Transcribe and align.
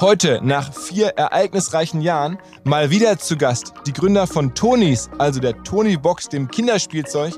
Heute, 0.00 0.40
nach 0.42 0.72
vier 0.72 1.10
ereignisreichen 1.10 2.00
Jahren, 2.00 2.38
mal 2.64 2.90
wieder 2.90 3.18
zu 3.18 3.36
Gast 3.36 3.72
die 3.86 3.92
Gründer 3.92 4.26
von 4.26 4.52
Tonys, 4.54 5.08
also 5.18 5.38
der 5.38 5.62
Tony 5.62 5.96
Box, 5.96 6.28
dem 6.28 6.48
Kinderspielzeug, 6.48 7.34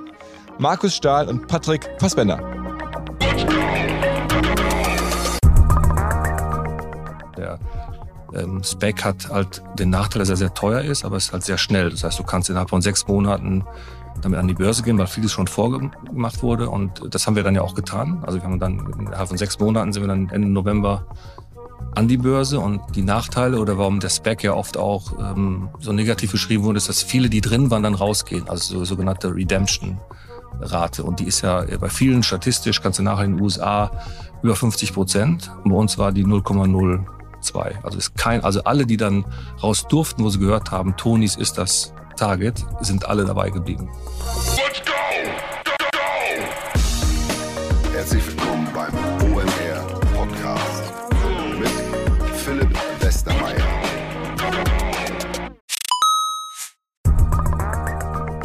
Markus 0.59 0.95
Stahl 0.95 1.29
und 1.29 1.47
Patrick 1.47 1.91
Fassbender. 1.99 2.39
Der 7.37 7.59
ähm, 8.35 8.63
Spec 8.65 9.05
hat 9.05 9.29
halt 9.29 9.63
den 9.79 9.91
Nachteil, 9.91 10.21
dass 10.21 10.31
er 10.31 10.37
sehr 10.37 10.55
teuer 10.55 10.81
ist, 10.81 11.05
aber 11.05 11.17
es 11.17 11.27
ist 11.27 11.33
halt 11.33 11.45
sehr 11.45 11.59
schnell. 11.59 11.91
Das 11.91 12.05
heißt, 12.05 12.19
du 12.19 12.23
kannst 12.23 12.49
innerhalb 12.49 12.71
von 12.71 12.81
sechs 12.81 13.07
Monaten 13.07 13.67
damit 14.23 14.39
an 14.39 14.49
die 14.49 14.55
Börse 14.55 14.83
gehen, 14.83 14.97
weil 14.97 15.07
vieles 15.07 15.33
schon 15.33 15.47
vorgemacht 15.47 16.43
wurde. 16.43 16.71
Und 16.71 17.15
das 17.15 17.27
haben 17.27 17.37
wir 17.37 17.43
dann 17.43 17.55
ja 17.55 17.63
auch 17.63 17.75
getan. 17.75 18.23
Also 18.25 18.39
wir 18.39 18.45
haben 18.45 18.59
dann 18.59 18.95
innerhalb 18.99 19.29
von 19.29 19.37
sechs 19.37 19.59
Monaten 19.59 19.93
sind 19.93 20.03
wir 20.03 20.09
dann 20.09 20.31
Ende 20.31 20.49
November 20.49 21.07
an 21.95 22.09
die 22.09 22.17
Börse 22.17 22.59
und 22.59 22.81
die 22.95 23.03
Nachteile 23.03 23.59
oder 23.59 23.79
warum 23.79 24.01
der 24.01 24.09
Spec 24.09 24.43
ja 24.43 24.55
oft 24.55 24.77
auch 24.77 25.19
ähm, 25.19 25.69
so 25.79 25.93
negativ 25.93 26.33
beschrieben 26.33 26.65
wurde, 26.65 26.79
ist, 26.79 26.89
dass 26.89 27.03
viele, 27.03 27.29
die 27.29 27.41
drin 27.41 27.71
waren, 27.71 27.83
dann 27.83 27.95
rausgehen. 27.95 28.49
Also 28.49 28.79
so, 28.79 28.85
sogenannte 28.85 29.35
Redemption. 29.35 29.99
Rate. 30.61 31.03
Und 31.03 31.21
die 31.21 31.25
ist 31.25 31.43
ja 31.43 31.65
bei 31.79 31.89
vielen 31.89 32.23
statistisch, 32.23 32.81
kannst 32.81 32.99
du 32.99 33.03
nachher 33.03 33.25
in 33.25 33.37
den 33.37 33.43
USA 33.43 33.91
über 34.43 34.57
50 34.57 34.93
Prozent. 34.93 35.51
Und 35.65 35.71
bei 35.71 35.77
uns 35.77 35.99
war 35.99 36.13
die 36.13 36.25
0,02. 36.25 37.83
Also 37.83 37.99
ist 37.99 38.17
kein, 38.17 38.43
also 38.45 38.65
alle, 38.65 38.87
die 38.87 38.97
dann 38.97 39.25
raus 39.63 39.87
durften, 39.89 40.25
wo 40.25 40.31
sie 40.31 40.39
gehört 40.39 40.71
haben, 40.71 40.97
Tonis 40.97 41.37
ist 41.37 41.59
das 41.59 41.93
Target, 42.17 42.65
sind 42.81 43.07
alle 43.07 43.25
dabei 43.25 43.51
geblieben. 43.51 43.91
Let's 44.57 44.81
go, 44.85 45.04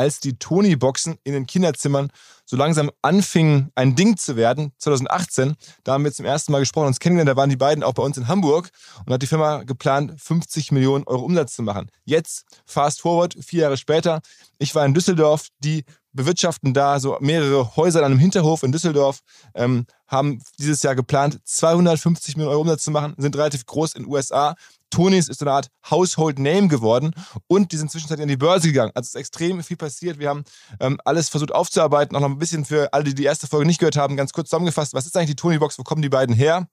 als 0.00 0.18
die 0.18 0.38
Tony-Boxen 0.38 1.18
in 1.24 1.34
den 1.34 1.44
Kinderzimmern 1.44 2.08
so 2.46 2.56
langsam 2.56 2.90
anfingen, 3.02 3.70
ein 3.74 3.96
Ding 3.96 4.16
zu 4.16 4.34
werden, 4.34 4.72
2018, 4.78 5.56
da 5.84 5.92
haben 5.92 6.04
wir 6.04 6.12
zum 6.12 6.24
ersten 6.24 6.52
Mal 6.52 6.60
gesprochen, 6.60 6.86
uns 6.86 7.00
kennengelernt, 7.00 7.28
da 7.28 7.36
waren 7.36 7.50
die 7.50 7.56
beiden 7.56 7.84
auch 7.84 7.92
bei 7.92 8.02
uns 8.02 8.16
in 8.16 8.26
Hamburg 8.26 8.70
und 9.04 9.12
hat 9.12 9.20
die 9.20 9.26
Firma 9.26 9.62
geplant, 9.62 10.18
50 10.18 10.72
Millionen 10.72 11.04
Euro 11.04 11.22
Umsatz 11.22 11.54
zu 11.54 11.62
machen. 11.62 11.90
Jetzt, 12.06 12.46
fast 12.64 13.02
forward, 13.02 13.36
vier 13.44 13.64
Jahre 13.64 13.76
später, 13.76 14.22
ich 14.56 14.74
war 14.74 14.86
in 14.86 14.94
Düsseldorf, 14.94 15.48
die 15.58 15.84
bewirtschaften 16.14 16.72
da 16.72 16.98
so 16.98 17.18
mehrere 17.20 17.76
Häuser 17.76 17.98
an 17.98 18.06
einem 18.06 18.18
Hinterhof 18.18 18.62
in 18.62 18.72
Düsseldorf, 18.72 19.20
ähm, 19.54 19.84
haben 20.08 20.40
dieses 20.58 20.82
Jahr 20.82 20.94
geplant, 20.94 21.40
250 21.44 22.36
Millionen 22.36 22.52
Euro 22.52 22.62
Umsatz 22.62 22.84
zu 22.84 22.90
machen, 22.90 23.12
sind 23.18 23.36
relativ 23.36 23.66
groß 23.66 23.96
in 23.96 24.04
den 24.04 24.10
USA, 24.10 24.54
Tonys 24.90 25.28
ist 25.28 25.38
so 25.40 25.44
eine 25.44 25.52
Art 25.52 25.68
Household 25.90 26.38
Name 26.38 26.68
geworden 26.68 27.12
und 27.46 27.72
die 27.72 27.76
sind 27.76 27.90
zwischenzeitlich 27.90 28.22
an 28.22 28.28
die 28.28 28.36
Börse 28.36 28.68
gegangen. 28.68 28.92
Also 28.94 29.06
es 29.06 29.14
ist 29.14 29.20
extrem 29.20 29.62
viel 29.62 29.76
passiert. 29.76 30.18
Wir 30.18 30.28
haben 30.28 30.44
ähm, 30.80 30.98
alles 31.04 31.28
versucht 31.28 31.52
aufzuarbeiten, 31.52 32.16
auch 32.16 32.20
noch 32.20 32.28
ein 32.28 32.38
bisschen 32.38 32.64
für 32.64 32.92
alle, 32.92 33.04
die 33.04 33.14
die 33.14 33.24
erste 33.24 33.46
Folge 33.46 33.66
nicht 33.66 33.78
gehört 33.78 33.96
haben, 33.96 34.16
ganz 34.16 34.32
kurz 34.32 34.50
zusammengefasst. 34.50 34.94
Was 34.94 35.06
ist 35.06 35.16
eigentlich 35.16 35.30
die 35.30 35.36
Tony 35.36 35.58
Box? 35.58 35.78
Wo 35.78 35.82
kommen 35.82 36.02
die 36.02 36.08
beiden 36.08 36.34
her? 36.34 36.68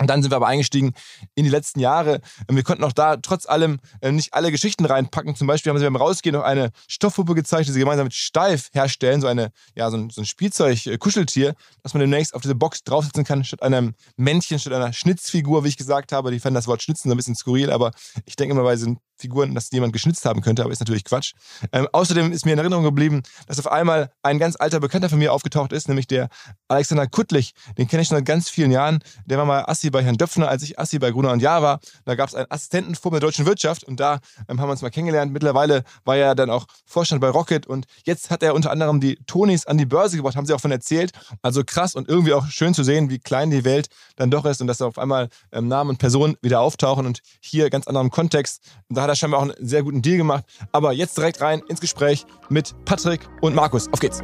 Und 0.00 0.08
dann 0.08 0.22
sind 0.22 0.32
wir 0.32 0.36
aber 0.36 0.46
eingestiegen 0.46 0.94
in 1.34 1.44
die 1.44 1.50
letzten 1.50 1.78
Jahre. 1.78 2.20
Wir 2.48 2.62
konnten 2.62 2.84
auch 2.84 2.92
da 2.92 3.18
trotz 3.18 3.46
allem 3.46 3.80
äh, 4.00 4.10
nicht 4.10 4.32
alle 4.32 4.50
Geschichten 4.50 4.86
reinpacken. 4.86 5.36
Zum 5.36 5.46
Beispiel 5.46 5.70
haben 5.70 5.78
sie 5.78 5.84
beim 5.84 5.96
Rausgehen 5.96 6.34
noch 6.34 6.42
eine 6.42 6.70
Stoffpuppe 6.88 7.34
gezeigt, 7.34 7.68
die 7.68 7.72
sie 7.72 7.80
gemeinsam 7.80 8.06
mit 8.06 8.14
Steif 8.14 8.70
herstellen, 8.72 9.20
so, 9.20 9.26
eine, 9.26 9.52
ja, 9.74 9.90
so 9.90 9.98
ein, 9.98 10.08
so 10.08 10.22
ein 10.22 10.24
Spielzeug-Kuscheltier, 10.24 11.54
dass 11.82 11.92
man 11.92 12.00
demnächst 12.00 12.34
auf 12.34 12.40
diese 12.40 12.54
Box 12.54 12.82
draufsetzen 12.82 13.24
kann, 13.24 13.44
statt 13.44 13.62
einem 13.62 13.94
Männchen, 14.16 14.58
statt 14.58 14.72
einer 14.72 14.94
Schnitzfigur, 14.94 15.64
wie 15.64 15.68
ich 15.68 15.76
gesagt 15.76 16.12
habe. 16.12 16.30
Die 16.30 16.40
fanden 16.40 16.54
das 16.54 16.66
Wort 16.66 16.82
Schnitzen 16.82 17.10
so 17.10 17.14
ein 17.14 17.18
bisschen 17.18 17.36
skurril, 17.36 17.70
aber 17.70 17.90
ich 18.24 18.36
denke 18.36 18.54
immer 18.54 18.62
bei 18.62 18.76
diesen 18.76 19.00
Figuren, 19.20 19.54
dass 19.54 19.70
jemand 19.70 19.92
geschnitzt 19.92 20.24
haben 20.24 20.40
könnte, 20.40 20.62
aber 20.62 20.72
ist 20.72 20.80
natürlich 20.80 21.04
Quatsch. 21.04 21.34
Ähm, 21.72 21.88
außerdem 21.92 22.32
ist 22.32 22.46
mir 22.46 22.52
in 22.52 22.58
Erinnerung 22.58 22.84
geblieben, 22.84 23.22
dass 23.46 23.58
auf 23.58 23.70
einmal 23.70 24.10
ein 24.22 24.38
ganz 24.38 24.56
alter 24.58 24.80
Bekannter 24.80 25.08
von 25.08 25.18
mir 25.18 25.32
aufgetaucht 25.32 25.72
ist, 25.72 25.88
nämlich 25.88 26.06
der 26.06 26.28
Alexander 26.68 27.06
Kuttlich. 27.06 27.52
Den 27.78 27.88
kenne 27.88 28.02
ich 28.02 28.08
schon 28.08 28.16
seit 28.16 28.26
ganz 28.26 28.48
vielen 28.48 28.70
Jahren. 28.70 29.00
Der 29.26 29.38
war 29.38 29.44
mal 29.44 29.64
Assi 29.66 29.90
bei 29.90 30.02
Herrn 30.02 30.16
Döpfner, 30.16 30.48
als 30.48 30.62
ich 30.62 30.78
Assi 30.78 30.98
bei 30.98 31.10
Gruner 31.10 31.32
und 31.32 31.40
Jahr 31.40 31.62
war. 31.62 31.80
Da 32.04 32.14
gab 32.14 32.28
es 32.28 32.34
einen 32.34 32.46
Assistentenforum 32.48 33.12
der 33.12 33.20
deutschen 33.20 33.46
Wirtschaft 33.46 33.84
und 33.84 34.00
da 34.00 34.20
ähm, 34.48 34.60
haben 34.60 34.68
wir 34.68 34.72
uns 34.72 34.82
mal 34.82 34.90
kennengelernt. 34.90 35.32
Mittlerweile 35.32 35.84
war 36.04 36.16
er 36.16 36.34
dann 36.34 36.50
auch 36.50 36.66
Vorstand 36.86 37.20
bei 37.20 37.28
Rocket 37.28 37.66
und 37.66 37.86
jetzt 38.04 38.30
hat 38.30 38.42
er 38.42 38.54
unter 38.54 38.70
anderem 38.70 39.00
die 39.00 39.16
Tonys 39.26 39.66
an 39.66 39.78
die 39.78 39.86
Börse 39.86 40.16
gebracht, 40.16 40.36
haben 40.36 40.46
sie 40.46 40.54
auch 40.54 40.60
von 40.60 40.70
erzählt. 40.70 41.12
Also 41.42 41.62
krass 41.64 41.94
und 41.94 42.08
irgendwie 42.08 42.32
auch 42.32 42.46
schön 42.48 42.74
zu 42.74 42.84
sehen, 42.84 43.10
wie 43.10 43.18
klein 43.18 43.50
die 43.50 43.64
Welt 43.64 43.88
dann 44.16 44.30
doch 44.30 44.44
ist 44.44 44.60
und 44.60 44.66
dass 44.66 44.78
da 44.78 44.86
auf 44.86 44.98
einmal 44.98 45.28
ähm, 45.52 45.68
Namen 45.68 45.90
und 45.90 45.98
Personen 45.98 46.36
wieder 46.42 46.60
auftauchen 46.60 47.06
und 47.06 47.20
hier 47.40 47.70
ganz 47.70 47.86
anderem 47.86 48.10
Kontext. 48.10 48.62
Da 48.88 49.02
hat 49.02 49.09
er 49.10 49.16
scheinbar 49.16 49.40
auch 49.40 49.44
einen 49.44 49.54
sehr 49.58 49.82
guten 49.82 50.02
Deal 50.02 50.16
gemacht. 50.16 50.44
Aber 50.72 50.92
jetzt 50.92 51.16
direkt 51.16 51.40
rein 51.40 51.60
ins 51.68 51.80
Gespräch 51.80 52.24
mit 52.48 52.74
Patrick 52.84 53.28
und 53.40 53.54
Markus. 53.54 53.88
Auf 53.92 54.00
geht's. 54.00 54.22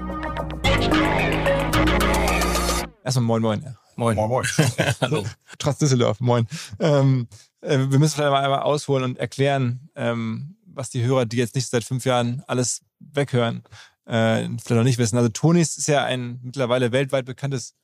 Erstmal 3.05 3.25
moin, 3.25 3.43
moin. 3.43 3.77
Moin. 3.97 4.17
Moin, 4.17 4.29
moin. 4.29 4.45
Hallo. 5.01 5.25
Trotz 5.59 5.79
Düsseldorf, 5.79 6.21
moin. 6.21 6.47
Ähm, 6.81 7.29
äh, 7.61 7.79
wir 7.79 7.99
müssen 7.99 8.15
vielleicht 8.15 8.31
mal 8.31 8.43
einmal 8.43 8.61
ausholen 8.61 9.05
und 9.05 9.19
erklären, 9.19 9.89
ähm, 9.95 10.57
was 10.67 10.91
die 10.91 11.03
Hörer, 11.03 11.25
die 11.25 11.37
jetzt 11.39 11.55
nicht 11.55 11.69
seit 11.69 11.85
fünf 11.85 12.05
Jahren 12.05 12.43
alles 12.47 12.83
weghören, 13.01 13.63
äh, 14.05 14.45
vielleicht 14.45 14.71
noch 14.71 14.85
nicht 14.85 14.99
wissen. 14.99 15.17
Also 15.17 15.31
Tonis 15.31 15.77
ist 15.79 15.89
ja 15.89 16.05
ein 16.05 16.41
mittlerweile 16.43 16.93
weltweit 16.93 17.25
bekanntes 17.25 17.75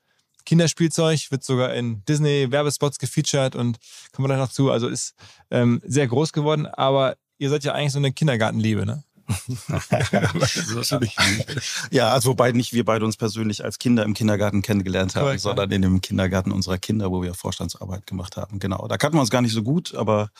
Kinderspielzeug, 0.44 1.30
wird 1.30 1.44
sogar 1.44 1.74
in 1.74 2.04
Disney-Werbespots 2.04 2.98
gefeatured 2.98 3.56
und 3.56 3.78
kommen 4.12 4.24
wir 4.24 4.34
gleich 4.34 4.46
noch 4.46 4.52
zu. 4.52 4.70
Also 4.70 4.88
ist 4.88 5.14
ähm, 5.50 5.80
sehr 5.84 6.06
groß 6.06 6.32
geworden, 6.32 6.66
aber 6.66 7.16
ihr 7.38 7.50
seid 7.50 7.64
ja 7.64 7.72
eigentlich 7.72 7.92
so 7.92 7.98
eine 7.98 8.12
Kindergartenliebe, 8.12 8.86
ne? 8.86 9.04
ja, 11.90 12.12
also 12.12 12.30
wobei 12.30 12.52
nicht 12.52 12.72
wir 12.72 12.84
beide 12.84 13.04
uns 13.04 13.16
persönlich 13.16 13.64
als 13.64 13.78
Kinder 13.78 14.04
im 14.04 14.14
Kindergarten 14.14 14.62
kennengelernt 14.62 15.14
haben, 15.14 15.24
Correct, 15.24 15.40
sondern 15.40 15.70
in 15.70 15.82
dem 15.82 16.00
Kindergarten 16.00 16.52
unserer 16.52 16.78
Kinder, 16.78 17.10
wo 17.10 17.22
wir 17.22 17.34
Vorstandsarbeit 17.34 18.06
gemacht 18.06 18.36
haben. 18.36 18.58
Genau. 18.58 18.86
Da 18.88 18.98
kannten 18.98 19.16
wir 19.16 19.20
uns 19.20 19.30
gar 19.30 19.42
nicht 19.42 19.52
so 19.52 19.62
gut, 19.62 19.94
aber 19.94 20.30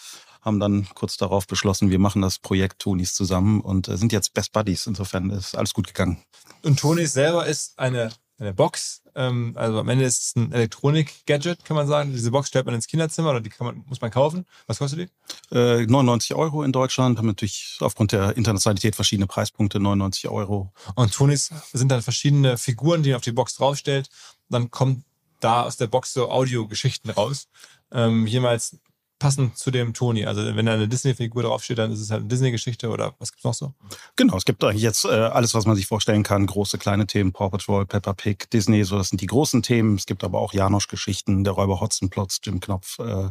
haben 0.40 0.58
dann 0.58 0.88
kurz 0.94 1.16
darauf 1.16 1.46
beschlossen, 1.46 1.90
wir 1.90 2.00
machen 2.00 2.20
das 2.20 2.38
Projekt 2.38 2.81
Tonis 2.81 3.14
zusammen 3.14 3.60
und 3.60 3.88
äh, 3.88 3.96
sind 3.96 4.12
jetzt 4.12 4.34
Best 4.34 4.52
Buddies. 4.52 4.87
Insofern 4.87 5.31
ist 5.31 5.56
alles 5.56 5.72
gut 5.72 5.87
gegangen. 5.87 6.19
Und 6.62 6.81
Tonis 6.81 7.12
selber 7.12 7.46
ist 7.46 7.78
eine 7.78 8.10
eine 8.43 8.55
Box. 8.55 9.03
Ähm, 9.15 9.53
also 9.56 9.79
am 9.79 9.89
Ende 9.89 10.05
ist 10.05 10.23
es 10.23 10.37
ein 10.37 10.53
Elektronik-Gadget, 10.53 11.65
kann 11.65 11.77
man 11.77 11.87
sagen. 11.87 12.12
Diese 12.12 12.31
Box 12.31 12.49
stellt 12.49 12.67
man 12.67 12.75
ins 12.75 12.87
Kinderzimmer 12.87 13.31
oder 13.31 13.41
die 13.41 13.50
man, 13.61 13.85
muss 13.87 14.00
man 14.00 14.11
kaufen. 14.11 14.47
Was 14.67 14.79
kostet 14.79 15.11
die? 15.50 15.56
Äh, 15.56 15.87
99 15.87 16.35
Euro 16.35 16.62
in 16.62 16.73
Deutschland. 16.73 17.19
Haben 17.19 17.27
natürlich 17.27 17.79
aufgrund 17.81 18.12
der 18.12 18.37
Internationalität 18.37 18.94
verschiedene 18.94 19.27
Preispunkte. 19.27 19.81
99 19.81 20.29
Euro. 20.29 20.73
Und 20.94 21.12
Tonis 21.12 21.50
sind 21.73 21.91
dann 21.91 22.03
verschiedene 22.03 22.59
Figuren, 22.59 23.03
die 23.03 23.11
man 23.11 23.17
auf 23.17 23.23
die 23.23 23.33
Box 23.33 23.55
draufstellt. 23.56 24.09
Dann 24.49 24.71
kommt 24.71 25.05
da 25.41 25.62
aus 25.62 25.77
der 25.77 25.87
Box 25.87 26.12
so 26.12 26.31
Audiogeschichten 26.31 27.11
raus. 27.11 27.49
Ähm, 27.91 28.27
jemals 28.27 28.79
passend 29.22 29.56
zu 29.56 29.70
dem 29.70 29.94
Toni. 29.94 30.26
Also 30.26 30.56
wenn 30.56 30.66
da 30.66 30.74
eine 30.74 30.88
Disney-Figur 30.88 31.44
draufsteht, 31.44 31.78
dann 31.78 31.92
ist 31.92 32.00
es 32.00 32.10
halt 32.10 32.22
eine 32.22 32.28
Disney-Geschichte 32.28 32.88
oder 32.88 33.14
was 33.20 33.30
gibt's 33.30 33.44
noch 33.44 33.54
so? 33.54 33.72
Genau, 34.16 34.36
es 34.36 34.44
gibt 34.44 34.64
eigentlich 34.64 34.82
jetzt 34.82 35.04
äh, 35.04 35.10
alles, 35.10 35.54
was 35.54 35.64
man 35.64 35.76
sich 35.76 35.86
vorstellen 35.86 36.24
kann. 36.24 36.44
Große, 36.44 36.76
kleine 36.76 37.06
Themen, 37.06 37.32
Paw 37.32 37.48
Patrol, 37.48 37.86
Peppa 37.86 38.14
Pig, 38.14 38.50
Disney, 38.50 38.82
so 38.82 38.98
das 38.98 39.10
sind 39.10 39.20
die 39.20 39.28
großen 39.28 39.62
Themen. 39.62 39.94
Es 39.94 40.06
gibt 40.06 40.24
aber 40.24 40.40
auch 40.40 40.52
Janosch-Geschichten, 40.52 41.44
der 41.44 41.52
Räuber 41.52 41.80
Hotzenplotz, 41.80 42.40
Jim 42.42 42.58
Knopf 42.58 42.98
äh, 42.98 43.30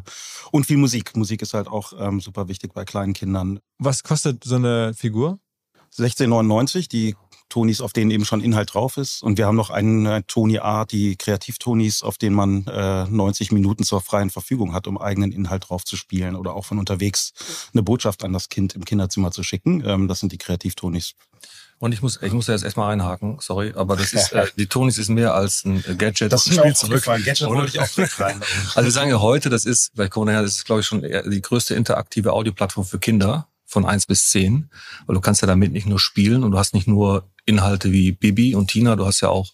und 0.52 0.66
viel 0.66 0.78
Musik. 0.78 1.18
Musik 1.18 1.42
ist 1.42 1.54
halt 1.54 1.68
auch 1.68 1.92
ähm, 2.00 2.22
super 2.22 2.48
wichtig 2.48 2.74
bei 2.74 2.86
kleinen 2.86 3.12
Kindern. 3.12 3.60
Was 3.78 4.04
kostet 4.04 4.46
so 4.46 4.56
eine 4.56 4.94
Figur? 4.94 5.40
16,99. 5.98 6.90
Die 6.90 7.16
Tonis, 7.52 7.82
auf 7.82 7.94
denen 7.94 8.10
eben 8.10 8.26
schon 8.26 8.42
Inhalt 8.42 8.74
drauf 8.74 8.98
ist. 8.98 9.22
Und 9.22 9.38
wir 9.38 9.46
haben 9.46 9.58
noch 9.58 9.70
einen 9.70 10.26
Tony 10.26 10.58
Art, 10.58 10.92
die 10.92 11.18
Kreativtonis, 11.18 12.02
auf 12.02 12.18
denen 12.18 12.36
man 12.36 12.66
äh, 12.66 13.06
90 13.06 13.52
Minuten 13.52 13.84
zur 13.84 14.02
freien 14.02 14.30
Verfügung 14.30 14.74
hat, 14.74 14.88
um 14.88 14.98
eigenen 14.98 15.32
Inhalt 15.32 15.70
drauf 15.70 15.84
zu 15.84 15.98
spielen 15.98 16.36
oder 16.36 16.56
auch 16.56 16.66
von 16.66 16.80
unterwegs 16.80 17.34
eine 17.74 17.84
Botschaft 17.84 18.24
an 18.24 18.34
das 18.34 18.50
Kind 18.50 18.74
im 18.74 18.86
Kinderzimmer 18.86 19.32
zu 19.32 19.44
schicken. 19.44 19.84
Ähm, 19.86 20.08
das 20.08 20.22
sind 20.22 20.32
die 20.32 20.38
Kreativtonis. 20.38 21.14
Und 21.78 21.94
ich 21.94 22.02
muss, 22.02 22.20
ich 22.22 22.32
muss 22.32 22.46
da 22.46 22.54
jetzt 22.54 22.64
erstmal 22.64 22.94
einhaken, 22.94 23.38
sorry, 23.42 23.74
aber 23.76 23.98
das 23.98 24.14
ist, 24.14 24.32
äh, 24.34 24.46
die 24.56 24.68
Tonis 24.68 24.98
ist 24.98 25.10
mehr 25.10 25.34
als 25.34 25.66
ein 25.66 25.84
Gadget. 25.98 26.32
Das 26.32 26.48
ist 26.48 26.56
mir 26.56 26.72
auch 26.72 26.74
zurück. 26.74 27.04
Gadget 27.04 27.42
wollte 27.42 27.76
ich 27.76 27.80
auch 27.82 28.20
rein. 28.20 28.40
also 28.76 28.84
wir 28.84 28.92
sagen 28.92 29.10
ja 29.10 29.20
heute, 29.20 29.50
das 29.50 29.66
ist, 29.66 29.92
vielleicht 29.94 30.12
kommen 30.12 30.28
wir 30.28 30.34
nachher, 30.34 30.44
das 30.44 30.58
ist, 30.58 30.66
glaube 30.66 30.82
ich, 30.82 30.88
schon 30.88 31.02
die 31.02 31.42
größte 31.42 31.76
interaktive 31.76 32.32
Audioplattform 32.32 32.86
für 32.86 33.00
Kinder 33.00 33.48
von 33.72 33.86
eins 33.86 34.06
bis 34.06 34.30
zehn, 34.30 34.70
weil 35.06 35.16
du 35.16 35.22
kannst 35.22 35.42
ja 35.42 35.48
damit 35.48 35.72
nicht 35.72 35.88
nur 35.88 36.00
spielen 36.00 36.44
und 36.44 36.52
du 36.52 36.58
hast 36.58 36.74
nicht 36.74 36.88
nur 36.88 37.30
Inhalte 37.46 37.92
wie 37.94 38.12
Bibi 38.12 38.54
und 38.54 38.68
Tina, 38.68 38.98
du 38.98 39.06
hast 39.06 39.22
ja 39.22 39.30
auch 39.30 39.54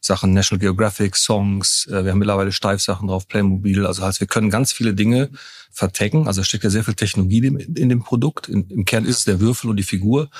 Sachen 0.00 0.32
National 0.32 0.60
Geographic, 0.60 1.16
Songs, 1.16 1.86
äh, 1.86 2.04
wir 2.04 2.12
haben 2.12 2.18
mittlerweile 2.20 2.52
Steifsachen 2.52 3.08
drauf, 3.08 3.26
Playmobil, 3.26 3.84
also 3.84 4.04
heißt, 4.04 4.20
wir 4.20 4.28
können 4.28 4.50
ganz 4.50 4.72
viele 4.72 4.94
Dinge 4.94 5.30
vertecken, 5.72 6.28
also 6.28 6.44
steckt 6.44 6.62
ja 6.62 6.70
sehr 6.70 6.84
viel 6.84 6.94
Technologie 6.94 7.44
in 7.44 7.88
dem 7.88 8.04
Produkt, 8.04 8.48
Im 8.48 8.84
Kern 8.84 9.04
ist 9.04 9.18
es 9.18 9.24
der 9.24 9.40
Würfel 9.40 9.68
und 9.68 9.76
die 9.76 9.82
Figur, 9.82 10.30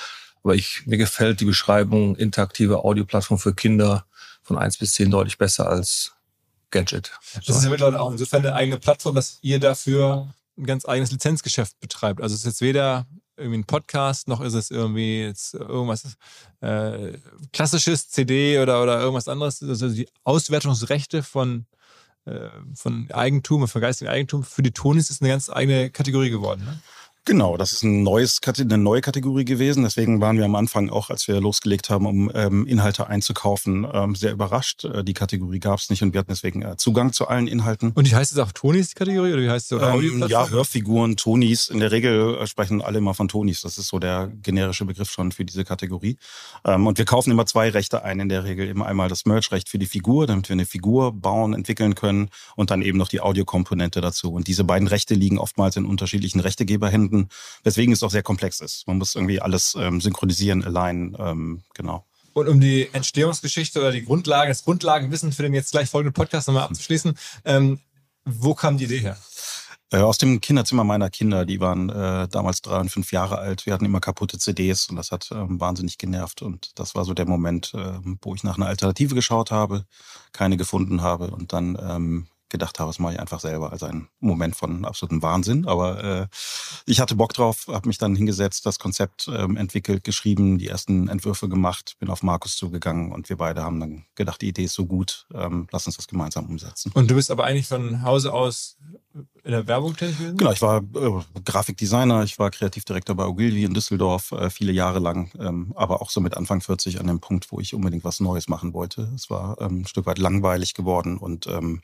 aber 0.41 0.55
ich, 0.55 0.83
mir 0.85 0.97
gefällt 0.97 1.41
die 1.41 1.45
Beschreibung 1.45 2.15
interaktive 2.15 2.85
Audioplattform 2.85 3.39
für 3.39 3.53
Kinder 3.53 4.05
von 4.41 4.57
eins 4.57 4.77
bis 4.77 4.93
zehn 4.93 5.11
deutlich 5.11 5.37
besser 5.37 5.67
als 5.67 6.13
Gadget. 6.71 7.11
Das 7.45 7.57
ist 7.57 7.63
ja 7.65 7.69
mittlerweile 7.69 7.99
auch 7.99 8.11
insofern 8.11 8.45
eine 8.45 8.55
eigene 8.55 8.77
Plattform, 8.77 9.15
dass 9.15 9.39
ihr 9.41 9.59
dafür 9.59 10.33
ein 10.57 10.65
ganz 10.65 10.87
eigenes 10.87 11.11
Lizenzgeschäft 11.11 11.79
betreibt. 11.79 12.21
Also 12.21 12.33
es 12.33 12.41
ist 12.41 12.45
jetzt 12.45 12.61
weder 12.61 13.05
irgendwie 13.37 13.59
ein 13.59 13.65
Podcast, 13.65 14.27
noch 14.27 14.41
ist 14.41 14.53
es 14.53 14.71
irgendwie 14.71 15.21
jetzt 15.21 15.53
irgendwas 15.53 16.17
äh, 16.61 17.13
klassisches 17.53 18.09
CD 18.09 18.59
oder, 18.59 18.81
oder 18.81 18.99
irgendwas 18.99 19.27
anderes. 19.27 19.61
Also 19.61 19.89
die 19.89 20.09
Auswertungsrechte 20.23 21.21
von, 21.21 21.67
äh, 22.25 22.49
von 22.73 23.09
Eigentum 23.11 23.61
und 23.61 23.67
von 23.67 23.81
geistigem 23.81 24.11
Eigentum 24.11 24.43
für 24.43 24.63
die 24.63 24.71
Tonis 24.71 25.09
ist 25.09 25.21
eine 25.21 25.29
ganz 25.29 25.49
eigene 25.49 25.91
Kategorie 25.91 26.31
geworden. 26.31 26.65
Ne? 26.65 26.79
Genau, 27.27 27.57
das 27.57 27.73
ist 27.73 27.83
ein 27.83 28.03
neues, 28.03 28.39
eine 28.45 28.77
neue 28.77 29.01
Kategorie 29.01 29.43
gewesen. 29.43 29.83
Deswegen 29.83 30.21
waren 30.21 30.37
wir 30.37 30.45
am 30.45 30.55
Anfang 30.55 30.89
auch, 30.89 31.09
als 31.09 31.27
wir 31.27 31.41
losgelegt 31.41 31.89
haben, 31.89 32.05
um 32.05 32.31
ähm, 32.33 32.65
Inhalte 32.65 33.07
einzukaufen, 33.07 33.85
ähm, 33.91 34.15
sehr 34.15 34.31
überrascht. 34.31 34.85
Äh, 34.85 35.03
die 35.03 35.13
Kategorie 35.13 35.59
gab 35.59 35.77
es 35.77 35.89
nicht 35.89 36.01
und 36.03 36.13
wir 36.13 36.19
hatten 36.19 36.31
deswegen 36.31 36.61
äh, 36.61 36.77
Zugang 36.77 37.11
zu 37.11 37.27
allen 37.27 37.47
Inhalten. 37.47 37.91
Und 37.91 38.07
die 38.07 38.15
heißt 38.15 38.31
es 38.31 38.37
auch 38.37 38.53
Tonis, 38.53 38.89
die 38.89 38.93
Kategorie, 38.93 39.33
oder 39.33 39.41
wie 39.41 39.49
heißt 39.49 39.73
es? 39.73 39.81
Ähm, 39.81 40.23
ja, 40.29 40.47
Hörfiguren, 40.47 41.17
Tonis. 41.17 41.67
In 41.67 41.81
der 41.81 41.91
Regel 41.91 42.37
äh, 42.37 42.47
sprechen 42.47 42.81
alle 42.81 42.99
immer 42.99 43.13
von 43.13 43.27
Tonis. 43.27 43.59
Das 43.59 43.77
ist 43.77 43.89
so 43.89 43.99
der 43.99 44.31
generische 44.41 44.85
Begriff 44.85 45.11
schon 45.11 45.33
für 45.33 45.43
diese 45.43 45.65
Kategorie. 45.65 46.15
Ähm, 46.63 46.87
und 46.87 46.97
wir 46.97 47.03
kaufen 47.03 47.31
immer 47.31 47.45
zwei 47.45 47.67
Rechte 47.67 48.05
ein 48.05 48.21
in 48.21 48.29
der 48.29 48.45
Regel. 48.45 48.69
Immer 48.69 48.85
einmal 48.85 49.09
das 49.09 49.25
Merch-Recht 49.25 49.67
für 49.67 49.79
die 49.79 49.85
Figur, 49.85 50.27
damit 50.27 50.47
wir 50.47 50.53
eine 50.53 50.65
Figur 50.65 51.11
bauen, 51.11 51.53
entwickeln 51.53 51.93
können 51.93 52.29
und 52.55 52.71
dann 52.71 52.81
eben 52.81 52.97
noch 52.97 53.09
die 53.09 53.19
Audiokomponente 53.19 53.99
dazu. 53.99 54.31
Und 54.31 54.47
diese 54.47 54.63
beiden 54.63 54.87
Rechte 54.87 55.13
liegen 55.13 55.39
oftmals 55.39 55.75
in 55.75 55.85
unterschiedlichen 55.85 56.39
Rechtegeberhänden 56.39 57.16
Kunden, 57.17 57.29
weswegen 57.63 57.93
es 57.93 58.03
auch 58.03 58.11
sehr 58.11 58.23
komplex 58.23 58.59
ist. 58.61 58.87
Man 58.87 58.97
muss 58.97 59.15
irgendwie 59.15 59.41
alles 59.41 59.75
ähm, 59.77 60.01
synchronisieren, 60.01 60.63
alignen, 60.63 61.15
ähm, 61.19 61.63
genau. 61.73 62.05
Und 62.33 62.47
um 62.47 62.59
die 62.59 62.87
Entstehungsgeschichte 62.93 63.79
oder 63.79 63.91
die 63.91 64.05
Grundlage, 64.05 64.49
das 64.49 64.63
Grundlagenwissen 64.63 65.31
für 65.31 65.43
den 65.43 65.53
jetzt 65.53 65.71
gleich 65.71 65.89
folgenden 65.89 66.13
Podcast 66.13 66.47
nochmal 66.47 66.63
abzuschließen, 66.63 67.17
ähm, 67.45 67.79
wo 68.25 68.53
kam 68.53 68.77
die 68.77 68.85
Idee 68.85 68.99
her? 68.99 69.17
Äh, 69.91 69.99
aus 69.99 70.17
dem 70.17 70.41
Kinderzimmer 70.41 70.83
meiner 70.83 71.09
Kinder, 71.09 71.45
die 71.45 71.59
waren 71.61 71.89
äh, 71.89 72.27
damals 72.27 72.61
drei 72.61 72.79
und 72.79 72.89
fünf 72.89 73.11
Jahre 73.11 73.39
alt. 73.39 73.65
Wir 73.65 73.73
hatten 73.73 73.85
immer 73.85 74.01
kaputte 74.01 74.37
CDs 74.37 74.87
und 74.89 74.97
das 74.97 75.11
hat 75.11 75.29
ähm, 75.31 75.59
wahnsinnig 75.59 75.97
genervt. 75.97 76.41
Und 76.41 76.77
das 76.77 76.93
war 76.93 77.05
so 77.05 77.13
der 77.13 77.25
Moment, 77.25 77.73
äh, 77.73 77.93
wo 78.21 78.35
ich 78.35 78.43
nach 78.43 78.57
einer 78.57 78.67
Alternative 78.67 79.15
geschaut 79.15 79.49
habe, 79.49 79.85
keine 80.33 80.57
gefunden 80.57 81.01
habe 81.01 81.31
und 81.31 81.53
dann 81.53 81.77
ähm, 81.81 82.27
gedacht 82.49 82.79
habe, 82.79 82.89
das 82.89 82.99
mache 82.99 83.13
ich 83.13 83.19
einfach 83.19 83.39
selber. 83.39 83.71
Also 83.71 83.85
ein 83.85 84.07
Moment 84.19 84.55
von 84.55 84.85
absolutem 84.85 85.21
Wahnsinn. 85.21 85.67
Aber 85.67 86.03
äh, 86.03 86.27
ich 86.85 86.99
hatte 86.99 87.15
Bock 87.15 87.33
drauf, 87.33 87.67
habe 87.67 87.87
mich 87.87 87.97
dann 87.97 88.15
hingesetzt, 88.15 88.65
das 88.65 88.79
Konzept 88.79 89.29
ähm, 89.33 89.57
entwickelt, 89.57 90.03
geschrieben, 90.03 90.57
die 90.57 90.67
ersten 90.67 91.07
Entwürfe 91.07 91.49
gemacht, 91.49 91.95
bin 91.99 92.09
auf 92.09 92.23
Markus 92.23 92.55
zugegangen 92.55 93.11
und 93.11 93.29
wir 93.29 93.37
beide 93.37 93.63
haben 93.63 93.79
dann 93.79 94.05
gedacht, 94.15 94.41
die 94.41 94.49
Idee 94.49 94.63
ist 94.63 94.73
so 94.73 94.85
gut, 94.85 95.27
ähm, 95.33 95.67
lass 95.71 95.85
uns 95.87 95.97
das 95.97 96.07
gemeinsam 96.07 96.45
umsetzen. 96.45 96.91
Und 96.93 97.09
du 97.09 97.15
bist 97.15 97.31
aber 97.31 97.45
eigentlich 97.45 97.67
von 97.67 98.03
Hause 98.03 98.33
aus 98.33 98.77
in 99.43 99.51
der 99.51 99.67
Werbung 99.67 99.95
tätig 99.95 100.17
gewesen? 100.17 100.37
Genau, 100.37 100.51
ich 100.51 100.61
war 100.61 100.77
äh, 100.77 101.41
Grafikdesigner, 101.45 102.23
ich 102.23 102.37
war 102.37 102.51
Kreativdirektor 102.51 103.15
bei 103.15 103.25
Ogilvy 103.25 103.63
in 103.63 103.73
Düsseldorf 103.73 104.31
äh, 104.31 104.49
viele 104.49 104.71
Jahre 104.71 104.99
lang, 104.99 105.31
ähm, 105.39 105.73
aber 105.75 106.01
auch 106.01 106.09
so 106.09 106.21
mit 106.21 106.35
Anfang 106.35 106.61
40 106.61 106.99
an 106.99 107.07
dem 107.07 107.19
Punkt, 107.19 107.51
wo 107.51 107.59
ich 107.59 107.73
unbedingt 107.73 108.03
was 108.03 108.19
Neues 108.19 108.47
machen 108.47 108.73
wollte. 108.73 109.11
Es 109.15 109.29
war 109.29 109.59
ähm, 109.61 109.81
ein 109.81 109.87
Stück 109.87 110.05
weit 110.05 110.19
langweilig 110.19 110.73
geworden 110.73 111.17
und 111.17 111.47
ähm, 111.47 111.81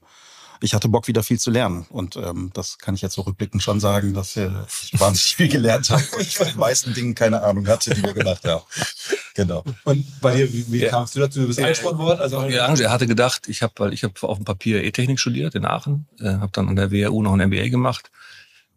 ich 0.63 0.73
hatte 0.73 0.87
Bock, 0.87 1.07
wieder 1.07 1.23
viel 1.23 1.39
zu 1.39 1.51
lernen. 1.51 1.85
Und 1.89 2.15
ähm, 2.15 2.51
das 2.53 2.77
kann 2.77 2.95
ich 2.95 3.01
jetzt 3.01 3.15
so 3.15 3.21
rückblickend 3.21 3.61
schon 3.61 3.79
sagen, 3.79 4.13
dass 4.13 4.37
äh, 4.37 4.49
ich 4.83 4.99
wahnsinnig 4.99 5.35
viel 5.35 5.49
gelernt 5.49 5.89
habe 5.89 6.03
und 6.15 6.21
ich 6.21 6.37
von 6.37 6.47
den 6.47 6.57
meisten 6.57 6.93
Dingen 6.93 7.15
keine 7.15 7.43
Ahnung 7.43 7.67
hatte, 7.67 7.93
die 7.93 8.01
wir 8.01 8.13
gemacht 8.13 8.45
haben. 8.45 8.63
Genau. 9.35 9.63
Und 9.83 10.05
bei 10.21 10.35
dir, 10.35 10.53
wie, 10.53 10.71
wie 10.71 10.79
ja. 10.79 10.89
kamst 10.89 11.15
du 11.15 11.19
dazu? 11.19 11.41
Du 11.41 11.47
bist 11.47 11.59
äh, 11.59 11.63
eingesprochen 11.63 11.97
worden? 11.97 12.19
Also 12.19 12.41
ja, 12.43 12.73
er 12.73 12.91
hatte 12.91 13.07
gedacht, 13.07 13.47
ich 13.47 13.61
habe, 13.61 13.73
weil 13.77 13.93
ich 13.93 14.03
habe 14.03 14.13
auf 14.21 14.37
dem 14.37 14.45
Papier 14.45 14.83
E-Technik 14.83 15.19
studiert 15.19 15.55
in 15.55 15.65
Aachen, 15.65 16.07
äh, 16.19 16.33
habe 16.33 16.51
dann 16.53 16.69
an 16.69 16.75
der 16.75 16.91
WRU 16.91 17.21
noch 17.21 17.33
ein 17.33 17.49
MBA 17.49 17.69
gemacht 17.69 18.11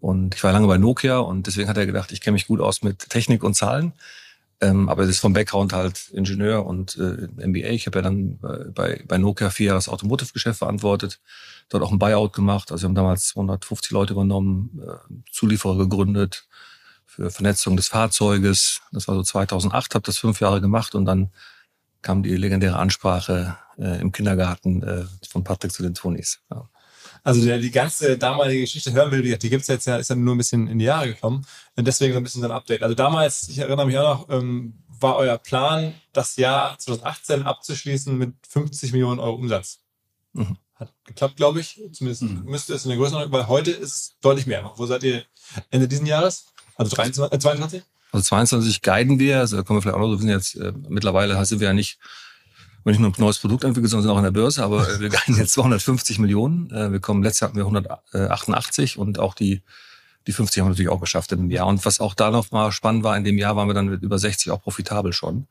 und 0.01 0.35
ich 0.35 0.43
war 0.43 0.53
lange 0.53 0.67
bei 0.67 0.79
Nokia 0.79 1.19
und 1.19 1.47
deswegen 1.47 1.69
hat 1.69 1.77
er 1.77 1.87
gedacht, 1.87 2.11
ich 2.13 2.21
kenne 2.21 2.35
mich 2.35 2.47
gut 2.47 2.61
aus 2.61 2.83
mit 2.83 3.11
Technik 3.11 3.45
und 3.45 3.55
Zahlen. 3.55 3.93
Ähm, 4.61 4.89
aber 4.89 5.03
das 5.03 5.11
ist 5.13 5.21
vom 5.21 5.35
Background 5.35 5.73
halt 5.73 6.09
Ingenieur 6.13 6.65
und 6.65 6.97
äh, 6.97 7.47
MBA. 7.47 7.69
Ich 7.71 7.87
habe 7.87 7.99
ja 7.99 8.03
dann 8.03 8.39
bei, 8.75 9.03
bei 9.07 9.19
Nokia 9.19 9.51
vier 9.51 9.67
Jahre 9.67 9.79
das 9.79 9.89
Automotive-Geschäft 9.89 10.59
verantwortet, 10.59 11.21
dort 11.69 11.83
auch 11.83 11.93
ein 11.93 11.99
Buyout 11.99 12.33
gemacht. 12.33 12.73
Also 12.73 12.85
wir 12.85 12.89
haben 12.89 12.95
damals 12.95 13.29
250 13.29 13.91
Leute 13.91 14.15
übernommen, 14.15 14.81
äh, 14.83 15.31
Zulieferer 15.31 15.77
gegründet 15.77 16.47
für 17.05 17.31
Vernetzung 17.31 17.77
des 17.77 17.89
Fahrzeuges. 17.89 18.81
Das 18.93 19.09
war 19.09 19.15
so 19.15 19.23
2008, 19.23 19.95
habe 19.95 20.05
das 20.05 20.19
fünf 20.19 20.41
Jahre 20.41 20.61
gemacht 20.61 20.95
und 20.95 21.05
dann 21.05 21.31
kam 22.03 22.23
die 22.23 22.37
legendäre 22.37 22.77
Ansprache 22.77 23.57
äh, 23.79 24.01
im 24.01 24.13
Kindergarten 24.13 24.83
äh, 24.83 25.05
von 25.29 25.45
Patrick 25.45 25.73
zu 25.73 25.83
den 25.83 25.95
Tonis. 25.95 26.41
Ja. 26.51 26.69
Also 27.23 27.45
der, 27.45 27.59
die 27.59 27.71
ganze 27.71 28.19
damalige 28.19 28.61
Geschichte 28.61 28.93
hören 28.93 29.11
will, 29.11 29.23
die, 29.23 29.39
die 29.39 29.51
gibt's 29.51 29.69
jetzt 29.69 29.87
ja, 29.87 29.97
ist 29.97 30.11
ja 30.11 30.17
nur 30.17 30.35
ein 30.35 30.39
bisschen 30.39 30.69
in 30.69 30.79
die 30.79 30.85
Jahre 30.85 31.09
gekommen. 31.09 31.47
Und 31.77 31.87
deswegen 31.87 32.13
so 32.13 32.19
ein 32.19 32.23
bisschen 32.23 32.43
so 32.43 32.49
ein 32.49 32.53
Update. 32.53 32.83
Also 32.83 32.95
damals, 32.95 33.49
ich 33.49 33.59
erinnere 33.59 33.87
mich 33.87 33.99
auch 33.99 34.29
noch, 34.29 34.37
ähm, 34.37 34.75
war 35.01 35.17
euer 35.17 35.39
Plan, 35.39 35.95
das 36.13 36.37
Jahr 36.37 36.79
2018 36.79 37.43
abzuschließen 37.43 38.17
mit 38.17 38.35
50 38.49 38.93
Millionen 38.93 39.21
Euro 39.21 39.35
Umsatz. 39.35 39.81
Mhm. 40.33 40.57
Hat 40.75 40.93
geklappt, 41.05 41.37
glaube 41.37 41.61
ich. 41.61 41.81
Zumindest 41.93 42.23
mhm. 42.23 42.45
müsste 42.45 42.75
es 42.75 42.85
in 42.85 42.91
der 42.91 42.99
Größenordnung, 42.99 43.33
weil 43.33 43.49
heute 43.49 43.71
ist 43.71 43.95
es 43.95 44.17
deutlich 44.21 44.47
mehr. 44.47 44.73
Wo 44.77 44.87
seid 44.87 45.03
ihr 45.03 45.25
Ende 45.71 45.89
diesen 45.89 46.07
Jahres? 46.07 46.47
Also 46.77 46.95
23, 46.95 47.33
äh, 47.33 47.39
22? 47.39 47.83
Also 48.13 48.25
22 48.25 48.83
guiden 48.83 49.19
wir, 49.19 49.41
also 49.41 49.57
da 49.57 49.63
kommen 49.63 49.79
wir 49.79 49.83
vielleicht 49.83 49.97
auch 49.97 50.01
noch, 50.01 50.11
wir 50.11 50.19
sind 50.19 50.29
jetzt, 50.29 50.55
äh, 50.57 50.73
mittlerweile 50.89 51.45
sind 51.45 51.61
wir 51.61 51.69
ja 51.69 51.75
nicht 51.75 51.99
wenn 52.87 52.95
ich 52.95 53.01
nur 53.01 53.11
ein 53.11 53.15
neues 53.19 53.41
Produkt 53.41 53.65
entwickle, 53.65 53.89
sondern 53.89 54.13
auch 54.13 54.17
an 54.17 54.23
der 54.23 54.31
Börse. 54.31 54.63
Aber 54.63 54.89
äh, 54.89 55.01
wir 55.01 55.09
gehen 55.09 55.37
jetzt 55.37 55.55
250 55.55 56.21
Millionen. 56.21 56.71
Äh, 56.71 56.93
wir 56.93 57.01
kommen, 57.01 57.21
letztes 57.25 57.41
Jahr 57.41 57.49
hatten 57.49 57.59
wir 57.59 57.65
188 57.65 58.97
und 58.97 59.19
auch 59.19 59.35
die, 59.35 59.63
die 60.29 60.33
50 60.33 60.61
haben 60.61 60.69
wir 60.69 60.71
natürlich 60.71 60.91
auch 60.91 61.01
geschafft 61.01 61.33
in 61.33 61.41
dem 61.41 61.51
Jahr. 61.51 61.67
Und 61.67 61.85
was 61.85 61.99
auch 61.99 62.15
da 62.15 62.31
noch 62.31 62.53
mal 62.53 62.71
spannend 62.71 63.03
war, 63.03 63.17
in 63.17 63.25
dem 63.25 63.39
Jahr 63.39 63.57
waren 63.57 63.69
wir 63.69 63.75
dann 63.75 63.89
mit 63.89 64.05
über 64.05 64.21
60 64.21 64.53
auch 64.53 64.63
profitabel 64.63 65.13
schon. 65.13 65.49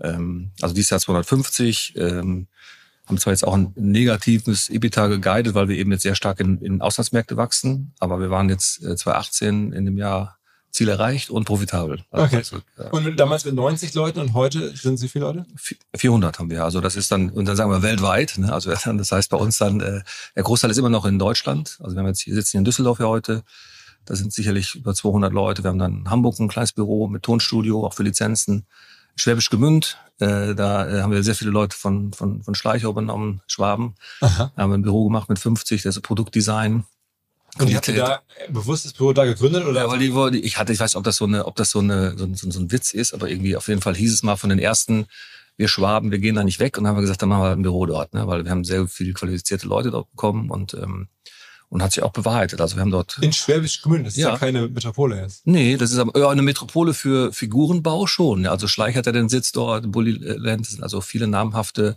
Ähm, 0.00 0.50
also 0.60 0.74
dieses 0.74 0.90
Jahr 0.90 0.98
250. 0.98 1.94
Ähm, 1.96 2.48
haben 3.06 3.18
zwar 3.18 3.32
jetzt 3.32 3.46
auch 3.46 3.54
ein 3.54 3.72
negatives 3.76 4.68
EBITDA 4.68 5.06
geguidet, 5.06 5.54
weil 5.54 5.68
wir 5.68 5.76
eben 5.76 5.92
jetzt 5.92 6.02
sehr 6.02 6.16
stark 6.16 6.40
in, 6.40 6.58
in 6.58 6.80
Auslandsmärkte 6.80 7.36
wachsen, 7.36 7.92
aber 8.00 8.18
wir 8.18 8.30
waren 8.30 8.48
jetzt 8.48 8.80
2018 8.80 9.72
in 9.72 9.84
dem 9.84 9.96
Jahr 9.96 10.38
Ziel 10.70 10.88
erreicht 10.88 11.30
und 11.30 11.44
profitabel. 11.44 12.04
Okay. 12.10 12.36
Also, 12.36 12.58
ja. 12.78 12.90
Und 12.90 13.16
damals 13.16 13.44
mit 13.44 13.54
90 13.54 13.94
Leuten 13.94 14.20
und 14.20 14.34
heute 14.34 14.76
sind 14.76 14.98
Sie 14.98 15.08
viele 15.08 15.24
Leute? 15.24 15.46
400 15.96 16.38
haben 16.38 16.50
wir. 16.50 16.64
Also 16.64 16.80
das 16.80 16.96
ist 16.96 17.10
dann, 17.10 17.30
und 17.30 17.46
dann 17.46 17.56
sagen 17.56 17.70
wir 17.70 17.82
weltweit. 17.82 18.36
Ne? 18.36 18.52
Also 18.52 18.70
das 18.84 19.12
heißt 19.12 19.30
bei 19.30 19.38
uns 19.38 19.58
dann, 19.58 19.80
äh, 19.80 20.02
der 20.34 20.42
Großteil 20.42 20.70
ist 20.70 20.76
immer 20.76 20.90
noch 20.90 21.06
in 21.06 21.18
Deutschland. 21.18 21.78
Also 21.80 21.96
wir 21.96 22.00
haben 22.00 22.08
jetzt 22.08 22.20
hier 22.20 22.34
sitzen 22.34 22.52
hier 22.52 22.58
in 22.58 22.64
Düsseldorf 22.64 23.00
ja 23.00 23.06
heute. 23.06 23.42
Da 24.04 24.14
sind 24.14 24.32
sicherlich 24.32 24.76
über 24.76 24.94
200 24.94 25.32
Leute. 25.32 25.64
Wir 25.64 25.70
haben 25.70 25.78
dann 25.78 26.00
in 26.00 26.10
Hamburg 26.10 26.38
ein 26.38 26.48
kleines 26.48 26.72
Büro 26.72 27.08
mit 27.08 27.22
Tonstudio, 27.22 27.84
auch 27.84 27.94
für 27.94 28.04
Lizenzen. 28.04 28.66
Schwäbisch 29.18 29.48
Gemünd, 29.48 29.98
äh, 30.18 30.54
da 30.54 30.88
äh, 30.88 31.02
haben 31.02 31.10
wir 31.10 31.22
sehr 31.22 31.34
viele 31.34 31.50
Leute 31.50 31.74
von, 31.76 32.12
von, 32.12 32.42
von 32.42 32.54
Schleicher 32.54 32.88
übernommen, 32.88 33.40
Schwaben. 33.46 33.94
Aha. 34.20 34.52
Da 34.54 34.62
haben 34.62 34.70
wir 34.70 34.76
ein 34.76 34.82
Büro 34.82 35.04
gemacht 35.04 35.30
mit 35.30 35.38
50, 35.38 35.82
das 35.82 35.96
ist 35.96 36.02
Produktdesign. 36.02 36.84
Und 37.58 37.68
die 37.68 37.72
ihr 37.74 37.80
da 37.96 38.20
bewusst 38.50 38.84
das 38.84 38.92
Büro 38.92 39.12
da 39.12 39.24
gegründet? 39.24 39.64
Oder? 39.64 39.82
Ja, 39.84 39.90
weil 39.90 39.98
die, 39.98 40.12
wollte- 40.14 40.38
ich 40.38 40.58
hatte, 40.58 40.72
ich 40.72 40.80
weiß, 40.80 40.96
ob 40.96 41.04
das 41.04 41.16
so 41.16 41.24
eine, 41.24 41.46
ob 41.46 41.56
das 41.56 41.70
so 41.70 41.78
eine, 41.78 42.16
so 42.16 42.24
ein, 42.24 42.34
so 42.34 42.60
ein 42.60 42.70
Witz 42.72 42.92
ist, 42.92 43.14
aber 43.14 43.28
irgendwie 43.30 43.56
auf 43.56 43.68
jeden 43.68 43.80
Fall 43.80 43.94
hieß 43.94 44.12
es 44.12 44.22
mal 44.22 44.36
von 44.36 44.50
den 44.50 44.58
ersten, 44.58 45.06
wir 45.56 45.68
Schwaben, 45.68 46.10
wir 46.10 46.18
gehen 46.18 46.34
da 46.34 46.44
nicht 46.44 46.60
weg 46.60 46.76
und 46.76 46.84
dann 46.84 46.90
haben 46.90 46.96
wir 46.98 47.02
gesagt, 47.02 47.22
dann 47.22 47.30
machen 47.30 47.42
wir 47.42 47.48
halt 47.48 47.58
ein 47.58 47.62
Büro 47.62 47.86
dort, 47.86 48.12
ne? 48.12 48.26
weil 48.26 48.44
wir 48.44 48.50
haben 48.50 48.64
sehr 48.64 48.86
viele 48.88 49.14
qualifizierte 49.14 49.66
Leute 49.66 49.90
dort 49.90 50.10
bekommen 50.10 50.50
und, 50.50 50.74
ähm, 50.74 51.08
und 51.70 51.82
hat 51.82 51.92
sich 51.92 52.02
auch 52.02 52.12
bewahrheitet. 52.12 52.60
Also 52.60 52.76
wir 52.76 52.82
haben 52.82 52.90
dort, 52.90 53.18
In 53.22 53.32
Schwäbisch 53.32 53.80
Gmünd, 53.80 54.06
das 54.06 54.14
ist 54.14 54.20
ja, 54.20 54.30
Ja. 54.32 54.38
keine 54.38 54.68
Metropole 54.68 55.18
jetzt. 55.20 55.46
nee, 55.46 55.76
das 55.78 55.92
ist 55.92 55.98
aber 55.98 56.18
ja, 56.18 56.28
eine 56.28 56.42
Metropole 56.42 56.92
für 56.92 57.32
Figurenbau 57.32 58.06
schon. 58.06 58.46
Also 58.46 58.68
Schleich 58.68 58.96
hat 58.96 59.06
ja 59.06 59.12
den 59.12 59.30
Sitz 59.30 59.50
dort, 59.52 59.90
Bullyland, 59.90 60.60
das 60.66 60.72
sind 60.72 60.82
also 60.82 61.00
viele 61.00 61.26
namhafte 61.26 61.96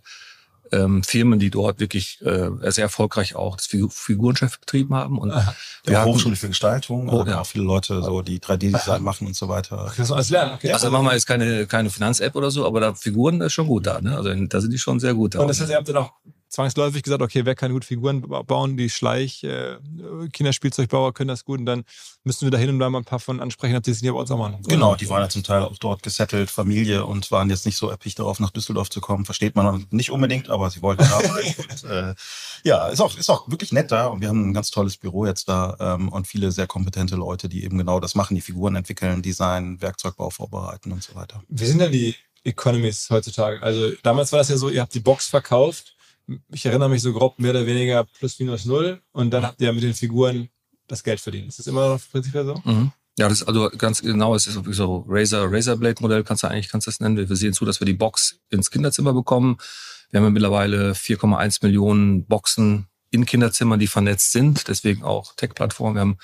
ähm, 0.71 1.03
Firmen, 1.03 1.39
die 1.39 1.49
dort 1.49 1.79
wirklich 1.79 2.19
äh, 2.21 2.49
sehr 2.71 2.83
erfolgreich 2.85 3.35
auch 3.35 3.55
das 3.57 3.67
Figu- 3.67 3.89
Figurenchef 3.91 4.59
betrieben 4.59 4.93
haben. 4.95 5.17
Und 5.17 5.31
Aha. 5.31 5.55
wir 5.83 5.93
Ja, 5.93 5.99
hatten- 6.01 6.11
Hochschule 6.11 6.35
für 6.35 6.47
Gestaltung, 6.49 7.09
Oh, 7.09 7.23
ja. 7.25 7.41
auch 7.41 7.45
viele 7.45 7.63
Leute, 7.65 8.01
so 8.03 8.21
die 8.21 8.39
3D-Design 8.39 9.01
machen 9.03 9.27
und 9.27 9.35
so 9.35 9.47
weiter. 9.47 9.91
Das 9.97 10.11
alles 10.11 10.29
lernen. 10.29 10.53
Okay. 10.55 10.71
Also 10.71 10.89
machen 10.91 11.05
wir 11.05 11.13
jetzt 11.13 11.25
keine, 11.27 11.65
keine 11.67 11.89
Finanz-App 11.89 12.35
oder 12.35 12.51
so, 12.51 12.65
aber 12.65 12.79
da 12.79 12.93
Figuren 12.93 13.41
ist 13.41 13.53
schon 13.53 13.67
gut 13.67 13.87
da. 13.87 13.99
Ne? 14.01 14.15
Also 14.15 14.33
da 14.33 14.61
sind 14.61 14.71
die 14.71 14.77
schon 14.79 14.99
sehr 14.99 15.13
gut 15.13 15.35
da. 15.35 15.39
und 15.39 15.47
das 15.47 15.59
heißt, 15.59 15.69
ihr 15.71 15.77
habt 15.77 15.87
dann 15.89 15.97
auch 15.97 16.11
zwangsläufig 16.49 17.03
gesagt, 17.03 17.21
okay, 17.21 17.45
wer 17.45 17.55
kann 17.55 17.71
gut 17.71 17.85
Figuren 17.85 18.21
ba- 18.21 18.41
bauen, 18.41 18.75
die 18.75 18.89
Schleich, 18.89 19.43
äh, 19.43 19.77
Kinderspielzeugbauer 20.33 21.13
können 21.13 21.27
das 21.27 21.45
gut 21.45 21.59
und 21.59 21.65
dann 21.65 21.83
müssen 22.23 22.45
wir 22.45 22.51
da 22.51 22.57
hin 22.57 22.69
und 22.69 22.79
da 22.79 22.89
mal 22.89 22.99
ein 22.99 23.05
paar 23.05 23.19
von 23.19 23.39
ansprechen, 23.39 23.75
ob 23.75 23.83
die 23.83 23.91
das 23.91 23.99
hier 23.99 24.13
bei 24.13 24.19
uns 24.19 24.31
auch 24.31 24.37
machen. 24.37 24.57
Genau, 24.67 24.95
die 24.95 25.09
waren 25.09 25.21
ja 25.21 25.29
zum 25.29 25.43
Teil 25.43 25.61
auch 25.63 25.77
dort 25.77 26.03
gesettelt, 26.03 26.49
Familie 26.49 27.05
und 27.05 27.29
waren 27.31 27.49
jetzt 27.49 27.65
nicht 27.65 27.77
so 27.77 27.89
erpicht 27.89 28.19
darauf, 28.19 28.39
nach 28.39 28.49
Düsseldorf 28.51 28.89
zu 28.89 29.01
kommen. 29.01 29.25
Versteht 29.25 29.55
man 29.55 29.85
nicht 29.91 30.11
unbedingt, 30.11 30.49
aber 30.49 30.69
sie 30.69 30.81
wollten 30.81 31.03
da. 31.03 31.17
und, 31.19 31.83
äh, 31.89 32.15
ja, 32.63 32.87
ist 32.87 32.99
auch, 33.01 33.15
ist 33.17 33.29
auch 33.29 33.49
wirklich 33.49 33.71
nett 33.71 33.91
da 33.91 34.07
und 34.07 34.21
wir 34.21 34.27
haben 34.29 34.49
ein 34.49 34.53
ganz 34.53 34.71
tolles 34.71 34.97
Büro 34.97 35.25
jetzt 35.25 35.47
da 35.49 35.75
ähm, 35.79 36.09
und 36.09 36.27
viele 36.27 36.51
sehr 36.51 36.67
kompetente 36.67 37.15
Leute, 37.15 37.49
die 37.49 37.63
eben 37.63 37.77
genau 37.77 37.99
das 37.99 38.15
machen, 38.15 38.35
die 38.35 38.41
Figuren 38.41 38.75
entwickeln, 38.75 39.21
Design, 39.21 39.81
Werkzeugbau 39.81 40.29
vorbereiten 40.29 40.91
und 40.91 41.03
so 41.03 41.15
weiter. 41.15 41.43
Wie 41.47 41.65
sind 41.65 41.79
denn 41.79 41.91
die 41.91 42.15
Economies 42.43 43.09
heutzutage? 43.09 43.61
Also 43.61 43.91
damals 44.03 44.31
war 44.31 44.39
das 44.39 44.49
ja 44.49 44.57
so, 44.57 44.69
ihr 44.69 44.81
habt 44.81 44.93
die 44.93 44.99
Box 44.99 45.27
verkauft. 45.27 45.95
Ich 46.51 46.65
erinnere 46.65 46.89
mich 46.89 47.01
so 47.01 47.13
grob 47.13 47.39
mehr 47.39 47.51
oder 47.51 47.65
weniger 47.65 48.03
plus 48.03 48.39
minus 48.39 48.65
null 48.65 49.01
und 49.11 49.31
dann 49.31 49.43
habt 49.45 49.61
ihr 49.61 49.71
mit 49.73 49.83
den 49.83 49.93
Figuren 49.93 50.49
das 50.87 51.03
Geld 51.03 51.19
verdient. 51.19 51.47
Ist 51.47 51.59
das 51.59 51.67
immer 51.67 51.89
noch 51.89 52.01
prinzipiell 52.11 52.45
so? 52.45 52.61
Mhm. 52.63 52.91
Ja, 53.17 53.27
das 53.27 53.41
ist 53.41 53.47
also 53.47 53.69
ganz 53.77 54.01
genau, 54.01 54.33
es 54.33 54.47
ist 54.47 54.57
so 54.71 55.05
Razer, 55.07 55.51
Razorblade 55.51 56.01
Modell, 56.01 56.23
kannst 56.23 56.43
du 56.43 56.47
eigentlich, 56.47 56.69
kannst 56.69 56.87
du 56.87 56.91
das 56.91 56.99
nennen. 57.01 57.17
Wir 57.17 57.35
sehen 57.35 57.53
zu, 57.53 57.65
dass 57.65 57.81
wir 57.81 57.85
die 57.85 57.93
Box 57.93 58.39
ins 58.49 58.71
Kinderzimmer 58.71 59.13
bekommen. 59.13 59.57
Wir 60.09 60.19
haben 60.19 60.25
ja 60.25 60.29
mittlerweile 60.29 60.93
4,1 60.93 61.59
Millionen 61.63 62.25
Boxen 62.25 62.87
in 63.11 63.25
Kinderzimmern, 63.25 63.79
die 63.79 63.87
vernetzt 63.87 64.31
sind, 64.31 64.67
deswegen 64.67 65.03
auch 65.03 65.33
Tech-Plattform. 65.35 65.95
Wir 65.95 66.01
haben 66.01 66.17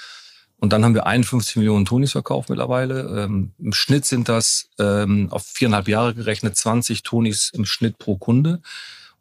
und 0.57 0.71
dann 0.71 0.85
haben 0.85 0.93
wir 0.95 1.05
51 1.05 1.57
Millionen 1.57 1.85
Tonis 1.85 2.13
verkauft 2.13 2.49
mittlerweile. 2.49 3.25
Ähm, 3.25 3.51
Im 3.59 3.73
Schnitt 3.73 4.05
sind 4.05 4.29
das 4.29 4.69
ähm, 4.79 5.27
auf 5.31 5.45
viereinhalb 5.45 5.87
Jahre 5.87 6.15
gerechnet 6.15 6.55
20 6.55 7.03
Tonis 7.03 7.51
im 7.53 7.65
Schnitt 7.65 7.97
pro 7.97 8.17
Kunde. 8.17 8.61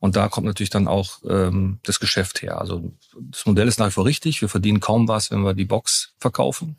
Und 0.05 0.17
da 0.17 0.29
kommt 0.29 0.47
natürlich 0.47 0.69
dann 0.69 0.87
auch 0.87 1.23
ähm, 1.27 1.79
das 1.83 1.99
Geschäft 1.99 2.43
her. 2.43 2.61
Also 2.61 2.93
das 3.19 3.47
Modell 3.47 3.67
ist 3.67 3.79
nach 3.79 3.87
wie 3.87 3.93
vor 3.93 4.05
richtig. 4.05 4.43
Wir 4.43 4.51
verdienen 4.51 4.79
kaum 4.79 5.09
was, 5.09 5.31
wenn 5.31 5.41
wir 5.41 5.55
die 5.55 5.65
Box 5.65 6.13
verkaufen. 6.19 6.77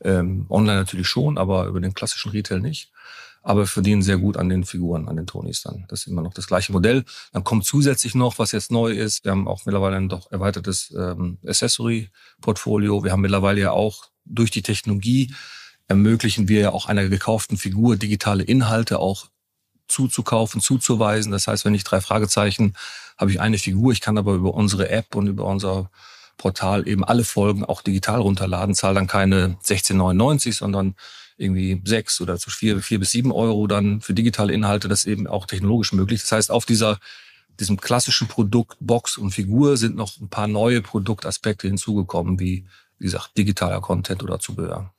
Ähm, 0.00 0.46
online 0.50 0.80
natürlich 0.80 1.06
schon, 1.06 1.38
aber 1.38 1.66
über 1.66 1.80
den 1.80 1.94
klassischen 1.94 2.32
Retail 2.32 2.58
nicht. 2.58 2.90
Aber 3.42 3.60
wir 3.60 3.66
verdienen 3.68 4.02
sehr 4.02 4.18
gut 4.18 4.36
an 4.36 4.48
den 4.48 4.64
Figuren, 4.64 5.06
an 5.06 5.14
den 5.14 5.28
Tonis 5.28 5.62
dann. 5.62 5.84
Das 5.86 6.00
ist 6.00 6.06
immer 6.08 6.22
noch 6.22 6.34
das 6.34 6.48
gleiche 6.48 6.72
Modell. 6.72 7.04
Dann 7.32 7.44
kommt 7.44 7.64
zusätzlich 7.64 8.16
noch, 8.16 8.40
was 8.40 8.50
jetzt 8.50 8.72
neu 8.72 8.90
ist. 8.90 9.24
Wir 9.24 9.30
haben 9.30 9.46
auch 9.46 9.64
mittlerweile 9.66 9.94
ein 9.94 10.08
doch 10.08 10.32
erweitertes 10.32 10.92
ähm, 10.98 11.38
Accessory-Portfolio. 11.46 13.04
Wir 13.04 13.12
haben 13.12 13.20
mittlerweile 13.20 13.60
ja 13.60 13.70
auch 13.70 14.06
durch 14.24 14.50
die 14.50 14.62
Technologie 14.62 15.32
ermöglichen 15.86 16.48
wir 16.48 16.60
ja 16.60 16.72
auch 16.72 16.86
einer 16.86 17.08
gekauften 17.08 17.56
Figur 17.56 17.96
digitale 17.96 18.42
Inhalte 18.42 18.98
auch 18.98 19.28
zuzukaufen, 19.88 20.60
zuzuweisen. 20.60 21.32
Das 21.32 21.46
heißt, 21.46 21.64
wenn 21.64 21.74
ich 21.74 21.84
drei 21.84 22.00
Fragezeichen 22.00 22.74
habe 23.16 23.30
ich 23.30 23.40
eine 23.40 23.58
Figur, 23.58 23.92
ich 23.92 24.00
kann 24.00 24.18
aber 24.18 24.34
über 24.34 24.54
unsere 24.54 24.88
App 24.88 25.14
und 25.14 25.26
über 25.26 25.44
unser 25.44 25.90
Portal 26.36 26.88
eben 26.88 27.04
alle 27.04 27.24
Folgen 27.24 27.64
auch 27.64 27.82
digital 27.82 28.20
runterladen, 28.20 28.74
zahle 28.74 28.96
dann 28.96 29.06
keine 29.06 29.56
16,99, 29.62 30.52
sondern 30.52 30.96
irgendwie 31.36 31.80
sechs 31.84 32.20
oder 32.20 32.38
zu 32.38 32.50
vier, 32.50 32.80
vier 32.80 32.98
bis 32.98 33.10
sieben 33.10 33.32
Euro 33.32 33.66
dann 33.66 34.00
für 34.00 34.14
digitale 34.14 34.52
Inhalte. 34.52 34.88
Das 34.88 35.00
ist 35.00 35.06
eben 35.06 35.26
auch 35.26 35.46
technologisch 35.46 35.92
möglich. 35.92 36.20
Das 36.22 36.32
heißt, 36.32 36.50
auf 36.50 36.66
dieser 36.66 36.98
diesem 37.60 37.80
klassischen 37.80 38.26
Produkt 38.26 38.76
Box 38.80 39.16
und 39.16 39.30
Figur 39.30 39.76
sind 39.76 39.94
noch 39.94 40.18
ein 40.20 40.28
paar 40.28 40.48
neue 40.48 40.82
Produktaspekte 40.82 41.68
hinzugekommen, 41.68 42.40
wie 42.40 42.66
wie 42.98 43.04
gesagt 43.04 43.36
digitaler 43.36 43.80
Content 43.80 44.22
oder 44.22 44.38
Zubehör. 44.38 44.92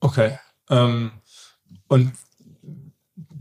Okay. 0.00 0.38
Ähm, 0.70 1.12
und 1.88 2.12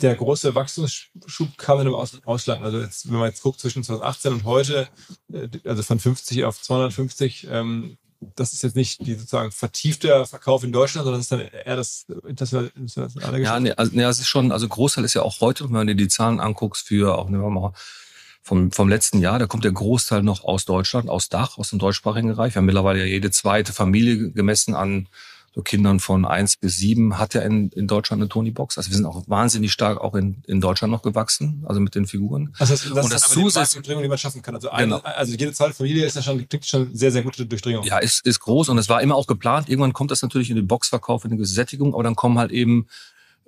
der 0.02 0.16
große 0.16 0.56
Wachstumsschub 0.56 1.58
kam 1.58 1.78
dann 1.78 1.88
im 1.88 1.96
Aus 1.96 2.20
Ausland. 2.26 2.64
Also 2.64 2.80
jetzt, 2.80 3.10
wenn 3.12 3.18
man 3.20 3.30
jetzt 3.30 3.42
guckt 3.42 3.60
zwischen 3.60 3.84
2018 3.84 4.34
und 4.34 4.44
heute, 4.44 4.88
äh, 5.32 5.48
also 5.66 5.84
von 5.84 6.00
50 6.00 6.44
auf 6.46 6.62
250, 6.62 7.48
ähm, 7.50 7.98
das 8.36 8.54
ist 8.54 8.62
jetzt 8.62 8.76
nicht 8.76 9.06
die 9.06 9.16
sozusagen 9.16 9.52
vertiefte 9.52 10.26
Verkauf 10.28 10.64
in 10.64 10.72
Deutschland, 10.72 11.06
sondern 11.06 11.20
das 11.20 11.26
ist 11.26 11.32
dann 11.32 11.40
eher 11.42 11.76
das 11.76 12.06
internationale 12.28 12.72
internationale 12.76 13.38
Ja, 13.42 13.58
Geschäft. 13.58 13.62
nee, 13.62 13.72
also, 13.72 13.92
nee, 13.96 14.04
es 14.04 14.20
ist 14.20 14.28
schon, 14.28 14.52
also 14.52 14.68
Großteil 14.68 15.04
ist 15.06 15.16
ja 15.16 15.24
auch 15.24 15.42
heute, 15.42 15.64
wenn 15.66 15.88
du 15.88 15.96
dir 15.96 16.04
die 16.04 16.08
Zahlen 16.08 16.40
anguckst, 16.40 16.88
für 16.88 17.18
auch 17.18 17.30
nehmen 17.30 17.42
wir 17.44 17.50
mal 17.50 17.74
vom, 18.44 18.72
vom 18.72 18.90
letzten 18.90 19.20
Jahr, 19.20 19.40
da 19.40 19.48
kommt 19.48 19.64
der 19.64 19.72
Großteil 19.72 20.24
noch 20.24 20.44
aus 20.44 20.66
Deutschland, 20.66 21.10
aus 21.10 21.30
Dach, 21.30 21.58
aus 21.58 21.70
dem 21.72 21.80
deutschsprachigen 21.80 22.28
Bereich. 22.30 22.54
Wir 22.54 22.60
haben 22.60 22.66
mittlerweile 22.66 23.00
ja 23.00 23.06
jede 23.06 23.32
zweite 23.32 23.74
Familie 23.74 24.32
gemessen 24.32 24.76
an 24.76 25.08
so 25.54 25.62
Kindern 25.62 26.00
von 26.00 26.26
eins 26.26 26.56
bis 26.56 26.78
sieben 26.78 27.18
hat 27.18 27.34
ja 27.34 27.42
in, 27.42 27.70
in 27.72 27.88
Deutschland 27.88 28.22
eine 28.22 28.30
Tony-Box. 28.30 28.78
Also 28.78 28.90
wir 28.90 28.96
sind 28.96 29.06
auch 29.06 29.24
wahnsinnig 29.28 29.74
stark 29.74 30.00
auch 30.00 30.16
in, 30.16 30.44
in 30.48 30.62
Deutschland 30.62 30.92
noch 30.92 31.02
gewachsen, 31.02 31.66
also 31.68 31.82
mit 31.82 31.94
den 31.94 32.08
Figuren. 32.08 32.54
Also 32.58 32.74
das, 32.74 32.84
das 32.84 32.92
Und 32.92 32.98
ist 33.48 33.56
das 33.58 33.74
dann 33.74 33.84
aber 33.92 34.02
die 34.02 34.08
man 34.08 34.18
schaffen 34.18 34.42
kann. 34.42 34.56
Also, 34.56 34.70
eine, 34.70 34.96
Genau. 34.96 35.02
also 35.04 35.34
jede 35.34 35.52
zweite 35.52 35.74
Familie 35.74 36.06
ist 36.06 36.16
ja 36.16 36.22
schon, 36.22 36.48
kriegt 36.48 36.66
schon 36.66 36.96
sehr, 36.96 37.12
sehr 37.12 37.22
gute 37.22 37.46
Durchdringung. 37.46 37.84
Ja, 37.84 37.98
ist, 37.98 38.26
ist 38.26 38.40
groß 38.40 38.70
und 38.70 38.78
es 38.78 38.88
war 38.88 39.02
immer 39.02 39.16
auch 39.16 39.28
geplant. 39.28 39.68
Irgendwann 39.68 39.92
kommt 39.92 40.12
das 40.12 40.22
natürlich 40.22 40.50
in 40.50 40.56
den 40.56 40.68
Boxverkauf, 40.68 41.26
in 41.26 41.38
die 41.38 41.46
Sättigung, 41.46 41.94
aber 41.94 42.04
dann 42.04 42.16
kommen 42.16 42.40
halt 42.40 42.52
eben 42.52 42.88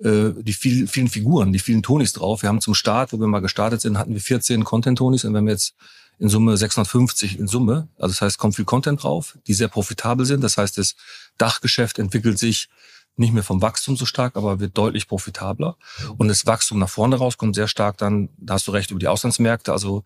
äh, 0.00 0.30
die 0.42 0.52
viel, 0.52 0.86
vielen 0.86 1.08
Figuren, 1.08 1.52
die 1.54 1.58
vielen 1.58 1.82
Tonis 1.82 2.12
drauf. 2.12 2.42
Wir 2.42 2.50
haben 2.50 2.60
zum 2.60 2.74
Start, 2.74 3.14
wo 3.14 3.18
wir 3.18 3.26
mal 3.28 3.40
gestartet 3.40 3.80
sind, 3.80 3.96
hatten 3.96 4.12
wir 4.12 4.20
14 4.20 4.62
Content-Tonis 4.64 5.24
und 5.24 5.32
wir 5.32 5.38
haben 5.38 5.48
jetzt 5.48 5.74
in 6.18 6.28
Summe 6.28 6.56
650 6.56 7.38
in 7.38 7.46
Summe. 7.46 7.88
Also 7.96 8.12
das 8.12 8.20
heißt, 8.20 8.38
kommt 8.38 8.56
viel 8.56 8.64
Content 8.64 9.02
drauf, 9.02 9.38
die 9.46 9.54
sehr 9.54 9.68
profitabel 9.68 10.26
sind. 10.26 10.42
Das 10.42 10.56
heißt, 10.58 10.78
das 10.78 10.94
Dachgeschäft 11.38 11.98
entwickelt 11.98 12.38
sich 12.38 12.68
nicht 13.16 13.32
mehr 13.32 13.44
vom 13.44 13.62
Wachstum 13.62 13.96
so 13.96 14.06
stark, 14.06 14.36
aber 14.36 14.60
wird 14.60 14.76
deutlich 14.76 15.06
profitabler. 15.06 15.76
Und 16.16 16.28
das 16.28 16.46
Wachstum 16.46 16.78
nach 16.78 16.88
vorne 16.88 17.16
raus 17.16 17.38
kommt 17.38 17.54
sehr 17.54 17.68
stark 17.68 17.96
dann, 17.98 18.28
da 18.38 18.54
hast 18.54 18.66
du 18.66 18.72
recht, 18.72 18.90
über 18.90 19.00
die 19.00 19.08
Auslandsmärkte. 19.08 19.72
Also 19.72 20.02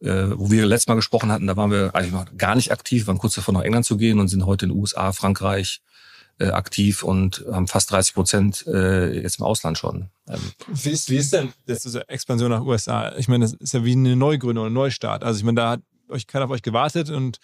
äh, 0.00 0.28
wo 0.34 0.50
wir 0.50 0.66
letztes 0.66 0.88
Mal 0.88 0.94
gesprochen 0.94 1.30
hatten, 1.30 1.46
da 1.46 1.56
waren 1.56 1.70
wir 1.70 1.94
eigentlich 1.94 2.12
noch 2.12 2.26
gar 2.36 2.54
nicht 2.54 2.72
aktiv, 2.72 3.06
waren 3.06 3.18
kurz 3.18 3.34
davor 3.34 3.54
nach 3.54 3.62
England 3.62 3.86
zu 3.86 3.96
gehen 3.96 4.20
und 4.20 4.28
sind 4.28 4.46
heute 4.46 4.66
in 4.66 4.70
den 4.70 4.78
USA, 4.78 5.12
Frankreich 5.12 5.80
äh, 6.38 6.48
aktiv 6.48 7.02
und 7.02 7.44
haben 7.50 7.66
fast 7.66 7.90
30 7.90 8.14
Prozent 8.14 8.66
äh, 8.66 9.20
jetzt 9.20 9.38
im 9.38 9.44
Ausland 9.44 9.78
schon. 9.78 10.10
Ähm, 10.28 10.40
Wie 10.68 10.90
ist, 10.90 11.08
wie 11.10 11.16
ist 11.16 11.32
denn 11.32 11.52
jetzt 11.66 11.84
diese 11.84 12.08
Expansion 12.08 12.50
nach 12.50 12.62
USA? 12.62 13.16
Ich 13.16 13.28
meine, 13.28 13.44
das 13.44 13.54
ist 13.54 13.74
ja 13.74 13.84
wie 13.84 13.92
eine 13.92 14.16
Neugründung, 14.16 14.66
ein 14.66 14.72
Neustart. 14.72 15.24
Also 15.24 15.38
ich 15.38 15.44
meine, 15.44 15.56
da 15.56 15.70
hat 15.70 15.80
euch 16.08 16.26
keiner 16.26 16.44
auf 16.44 16.50
euch 16.50 16.62
gewartet 16.62 17.10
und 17.10 17.38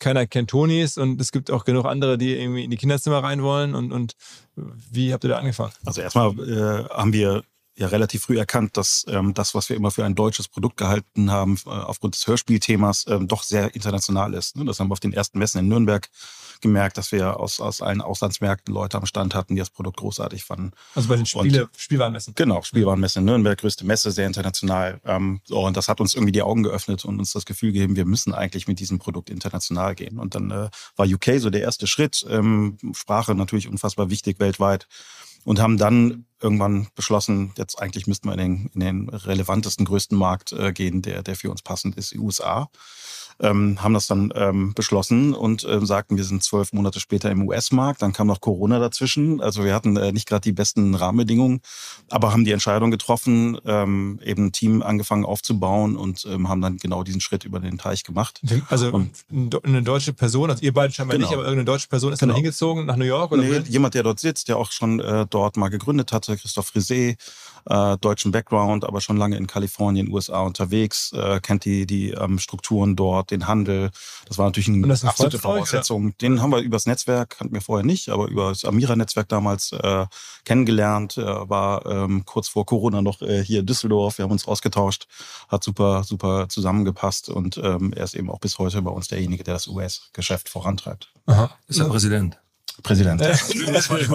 keiner 0.00 0.26
kennt 0.26 0.50
Tonis 0.50 0.98
und 0.98 1.20
es 1.20 1.30
gibt 1.30 1.50
auch 1.50 1.64
genug 1.64 1.84
andere, 1.84 2.18
die 2.18 2.34
irgendwie 2.34 2.64
in 2.64 2.70
die 2.70 2.76
Kinderzimmer 2.76 3.22
rein 3.22 3.42
wollen 3.42 3.74
und, 3.74 3.92
und 3.92 4.14
wie 4.56 5.12
habt 5.12 5.24
ihr 5.24 5.30
da 5.30 5.38
angefangen? 5.38 5.72
Also 5.86 6.00
erstmal 6.00 6.30
äh, 6.40 6.88
haben 6.88 7.12
wir 7.12 7.44
ja 7.74 7.86
relativ 7.86 8.22
früh 8.22 8.38
erkannt, 8.38 8.76
dass 8.76 9.04
ähm, 9.08 9.34
das, 9.34 9.54
was 9.54 9.68
wir 9.68 9.76
immer 9.76 9.90
für 9.90 10.04
ein 10.04 10.14
deutsches 10.14 10.48
Produkt 10.48 10.76
gehalten 10.76 11.30
haben, 11.30 11.58
äh, 11.66 11.70
aufgrund 11.70 12.14
des 12.14 12.26
Hörspielthemas, 12.26 13.06
ähm, 13.08 13.28
doch 13.28 13.42
sehr 13.42 13.74
international 13.74 14.34
ist. 14.34 14.56
Ne? 14.56 14.64
Das 14.64 14.78
haben 14.78 14.88
wir 14.88 14.92
auf 14.92 15.00
den 15.00 15.12
ersten 15.12 15.38
Messen 15.38 15.58
in 15.60 15.68
Nürnberg 15.68 16.08
gemerkt, 16.60 16.96
dass 16.96 17.12
wir 17.12 17.40
aus, 17.40 17.60
aus 17.60 17.82
allen 17.82 18.00
Auslandsmärkten 18.00 18.72
Leute 18.72 18.96
am 18.96 19.06
Stand 19.06 19.34
hatten, 19.34 19.54
die 19.54 19.58
das 19.58 19.70
Produkt 19.70 19.98
großartig 19.98 20.44
fanden. 20.44 20.72
Also 20.94 21.08
bei 21.08 21.16
den 21.16 21.26
Spiele, 21.26 21.64
und, 21.64 21.76
Spielwarenmessen. 21.76 22.34
Genau, 22.34 22.62
Spielwarenmesse 22.62 23.18
in 23.18 23.24
Nürnberg, 23.24 23.58
größte 23.58 23.84
Messe, 23.84 24.10
sehr 24.12 24.26
international. 24.26 25.00
Ähm, 25.04 25.40
so, 25.44 25.66
und 25.66 25.76
das 25.76 25.88
hat 25.88 26.00
uns 26.00 26.14
irgendwie 26.14 26.32
die 26.32 26.42
Augen 26.42 26.62
geöffnet 26.62 27.04
und 27.04 27.18
uns 27.18 27.32
das 27.32 27.44
Gefühl 27.44 27.72
gegeben, 27.72 27.96
wir 27.96 28.04
müssen 28.04 28.32
eigentlich 28.32 28.68
mit 28.68 28.80
diesem 28.80 28.98
Produkt 28.98 29.28
international 29.28 29.94
gehen. 29.94 30.18
Und 30.18 30.34
dann 30.34 30.50
äh, 30.50 30.70
war 30.96 31.06
UK 31.06 31.38
so 31.38 31.50
der 31.50 31.62
erste 31.62 31.86
Schritt. 31.86 32.24
Ähm, 32.28 32.78
Sprache 32.94 33.34
natürlich 33.34 33.68
unfassbar 33.68 34.10
wichtig 34.10 34.38
weltweit 34.38 34.86
und 35.44 35.60
haben 35.60 35.76
dann 35.76 36.26
irgendwann 36.42 36.88
beschlossen, 36.94 37.52
jetzt 37.56 37.80
eigentlich 37.80 38.06
müssten 38.06 38.28
wir 38.28 38.34
in 38.34 38.38
den, 38.38 38.70
in 38.74 38.80
den 38.80 39.08
relevantesten, 39.08 39.84
größten 39.86 40.16
Markt 40.16 40.52
äh, 40.52 40.72
gehen, 40.72 41.02
der, 41.02 41.22
der 41.22 41.36
für 41.36 41.50
uns 41.50 41.62
passend 41.62 41.96
ist, 41.96 42.12
die 42.12 42.18
USA 42.18 42.68
ähm, 43.40 43.82
haben 43.82 43.94
das 43.94 44.06
dann 44.06 44.32
ähm, 44.34 44.72
beschlossen 44.74 45.34
und 45.34 45.64
äh, 45.64 45.84
sagten, 45.84 46.16
wir 46.16 46.24
sind 46.24 46.42
zwölf 46.42 46.72
Monate 46.72 47.00
später 47.00 47.30
im 47.30 47.46
US-Markt. 47.46 48.02
Dann 48.02 48.12
kam 48.12 48.26
noch 48.26 48.40
Corona 48.40 48.78
dazwischen. 48.78 49.40
Also 49.40 49.64
wir 49.64 49.74
hatten 49.74 49.96
äh, 49.96 50.12
nicht 50.12 50.28
gerade 50.28 50.42
die 50.42 50.52
besten 50.52 50.94
Rahmenbedingungen, 50.94 51.60
aber 52.08 52.32
haben 52.32 52.44
die 52.44 52.52
Entscheidung 52.52 52.90
getroffen, 52.90 53.58
ähm, 53.66 54.20
eben 54.24 54.46
ein 54.46 54.52
Team 54.52 54.82
angefangen 54.82 55.24
aufzubauen 55.24 55.96
und 55.96 56.26
ähm, 56.28 56.48
haben 56.48 56.60
dann 56.60 56.76
genau 56.76 57.02
diesen 57.02 57.20
Schritt 57.20 57.44
über 57.44 57.60
den 57.60 57.78
Teich 57.78 58.04
gemacht. 58.04 58.40
Also 58.68 58.92
und, 58.92 59.10
eine 59.64 59.82
deutsche 59.82 60.12
Person, 60.12 60.50
also 60.50 60.62
ihr 60.62 60.72
beide 60.72 60.92
scheinbar 60.92 61.16
genau. 61.16 61.28
nicht, 61.28 61.34
aber 61.34 61.42
irgendeine 61.44 61.64
deutsche 61.64 61.88
Person 61.88 62.12
ist 62.12 62.20
genau. 62.20 62.32
dann 62.32 62.36
hingezogen 62.36 62.86
nach 62.86 62.96
New 62.96 63.04
York? 63.04 63.32
Oder 63.32 63.42
nee, 63.42 63.58
jemand, 63.68 63.94
der 63.94 64.02
dort 64.02 64.20
sitzt, 64.20 64.48
der 64.48 64.56
auch 64.56 64.70
schon 64.70 65.00
äh, 65.00 65.26
dort 65.28 65.56
mal 65.56 65.68
gegründet 65.68 66.12
hatte, 66.12 66.31
Christoph 66.36 66.70
Frisé, 66.70 67.16
äh, 67.66 67.96
deutschen 67.98 68.32
Background, 68.32 68.84
aber 68.84 69.00
schon 69.00 69.16
lange 69.16 69.36
in 69.36 69.46
Kalifornien, 69.46 70.10
USA 70.10 70.40
unterwegs, 70.40 71.12
äh, 71.12 71.40
kennt 71.40 71.64
die, 71.64 71.86
die 71.86 72.10
ähm, 72.10 72.38
Strukturen 72.38 72.96
dort, 72.96 73.30
den 73.30 73.46
Handel. 73.46 73.90
Das 74.26 74.38
war 74.38 74.46
natürlich 74.46 74.68
eine 74.68 74.86
das 74.86 75.04
absolute 75.04 75.38
Voraussetzung. 75.38 76.08
Euch, 76.08 76.16
Den 76.16 76.42
haben 76.42 76.50
wir 76.50 76.60
übers 76.60 76.86
Netzwerk, 76.86 77.30
kannten 77.38 77.54
wir 77.54 77.60
vorher 77.60 77.84
nicht, 77.84 78.08
aber 78.08 78.28
über 78.28 78.50
das 78.50 78.64
Amira-Netzwerk 78.64 79.28
damals 79.28 79.72
äh, 79.72 80.06
kennengelernt. 80.44 81.16
Er 81.16 81.48
war 81.48 81.86
ähm, 81.86 82.24
kurz 82.24 82.48
vor 82.48 82.66
Corona 82.66 83.02
noch 83.02 83.22
äh, 83.22 83.42
hier 83.44 83.60
in 83.60 83.66
Düsseldorf. 83.66 84.18
Wir 84.18 84.24
haben 84.24 84.32
uns 84.32 84.46
ausgetauscht, 84.46 85.06
hat 85.48 85.62
super, 85.62 86.04
super 86.04 86.48
zusammengepasst 86.48 87.28
und 87.28 87.58
ähm, 87.58 87.92
er 87.94 88.04
ist 88.04 88.14
eben 88.14 88.30
auch 88.30 88.40
bis 88.40 88.58
heute 88.58 88.82
bei 88.82 88.90
uns 88.90 89.08
derjenige, 89.08 89.44
der 89.44 89.54
das 89.54 89.68
US-Geschäft 89.68 90.48
vorantreibt. 90.48 91.12
Aha. 91.26 91.50
Ist 91.68 91.78
der 91.78 91.84
Präsident. 91.84 92.12
Präsident. 92.12 92.41
Das 92.82 93.90
war 93.90 94.00
ich 94.00 94.08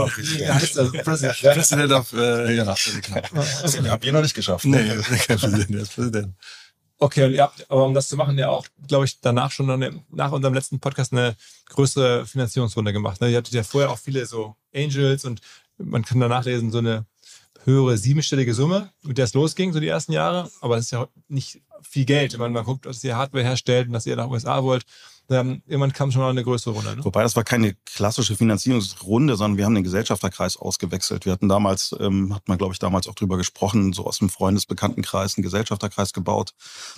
Präsident. 1.04 1.38
Präsident 1.40 1.94
auf, 1.94 2.14
äh, 2.14 2.56
ja, 2.56 2.66
das 2.66 3.80
habt 3.88 4.06
ihr 4.06 4.14
noch 4.14 4.22
nicht 4.22 4.34
geschafft. 4.34 4.66
Nee, 4.66 4.88
kein 5.28 5.38
Präsident, 5.38 5.74
der 5.74 5.82
ist 5.82 5.94
Präsident. 5.94 6.34
Okay, 7.00 7.26
und 7.26 7.34
ihr 7.34 7.44
habt, 7.44 7.70
aber 7.70 7.86
um 7.86 7.94
das 7.94 8.08
zu 8.08 8.16
machen, 8.16 8.38
ja 8.40 8.50
auch, 8.50 8.66
glaube 8.88 9.06
ich, 9.06 9.22
danach 9.22 9.52
schon 9.52 9.70
eine, 9.70 10.04
nach 10.10 10.32
unserem 10.32 10.56
letzten 10.56 10.80
Podcast 10.80 11.14
eine 11.14 11.36
größere 11.70 12.26
Finanzierungsrunde 12.26 12.92
gemacht. 12.92 13.22
Ne? 13.22 13.30
Ihr 13.30 13.38
hattet 13.38 13.54
ja 13.54 13.64
vorher 13.64 13.92
auch 13.92 14.00
viele 14.00 14.26
so 14.26 14.56
Angels 14.74 15.24
und 15.24 15.42
man 15.78 16.04
kann 16.04 16.20
danach 16.20 16.46
lesen, 16.46 16.72
so 16.72 16.80
eine 16.80 17.06
höhere 17.66 17.98
siebenstellige 17.98 18.54
Summe, 18.56 18.90
mit 19.04 19.20
der 19.20 19.26
es 19.26 19.36
losging, 19.36 19.74
so 19.74 19.80
die 19.80 19.88
ersten 19.88 20.14
Jahre. 20.14 20.50
Aber 20.62 20.78
es 20.78 20.86
ist 20.86 20.92
ja 20.92 21.08
nicht 21.28 21.62
viel 21.84 22.06
Geld. 22.06 22.40
Wenn 22.40 22.52
man 22.52 22.64
guckt, 22.64 22.88
dass 22.88 23.04
ihr 23.04 23.16
Hardware 23.16 23.44
herstellt 23.44 23.88
und 23.88 23.94
dass 23.94 24.08
ihr 24.08 24.16
nach 24.16 24.30
USA 24.30 24.64
wollt, 24.64 24.84
ähm, 25.30 25.62
irgendwann 25.66 25.94
kam 25.94 26.12
schon 26.12 26.22
mal 26.22 26.30
eine 26.30 26.44
größere 26.44 26.74
Runde. 26.74 26.96
Ne? 26.96 27.06
Wobei 27.06 27.22
das 27.22 27.36
war 27.36 27.44
keine 27.44 27.76
klassische 27.86 28.36
Finanzierungsrunde, 28.36 29.36
sondern 29.36 29.58
wir 29.58 29.66
haben 29.66 29.76
den 29.76 29.84
Gesellschafterkreis 29.84 30.58
ausgewechselt. 30.58 31.26
Wir 31.26 31.34
hatten 31.34 31.50
damals, 31.50 31.96
ähm, 32.00 32.34
hat 32.34 32.48
man 32.48 32.58
glaube 32.58 32.74
ich 32.74 32.80
damals 32.80 33.08
auch 33.08 33.16
drüber 33.16 33.38
gesprochen, 33.38 33.94
so 33.94 34.06
aus 34.06 34.20
dem 34.20 34.30
Freundesbekanntenkreis 34.30 35.38
einen 35.38 35.44
Gesellschafterkreis 35.44 36.14
gebaut, 36.14 36.54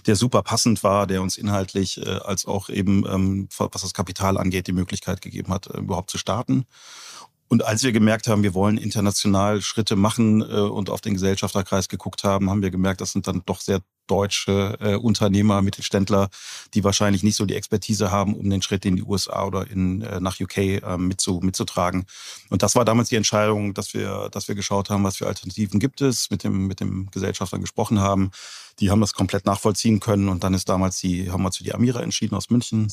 der 0.06 0.16
super 0.16 0.44
passend 0.44 0.84
war, 0.84 1.08
der 1.08 1.22
uns 1.22 1.38
inhaltlich 1.38 1.98
äh, 1.98 2.10
als 2.10 2.46
auch 2.46 2.70
eben, 2.70 3.06
ähm, 3.08 3.50
was 3.58 3.82
das 3.82 3.94
Kapital 3.94 4.38
angeht, 4.38 4.68
die 4.68 4.74
Möglichkeit 4.74 5.22
gegeben 5.22 5.52
hat, 5.52 5.68
äh, 5.68 5.80
überhaupt 5.80 6.12
zu 6.12 6.18
starten. 6.18 6.66
Und 7.48 7.66
als 7.66 7.82
wir 7.82 7.92
gemerkt 7.92 8.28
haben, 8.28 8.44
wir 8.44 8.54
wollen 8.54 8.78
international 8.78 9.62
Schritte 9.62 9.96
machen 9.96 10.42
äh, 10.42 10.46
und 10.46 10.92
auf 10.92 11.02
den 11.02 11.16
Gesellschafterkreis 11.16 11.90
geguckt 11.90 12.24
haben, 12.24 12.50
haben 12.50 12.62
wir 12.62 12.70
gemerkt, 12.70 13.02
das 13.02 13.12
sind 13.12 13.28
dann 13.28 13.42
doch 13.46 13.60
sehr 13.60 13.82
deutsche 14.10 14.78
äh, 14.80 14.96
Unternehmer, 14.96 15.62
Mittelständler, 15.62 16.30
die 16.74 16.84
wahrscheinlich 16.84 17.24
nicht 17.24 17.36
so 17.36 17.46
die 17.46 17.56
Expertise 17.56 18.12
haben, 18.12 18.34
um 18.34 18.50
den 18.50 18.62
Schritt 18.62 18.86
in 18.86 18.96
die 18.96 19.04
USA 19.04 19.46
oder 19.46 19.70
in, 19.70 20.02
äh, 20.02 20.20
nach 20.20 20.40
UK 20.40 20.58
äh, 20.58 20.98
mitzu, 20.98 21.40
mitzutragen. 21.44 22.06
Und 22.50 22.64
das 22.64 22.76
war 22.76 22.86
damals 22.86 23.10
die 23.10 23.16
Entscheidung, 23.16 23.74
dass 23.74 23.94
wir, 23.94 24.30
dass 24.32 24.48
wir 24.48 24.56
geschaut 24.56 24.90
haben, 24.90 25.04
was 25.04 25.18
für 25.18 25.28
Alternativen 25.28 25.80
gibt 25.80 26.02
es, 26.02 26.30
mit 26.30 26.44
dem, 26.44 26.68
mit 26.68 26.80
dem 26.80 27.10
Gesellschafter 27.12 27.60
gesprochen 27.60 28.00
haben. 28.00 28.32
Die 28.80 28.90
haben 28.92 29.02
das 29.02 29.14
komplett 29.14 29.46
nachvollziehen 29.46 30.00
können 30.00 30.30
und 30.30 30.44
dann 30.44 30.54
ist 30.54 30.70
damals 30.70 30.98
die, 30.98 31.32
haben 31.32 31.44
wir 31.44 31.52
für 31.52 31.64
die 31.64 31.74
Amira 31.74 32.02
entschieden 32.02 32.36
aus 32.36 32.50
München. 32.50 32.92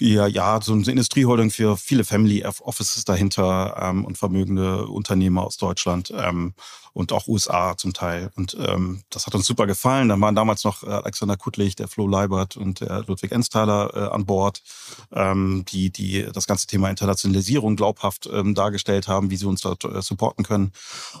Ja, 0.00 0.28
ja, 0.28 0.60
so 0.62 0.74
eine 0.74 0.84
Industrieholding 0.84 1.50
für 1.50 1.76
viele 1.76 2.04
Family 2.04 2.44
Offices 2.44 3.04
dahinter 3.04 3.76
ähm, 3.82 4.04
und 4.04 4.16
vermögende 4.16 4.86
Unternehmer 4.86 5.42
aus 5.42 5.56
Deutschland 5.56 6.12
ähm, 6.16 6.54
und 6.98 7.12
auch 7.12 7.28
USA 7.28 7.76
zum 7.76 7.92
Teil. 7.92 8.30
Und 8.34 8.56
ähm, 8.58 9.02
das 9.08 9.28
hat 9.28 9.34
uns 9.36 9.46
super 9.46 9.68
gefallen. 9.68 10.08
Dann 10.08 10.20
waren 10.20 10.34
damals 10.34 10.64
noch 10.64 10.82
äh, 10.82 10.88
Alexander 10.88 11.36
Kuttlich, 11.36 11.76
der 11.76 11.86
Flo 11.86 12.08
Leibert 12.08 12.56
und 12.56 12.80
der 12.80 13.04
Ludwig 13.06 13.30
Ensthaler 13.30 13.92
äh, 13.94 14.12
an 14.12 14.26
Bord, 14.26 14.62
ähm, 15.12 15.64
die, 15.68 15.90
die 15.90 16.26
das 16.32 16.48
ganze 16.48 16.66
Thema 16.66 16.90
Internationalisierung 16.90 17.76
glaubhaft 17.76 18.28
ähm, 18.32 18.56
dargestellt 18.56 19.06
haben, 19.06 19.30
wie 19.30 19.36
sie 19.36 19.46
uns 19.46 19.60
dort 19.60 19.84
äh, 19.84 20.02
supporten 20.02 20.44
können. 20.44 20.72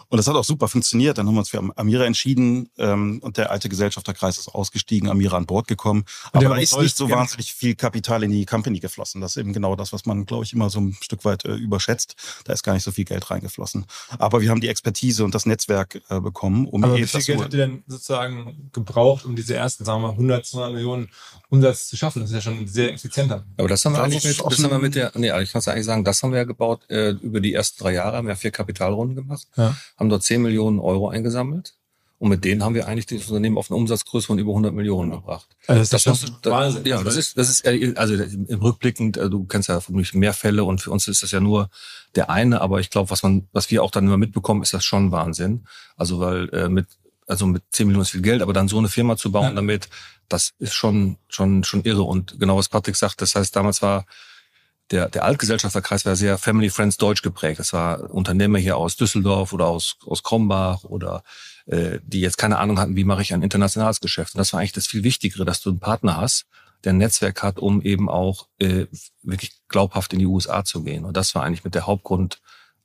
Und 0.08 0.18
das 0.18 0.26
hat 0.26 0.34
auch 0.34 0.42
super 0.42 0.66
funktioniert. 0.66 1.16
Dann 1.16 1.28
haben 1.28 1.34
wir 1.34 1.38
uns 1.38 1.50
für 1.50 1.62
Amira 1.76 2.06
entschieden 2.06 2.70
ähm, 2.76 3.20
und 3.22 3.36
der 3.36 3.52
alte 3.52 3.68
Gesellschafterkreis 3.68 4.36
ist 4.36 4.48
ausgestiegen, 4.48 5.08
Amira 5.08 5.36
an 5.36 5.46
Bord 5.46 5.68
gekommen. 5.68 6.06
Aber 6.32 6.44
da 6.44 6.56
ist 6.56 6.76
nicht 6.76 6.96
so 6.96 7.08
wahnsinnig 7.08 7.54
viel 7.54 7.76
Kapital 7.76 8.24
in 8.24 8.32
die 8.32 8.46
Company 8.46 8.80
geflossen. 8.80 9.20
Das 9.20 9.36
ist 9.36 9.36
eben 9.36 9.52
genau 9.52 9.76
das, 9.76 9.92
was 9.92 10.06
man, 10.06 10.26
glaube 10.26 10.42
ich, 10.42 10.52
immer 10.52 10.70
so 10.70 10.80
ein 10.80 10.96
Stück 11.00 11.24
weit 11.24 11.44
äh, 11.44 11.54
überschätzt. 11.54 12.16
Da 12.42 12.52
ist 12.52 12.64
gar 12.64 12.72
nicht 12.72 12.82
so 12.82 12.90
viel 12.90 13.04
Geld 13.04 13.30
reingeflossen. 13.30 13.86
Aber 14.18 14.40
wir 14.40 14.50
haben 14.50 14.60
die 14.60 14.66
Expertise 14.66 15.24
und 15.24 15.36
das 15.36 15.46
Netzwerk 15.46 15.67
Netzwerk 15.68 16.02
äh, 16.08 16.20
bekommen. 16.20 16.66
Um 16.66 16.84
Aber 16.84 16.96
wie 16.96 17.04
viel 17.04 17.20
Geld 17.20 17.40
habt 17.40 17.52
ihr 17.52 17.66
denn 17.66 17.82
sozusagen 17.86 18.70
gebraucht, 18.72 19.24
um 19.24 19.36
diese 19.36 19.54
ersten, 19.54 19.84
sagen 19.84 20.02
wir 20.02 20.08
mal, 20.08 20.12
100, 20.12 20.46
200 20.46 20.72
Millionen 20.74 21.08
Umsatz 21.48 21.88
zu 21.88 21.96
schaffen? 21.96 22.20
Das 22.20 22.30
ist 22.30 22.34
ja 22.34 22.40
schon 22.40 22.66
sehr 22.66 22.92
effizienter. 22.92 23.44
Aber 23.56 23.68
das 23.68 23.84
haben 23.84 23.94
wir 23.94 24.02
eigentlich 24.02 24.24
mit, 24.24 24.38
das 24.38 24.62
haben 24.62 24.70
wir 24.70 24.78
mit 24.78 24.94
der, 24.94 25.12
nee, 25.14 25.30
ich 25.42 25.52
kann 25.52 25.60
es 25.60 25.68
eigentlich 25.68 25.86
sagen, 25.86 26.04
das 26.04 26.22
haben 26.22 26.32
wir 26.32 26.38
ja 26.38 26.44
gebaut 26.44 26.88
äh, 26.88 27.10
über 27.10 27.40
die 27.40 27.54
ersten 27.54 27.82
drei 27.82 27.92
Jahre, 27.92 28.16
haben 28.16 28.28
wir 28.28 28.36
vier 28.36 28.50
Kapitalrunden 28.50 29.16
gemacht, 29.16 29.46
ja. 29.56 29.76
haben 29.98 30.08
dort 30.08 30.22
10 30.22 30.42
Millionen 30.42 30.78
Euro 30.78 31.08
eingesammelt 31.08 31.74
und 32.18 32.30
mit 32.30 32.44
denen 32.44 32.64
haben 32.64 32.74
wir 32.74 32.88
eigentlich 32.88 33.06
das 33.06 33.28
Unternehmen 33.28 33.56
auf 33.58 33.70
eine 33.70 33.76
Umsatzgröße 33.76 34.26
von 34.26 34.38
über 34.38 34.50
100 34.50 34.74
Millionen 34.74 35.12
gebracht. 35.12 35.46
Also 35.68 35.80
das, 35.80 36.02
das 36.02 36.24
ist 36.24 36.32
das, 36.42 36.52
Wahnsinn. 36.52 36.84
Ja, 36.84 37.02
das 37.02 37.16
ist, 37.16 37.38
das 37.38 37.48
ist, 37.48 37.66
also 37.96 38.14
im 38.14 38.60
Rückblickend, 38.60 39.18
also 39.18 39.30
du 39.30 39.44
kennst 39.44 39.68
ja 39.68 39.80
vermutlich 39.80 40.14
mehr 40.14 40.32
Fälle 40.32 40.64
und 40.64 40.80
für 40.80 40.90
uns 40.90 41.06
ist 41.06 41.22
das 41.22 41.30
ja 41.30 41.38
nur 41.38 41.70
der 42.16 42.28
eine, 42.28 42.60
aber 42.60 42.80
ich 42.80 42.90
glaube, 42.90 43.10
was 43.10 43.22
man, 43.22 43.46
was 43.52 43.70
wir 43.70 43.84
auch 43.84 43.92
dann 43.92 44.06
immer 44.06 44.16
mitbekommen, 44.16 44.62
ist 44.62 44.74
das 44.74 44.84
schon 44.84 45.12
Wahnsinn. 45.12 45.64
Also 45.96 46.18
weil 46.18 46.48
äh, 46.50 46.68
mit, 46.68 46.86
also 47.28 47.46
mit 47.46 47.62
10 47.70 47.86
Millionen 47.86 48.02
ist 48.02 48.10
viel 48.10 48.22
Geld, 48.22 48.42
aber 48.42 48.52
dann 48.52 48.66
so 48.66 48.78
eine 48.78 48.88
Firma 48.88 49.16
zu 49.16 49.30
bauen 49.30 49.44
ja. 49.44 49.52
damit, 49.52 49.88
das 50.28 50.54
ist 50.58 50.74
schon, 50.74 51.18
schon, 51.28 51.62
schon 51.62 51.84
irre. 51.84 52.02
Und 52.02 52.40
genau 52.40 52.56
was 52.56 52.68
Patrick 52.68 52.96
sagt, 52.96 53.22
das 53.22 53.36
heißt, 53.36 53.54
damals 53.54 53.80
war 53.80 54.06
der, 54.90 55.08
der 55.08 55.24
Altgesellschafterkreis 55.24 56.06
war 56.06 56.16
sehr 56.16 56.38
Family 56.38 56.70
Friends 56.70 56.96
Deutsch 56.96 57.22
geprägt. 57.22 57.60
Das 57.60 57.72
war 57.72 58.10
Unternehmer 58.10 58.58
hier 58.58 58.76
aus 58.76 58.96
Düsseldorf 58.96 59.52
oder 59.52 59.66
aus, 59.66 59.96
aus 60.06 60.22
Krombach 60.22 60.84
oder 60.84 61.22
äh, 61.68 62.00
die 62.02 62.20
jetzt 62.20 62.38
keine 62.38 62.58
Ahnung 62.58 62.78
hatten, 62.80 62.96
wie 62.96 63.04
mache 63.04 63.22
ich 63.22 63.32
ein 63.32 63.42
internationales 63.42 64.00
Geschäft. 64.00 64.34
Und 64.34 64.38
das 64.38 64.52
war 64.52 64.60
eigentlich 64.60 64.72
das 64.72 64.86
viel 64.86 65.04
Wichtigere, 65.04 65.44
dass 65.44 65.60
du 65.60 65.70
einen 65.70 65.80
Partner 65.80 66.16
hast, 66.16 66.46
der 66.84 66.92
ein 66.92 66.98
Netzwerk 66.98 67.42
hat, 67.42 67.58
um 67.58 67.82
eben 67.82 68.08
auch 68.08 68.48
äh, 68.58 68.86
wirklich 69.22 69.52
glaubhaft 69.68 70.12
in 70.12 70.18
die 70.18 70.26
USA 70.26 70.64
zu 70.64 70.82
gehen. 70.82 71.04
Und 71.04 71.16
das 71.16 71.34
war 71.34 71.42
eigentlich 71.44 71.64
mit 71.64 71.74
der 71.74 71.86
Hauptgrund, 71.86 72.40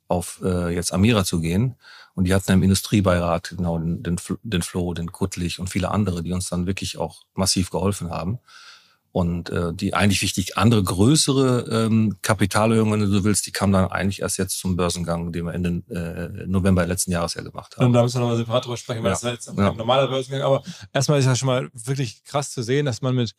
auf 0.06 0.40
äh, 0.44 0.74
jetzt 0.74 0.92
Amira 0.92 1.24
zu 1.24 1.40
gehen. 1.40 1.76
Und 2.14 2.24
die 2.24 2.34
hatten 2.34 2.52
im 2.52 2.62
Industriebeirat 2.62 3.54
genau 3.56 3.78
den, 3.78 4.02
den, 4.02 4.16
den 4.42 4.62
Flo, 4.62 4.94
den 4.94 5.10
Kuttlich 5.10 5.58
und 5.58 5.70
viele 5.70 5.90
andere, 5.90 6.22
die 6.22 6.32
uns 6.32 6.48
dann 6.48 6.66
wirklich 6.66 6.98
auch 6.98 7.22
massiv 7.34 7.70
geholfen 7.70 8.10
haben. 8.10 8.38
Und 9.14 9.48
äh, 9.50 9.72
die 9.72 9.94
eigentlich 9.94 10.22
wichtig 10.22 10.58
andere 10.58 10.82
größere 10.82 11.86
ähm, 11.86 12.16
Kapitalerhöhungen, 12.22 12.94
wenn 12.94 13.08
du 13.08 13.16
so 13.16 13.22
willst, 13.22 13.46
die 13.46 13.52
kamen 13.52 13.72
dann 13.72 13.86
eigentlich 13.86 14.22
erst 14.22 14.38
jetzt 14.38 14.58
zum 14.58 14.74
Börsengang, 14.74 15.30
den 15.30 15.44
wir 15.44 15.54
Ende 15.54 15.84
äh, 15.88 16.46
November 16.48 16.84
letzten 16.84 17.12
Jahres 17.12 17.34
ja 17.34 17.42
gemacht 17.42 17.76
haben. 17.76 17.86
Und 17.86 17.92
da 17.92 18.02
müssen 18.02 18.16
wir 18.16 18.22
nochmal 18.22 18.38
separat 18.38 18.64
drüber 18.64 18.76
sprechen, 18.76 19.04
weil 19.04 19.10
ja. 19.10 19.14
das 19.14 19.22
war 19.22 19.30
jetzt 19.30 19.48
ein 19.48 19.56
ja. 19.56 19.72
normaler 19.72 20.08
Börsengang. 20.08 20.42
Aber 20.42 20.64
erstmal 20.92 21.20
ist 21.20 21.26
ja 21.26 21.36
schon 21.36 21.46
mal 21.46 21.70
wirklich 21.74 22.24
krass 22.24 22.50
zu 22.50 22.64
sehen, 22.64 22.86
dass 22.86 23.02
man 23.02 23.14
mit 23.14 23.36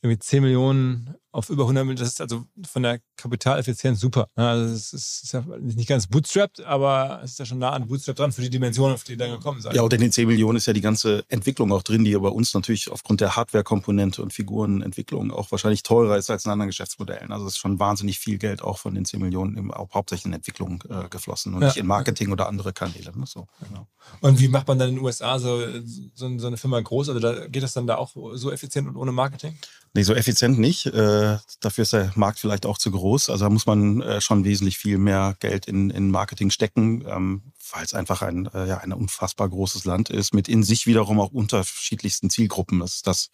irgendwie 0.00 0.18
10 0.18 0.42
Millionen 0.42 1.14
auf 1.38 1.50
über 1.50 1.62
100 1.62 1.84
Millionen. 1.84 2.00
Das 2.00 2.08
ist 2.08 2.20
also 2.20 2.44
von 2.68 2.82
der 2.82 3.00
Kapitaleffizienz 3.16 4.00
super. 4.00 4.28
Also 4.34 4.74
es 4.74 4.92
ist, 4.92 5.32
ja 5.32 5.44
nicht 5.60 5.88
ganz 5.88 6.06
bootstrapped, 6.06 6.64
aber 6.64 7.20
es 7.22 7.32
ist 7.32 7.38
ja 7.38 7.46
schon 7.46 7.58
nah 7.58 7.70
an 7.70 7.86
Bootstrap 7.86 8.16
dran 8.16 8.32
für 8.32 8.42
die 8.42 8.50
Dimensionen, 8.50 8.94
auf 8.94 9.04
die 9.04 9.12
ihr 9.12 9.18
dann 9.18 9.30
gekommen 9.30 9.60
seid. 9.60 9.74
Ja, 9.74 9.82
und 9.82 9.92
in 9.92 10.00
den 10.00 10.12
10 10.12 10.26
Millionen 10.26 10.56
ist 10.56 10.66
ja 10.66 10.72
die 10.72 10.80
ganze 10.80 11.24
Entwicklung 11.28 11.72
auch 11.72 11.82
drin, 11.82 12.04
die 12.04 12.14
bei 12.16 12.28
uns 12.28 12.52
natürlich 12.54 12.90
aufgrund 12.90 13.20
der 13.20 13.36
Hardware-Komponente 13.36 14.20
und 14.20 14.32
Figurenentwicklung 14.32 15.30
auch 15.30 15.50
wahrscheinlich 15.52 15.84
teurer 15.84 16.16
ist 16.16 16.28
als 16.28 16.44
in 16.44 16.50
anderen 16.50 16.68
Geschäftsmodellen. 16.68 17.30
Also 17.30 17.46
es 17.46 17.54
ist 17.54 17.58
schon 17.58 17.78
wahnsinnig 17.78 18.18
viel 18.18 18.38
Geld 18.38 18.60
auch 18.60 18.78
von 18.78 18.94
den 18.94 19.04
10 19.04 19.20
Millionen 19.20 19.56
im, 19.56 19.70
auch 19.70 19.94
hauptsächlich 19.94 20.26
in 20.26 20.32
Entwicklung 20.32 20.82
äh, 20.90 21.08
geflossen 21.08 21.54
und 21.54 21.62
ja. 21.62 21.68
nicht 21.68 21.76
in 21.76 21.86
Marketing 21.86 22.32
oder 22.32 22.48
andere 22.48 22.72
Kanäle. 22.72 23.16
Ne? 23.16 23.26
So, 23.26 23.46
genau. 23.66 23.86
Und 24.20 24.40
wie 24.40 24.48
macht 24.48 24.66
man 24.66 24.78
dann 24.78 24.88
in 24.88 24.96
den 24.96 25.04
USA 25.04 25.38
so, 25.38 25.60
so, 26.14 26.38
so 26.38 26.46
eine 26.48 26.56
Firma 26.56 26.80
groß? 26.80 27.10
Also 27.10 27.20
da, 27.20 27.46
geht 27.46 27.62
das 27.62 27.72
dann 27.72 27.86
da 27.86 27.96
auch 27.96 28.16
so 28.34 28.50
effizient 28.50 28.88
und 28.88 28.96
ohne 28.96 29.12
Marketing? 29.12 29.56
Nee, 29.94 30.02
so 30.02 30.14
effizient 30.14 30.58
nicht. 30.58 30.86
Äh, 30.86 31.38
dafür 31.60 31.82
ist 31.82 31.92
der 31.92 32.12
Markt 32.14 32.38
vielleicht 32.38 32.66
auch 32.66 32.78
zu 32.78 32.90
groß. 32.90 33.30
Also 33.30 33.44
da 33.44 33.50
muss 33.50 33.66
man 33.66 34.00
äh, 34.02 34.20
schon 34.20 34.44
wesentlich 34.44 34.78
viel 34.78 34.98
mehr 34.98 35.36
Geld 35.40 35.66
in, 35.66 35.90
in 35.90 36.10
Marketing 36.10 36.50
stecken. 36.50 37.04
Ähm, 37.06 37.42
weil 37.72 37.84
es 37.84 37.94
einfach 37.94 38.22
ein, 38.22 38.46
äh, 38.54 38.66
ja, 38.66 38.78
ein 38.78 38.92
unfassbar 38.92 39.48
großes 39.48 39.84
Land 39.84 40.10
ist, 40.10 40.34
mit 40.34 40.48
in 40.48 40.62
sich 40.62 40.86
wiederum 40.86 41.20
auch 41.20 41.32
unterschiedlichsten 41.32 42.30
Zielgruppen. 42.30 42.80
Das 42.80 42.96
ist 42.96 43.06
das, 43.06 43.30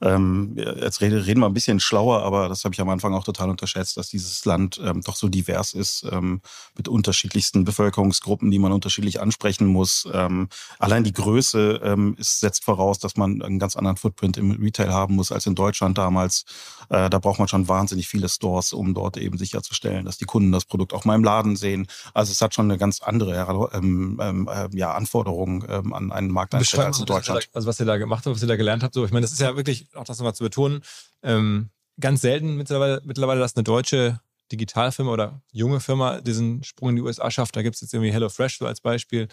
ähm, 0.00 0.54
jetzt 0.56 1.00
rede, 1.00 1.26
reden 1.26 1.40
wir 1.40 1.46
ein 1.46 1.54
bisschen 1.54 1.80
schlauer, 1.80 2.22
aber 2.22 2.48
das 2.48 2.64
habe 2.64 2.74
ich 2.74 2.80
am 2.80 2.88
Anfang 2.88 3.14
auch 3.14 3.24
total 3.24 3.50
unterschätzt, 3.50 3.96
dass 3.96 4.08
dieses 4.08 4.44
Land 4.44 4.80
ähm, 4.82 5.02
doch 5.02 5.16
so 5.16 5.28
divers 5.28 5.72
ist, 5.74 6.06
ähm, 6.10 6.40
mit 6.76 6.88
unterschiedlichsten 6.88 7.64
Bevölkerungsgruppen, 7.64 8.50
die 8.50 8.58
man 8.58 8.72
unterschiedlich 8.72 9.20
ansprechen 9.20 9.66
muss. 9.66 10.08
Ähm, 10.12 10.48
allein 10.78 11.04
die 11.04 11.12
Größe 11.12 11.80
ähm, 11.82 12.14
ist, 12.18 12.40
setzt 12.40 12.64
voraus, 12.64 12.98
dass 12.98 13.16
man 13.16 13.42
einen 13.42 13.58
ganz 13.58 13.76
anderen 13.76 13.96
Footprint 13.96 14.36
im 14.36 14.52
Retail 14.52 14.92
haben 14.92 15.14
muss 15.16 15.32
als 15.32 15.46
in 15.46 15.54
Deutschland 15.54 15.98
damals. 15.98 16.44
Äh, 16.88 17.10
da 17.10 17.18
braucht 17.18 17.38
man 17.38 17.48
schon 17.48 17.68
wahnsinnig 17.68 18.08
viele 18.08 18.28
Stores, 18.28 18.72
um 18.72 18.94
dort 18.94 19.16
eben 19.16 19.38
sicherzustellen, 19.38 20.04
dass 20.04 20.18
die 20.18 20.24
Kunden 20.24 20.52
das 20.52 20.64
Produkt 20.64 20.92
auch 20.92 21.04
mal 21.04 21.14
im 21.14 21.24
Laden 21.24 21.56
sehen. 21.56 21.86
Also 22.12 22.32
es 22.32 22.40
hat 22.40 22.54
schon 22.54 22.70
eine 22.70 22.78
ganz 22.78 23.00
andere 23.00 23.34
ähm, 23.74 24.18
ähm, 24.22 24.48
äh, 24.50 24.68
ja, 24.72 24.92
Anforderungen 24.92 25.64
ähm, 25.68 25.92
an 25.92 26.12
einen 26.12 26.30
Markt 26.30 26.54
als 26.54 26.72
in 26.72 27.06
Deutschland. 27.06 27.48
also 27.52 27.68
was 27.68 27.80
ihr 27.80 27.86
da 27.86 27.96
gemacht 27.96 28.24
habt, 28.26 28.34
was 28.34 28.42
ihr 28.42 28.48
da 28.48 28.56
gelernt 28.56 28.82
habt. 28.82 28.94
So, 28.94 29.04
ich 29.04 29.12
meine, 29.12 29.22
das 29.22 29.32
ist 29.32 29.40
ja 29.40 29.56
wirklich, 29.56 29.88
auch 29.94 30.04
das 30.04 30.18
nochmal 30.18 30.34
zu 30.34 30.44
betonen, 30.44 30.82
ähm, 31.22 31.70
ganz 32.00 32.20
selten 32.20 32.56
mittlerweile, 32.56 33.02
mittlerweile, 33.04 33.40
dass 33.40 33.56
eine 33.56 33.64
deutsche 33.64 34.20
Digitalfirma 34.52 35.10
oder 35.10 35.42
junge 35.52 35.80
Firma 35.80 36.20
diesen 36.20 36.62
Sprung 36.64 36.90
in 36.90 36.96
die 36.96 37.02
USA 37.02 37.30
schafft. 37.30 37.56
Da 37.56 37.62
gibt 37.62 37.76
es 37.76 37.80
jetzt 37.80 37.94
irgendwie 37.94 38.12
HelloFresh 38.12 38.58
so 38.58 38.66
als 38.66 38.80
Beispiel. 38.80 39.28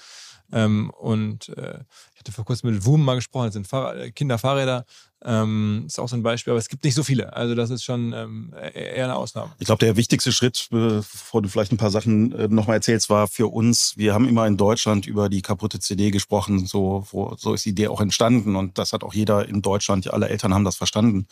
Ähm, 0.51 0.89
und 0.91 1.49
äh, 1.49 1.79
ich 2.13 2.19
hatte 2.19 2.31
vor 2.31 2.45
kurzem 2.45 2.73
mit 2.73 2.85
Woom 2.85 3.03
mal 3.03 3.15
gesprochen, 3.15 3.45
das 3.45 3.53
sind 3.53 3.67
Fahrrad 3.67 4.15
Kinderfahrräder. 4.15 4.85
Ähm, 5.23 5.83
ist 5.85 5.99
auch 5.99 6.09
so 6.09 6.15
ein 6.15 6.23
Beispiel, 6.23 6.51
aber 6.51 6.57
es 6.57 6.67
gibt 6.67 6.83
nicht 6.83 6.95
so 6.95 7.03
viele. 7.03 7.35
Also 7.35 7.53
das 7.53 7.69
ist 7.69 7.83
schon 7.83 8.11
ähm, 8.13 8.53
e-, 8.55 8.95
eher 8.95 9.03
eine 9.03 9.15
Ausnahme. 9.15 9.51
Ich 9.59 9.67
glaube, 9.67 9.85
der 9.85 9.95
wichtigste 9.95 10.31
Schritt, 10.31 10.67
bevor 10.71 11.43
du 11.43 11.49
vielleicht 11.49 11.71
ein 11.71 11.77
paar 11.77 11.91
Sachen 11.91 12.31
äh, 12.31 12.47
nochmal 12.47 12.77
erzählst, 12.77 13.11
war 13.11 13.27
für 13.27 13.47
uns, 13.47 13.93
wir 13.97 14.15
haben 14.15 14.27
immer 14.27 14.47
in 14.47 14.57
Deutschland 14.57 15.05
über 15.05 15.29
die 15.29 15.43
kaputte 15.43 15.79
CD 15.79 16.09
gesprochen, 16.09 16.65
so, 16.65 17.05
wo, 17.11 17.35
so 17.37 17.53
ist 17.53 17.65
die 17.65 17.69
Idee 17.69 17.89
auch 17.89 18.01
entstanden 18.01 18.55
und 18.55 18.79
das 18.79 18.93
hat 18.93 19.03
auch 19.03 19.13
jeder 19.13 19.47
in 19.47 19.61
Deutschland, 19.61 20.11
alle 20.11 20.27
Eltern 20.27 20.55
haben 20.55 20.65
das 20.65 20.75
verstanden. 20.75 21.27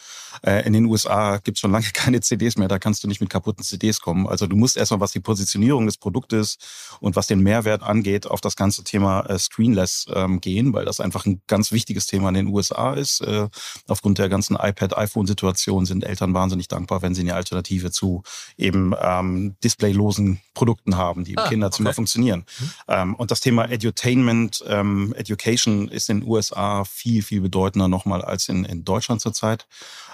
Äh, 0.45 0.67
in 0.67 0.73
den 0.73 0.85
USA 0.85 1.37
gibt 1.37 1.57
es 1.57 1.61
schon 1.61 1.71
lange 1.71 1.87
keine 1.93 2.21
CDs 2.21 2.57
mehr, 2.57 2.67
da 2.67 2.77
kannst 2.77 3.03
du 3.03 3.07
nicht 3.07 3.21
mit 3.21 3.31
kaputten 3.31 3.63
CDs 3.63 4.01
kommen. 4.01 4.27
Also 4.27 4.45
du 4.45 4.55
musst 4.55 4.77
erstmal, 4.77 4.99
was 4.99 5.13
die 5.13 5.19
Positionierung 5.19 5.87
des 5.87 5.97
Produktes 5.97 6.59
und 6.99 7.15
was 7.15 7.25
den 7.25 7.39
Mehrwert 7.39 7.81
angeht, 7.81 8.27
auf 8.27 8.39
das 8.39 8.55
ganze 8.55 8.83
Thema 8.83 9.08
äh, 9.17 9.37
Screenless 9.37 10.05
ähm, 10.13 10.41
gehen, 10.41 10.73
weil 10.73 10.85
das 10.85 10.99
einfach 10.99 11.25
ein 11.25 11.41
ganz 11.47 11.71
wichtiges 11.71 12.07
Thema 12.07 12.29
in 12.29 12.35
den 12.35 12.47
USA 12.47 12.93
ist. 12.93 13.21
Äh, 13.21 13.49
aufgrund 13.87 14.17
der 14.17 14.29
ganzen 14.29 14.55
iPad-iPhone-Situation 14.55 15.85
sind 15.85 16.03
Eltern 16.03 16.33
wahnsinnig 16.33 16.67
dankbar, 16.67 17.01
wenn 17.01 17.15
sie 17.15 17.21
eine 17.21 17.35
Alternative 17.35 17.91
zu 17.91 18.23
eben 18.57 18.93
ähm, 19.01 19.55
displaylosen 19.63 20.41
Produkten 20.53 20.97
haben, 20.97 21.23
die 21.23 21.33
im 21.33 21.39
ah, 21.39 21.47
Kinderzimmer 21.47 21.89
okay. 21.89 21.95
funktionieren. 21.95 22.45
Mhm. 22.59 22.71
Ähm, 22.87 23.15
und 23.15 23.31
das 23.31 23.39
Thema 23.39 23.69
Edutainment, 23.69 24.63
ähm, 24.67 25.13
Education 25.17 25.87
ist 25.87 26.09
in 26.09 26.21
den 26.21 26.29
USA 26.29 26.83
viel, 26.83 27.23
viel 27.23 27.41
bedeutender 27.41 27.87
nochmal 27.87 28.21
als 28.21 28.49
in, 28.49 28.65
in 28.65 28.83
Deutschland 28.83 29.21
zurzeit. 29.21 29.67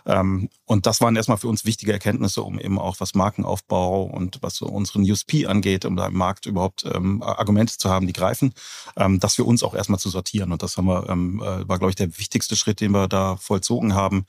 Ähm, 0.06 0.50
und 0.66 0.86
das 0.86 1.02
waren 1.02 1.16
erstmal 1.16 1.38
für 1.38 1.48
uns 1.48 1.66
wichtige 1.66 1.92
Erkenntnisse, 1.92 2.44
um 2.44 2.60
eben 2.60 2.80
auch 2.80 3.00
was 3.00 3.16
Markenaufbau 3.16 4.04
und 4.04 4.40
was 4.42 4.56
so 4.56 4.68
unseren 4.68 5.10
USP 5.10 5.46
angeht, 5.48 5.86
um 5.86 5.96
da 5.96 6.08
im 6.08 6.16
Markt 6.16 6.46
überhaupt 6.46 6.86
ähm, 6.92 7.24
Argumente 7.24 7.78
zu 7.78 7.90
haben, 7.90 8.08
die 8.08 8.14
greifen, 8.14 8.54
ähm, 8.98 9.20
das 9.20 9.36
für 9.36 9.44
uns 9.44 9.64
auch 9.64 9.74
erstmal 9.74 10.00
zu 10.00 10.10
sortieren. 10.10 10.52
Und 10.52 10.64
das 10.64 10.78
haben 10.78 10.88
wir, 10.88 11.04
äh, 11.10 11.68
war, 11.68 11.80
glaube 11.80 11.90
ich, 11.90 11.96
der 11.96 12.18
wichtigste 12.18 12.56
Schritt, 12.56 12.82
den 12.82 12.92
wir 12.92 13.08
da 13.08 13.38
vollzogen 13.38 13.96
haben. 13.96 14.26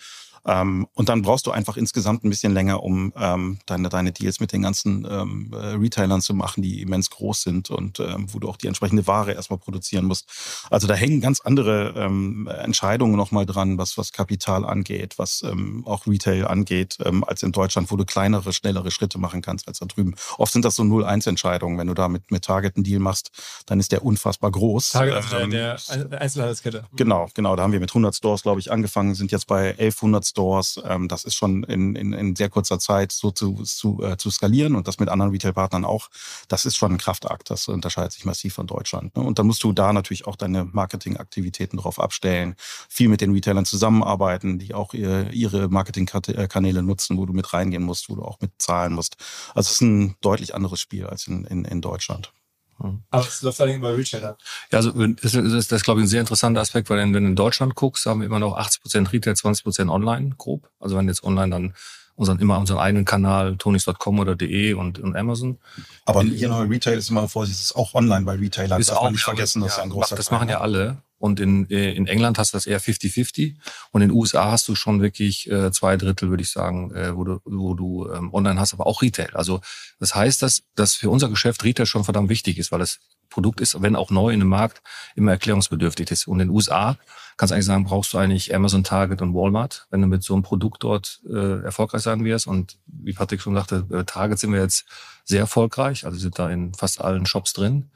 Ähm, 0.47 0.87
und 0.95 1.09
dann 1.09 1.23
brauchst 1.23 1.47
du 1.47 1.51
einfach 1.51 1.77
insgesamt 1.77 2.25
ein 2.25 2.31
bisschen 2.31 2.55
länger, 2.55 2.83
um 2.83 3.13
ähm, 3.17 3.59
deine, 3.67 3.89
deine 3.89 4.13
Deals 4.13 4.41
mit 4.41 4.53
den 4.53 4.63
ganzen 4.63 5.07
ähm, 5.11 5.51
äh, 5.53 5.75
Retailern 5.77 6.21
zu 6.21 6.35
machen, 6.35 6.63
die 6.63 6.83
immens 6.83 7.11
groß 7.11 7.43
sind 7.43 7.71
und 7.71 7.99
ähm, 8.01 8.27
wo 8.33 8.39
du 8.39 8.49
auch 8.49 8.57
die 8.57 8.69
entsprechende 8.69 9.07
Ware 9.07 9.33
erstmal 9.33 9.59
produzieren 9.59 10.05
musst. 10.05 10.29
Also 10.71 10.87
da 10.87 10.95
hängen 10.95 11.21
ganz 11.21 11.41
andere 11.41 11.95
ähm, 11.97 12.47
Entscheidungen 12.47 13.17
nochmal 13.17 13.45
dran, 13.45 13.77
was, 13.77 13.99
was 13.99 14.13
Kapital 14.13 14.65
angeht, 14.65 15.19
was 15.19 15.43
ähm, 15.43 15.85
auch 15.87 16.07
Retail 16.07 16.47
angeht, 16.47 16.99
ähm, 17.05 17.25
als 17.25 17.43
in 17.43 17.53
Deutschland, 17.53 17.91
wo 17.91 17.97
du 17.97 18.05
kleinere, 18.05 18.53
schnellere 18.53 18.91
Schritte 18.91 19.19
machen 19.19 19.43
kannst 19.43 19.67
als 19.67 19.81
da 19.81 19.87
drüben. 19.87 20.15
Oft 20.39 20.53
sind 20.53 20.65
das 20.65 20.77
so 20.77 20.85
0-1-Entscheidungen. 20.85 21.79
Wenn 21.79 21.89
du 21.89 21.95
da 21.95 22.09
mit, 22.09 22.31
mit 22.31 22.45
Target 22.45 22.77
einen 22.77 22.85
Deal 22.85 23.01
machst, 23.01 23.31
dann 23.67 23.81
ist 23.81 23.91
der 23.91 24.05
unfassbar 24.05 24.53
groß. 24.53 24.93
Target, 24.93 25.15
also 25.15 25.37
ähm, 25.39 25.51
der 25.51 25.77
Einzelhandelskette. 26.21 26.85
Genau, 26.95 27.29
genau. 27.35 27.57
Da 27.57 27.65
haben 27.65 27.73
wir 27.73 27.81
mit 27.81 27.91
100 27.91 28.15
Stores, 28.15 28.43
glaube 28.43 28.61
ich, 28.61 28.71
angefangen, 28.71 29.15
sind 29.15 29.33
jetzt 29.33 29.47
bei 29.47 29.71
1100 29.71 30.36
Stores. 30.37 30.79
Ähm, 30.85 31.09
das 31.09 31.25
ist 31.25 31.35
schon 31.35 31.65
in, 31.65 31.97
in, 31.97 32.13
in 32.13 32.37
sehr 32.37 32.51
kurzer 32.51 32.79
Zeit 32.79 33.11
so 33.11 33.31
zu, 33.31 33.63
zu, 33.65 34.03
äh, 34.03 34.19
zu 34.19 34.31
skalieren 34.31 34.75
und 34.75 34.87
das 34.87 34.99
mit 34.99 35.09
anderen 35.09 35.33
Retail-Partnern 35.33 35.87
auch. 35.87 36.09
Das 36.49 36.67
ist 36.67 36.77
schon 36.77 36.93
ein 36.93 36.99
Kraftakt. 36.99 37.49
Das 37.49 37.69
unterscheidet 37.69 38.13
sich 38.13 38.27
massiv 38.27 38.53
von 38.55 38.67
Deutschland. 38.67 39.17
Ne? 39.17 39.23
Und 39.23 39.39
dann 39.39 39.47
musst 39.47 39.65
du 39.65 39.73
da 39.73 39.95
natürlich 39.95 40.27
auch 40.27 40.37
deine 40.37 40.65
Marketingaktivitäten 40.65 41.79
drauf 41.79 41.99
abstellen, 41.99 42.55
viel 42.91 43.09
mit 43.09 43.23
den 43.23 43.33
Retailern 43.33 43.65
zusammenarbeiten, 43.65 44.59
die 44.59 44.75
auch 44.75 44.93
ihre, 44.93 45.31
ihre 45.33 45.69
Marketingkanäle 45.69 46.83
nutzen, 46.83 47.17
wo 47.17 47.25
du 47.25 47.33
mit 47.33 47.53
reingehen 47.55 47.83
musst, 47.83 48.11
wo 48.11 48.17
du 48.17 48.23
auch 48.23 48.39
mit 48.41 48.53
zahlen 48.59 48.93
musst. 48.93 49.17
Also 49.55 49.69
es 49.69 49.77
ist 49.77 49.81
ein 49.81 50.17
deutlich 50.21 50.55
anderes 50.55 50.81
Spiel 50.81 51.07
als 51.07 51.27
in, 51.27 51.45
in, 51.45 51.65
in 51.65 51.81
Deutschland. 51.81 52.33
Aber 52.79 53.27
es 53.27 53.43
läuft 53.43 53.61
allerdings 53.61 53.83
bei 53.83 53.95
Retailer. 53.95 54.37
Ja, 54.71 54.79
also 54.79 54.91
das 54.91 55.35
ist, 55.35 55.73
das 55.73 55.81
ist, 55.81 55.85
glaube 55.85 56.01
ich, 56.01 56.07
ein 56.07 56.09
sehr 56.09 56.21
interessanter 56.21 56.61
Aspekt, 56.61 56.91
weil 56.91 56.99
wenn 56.99 57.13
du 57.13 57.19
in 57.19 57.37
Deutschland 57.37 57.75
guckst, 57.75 58.07
haben 58.07 58.21
wir 58.21 58.27
immer 58.27 58.39
noch 58.39 58.57
80 58.57 58.83
Prozent 58.83 59.13
Retail, 59.13 59.35
20 59.35 59.65
Prozent 59.65 59.91
online 59.91 60.35
grob. 60.37 60.69
Also 60.79 60.97
wenn 60.97 61.09
jetzt 61.09 61.25
online 61.25 61.51
dann 61.51 61.75
unseren, 62.17 62.39
immer 62.39 62.59
unseren 62.59 62.79
eigenen 62.79 63.05
Kanal, 63.05 63.57
tonys.com 63.57 64.19
oder 64.19 64.35
de 64.35 64.75
und, 64.75 64.99
und 64.99 65.17
Amazon. 65.17 65.59
Aber 66.05 66.23
hier 66.23 66.49
noch 66.49 66.69
Retail 66.69 66.99
ist 66.99 67.11
immer 67.11 67.29
Vorsicht, 67.29 67.61
ist 67.61 67.77
auch 67.77 67.95
online 67.95 68.25
bei 68.25 68.35
Retailern. 68.35 68.81
Ist 68.81 68.91
darf 68.91 68.99
auch, 68.99 69.11
nicht 69.11 69.23
vergessen, 69.23 69.61
ja, 69.61 69.67
das 69.67 69.77
ist 69.77 69.83
ein 69.83 69.91
großer 69.91 70.17
Das 70.17 70.31
machen 70.31 70.49
ja 70.49 70.61
alle. 70.61 70.99
Und 71.19 71.41
in, 71.41 71.69
äh, 71.71 71.93
in 71.93 72.07
England 72.07 72.39
hast 72.39 72.53
du 72.53 72.57
das 72.57 72.67
eher 72.67 72.81
50-50. 72.81 73.57
Und 73.91 74.03
in 74.03 74.09
den 74.09 74.17
USA 74.17 74.51
hast 74.51 74.69
du 74.69 74.75
schon 74.75 75.01
wirklich 75.01 75.51
äh, 75.51 75.71
zwei 75.73 75.97
Drittel, 75.97 76.31
würde 76.31 76.43
ich 76.43 76.51
sagen, 76.51 76.95
äh, 76.95 77.17
wo 77.17 77.25
du, 77.25 77.41
wo 77.45 77.75
du 77.75 78.11
ähm, 78.13 78.33
online 78.35 78.61
hast, 78.61 78.75
aber 78.75 78.87
auch 78.87 79.03
Retail. 79.03 79.31
Also 79.35 79.61
das 79.99 80.15
heißt, 80.15 80.43
dass, 80.43 80.63
dass 80.75 80.95
für 80.95 81.11
unser 81.11 81.29
Geschäft 81.29 81.65
Retail 81.65 81.87
schon 81.87 82.05
verdammt 82.05 82.29
wichtig 82.29 82.59
ist, 82.59 82.71
weil 82.71 82.81
das 82.81 82.99
Produkt 83.31 83.61
ist, 83.61 83.81
wenn 83.83 83.97
auch 83.97 84.11
neu 84.11 84.33
in 84.33 84.41
dem 84.41 84.49
Markt, 84.49 84.83
immer 85.15 85.33
erklärungsbedürftig 85.33 86.11
ist. 86.11 86.27
Und 86.27 86.41
in 86.41 86.49
den 86.49 86.55
USA 86.55 86.97
kannst 87.37 87.51
du 87.51 87.55
eigentlich 87.55 87.67
sagen, 87.67 87.85
brauchst 87.85 88.13
du 88.13 88.19
eigentlich 88.19 88.55
Amazon, 88.55 88.85
Target 88.85 89.21
und 89.23 89.35
Walmart, 89.35 89.87
wenn 89.91 90.01
du 90.01 90.07
mit 90.07 90.23
so 90.23 90.35
einem 90.35 90.43
Produkt 90.43 90.85
dort 90.85 91.21
äh, 91.29 91.63
erfolgreich 91.63 92.03
sein 92.03 92.25
wirst. 92.25 92.47
Und 92.47 92.79
wie 92.87 93.13
Patrick 93.13 93.41
schon 93.41 93.55
sagte, 93.55 93.87
äh, 93.91 94.05
Target 94.05 94.39
sind 94.39 94.53
wir 94.53 94.61
jetzt 94.61 94.87
sehr 95.25 95.41
erfolgreich, 95.41 96.07
also 96.07 96.19
sind 96.19 96.39
da 96.39 96.49
in 96.49 96.73
fast 96.75 97.01
allen 97.01 97.27
Shops 97.27 97.53
drin. 97.53 97.91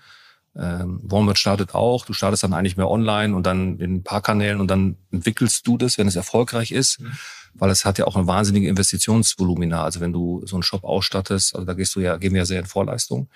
Ähm, 0.56 1.00
Walmart 1.02 1.38
startet 1.38 1.74
auch, 1.74 2.04
du 2.04 2.12
startest 2.12 2.42
dann 2.42 2.52
eigentlich 2.52 2.76
mehr 2.76 2.90
online 2.90 3.34
und 3.34 3.46
dann 3.46 3.78
in 3.78 3.96
ein 3.96 4.02
paar 4.02 4.20
Kanälen 4.20 4.60
und 4.60 4.68
dann 4.68 4.96
entwickelst 5.12 5.66
du 5.66 5.78
das, 5.78 5.96
wenn 5.96 6.08
es 6.08 6.16
erfolgreich 6.16 6.72
ist, 6.72 7.00
mhm. 7.00 7.12
weil 7.54 7.70
es 7.70 7.84
hat 7.84 7.98
ja 7.98 8.06
auch 8.06 8.16
eine 8.16 8.26
wahnsinnige 8.26 8.68
Investitionsvolumina. 8.68 9.84
Also 9.84 10.00
wenn 10.00 10.12
du 10.12 10.44
so 10.46 10.56
einen 10.56 10.62
Shop 10.62 10.84
ausstattest, 10.84 11.54
also 11.54 11.64
da 11.64 11.74
gehst 11.74 11.94
du 11.94 12.00
ja, 12.00 12.16
gehen 12.16 12.32
wir 12.32 12.40
ja 12.40 12.46
sehr 12.46 12.60
in 12.60 12.66
Vorleistung. 12.66 13.28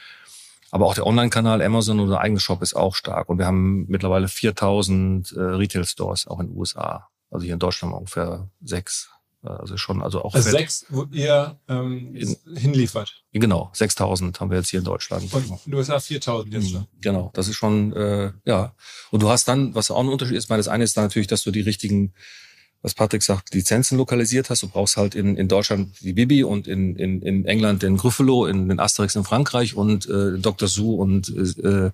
Aber 0.72 0.86
auch 0.86 0.94
der 0.94 1.06
Online-Kanal 1.06 1.62
Amazon 1.62 2.00
oder 2.00 2.20
eigene 2.20 2.40
Shop 2.40 2.60
ist 2.60 2.74
auch 2.74 2.96
stark. 2.96 3.28
Und 3.28 3.38
wir 3.38 3.46
haben 3.46 3.86
mittlerweile 3.86 4.26
4000 4.26 5.30
äh, 5.30 5.40
Retail-Stores 5.40 6.26
auch 6.26 6.40
in 6.40 6.48
den 6.48 6.56
USA. 6.56 7.08
Also 7.30 7.44
hier 7.44 7.54
in 7.54 7.60
Deutschland 7.60 7.94
ungefähr 7.94 8.48
sechs. 8.60 9.13
Also 9.44 9.76
schon, 9.76 10.02
also 10.02 10.22
auch. 10.22 10.34
Also 10.34 10.50
sechs, 10.50 10.86
wo 10.88 11.06
ihr 11.12 11.58
ähm, 11.68 12.14
in, 12.14 12.36
hinliefert. 12.56 13.22
Genau, 13.32 13.70
6000 13.74 14.40
haben 14.40 14.50
wir 14.50 14.58
jetzt 14.58 14.70
hier 14.70 14.78
in 14.78 14.84
Deutschland. 14.84 15.32
Und 15.32 15.44
in 15.44 15.58
den 15.66 15.74
USA 15.74 16.00
4000 16.00 16.54
jetzt 16.54 16.70
schon. 16.70 16.86
Genau, 17.00 17.30
das 17.34 17.48
ist 17.48 17.56
schon, 17.56 17.92
äh, 17.92 18.32
ja. 18.44 18.74
Und 19.10 19.22
du 19.22 19.28
hast 19.28 19.46
dann, 19.46 19.74
was 19.74 19.90
auch 19.90 20.00
ein 20.00 20.08
Unterschied 20.08 20.36
ist, 20.36 20.48
weil 20.48 20.56
das 20.56 20.68
eine 20.68 20.84
ist 20.84 20.96
dann 20.96 21.04
natürlich, 21.04 21.28
dass 21.28 21.42
du 21.42 21.50
die 21.50 21.60
richtigen, 21.60 22.14
was 22.80 22.94
Patrick 22.94 23.22
sagt, 23.22 23.54
Lizenzen 23.54 23.98
lokalisiert 23.98 24.50
hast. 24.50 24.62
Du 24.62 24.68
brauchst 24.68 24.96
halt 24.96 25.14
in, 25.14 25.36
in 25.36 25.48
Deutschland 25.48 26.00
die 26.00 26.14
Bibi 26.14 26.44
und 26.44 26.66
in, 26.66 26.96
in, 26.96 27.20
in 27.20 27.44
England 27.44 27.82
den 27.82 27.96
Gruffalo, 27.96 28.46
in 28.46 28.68
den 28.68 28.80
Asterix 28.80 29.14
in 29.14 29.24
Frankreich 29.24 29.74
und 29.76 30.08
äh, 30.08 30.38
Dr. 30.38 30.68
Sue 30.68 30.96
und 30.96 31.28
äh, 31.36 31.90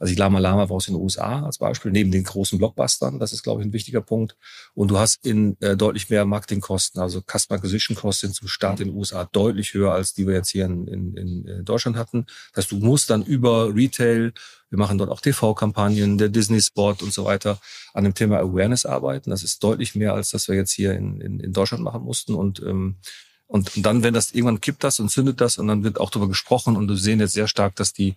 Also 0.00 0.14
die 0.14 0.18
Lama 0.18 0.38
Lama 0.38 0.68
war 0.68 0.76
aus 0.76 0.86
den 0.86 0.94
USA 0.94 1.44
als 1.44 1.58
Beispiel, 1.58 1.92
neben 1.92 2.10
den 2.10 2.24
großen 2.24 2.58
Blockbustern. 2.58 3.18
Das 3.18 3.34
ist, 3.34 3.42
glaube 3.42 3.60
ich, 3.60 3.68
ein 3.68 3.72
wichtiger 3.74 4.00
Punkt. 4.00 4.34
Und 4.72 4.90
du 4.90 4.98
hast 4.98 5.24
in 5.26 5.58
äh, 5.60 5.76
deutlich 5.76 6.08
mehr 6.08 6.24
Marketingkosten, 6.24 7.02
also 7.02 7.20
Customer 7.20 7.58
Acquisition 7.58 7.94
Costs 7.94 8.22
sind 8.22 8.34
zum 8.34 8.48
Start 8.48 8.80
in 8.80 8.88
den 8.88 8.96
USA 8.96 9.26
deutlich 9.26 9.74
höher, 9.74 9.92
als 9.92 10.14
die 10.14 10.26
wir 10.26 10.34
jetzt 10.34 10.48
hier 10.48 10.64
in, 10.64 10.86
in, 10.86 11.16
in 11.16 11.46
äh, 11.46 11.62
Deutschland 11.62 11.98
hatten. 11.98 12.24
Das 12.54 12.64
heißt, 12.64 12.72
du 12.72 12.76
musst 12.76 13.10
dann 13.10 13.22
über 13.22 13.74
Retail, 13.74 14.32
wir 14.70 14.78
machen 14.78 14.96
dort 14.96 15.10
auch 15.10 15.20
TV-Kampagnen, 15.20 16.16
der 16.16 16.30
Disney-Spot 16.30 16.96
und 17.02 17.12
so 17.12 17.26
weiter, 17.26 17.60
an 17.92 18.04
dem 18.04 18.14
Thema 18.14 18.38
Awareness 18.38 18.86
arbeiten. 18.86 19.28
Das 19.28 19.42
ist 19.42 19.62
deutlich 19.62 19.94
mehr, 19.94 20.14
als 20.14 20.30
das 20.30 20.48
wir 20.48 20.54
jetzt 20.54 20.72
hier 20.72 20.94
in, 20.94 21.20
in, 21.20 21.40
in 21.40 21.52
Deutschland 21.52 21.84
machen 21.84 22.02
mussten. 22.02 22.34
Und 22.34 22.60
ähm, 22.60 22.96
und, 23.50 23.76
und 23.76 23.82
dann, 23.84 24.04
wenn 24.04 24.14
das 24.14 24.30
irgendwann 24.30 24.60
kippt 24.60 24.84
das 24.84 25.00
und 25.00 25.10
zündet 25.10 25.40
das 25.40 25.58
und 25.58 25.66
dann 25.66 25.82
wird 25.82 25.98
auch 25.98 26.10
darüber 26.10 26.28
gesprochen 26.28 26.76
und 26.76 26.88
wir 26.88 26.96
sehen 26.96 27.18
jetzt 27.18 27.32
sehr 27.32 27.48
stark, 27.48 27.74
dass 27.74 27.92
die 27.92 28.14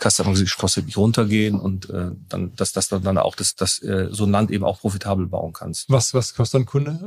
Customer 0.00 0.30
Acquisition 0.30 0.60
Kosten 0.60 0.80
wirklich 0.80 0.96
runtergehen 0.96 1.60
und 1.60 1.88
äh, 1.90 2.10
dann, 2.28 2.56
dass 2.56 2.72
das 2.72 2.88
dann, 2.88 3.02
dann 3.02 3.16
auch 3.16 3.36
das, 3.36 3.54
das 3.54 3.80
äh, 3.82 4.08
so 4.10 4.24
ein 4.24 4.32
Land 4.32 4.50
eben 4.50 4.64
auch 4.64 4.80
profitabel 4.80 5.26
bauen 5.26 5.52
kannst. 5.52 5.88
Was, 5.90 6.12
was 6.12 6.34
kostet 6.34 6.62
ein 6.62 6.66
Kunde 6.66 6.98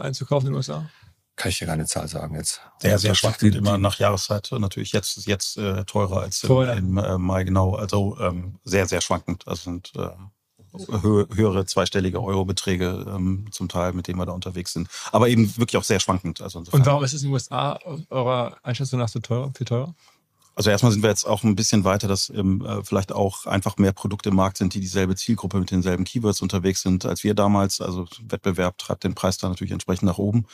einzukaufen 0.00 0.46
in 0.46 0.52
den 0.52 0.56
USA? 0.56 0.88
Kann 1.34 1.50
ich 1.50 1.58
ja 1.58 1.66
keine 1.66 1.84
Zahl 1.86 2.06
sagen 2.06 2.36
jetzt. 2.36 2.60
Sehr, 2.78 2.98
sehr 2.98 3.16
schwankend 3.16 3.56
immer 3.56 3.76
nach 3.76 3.98
Jahreszeit. 3.98 4.48
Natürlich 4.52 4.92
jetzt, 4.92 5.26
jetzt 5.26 5.58
äh, 5.58 5.84
teurer 5.84 6.22
als 6.22 6.44
im, 6.44 6.68
im 6.68 6.98
äh, 6.98 7.18
Mai, 7.18 7.42
genau. 7.42 7.74
Also 7.74 8.16
ähm, 8.20 8.60
sehr, 8.62 8.86
sehr 8.86 9.00
schwankend. 9.00 9.48
Also 9.48 9.64
sind 9.64 9.92
äh, 9.96 10.08
höhere 11.02 11.66
zweistellige 11.66 12.22
Eurobeträge 12.22 13.06
ähm, 13.08 13.46
zum 13.50 13.68
Teil, 13.68 13.92
mit 13.92 14.08
denen 14.08 14.18
wir 14.18 14.26
da 14.26 14.32
unterwegs 14.32 14.72
sind. 14.72 14.88
Aber 15.12 15.28
eben 15.28 15.56
wirklich 15.56 15.76
auch 15.76 15.84
sehr 15.84 16.00
schwankend. 16.00 16.40
Also 16.40 16.58
Und 16.58 16.86
warum 16.86 17.04
ist 17.04 17.12
es 17.12 17.22
in 17.22 17.28
den 17.28 17.34
USA 17.34 17.78
eurer 18.10 18.56
Einschätzung 18.62 18.98
nach 19.00 19.08
so 19.08 19.20
teuer, 19.20 19.50
viel 19.56 19.66
teurer? 19.66 19.94
Also 20.56 20.70
erstmal 20.70 20.90
sind 20.90 21.02
wir 21.02 21.10
jetzt 21.10 21.26
auch 21.26 21.44
ein 21.44 21.54
bisschen 21.54 21.84
weiter, 21.84 22.08
dass 22.08 22.30
ähm, 22.30 22.64
äh, 22.64 22.82
vielleicht 22.82 23.12
auch 23.12 23.44
einfach 23.44 23.76
mehr 23.76 23.92
Produkte 23.92 24.30
im 24.30 24.36
Markt 24.36 24.56
sind, 24.56 24.72
die 24.72 24.80
dieselbe 24.80 25.14
Zielgruppe 25.14 25.58
mit 25.60 25.70
denselben 25.70 26.04
Keywords 26.04 26.40
unterwegs 26.40 26.80
sind 26.80 27.04
als 27.04 27.22
wir 27.24 27.34
damals. 27.34 27.82
Also 27.82 28.06
Wettbewerb 28.26 28.78
treibt 28.78 29.04
den 29.04 29.14
Preis 29.14 29.36
da 29.36 29.50
natürlich 29.50 29.72
entsprechend 29.72 30.04
nach 30.04 30.16
oben. 30.16 30.46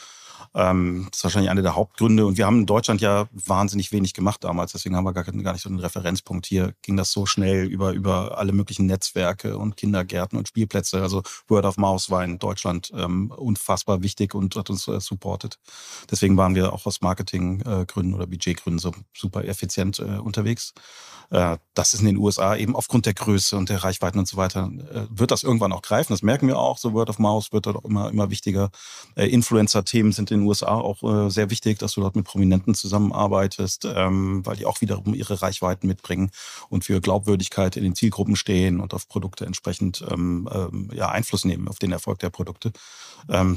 Ähm, 0.55 1.07
das 1.09 1.19
ist 1.19 1.23
wahrscheinlich 1.23 1.49
einer 1.49 1.61
der 1.61 1.75
Hauptgründe. 1.75 2.25
Und 2.25 2.37
wir 2.37 2.45
haben 2.45 2.59
in 2.59 2.65
Deutschland 2.65 3.01
ja 3.01 3.27
wahnsinnig 3.31 3.91
wenig 3.91 4.13
gemacht 4.13 4.43
damals. 4.43 4.71
Deswegen 4.73 4.95
haben 4.95 5.03
wir 5.03 5.13
gar, 5.13 5.23
gar 5.23 5.53
nicht 5.53 5.61
so 5.61 5.69
einen 5.69 5.79
Referenzpunkt. 5.79 6.45
Hier 6.45 6.73
ging 6.81 6.97
das 6.97 7.11
so 7.11 7.25
schnell 7.25 7.65
über, 7.65 7.91
über 7.91 8.37
alle 8.37 8.53
möglichen 8.53 8.85
Netzwerke 8.85 9.57
und 9.57 9.77
Kindergärten 9.77 10.37
und 10.37 10.47
Spielplätze. 10.47 11.01
Also 11.01 11.23
Word 11.47 11.65
of 11.65 11.77
Mouse 11.77 12.09
war 12.09 12.23
in 12.23 12.39
Deutschland 12.39 12.91
ähm, 12.95 13.31
unfassbar 13.31 14.03
wichtig 14.03 14.35
und 14.35 14.55
hat 14.55 14.69
uns 14.69 14.87
äh, 14.87 14.99
supportet. 14.99 15.59
Deswegen 16.11 16.37
waren 16.37 16.55
wir 16.55 16.73
auch 16.73 16.85
aus 16.85 17.01
Marketinggründen 17.01 18.13
äh, 18.13 18.15
oder 18.15 18.27
Budgetgründen 18.27 18.79
so 18.79 18.91
super 19.13 19.45
effizient 19.45 19.99
äh, 19.99 20.19
unterwegs. 20.19 20.73
Äh, 21.33 21.57
das 21.73 21.93
ist 21.93 22.01
in 22.01 22.05
den 22.05 22.17
USA 22.17 22.55
eben 22.55 22.75
aufgrund 22.75 23.07
der 23.07 23.15
Größe 23.15 23.57
und 23.57 23.69
der 23.69 23.83
Reichweiten 23.83 24.19
und 24.19 24.27
so 24.27 24.37
weiter, 24.37 24.69
äh, 24.93 25.05
wird 25.09 25.31
das 25.31 25.43
irgendwann 25.43 25.71
auch 25.71 25.81
greifen. 25.81 26.13
Das 26.13 26.21
merken 26.21 26.47
wir 26.47 26.59
auch. 26.59 26.77
So 26.77 26.93
Word 26.93 27.09
of 27.09 27.17
Mouse 27.17 27.51
wird 27.51 27.65
dort 27.65 27.77
auch 27.77 27.85
immer, 27.85 28.09
immer 28.11 28.29
wichtiger. 28.29 28.69
Äh, 29.15 29.27
Influencer-Themen 29.27 30.11
sind 30.11 30.29
in 30.29 30.42
den 30.43 30.47
USA 30.47 30.67
auch 30.67 31.29
sehr 31.29 31.49
wichtig, 31.49 31.79
dass 31.79 31.93
du 31.93 32.01
dort 32.01 32.15
mit 32.15 32.25
Prominenten 32.25 32.73
zusammenarbeitest, 32.73 33.85
ähm, 33.85 34.45
weil 34.45 34.55
die 34.55 34.65
auch 34.65 34.81
wiederum 34.81 35.13
ihre 35.13 35.41
Reichweiten 35.41 35.87
mitbringen 35.87 36.31
und 36.69 36.83
für 36.83 37.01
Glaubwürdigkeit 37.01 37.75
in 37.75 37.83
den 37.83 37.95
Zielgruppen 37.95 38.35
stehen 38.35 38.79
und 38.79 38.93
auf 38.93 39.07
Produkte 39.07 39.45
entsprechend 39.45 40.03
ähm, 40.09 40.49
ähm, 40.51 40.89
ja, 40.93 41.09
Einfluss 41.09 41.45
nehmen 41.45 41.67
auf 41.67 41.79
den 41.79 41.91
Erfolg 41.91 42.19
der 42.19 42.29
Produkte. 42.29 42.71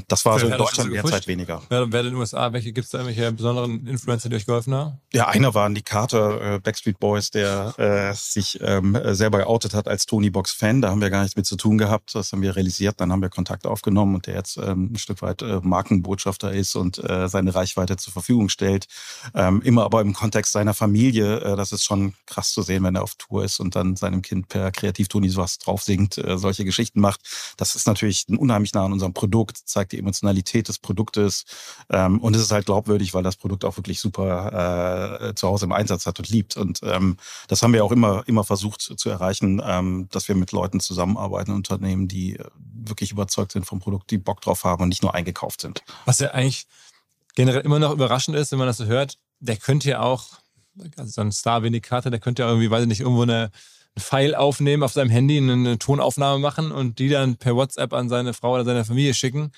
das 0.07 0.25
war 0.25 0.39
so 0.39 0.47
in 0.47 0.57
Deutschland 0.57 0.93
derzeit 0.93 1.27
weniger. 1.27 1.61
Wer, 1.69 1.91
wer 1.91 1.99
in 1.99 2.05
den 2.07 2.15
USA, 2.15 2.53
welche 2.53 2.71
gibt 2.71 2.85
es 2.85 2.91
da 2.91 2.99
irgendwelche 2.99 3.31
besonderen 3.33 3.85
Influencer, 3.85 4.29
die 4.29 4.37
euch 4.37 4.45
geholfen 4.45 4.73
haben? 4.73 5.01
Ja, 5.11 5.27
einer 5.27 5.53
waren 5.53 5.75
die 5.75 5.81
Carter 5.81 6.59
Backstreet 6.59 6.99
Boys, 6.99 7.31
der 7.31 7.77
äh, 7.77 8.13
sich 8.13 8.59
ähm, 8.61 8.97
selber 9.13 9.39
geoutet 9.39 9.73
hat 9.73 9.87
als 9.87 10.05
Tony 10.05 10.29
Box 10.29 10.51
Fan. 10.51 10.81
Da 10.81 10.89
haben 10.89 11.01
wir 11.01 11.09
gar 11.09 11.21
nichts 11.21 11.35
mit 11.35 11.45
zu 11.45 11.57
tun 11.57 11.77
gehabt. 11.77 12.15
Das 12.15 12.31
haben 12.31 12.41
wir 12.41 12.55
realisiert. 12.55 12.99
Dann 13.01 13.11
haben 13.11 13.21
wir 13.21 13.29
Kontakt 13.29 13.65
aufgenommen 13.65 14.15
und 14.15 14.27
der 14.27 14.35
jetzt 14.35 14.57
ähm, 14.57 14.91
ein 14.93 14.97
Stück 14.97 15.21
weit 15.21 15.41
äh, 15.41 15.59
Markenbotschafter 15.61 16.53
ist 16.53 16.75
und 16.77 16.97
äh, 17.03 17.27
seine 17.27 17.53
Reichweite 17.53 17.97
zur 17.97 18.13
Verfügung 18.13 18.49
stellt. 18.49 18.87
Ähm, 19.33 19.61
immer 19.61 19.83
aber 19.83 20.01
im 20.01 20.13
Kontext 20.13 20.53
seiner 20.53 20.73
Familie. 20.73 21.41
Äh, 21.41 21.55
das 21.55 21.71
ist 21.71 21.83
schon 21.83 22.13
krass 22.25 22.51
zu 22.51 22.61
sehen, 22.61 22.83
wenn 22.83 22.95
er 22.95 23.03
auf 23.03 23.15
Tour 23.15 23.43
ist 23.43 23.59
und 23.59 23.75
dann 23.75 23.95
seinem 23.95 24.21
Kind 24.21 24.47
per 24.47 24.71
Kreativ-Toni 24.71 25.29
sowas 25.29 25.57
drauf 25.57 25.83
singt, 25.83 26.17
äh, 26.17 26.37
solche 26.37 26.65
Geschichten 26.65 27.01
macht. 27.01 27.21
Das 27.57 27.75
ist 27.75 27.87
natürlich 27.87 28.25
unheimlich 28.29 28.73
nah 28.73 28.85
an 28.85 28.93
unserem 28.93 29.13
Produkt, 29.13 29.57
zeigt 29.65 29.91
die 29.91 29.99
Emotionalität 29.99 30.67
des 30.67 30.79
Produktes 30.79 31.45
ähm, 31.89 32.19
und 32.19 32.35
es 32.35 32.41
ist 32.41 32.51
halt 32.51 32.65
glaubwürdig, 32.65 33.13
weil 33.13 33.23
das 33.23 33.35
Produkt 33.35 33.65
auch 33.65 33.77
wirklich 33.77 33.99
super 33.99 35.29
äh, 35.29 35.35
zu 35.35 35.47
Hause 35.47 35.65
im 35.65 35.71
Einsatz 35.71 36.05
hat 36.05 36.19
und 36.19 36.29
liebt. 36.29 36.57
Und 36.57 36.81
ähm, 36.83 37.17
das 37.47 37.61
haben 37.61 37.73
wir 37.73 37.83
auch 37.83 37.91
immer, 37.91 38.23
immer 38.27 38.43
versucht 38.43 38.81
zu 38.81 39.09
erreichen, 39.09 39.61
ähm, 39.63 40.07
dass 40.11 40.27
wir 40.27 40.35
mit 40.35 40.51
Leuten 40.51 40.79
zusammenarbeiten, 40.79 41.51
Unternehmen, 41.51 42.07
die 42.07 42.37
äh, 42.37 42.45
wirklich 42.89 43.11
überzeugt 43.11 43.51
sind 43.51 43.65
vom 43.65 43.79
Produkt, 43.79 44.11
die 44.11 44.17
Bock 44.17 44.41
drauf 44.41 44.63
haben 44.63 44.83
und 44.83 44.89
nicht 44.89 45.03
nur 45.03 45.13
eingekauft 45.15 45.61
sind. 45.61 45.83
Was 46.05 46.19
ja 46.19 46.31
eigentlich 46.31 46.67
generell 47.35 47.61
immer 47.61 47.79
noch 47.79 47.91
überraschend 47.91 48.37
ist, 48.37 48.51
wenn 48.51 48.59
man 48.59 48.67
das 48.67 48.77
so 48.77 48.85
hört, 48.85 49.17
der 49.39 49.57
könnte 49.57 49.89
ja 49.89 49.99
auch, 50.01 50.39
also 50.95 51.11
so 51.11 51.21
ein 51.21 51.31
Star-Vindicator, 51.31 52.11
der 52.11 52.19
könnte 52.19 52.43
ja 52.43 52.47
irgendwie, 52.47 52.71
weiß 52.71 52.83
ich 52.83 52.87
nicht, 52.87 53.01
irgendwo 53.01 53.23
eine, 53.23 53.51
ein 53.95 54.01
Pfeil 54.01 54.35
aufnehmen 54.35 54.83
auf 54.83 54.93
seinem 54.93 55.09
Handy, 55.09 55.37
eine 55.37 55.77
Tonaufnahme 55.77 56.39
machen 56.39 56.71
und 56.71 56.99
die 56.99 57.09
dann 57.09 57.37
per 57.37 57.55
WhatsApp 57.55 57.93
an 57.93 58.09
seine 58.09 58.33
Frau 58.33 58.53
oder 58.53 58.65
seine 58.65 58.85
Familie 58.85 59.13
schicken 59.13 59.51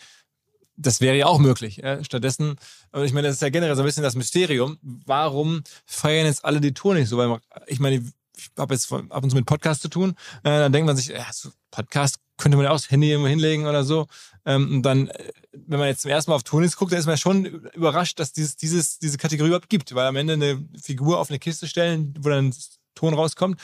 das 0.82 1.02
wäre 1.02 1.18
ja 1.18 1.26
auch 1.26 1.40
möglich. 1.40 1.82
Stattdessen, 2.02 2.56
ich 3.04 3.12
meine, 3.12 3.28
das 3.28 3.36
ist 3.36 3.42
ja 3.42 3.50
generell 3.50 3.76
so 3.76 3.82
ein 3.82 3.86
bisschen 3.86 4.04
das 4.04 4.16
Mysterium. 4.16 4.78
Warum 4.82 5.62
feiern 5.86 6.26
jetzt 6.26 6.46
alle 6.46 6.62
die 6.62 6.74
Tour 6.74 6.94
nicht 6.94 7.10
so? 7.10 7.18
Weil 7.18 7.40
ich 7.68 7.80
meine, 7.80 7.98
ich 7.98 8.50
habe 8.58 8.74
jetzt 8.74 8.92
ab 8.92 9.24
und 9.24 9.30
zu 9.30 9.36
mit 9.36 9.46
Podcast 9.46 9.82
zu 9.82 9.90
tun. 9.90 10.12
Äh, 10.44 10.60
dann 10.60 10.72
denkt 10.72 10.88
man 10.88 10.96
sich, 10.96 11.08
ja, 11.08 11.26
so 11.32 11.50
Podcast 11.70 12.16
könnte 12.40 12.58
man 12.58 12.66
ja 12.66 12.72
auch 12.72 12.78
das 12.78 12.90
Handy 12.90 13.10
irgendwo 13.10 13.30
hinlegen 13.30 13.68
oder 13.68 13.84
so. 13.84 14.08
Ähm, 14.46 14.76
und 14.76 14.82
dann, 14.84 15.10
äh, 15.10 15.32
wenn 15.52 15.80
man 15.80 15.88
jetzt 15.88 16.02
zum 16.02 16.12
ersten 16.12 16.32
Mal 16.32 16.36
auf 16.36 16.44
Tonis 16.44 16.76
guckt, 16.76 16.92
dann 16.92 17.00
ist 17.00 17.06
man 17.06 17.18
schon 17.18 17.46
überrascht, 17.46 18.20
dass 18.20 18.34
dieses, 18.34 18.56
dieses, 18.56 18.98
diese 18.98 19.18
Kategorie 19.18 19.50
überhaupt 19.50 19.70
gibt. 19.70 19.94
Weil 19.94 20.08
am 20.08 20.16
Ende 20.16 20.34
eine 20.34 20.66
Figur 20.82 21.20
auf 21.20 21.30
eine 21.30 21.40
Kiste 21.40 21.68
stellen, 21.68 22.16
wo 22.20 22.30
dann 22.30 22.54
Ton 22.96 23.14
rauskommt, 23.14 23.62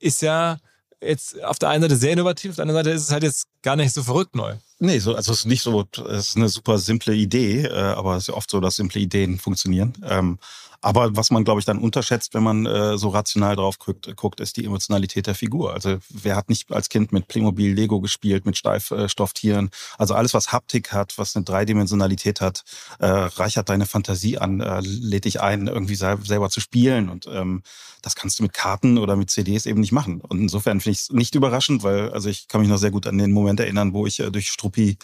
ist 0.00 0.22
ja 0.22 0.58
jetzt 1.00 1.42
auf 1.42 1.58
der 1.58 1.68
einen 1.68 1.82
Seite 1.82 1.96
sehr 1.96 2.12
innovativ, 2.12 2.50
auf 2.50 2.56
der 2.56 2.64
anderen 2.64 2.84
Seite 2.84 2.96
ist 2.96 3.02
es 3.02 3.10
halt 3.10 3.22
jetzt 3.22 3.46
gar 3.62 3.76
nicht 3.76 3.92
so 3.92 4.02
verrückt 4.02 4.34
neu. 4.34 4.56
Nee, 4.84 4.98
so, 4.98 5.14
also 5.14 5.30
es 5.30 5.40
ist 5.40 5.46
nicht 5.46 5.62
so, 5.62 5.86
es 6.08 6.30
ist 6.30 6.36
eine 6.36 6.48
super 6.48 6.76
simple 6.76 7.14
Idee, 7.14 7.66
äh, 7.66 7.72
aber 7.72 8.16
es 8.16 8.26
ist 8.26 8.34
oft 8.34 8.50
so, 8.50 8.58
dass 8.58 8.74
simple 8.74 9.00
Ideen 9.00 9.38
funktionieren. 9.38 9.92
Ähm, 10.02 10.40
aber 10.80 11.16
was 11.16 11.30
man, 11.30 11.44
glaube 11.44 11.60
ich, 11.60 11.64
dann 11.64 11.78
unterschätzt, 11.78 12.34
wenn 12.34 12.42
man 12.42 12.66
äh, 12.66 12.98
so 12.98 13.10
rational 13.10 13.54
drauf 13.54 13.78
guckt, 13.78 14.14
guckt, 14.16 14.40
ist 14.40 14.56
die 14.56 14.64
Emotionalität 14.64 15.28
der 15.28 15.36
Figur. 15.36 15.72
Also 15.72 15.98
wer 16.10 16.34
hat 16.34 16.48
nicht 16.48 16.72
als 16.72 16.88
Kind 16.88 17.12
mit 17.12 17.28
Playmobil, 17.28 17.72
Lego 17.72 18.00
gespielt, 18.00 18.44
mit 18.44 18.56
Steifstofftieren? 18.56 19.70
Also 19.96 20.14
alles, 20.14 20.34
was 20.34 20.50
Haptik 20.50 20.92
hat, 20.92 21.16
was 21.16 21.36
eine 21.36 21.44
Dreidimensionalität 21.44 22.40
hat, 22.40 22.64
äh, 22.98 23.06
reichert 23.06 23.68
deine 23.68 23.86
Fantasie 23.86 24.38
an, 24.38 24.60
äh, 24.60 24.80
lädt 24.82 25.26
dich 25.26 25.40
ein, 25.40 25.68
irgendwie 25.68 25.94
selber 25.94 26.50
zu 26.50 26.58
spielen. 26.58 27.08
Und 27.08 27.28
ähm, 27.32 27.62
das 28.02 28.16
kannst 28.16 28.40
du 28.40 28.42
mit 28.42 28.52
Karten 28.52 28.98
oder 28.98 29.14
mit 29.14 29.30
CDs 29.30 29.66
eben 29.66 29.80
nicht 29.80 29.92
machen. 29.92 30.20
Und 30.20 30.40
insofern 30.40 30.80
finde 30.80 30.94
ich 30.94 31.02
es 31.02 31.10
nicht 31.12 31.36
überraschend, 31.36 31.84
weil 31.84 32.10
also 32.10 32.28
ich 32.28 32.48
kann 32.48 32.60
mich 32.60 32.68
noch 32.68 32.78
sehr 32.78 32.90
gut 32.90 33.06
an 33.06 33.18
den 33.18 33.30
Moment 33.30 33.60
erinnern, 33.60 33.92
wo 33.92 34.04
ich 34.04 34.18
äh, 34.18 34.32
durch 34.32 34.50
Struppi, 34.72 34.96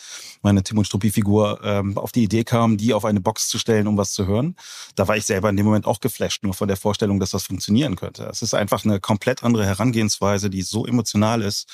meine 0.43 0.63
Tim 0.63 0.79
und 0.79 0.87
Struppi-Figur, 0.87 1.61
ähm, 1.63 1.99
auf 1.99 2.13
die 2.13 2.25
Idee 2.25 2.45
kam, 2.45 2.77
die 2.79 2.95
auf 2.95 3.05
eine 3.05 3.21
Box 3.21 3.49
zu 3.49 3.59
stellen, 3.59 3.87
um 3.87 3.97
was 3.97 4.13
zu 4.13 4.27
hören. 4.27 4.57
Da 4.95 5.07
war 5.09 5.17
ich 5.17 5.27
selber 5.27 5.51
in 5.51 5.57
dem 5.57 5.67
Moment 5.67 5.87
auch 5.87 6.01
geflasht, 6.01 6.43
nur 6.43 6.55
von 6.55 6.69
der 6.69 6.77
Vorstellung, 6.77 7.21
dass 7.21 7.31
das 7.31 7.45
funktionieren 7.45 7.97
könnte. 7.97 8.25
Es 8.25 8.43
ist 8.43 8.55
einfach 8.55 8.85
eine 8.85 9.01
komplett 9.01 9.45
andere 9.45 9.67
Herangehensweise, 9.67 10.49
die 10.49 10.63
so 10.63 10.87
emotional 10.87 11.43
ist, 11.43 11.69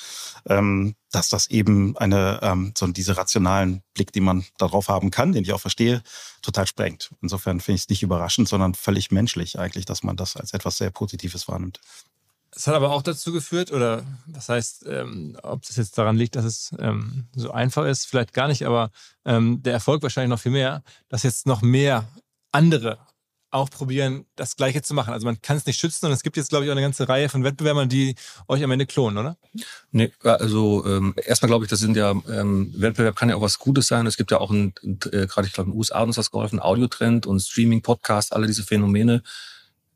ähm, 0.47 0.95
dass 1.11 1.29
das 1.29 1.47
eben 1.47 1.95
eine, 1.97 2.39
ähm, 2.41 2.73
so 2.77 2.87
diese 2.87 3.15
rationalen 3.15 3.81
Blick, 3.93 4.11
die 4.11 4.21
man 4.21 4.45
darauf 4.57 4.89
haben 4.89 5.11
kann, 5.11 5.31
den 5.31 5.43
ich 5.43 5.53
auch 5.53 5.61
verstehe, 5.61 6.03
total 6.41 6.67
sprengt. 6.67 7.11
Insofern 7.21 7.61
finde 7.61 7.77
ich 7.77 7.83
es 7.83 7.89
nicht 7.89 8.03
überraschend, 8.03 8.49
sondern 8.49 8.73
völlig 8.75 9.11
menschlich 9.11 9.57
eigentlich, 9.57 9.85
dass 9.85 10.03
man 10.03 10.17
das 10.17 10.35
als 10.35 10.53
etwas 10.53 10.77
sehr 10.77 10.91
Positives 10.91 11.47
wahrnimmt. 11.47 11.79
Es 12.55 12.67
hat 12.67 12.75
aber 12.75 12.91
auch 12.91 13.01
dazu 13.01 13.33
geführt, 13.33 13.71
oder 13.71 14.03
das 14.27 14.47
heißt, 14.47 14.85
ähm, 14.87 15.37
ob 15.43 15.65
das 15.65 15.75
jetzt 15.75 15.97
daran 15.97 16.15
liegt, 16.15 16.37
dass 16.37 16.45
es 16.45 16.73
ähm, 16.79 17.27
so 17.35 17.51
einfach 17.51 17.85
ist, 17.85 18.05
vielleicht 18.05 18.33
gar 18.33 18.47
nicht, 18.47 18.65
aber 18.65 18.91
ähm, 19.25 19.61
der 19.61 19.73
Erfolg 19.73 20.01
wahrscheinlich 20.03 20.29
noch 20.29 20.39
viel 20.39 20.53
mehr, 20.53 20.81
dass 21.09 21.23
jetzt 21.23 21.47
noch 21.47 21.61
mehr 21.61 22.07
andere 22.53 22.97
auch 23.55 23.69
probieren, 23.69 24.25
das 24.35 24.55
Gleiche 24.55 24.81
zu 24.81 24.93
machen. 24.93 25.13
Also 25.13 25.25
man 25.25 25.41
kann 25.41 25.57
es 25.57 25.65
nicht 25.65 25.79
schützen 25.79 26.05
und 26.05 26.11
es 26.11 26.23
gibt 26.23 26.37
jetzt, 26.37 26.49
glaube 26.49 26.65
ich, 26.65 26.71
auch 26.71 26.73
eine 26.73 26.81
ganze 26.81 27.07
Reihe 27.07 27.29
von 27.29 27.43
Wettbewerbern, 27.43 27.89
die 27.89 28.15
euch 28.47 28.63
am 28.63 28.71
Ende 28.71 28.85
klonen, 28.85 29.17
oder? 29.17 29.37
Nee, 29.91 30.11
also 30.23 30.85
ähm, 30.85 31.13
erstmal 31.25 31.47
glaube 31.47 31.65
ich, 31.65 31.69
das 31.69 31.79
sind 31.79 31.95
ja, 31.95 32.11
ähm, 32.11 32.73
Wettbewerb 32.75 33.15
kann 33.15 33.29
ja 33.29 33.35
auch 33.35 33.41
was 33.41 33.59
Gutes 33.59 33.87
sein. 33.87 34.05
Es 34.07 34.17
gibt 34.17 34.31
ja 34.31 34.39
auch 34.39 34.53
äh, 34.53 34.69
gerade 34.81 35.47
ich 35.47 35.53
glaube 35.53 35.69
in 35.69 35.73
den 35.73 35.77
USA 35.77 35.99
hat 35.99 36.07
uns 36.07 36.17
das 36.17 36.31
geholfen, 36.31 36.59
Audiotrend 36.59 37.25
und 37.25 37.39
Streaming, 37.39 37.81
Podcast, 37.81 38.33
alle 38.33 38.47
diese 38.47 38.63
Phänomene 38.63 39.23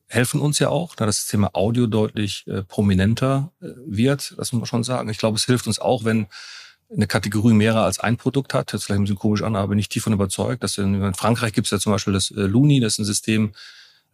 helfen 0.10 0.42
uns 0.42 0.60
ja 0.60 0.70
auch, 0.70 0.96
da 0.96 1.06
das 1.06 1.28
Thema 1.28 1.52
Audio 1.54 1.88
deutlich 1.88 2.46
äh, 2.48 2.64
prominenter 2.64 3.54
äh, 3.62 3.68
wird, 3.86 4.34
das 4.38 4.52
muss 4.52 4.62
man 4.62 4.66
schon 4.66 4.84
sagen. 4.84 5.10
Ich 5.10 5.20
glaube, 5.20 5.38
es 5.38 5.46
hilft 5.46 5.68
uns 5.68 5.80
auch, 5.80 6.04
wenn 6.04 6.28
eine 6.94 7.08
Kategorie 7.08 7.54
mehrer 7.54 7.84
als 7.84 8.00
ein 8.00 8.18
Produkt 8.18 8.54
hat. 8.54 8.74
Ist 8.74 8.86
vielleicht 8.86 9.00
ein 9.00 9.04
bisschen 9.04 9.20
komisch 9.20 9.44
an, 9.44 9.56
aber 9.56 9.70
bin 9.70 9.80
ich 9.80 9.90
tief 9.90 10.04
von 10.04 10.14
überzeugt. 10.14 10.64
Dass 10.64 10.78
in, 10.80 11.02
in 11.02 11.14
Frankreich 11.14 11.54
gibt 11.54 11.68
es 11.68 11.72
ja 11.72 11.80
zum 11.80 11.92
Beispiel 11.92 12.14
das 12.14 12.32
äh, 12.32 12.42
Luni, 12.42 12.80
das 12.80 12.94
ist 12.94 13.00
ein 13.00 13.06
System, 13.06 13.52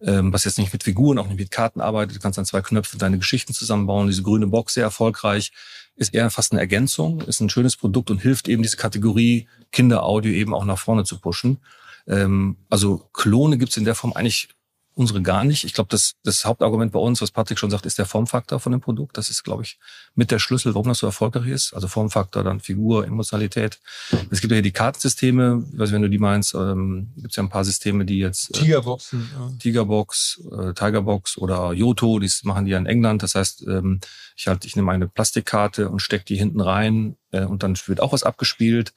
ähm, 0.02 0.34
was 0.34 0.44
jetzt 0.44 0.58
nicht 0.58 0.74
mit 0.74 0.84
Figuren, 0.84 1.18
auch 1.18 1.28
nicht 1.28 1.40
mit 1.40 1.52
Karten 1.52 1.80
arbeitet. 1.80 2.18
Du 2.18 2.20
kannst 2.20 2.38
an 2.38 2.46
zwei 2.46 2.62
Knöpfen 2.62 3.00
deine 3.00 3.18
Geschichten 3.18 3.54
zusammenbauen. 3.54 4.08
Diese 4.08 4.24
grüne 4.24 4.48
Box 4.48 4.74
sehr 4.74 4.84
erfolgreich. 4.84 5.54
Ist 5.96 6.14
eher 6.14 6.30
fast 6.30 6.52
eine 6.52 6.60
Ergänzung, 6.60 7.22
ist 7.22 7.40
ein 7.40 7.50
schönes 7.50 7.78
Produkt 7.78 8.12
und 8.12 8.18
hilft 8.18 8.50
eben 8.50 8.62
diese 8.62 8.76
Kategorie 8.76 9.48
Kinderaudio 9.72 10.34
eben 10.34 10.54
auch 10.54 10.66
nach 10.66 10.78
vorne 10.78 11.06
zu 11.06 11.22
pushen. 11.22 11.60
Ähm, 12.06 12.58
also 12.70 13.10
Klone 13.14 13.58
gibt's 13.58 13.78
in 13.78 13.86
der 13.86 13.96
Form 13.96 14.12
eigentlich 14.12 14.50
unsere 14.96 15.22
gar 15.22 15.44
nicht. 15.44 15.66
Ich 15.66 15.74
glaube, 15.74 15.90
das, 15.92 16.14
das 16.24 16.46
Hauptargument 16.46 16.94
bei 16.94 17.00
uns, 17.00 17.22
was 17.22 17.30
Patrick 17.30 17.60
schon 17.60 17.70
sagt, 17.70 17.86
ist 17.86 17.98
der 17.98 18.06
Formfaktor 18.06 18.60
von 18.60 18.72
dem 18.72 18.82
Produkt. 18.82 19.18
Das 19.18 19.30
ist, 19.30 19.44
glaube 19.44 19.64
ich, 19.64 19.78
mit 20.16 20.32
der 20.32 20.40
Schlüssel, 20.40 20.74
warum 20.74 20.88
das 20.88 21.00
so 21.00 21.06
erfolgreich 21.06 21.48
ist. 21.48 21.74
Also 21.74 21.88
Formfaktor, 21.88 22.44
dann 22.44 22.62
Figur, 22.62 23.06
Emotionalität. 23.06 23.80
Es 24.32 24.40
gibt 24.40 24.52
ja 24.52 24.56
hier 24.56 24.62
die 24.62 24.72
Kartensysteme. 24.72 25.66
Ich 25.74 25.78
weiß, 25.78 25.92
wenn 25.92 26.02
du 26.02 26.10
die 26.10 26.18
meinst, 26.18 26.56
ähm, 26.56 27.12
gibt 27.18 27.32
es 27.32 27.36
ja 27.36 27.44
ein 27.44 27.50
paar 27.50 27.66
Systeme, 27.66 28.06
die 28.06 28.20
jetzt 28.20 28.56
äh, 28.56 28.62
Tigerboxen, 28.62 29.30
ja. 29.34 29.52
Tigerbox, 29.60 30.42
äh, 30.52 30.74
Tigerbox 30.74 31.38
oder 31.38 31.74
Yoto, 31.74 32.20
die 32.20 32.32
machen 32.44 32.66
die 32.66 32.72
ja 32.72 32.78
in 32.78 32.86
England. 32.86 33.22
Das 33.22 33.36
heißt, 33.36 33.68
ähm, 33.68 34.00
ich 34.38 34.48
halt, 34.48 34.64
ich 34.66 34.76
nehme 34.78 34.92
eine 34.92 35.10
Plastikkarte 35.10 35.90
und 35.90 36.00
stecke 36.00 36.26
die 36.26 36.38
hinten 36.38 36.62
rein 36.62 37.18
äh, 37.32 37.44
und 37.44 37.64
dann 37.64 37.78
wird 37.86 38.00
auch 38.00 38.14
was 38.14 38.24
abgespielt. 38.24 38.94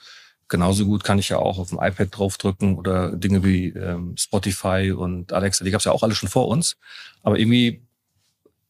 Genauso 0.48 0.86
gut 0.86 1.04
kann 1.04 1.18
ich 1.18 1.28
ja 1.28 1.38
auch 1.38 1.58
auf 1.58 1.68
dem 1.68 1.78
iPad 1.80 2.08
draufdrücken 2.10 2.76
oder 2.76 3.12
Dinge 3.12 3.44
wie 3.44 3.68
ähm, 3.68 4.16
Spotify 4.16 4.92
und 4.96 5.32
Alexa, 5.32 5.64
die 5.64 5.70
gab 5.70 5.80
es 5.80 5.84
ja 5.84 5.92
auch 5.92 6.02
alle 6.02 6.14
schon 6.14 6.28
vor 6.28 6.48
uns. 6.48 6.76
Aber 7.22 7.38
irgendwie 7.38 7.82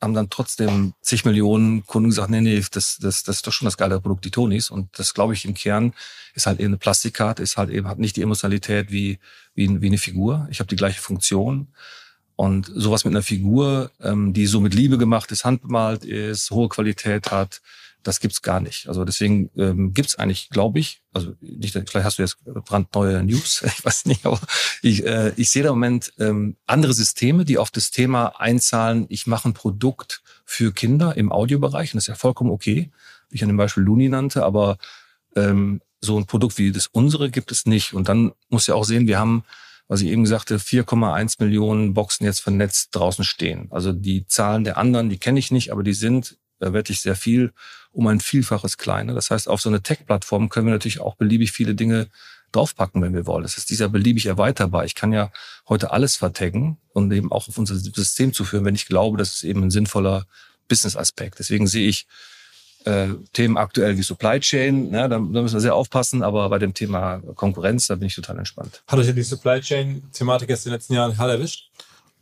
haben 0.01 0.15
dann 0.15 0.31
trotzdem 0.31 0.95
zig 1.01 1.25
Millionen 1.25 1.85
Kunden 1.87 2.11
gesagt, 2.11 2.31
nee, 2.31 2.41
nee, 2.41 2.63
das, 2.71 2.99
das, 2.99 3.23
das 3.23 3.37
ist 3.37 3.47
doch 3.47 3.53
schon 3.53 3.67
das 3.67 3.77
geile 3.77 4.01
Produkt, 4.01 4.25
die 4.25 4.31
Tonis. 4.31 4.71
Und 4.71 4.97
das 4.99 5.15
glaube 5.15 5.35
ich 5.35 5.45
im 5.45 5.55
Kern 5.55 5.93
ist 6.35 6.47
halt 6.47 6.61
eben 6.61 6.69
eine 6.69 6.79
Plastikkarte, 6.79 7.43
ist 7.43 7.57
halt 7.57 7.71
eben, 7.71 7.89
hat 7.89 7.99
nicht 7.99 8.17
die 8.17 8.23
Emotionalität 8.23 8.93
wie, 8.93 9.19
wie, 9.55 9.81
wie 9.81 9.87
eine 9.87 9.99
Figur. 9.99 10.47
Ich 10.51 10.61
habe 10.61 10.69
die 10.69 10.77
gleiche 10.77 11.01
Funktion. 11.01 11.69
Und 12.37 12.71
sowas 12.73 13.05
mit 13.05 13.13
einer 13.13 13.23
Figur, 13.23 13.91
ähm, 14.01 14.33
die 14.33 14.47
so 14.47 14.61
mit 14.61 14.73
Liebe 14.73 14.99
gemacht 14.99 15.33
ist, 15.33 15.45
handbemalt 15.45 16.05
ist, 16.05 16.53
hohe 16.53 16.69
Qualität 16.69 17.33
hat, 17.33 17.61
das 18.03 18.21
gibt's 18.21 18.43
gar 18.43 18.61
nicht. 18.61 18.89
Also 18.89 19.05
deswegen 19.05 19.51
ähm, 19.57 19.93
gibt's 19.93 20.17
eigentlich, 20.17 20.51
glaube 20.51 20.79
ich, 20.79 21.03
also 21.13 21.35
nicht, 21.41 21.73
vielleicht 21.73 22.05
hast 22.05 22.19
du 22.19 22.23
jetzt 22.23 22.43
brandneue 22.45 23.23
News, 23.25 23.63
ich 23.67 23.85
weiß 23.85 24.07
nicht, 24.07 24.25
aber 24.25 24.41
ich, 24.83 25.05
äh, 25.05 25.33
ich 25.37 25.51
sehe 25.51 25.63
da 25.63 25.71
im 25.71 25.77
Moment 25.77 26.13
ähm, 26.19 26.57
andere 26.67 26.93
Systeme, 26.93 27.45
die 27.45 27.59
auf 27.59 27.71
das 27.71 27.91
Thema 27.91 28.41
einzahlen, 28.41 29.07
ich 29.09 29.27
mache 29.27 29.49
ein 29.49 29.55
Produkt 29.55 30.23
für 30.45 30.73
Kinder 30.73 31.17
im 31.17 31.33
Audiobereich 31.33 31.93
und 31.93 31.99
das 31.99 32.05
ist 32.05 32.09
ja 32.09 32.15
vollkommen 32.15 32.51
okay, 32.51 32.91
wie 33.31 33.37
ich 33.37 33.43
an 33.43 33.49
dem 33.49 33.57
Beispiel 33.57 33.83
Luni 33.83 34.09
nannte, 34.09 34.45
aber 34.45 34.79
ähm, 35.37 35.81
so 36.01 36.17
ein 36.17 36.27
Produkt 36.27 36.59
wie 36.59 36.73
das 36.73 36.87
unsere 36.87 37.31
gibt 37.31 37.51
es 37.51 37.67
nicht. 37.67 37.93
Und 37.93 38.09
dann 38.09 38.33
muss 38.49 38.69
ja 38.69 38.75
auch 38.75 38.85
sehen, 38.85 39.09
wir 39.09 39.19
haben 39.19 39.45
was 39.89 40.03
ich 40.03 40.09
eben 40.09 40.27
sagte, 40.27 40.59
4,1 40.59 41.43
Millionen 41.43 41.95
Boxen 41.95 42.25
jetzt 42.25 42.41
vernetzt 42.41 42.95
draußen 42.95 43.25
stehen. 43.25 43.69
Also 43.71 43.93
die 43.93 44.27
Zahlen 44.27 44.63
der 44.63 44.77
anderen, 44.77 45.09
die 45.09 45.17
kenne 45.17 45.39
ich 45.39 45.51
nicht, 45.51 45.73
aber 45.73 45.83
die 45.83 45.95
sind 45.95 46.37
da 46.59 46.73
wirklich 46.73 47.01
sehr 47.01 47.17
viel 47.17 47.53
um 47.93 48.07
ein 48.07 48.21
Vielfaches 48.21 48.79
kleiner. 48.79 49.15
Das 49.15 49.31
heißt, 49.31 49.49
auf 49.49 49.61
so 49.61 49.69
eine 49.69 49.83
Tech-Plattform 49.83 50.49
können 50.49 50.67
wir 50.67 50.73
natürlich 50.73 51.01
auch 51.01 51.17
beliebig 51.17 51.53
viele 51.53 51.75
Dinge 51.75 52.09
draufpacken, 52.53 53.03
wenn 53.03 53.15
wir 53.15 53.27
wollen. 53.27 53.43
Das 53.43 53.59
ist 53.59 53.71
dieser 53.71 53.89
beliebig 53.89 54.27
erweiterbar. 54.27 54.85
Ich 54.85 54.95
kann 54.95 55.13
ja 55.13 55.31
heute 55.69 55.91
alles 55.91 56.17
vertaggen 56.17 56.79
und 56.93 57.13
eben 57.13 57.31
auch 57.33 57.49
auf 57.49 57.59
unser 57.59 57.77
System 57.77 58.33
zuführen, 58.33 58.65
wenn 58.65 58.75
ich 58.75 58.87
glaube, 58.87 59.19
das 59.19 59.35
ist 59.35 59.45
eben 59.45 59.63
ein 59.63 59.71
sinnvoller 59.71 60.27
Business-Aspekt. 60.69 61.39
Deswegen 61.39 61.67
sehe 61.67 61.89
ich 61.89 62.07
äh, 62.85 63.09
Themen 63.33 63.57
aktuell 63.57 63.99
wie 63.99 64.03
Supply 64.03 64.41
Chain, 64.41 64.91
ne, 64.91 65.09
da, 65.09 65.09
da 65.09 65.19
müssen 65.19 65.55
wir 65.55 65.61
sehr 65.61 65.75
aufpassen, 65.75 66.23
aber 66.23 66.49
bei 66.49 66.59
dem 66.59 66.75
Thema 66.75 67.21
Konkurrenz, 67.35 67.89
da 67.89 67.97
bin 67.97 68.07
ich 68.07 68.15
total 68.15 68.39
entspannt. 68.39 68.83
Hat 68.87 68.99
euch 68.99 69.07
ja 69.07 69.13
die 69.13 69.23
Supply 69.23 69.61
Chain-Thematik 69.61 70.49
jetzt 70.49 70.65
in 70.65 70.71
den 70.71 70.77
letzten 70.77 70.95
Jahren 70.95 71.19
hart 71.19 71.31
erwischt? 71.31 71.71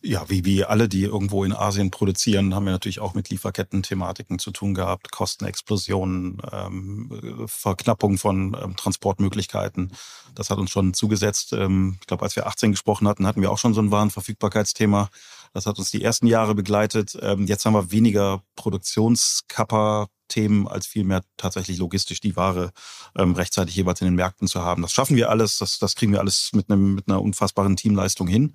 Ja, 0.03 0.29
wie, 0.29 0.45
wie 0.45 0.65
alle, 0.65 0.89
die 0.89 1.03
irgendwo 1.03 1.43
in 1.43 1.53
Asien 1.53 1.91
produzieren, 1.91 2.55
haben 2.55 2.65
wir 2.65 2.73
natürlich 2.73 3.01
auch 3.01 3.15
mit 3.15 3.31
Lieferketten-Thematiken 3.31 4.39
zu 4.39 4.51
tun 4.51 4.75
gehabt, 4.75 5.11
Kostenexplosionen, 5.11 6.41
ähm, 6.53 7.47
Verknappung 7.47 8.19
von 8.19 8.57
ähm, 8.63 8.77
Transportmöglichkeiten. 8.77 9.93
Das 10.35 10.51
hat 10.51 10.59
uns 10.59 10.71
schon 10.71 10.95
zugesetzt. 10.95 11.53
Ähm, 11.55 11.97
ich 12.01 12.07
glaube, 12.07 12.23
als 12.25 12.37
wir 12.37 12.47
18 12.47 12.73
gesprochen 12.73 13.09
hatten, 13.09 13.27
hatten 13.27 13.41
wir 13.41 13.51
auch 13.51 13.59
schon 13.59 13.75
so 13.75 13.81
ein 13.81 13.91
Warenverfügbarkeitsthema. 13.91 15.09
Das 15.57 15.65
hat 15.65 15.79
uns 15.79 15.91
die 15.91 16.03
ersten 16.03 16.27
Jahre 16.27 16.55
begleitet. 16.55 17.17
Ähm, 17.23 17.47
jetzt 17.47 17.65
haben 17.65 17.73
wir 17.73 17.91
weniger 17.91 18.43
Produktionskapper 18.57 20.09
Themen 20.29 20.67
als 20.67 20.87
vielmehr 20.87 21.23
tatsächlich 21.37 21.79
logistisch 21.79 22.21
die 22.21 22.37
Ware 22.37 22.73
ähm, 23.17 23.35
rechtzeitig 23.35 23.77
jeweils 23.77 24.01
in 24.01 24.07
den 24.07 24.15
Märkten 24.15 24.49
zu 24.49 24.63
haben. 24.63 24.83
Das 24.83 24.93
schaffen 24.93 25.17
wir 25.17 25.31
alles, 25.31 25.59
das, 25.59 25.79
das 25.79 25.95
kriegen 25.95 26.13
wir 26.13 26.21
alles 26.21 26.51
mit, 26.53 26.71
einem, 26.71 26.95
mit 26.95 27.09
einer 27.09 27.23
unfassbaren 27.23 27.77
Teamleistung 27.77 28.27
hin. 28.27 28.55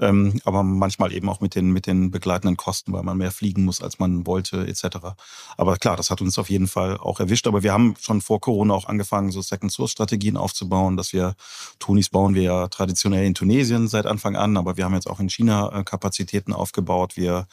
Ähm, 0.00 0.40
aber 0.44 0.62
manchmal 0.62 1.12
eben 1.12 1.28
auch 1.28 1.40
mit 1.40 1.54
den, 1.54 1.70
mit 1.70 1.86
den 1.86 2.10
begleitenden 2.10 2.56
Kosten, 2.56 2.92
weil 2.92 3.02
man 3.02 3.18
mehr 3.18 3.30
fliegen 3.30 3.64
muss, 3.64 3.82
als 3.82 3.98
man 3.98 4.26
wollte, 4.26 4.66
etc. 4.66 4.98
Aber 5.56 5.76
klar, 5.76 5.96
das 5.96 6.10
hat 6.10 6.20
uns 6.20 6.38
auf 6.38 6.50
jeden 6.50 6.66
Fall 6.66 6.96
auch 6.96 7.20
erwischt. 7.20 7.46
Aber 7.46 7.62
wir 7.62 7.72
haben 7.72 7.94
schon 8.00 8.20
vor 8.20 8.40
Corona 8.40 8.74
auch 8.74 8.86
angefangen, 8.86 9.30
so 9.30 9.42
Second-Source-Strategien 9.42 10.36
aufzubauen, 10.36 10.96
dass 10.96 11.12
wir, 11.12 11.34
Tonis 11.78 12.08
bauen 12.08 12.34
wir 12.34 12.42
ja 12.42 12.68
traditionell 12.68 13.24
in 13.24 13.34
Tunesien 13.34 13.86
seit 13.86 14.06
Anfang 14.06 14.34
an, 14.34 14.56
aber 14.56 14.76
wir 14.76 14.84
haben 14.84 14.94
jetzt 14.94 15.08
auch 15.08 15.20
in 15.20 15.30
China 15.30 15.72
äh, 15.72 15.84
Kapazitäten 16.42 16.52
aufgebaut. 16.52 17.16
Wir 17.16 17.46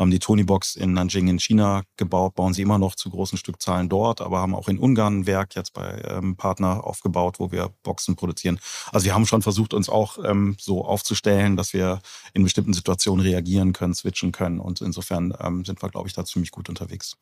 haben 0.00 0.10
die 0.10 0.18
Tony-Box 0.18 0.76
in 0.76 0.94
Nanjing 0.94 1.28
in 1.28 1.38
China 1.38 1.82
gebaut, 1.96 2.34
bauen 2.34 2.54
sie 2.54 2.62
immer 2.62 2.78
noch 2.78 2.94
zu 2.94 3.10
großen 3.10 3.36
Stückzahlen 3.36 3.88
dort, 3.88 4.22
aber 4.22 4.40
haben 4.40 4.54
auch 4.54 4.68
in 4.68 4.78
Ungarn 4.78 5.20
ein 5.20 5.26
Werk 5.26 5.54
jetzt 5.54 5.74
bei 5.74 6.02
ähm, 6.08 6.36
Partner 6.36 6.84
aufgebaut, 6.84 7.38
wo 7.38 7.52
wir 7.52 7.70
Boxen 7.82 8.16
produzieren. 8.16 8.58
Also 8.92 9.04
wir 9.04 9.14
haben 9.14 9.26
schon 9.26 9.42
versucht, 9.42 9.74
uns 9.74 9.90
auch 9.90 10.18
ähm, 10.24 10.56
so 10.58 10.84
aufzustellen, 10.84 11.56
dass 11.56 11.74
wir 11.74 12.00
in 12.32 12.42
bestimmten 12.42 12.72
Situationen 12.72 13.24
reagieren 13.24 13.74
können, 13.74 13.94
switchen 13.94 14.32
können 14.32 14.58
und 14.58 14.80
insofern 14.80 15.34
ähm, 15.38 15.64
sind 15.66 15.82
wir, 15.82 15.90
glaube 15.90 16.08
ich, 16.08 16.14
da 16.14 16.24
ziemlich 16.24 16.50
gut 16.50 16.70
unterwegs. 16.70 17.16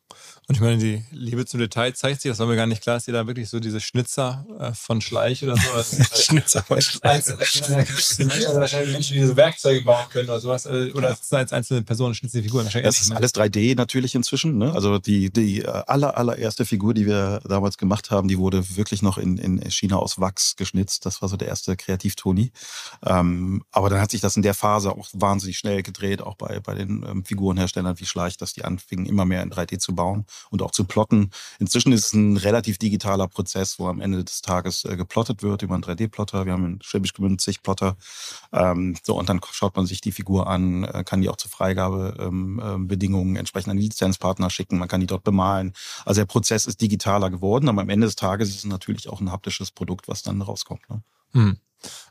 Und 0.47 0.55
ich 0.55 0.61
meine, 0.61 0.77
die 0.77 1.03
Liebe 1.11 1.45
zum 1.45 1.59
Detail 1.59 1.93
zeigt 1.93 2.21
sich, 2.21 2.31
das 2.31 2.39
war 2.39 2.47
mir 2.47 2.55
gar 2.55 2.65
nicht 2.65 2.81
klar, 2.81 2.95
dass 2.95 3.07
ihr 3.07 3.13
da 3.13 3.27
wirklich 3.27 3.49
so 3.49 3.59
diese 3.59 3.81
Schnitzer 3.81 4.45
äh, 4.57 4.73
von 4.73 5.01
Schleich 5.01 5.43
oder 5.43 5.57
so. 5.57 5.69
Schnitzer 6.15 6.63
von 6.63 6.81
Schleich. 6.81 7.25
wahrscheinlich 7.27 8.93
Menschen, 8.93 9.15
die 9.15 9.19
diese 9.19 9.35
Werkzeuge 9.35 9.83
bauen 9.83 10.05
können 10.09 10.29
oder 10.29 10.39
sowas, 10.39 10.65
äh, 10.65 10.91
oder 10.93 11.17
als 11.31 11.51
einzelne 11.51 11.81
Personen 11.81 12.15
schnitzen 12.15 12.37
die 12.41 12.43
Das 12.73 13.01
ist 13.01 13.11
alles 13.11 13.33
3D 13.33 13.75
natürlich 13.75 14.15
inzwischen. 14.15 14.57
Ne? 14.57 14.73
Also 14.73 14.99
die, 14.99 15.31
die 15.31 15.61
äh, 15.61 15.67
aller, 15.87 16.17
allererste 16.17 16.65
Figur, 16.65 16.93
die 16.93 17.05
wir 17.05 17.41
damals 17.47 17.77
gemacht 17.77 18.11
haben, 18.11 18.27
die 18.27 18.37
wurde 18.37 18.75
wirklich 18.75 19.01
noch 19.01 19.17
in, 19.17 19.37
in 19.37 19.61
China 19.69 19.97
aus 19.97 20.19
Wachs 20.19 20.55
geschnitzt. 20.55 21.05
Das 21.05 21.21
war 21.21 21.29
so 21.29 21.37
der 21.37 21.47
erste 21.47 21.75
Kreativtoni. 21.75 22.51
Ähm, 23.05 23.63
aber 23.71 23.89
dann 23.89 24.01
hat 24.01 24.11
sich 24.11 24.21
das 24.21 24.35
in 24.35 24.41
der 24.41 24.53
Phase 24.53 24.91
auch 24.91 25.07
wahnsinnig 25.13 25.57
schnell 25.57 25.83
gedreht, 25.83 26.21
auch 26.21 26.35
bei, 26.35 26.59
bei 26.59 26.75
den 26.75 27.05
ähm, 27.07 27.25
Figurenherstellern 27.25 27.99
wie 27.99 28.05
Schleich, 28.05 28.37
dass 28.37 28.53
die 28.53 28.63
anfingen, 28.63 29.05
immer 29.05 29.25
mehr 29.25 29.43
in 29.43 29.51
3D 29.51 29.79
zu 29.79 29.95
bauen 29.95 30.25
und 30.49 30.61
auch 30.61 30.71
zu 30.71 30.83
plotten. 30.83 31.31
Inzwischen 31.59 31.91
ist 31.91 32.07
es 32.07 32.13
ein 32.13 32.37
relativ 32.37 32.77
digitaler 32.77 33.27
Prozess, 33.27 33.79
wo 33.79 33.87
am 33.87 34.01
Ende 34.01 34.23
des 34.23 34.41
Tages 34.41 34.85
äh, 34.85 34.95
geplottet 34.95 35.43
wird 35.43 35.61
über 35.61 35.75
einen 35.75 35.83
3D-Plotter. 35.83 36.45
Wir 36.45 36.53
haben 36.53 36.65
in 36.65 36.81
Schwäbisch 36.81 37.13
Gmünd 37.13 37.41
zig 37.41 37.61
Plotter. 37.61 37.97
Ähm, 38.51 38.95
so, 39.03 39.17
und 39.17 39.29
dann 39.29 39.39
schaut 39.51 39.75
man 39.75 39.85
sich 39.85 40.01
die 40.01 40.11
Figur 40.11 40.47
an, 40.47 40.83
äh, 40.83 41.03
kann 41.03 41.21
die 41.21 41.29
auch 41.29 41.37
zur 41.37 41.51
Freigabe 41.51 42.15
ähm, 42.19 42.48
ähm, 42.63 42.87
Bedingungen 42.87 43.35
entsprechend 43.35 43.71
an 43.71 43.77
die 43.77 43.83
Lizenzpartner 43.83 44.49
schicken. 44.49 44.79
Man 44.79 44.87
kann 44.87 45.01
die 45.01 45.07
dort 45.07 45.23
bemalen. 45.23 45.73
Also 46.05 46.21
der 46.21 46.25
Prozess 46.25 46.65
ist 46.65 46.81
digitaler 46.81 47.29
geworden, 47.29 47.69
aber 47.69 47.81
am 47.81 47.89
Ende 47.89 48.07
des 48.07 48.15
Tages 48.15 48.49
ist 48.49 48.57
es 48.59 48.65
natürlich 48.65 49.09
auch 49.09 49.21
ein 49.21 49.31
haptisches 49.31 49.71
Produkt, 49.71 50.07
was 50.07 50.23
dann 50.23 50.41
rauskommt. 50.41 50.89
Ne? 50.89 51.03
Hm. 51.33 51.57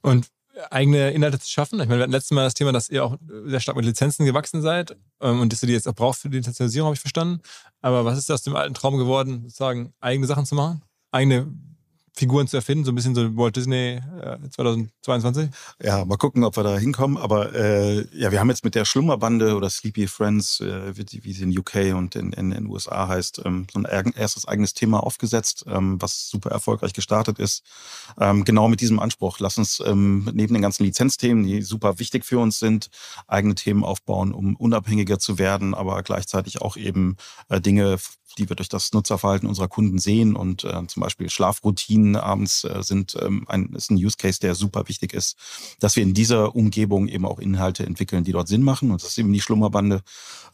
Und 0.02 0.28
eigene 0.70 1.10
Inhalte 1.10 1.38
zu 1.38 1.48
schaffen. 1.48 1.80
Ich 1.80 1.88
meine, 1.88 2.00
wir 2.00 2.02
hatten 2.02 2.12
letztes 2.12 2.32
Mal 2.32 2.44
das 2.44 2.54
Thema, 2.54 2.72
dass 2.72 2.88
ihr 2.88 3.04
auch 3.04 3.16
sehr 3.46 3.60
stark 3.60 3.76
mit 3.76 3.86
Lizenzen 3.86 4.24
gewachsen 4.24 4.62
seid 4.62 4.96
ähm, 5.20 5.40
und 5.40 5.52
dass 5.52 5.62
ihr 5.62 5.68
die 5.68 5.72
jetzt 5.72 5.88
auch 5.88 5.94
braucht 5.94 6.18
für 6.18 6.30
die 6.30 6.38
Lizenzierung, 6.38 6.86
habe 6.86 6.94
ich 6.94 7.00
verstanden. 7.00 7.40
Aber 7.80 8.04
was 8.04 8.18
ist 8.18 8.30
aus 8.30 8.42
dem 8.42 8.56
alten 8.56 8.74
Traum 8.74 8.96
geworden, 8.96 9.42
sozusagen 9.44 9.92
eigene 10.00 10.26
Sachen 10.26 10.46
zu 10.46 10.54
machen? 10.54 10.82
Eigene 11.10 11.46
Figuren 12.18 12.48
zu 12.48 12.56
erfinden, 12.56 12.84
so 12.84 12.90
ein 12.90 12.96
bisschen 12.96 13.14
so 13.14 13.36
Walt 13.36 13.54
Disney 13.54 14.00
äh, 14.20 14.50
2022? 14.50 15.50
Ja, 15.80 16.04
mal 16.04 16.16
gucken, 16.16 16.42
ob 16.42 16.56
wir 16.56 16.64
da 16.64 16.76
hinkommen. 16.76 17.16
Aber 17.16 17.54
äh, 17.54 18.06
ja, 18.12 18.32
wir 18.32 18.40
haben 18.40 18.50
jetzt 18.50 18.64
mit 18.64 18.74
der 18.74 18.84
Schlummerbande 18.84 19.54
oder 19.54 19.70
Sleepy 19.70 20.08
Friends, 20.08 20.58
äh, 20.58 20.96
wie, 20.96 21.32
sie 21.32 21.44
in 21.44 21.56
UK 21.56 21.94
und 21.94 22.16
in 22.16 22.32
den 22.32 22.66
USA 22.66 23.06
heißt, 23.06 23.42
ähm, 23.44 23.68
so 23.72 23.80
ein 23.80 23.84
erstes 23.84 24.48
eigenes 24.48 24.74
Thema 24.74 25.00
aufgesetzt, 25.00 25.64
ähm, 25.68 26.02
was 26.02 26.28
super 26.28 26.50
erfolgreich 26.50 26.92
gestartet 26.92 27.38
ist. 27.38 27.62
Ähm, 28.18 28.44
genau 28.44 28.66
mit 28.66 28.80
diesem 28.80 28.98
Anspruch. 28.98 29.38
Lass 29.38 29.56
uns 29.56 29.80
ähm, 29.86 30.28
neben 30.32 30.54
den 30.54 30.62
ganzen 30.62 30.82
Lizenzthemen, 30.82 31.44
die 31.44 31.62
super 31.62 32.00
wichtig 32.00 32.24
für 32.24 32.40
uns 32.40 32.58
sind, 32.58 32.90
eigene 33.28 33.54
Themen 33.54 33.84
aufbauen, 33.84 34.32
um 34.32 34.56
unabhängiger 34.56 35.20
zu 35.20 35.38
werden, 35.38 35.72
aber 35.72 36.02
gleichzeitig 36.02 36.60
auch 36.62 36.76
eben 36.76 37.16
äh, 37.48 37.60
Dinge 37.60 37.98
die 38.38 38.48
wir 38.48 38.56
durch 38.56 38.68
das 38.68 38.92
Nutzerverhalten 38.92 39.48
unserer 39.48 39.68
Kunden 39.68 39.98
sehen 39.98 40.36
und 40.36 40.64
äh, 40.64 40.86
zum 40.86 41.02
Beispiel 41.02 41.28
Schlafroutinen 41.28 41.88
Routinen 41.88 42.16
abends 42.16 42.64
äh, 42.64 42.82
sind 42.82 43.16
ähm, 43.20 43.44
ein, 43.48 43.72
ist 43.74 43.90
ein 43.90 43.96
Use 43.96 44.16
Case, 44.16 44.40
der 44.40 44.54
super 44.54 44.88
wichtig 44.88 45.12
ist, 45.12 45.36
dass 45.80 45.96
wir 45.96 46.02
in 46.02 46.14
dieser 46.14 46.54
Umgebung 46.54 47.08
eben 47.08 47.24
auch 47.24 47.38
Inhalte 47.38 47.84
entwickeln, 47.84 48.24
die 48.24 48.32
dort 48.32 48.48
Sinn 48.48 48.62
machen. 48.62 48.90
Und 48.90 49.02
das 49.02 49.10
ist 49.10 49.18
eben 49.18 49.32
die 49.32 49.40
Schlummerbande. 49.40 50.02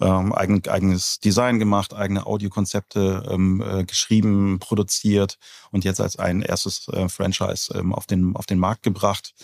Ähm, 0.00 0.32
eigen, 0.32 0.66
eigenes 0.68 1.20
Design 1.20 1.58
gemacht, 1.58 1.94
eigene 1.94 2.26
Audiokonzepte 2.26 3.28
ähm, 3.30 3.62
äh, 3.62 3.84
geschrieben, 3.84 4.58
produziert 4.58 5.38
und 5.70 5.84
jetzt 5.84 6.00
als 6.00 6.16
ein 6.16 6.42
erstes 6.42 6.88
äh, 6.88 7.08
Franchise 7.08 7.72
ähm, 7.76 7.94
auf, 7.94 8.06
den, 8.06 8.34
auf 8.34 8.46
den 8.46 8.58
Markt 8.58 8.82
gebracht. 8.82 9.34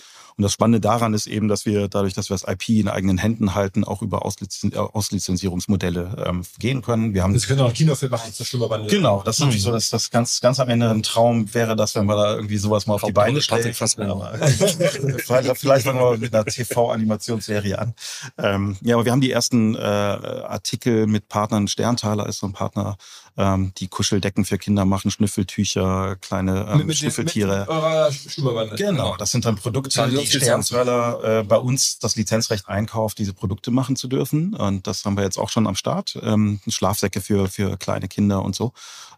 Und 0.41 0.45
das 0.45 0.53
Spannende 0.53 0.81
daran 0.81 1.13
ist 1.13 1.27
eben, 1.27 1.49
dass 1.49 1.67
wir 1.67 1.89
dadurch, 1.89 2.15
dass 2.15 2.31
wir 2.31 2.35
das 2.35 2.51
IP 2.51 2.71
in 2.71 2.89
eigenen 2.89 3.19
Händen 3.19 3.55
halten, 3.55 3.85
auch 3.85 4.01
über 4.01 4.25
Auslizen 4.25 4.75
Auslizenzierungsmodelle 4.75 6.25
ähm, 6.27 6.45
gehen 6.59 6.81
können. 6.81 7.13
Wir 7.13 7.23
haben 7.23 7.35
das 7.35 7.47
können 7.47 7.61
auch 7.61 7.75
Kinofilme 7.75 8.17
machen 8.17 8.30
zur 8.33 8.47
Schlummerbande. 8.47 8.89
Genau, 8.89 9.23
das 9.25 9.37
ist 9.37 9.41
natürlich 9.41 9.63
so, 9.63 9.73
dass 9.73 9.91
das 9.91 10.11
ganz, 10.11 10.41
ganz 10.41 10.61
am 10.61 10.69
Ende 10.69 10.91
ein 10.91 11.03
Traum 11.03 11.53
wäre, 11.55 11.77
dass 11.77 11.95
wenn 11.95 12.07
wir 12.07 12.17
da 12.17 12.35
irgendwie 12.35 12.57
sowas 12.57 12.87
mal 12.87 12.95
auf 12.95 13.03
die 13.03 13.13
Beine 13.13 13.41
stellen. 13.41 13.75
vielleicht, 15.19 15.57
vielleicht 15.59 15.85
fangen 15.85 16.01
wir 16.01 16.19
mit 16.19 16.35
einer 16.35 16.45
TV-Animationsserie 16.45 17.79
an. 17.79 17.95
Ähm, 18.39 18.77
ja, 18.83 18.97
aber 18.97 19.05
wir 19.05 19.13
haben 19.13 19.21
die 19.21 19.31
ersten 19.31 19.75
äh, 19.75 19.79
Artikel 19.79 21.07
mit 21.07 21.29
Partnern. 21.29 21.69
Sterntaler 21.69 22.27
ist 22.27 22.39
so 22.39 22.47
ein 22.47 22.53
Partner, 22.53 22.97
ähm, 23.37 23.73
die 23.79 23.89
Kuscheldecken 23.89 24.45
für 24.45 24.59
Kinder 24.59 24.85
machen, 24.85 25.11
Schnüffeltücher, 25.11 26.17
kleine 26.17 26.67
ähm, 26.71 26.79
mit, 26.79 26.87
mit 26.89 26.97
Schnüffeltiere. 26.97 27.67
Mit 28.71 28.77
genau, 28.77 29.17
das 29.17 29.31
sind 29.31 29.45
dann 29.45 29.57
Produkte, 29.57 30.09
die 30.09 30.27
Sterntaler 30.27 31.41
äh, 31.41 31.43
bei 31.45 31.57
uns 31.57 31.99
das 31.99 32.17
Lizenzrecht 32.17 32.69
einkauft, 32.69 33.19
diese 33.19 33.33
Produkte 33.33 33.71
machen 33.71 33.97
zu 33.97 34.09
dürfen. 34.09 34.55
Und 34.55 34.87
das 34.87 35.05
haben 35.05 35.17
wir 35.17 35.25
jetzt 35.25 35.39
auch 35.39 35.51
schon 35.51 35.67
am 35.67 35.75
Start. 35.75 36.19
Ähm, 36.23 36.61
Schlafsäcke 36.69 37.21
für, 37.21 37.49
für 37.49 37.77
kleine 37.77 38.09
Kinder 38.09 38.43
und 38.43 38.55
so 38.55 38.73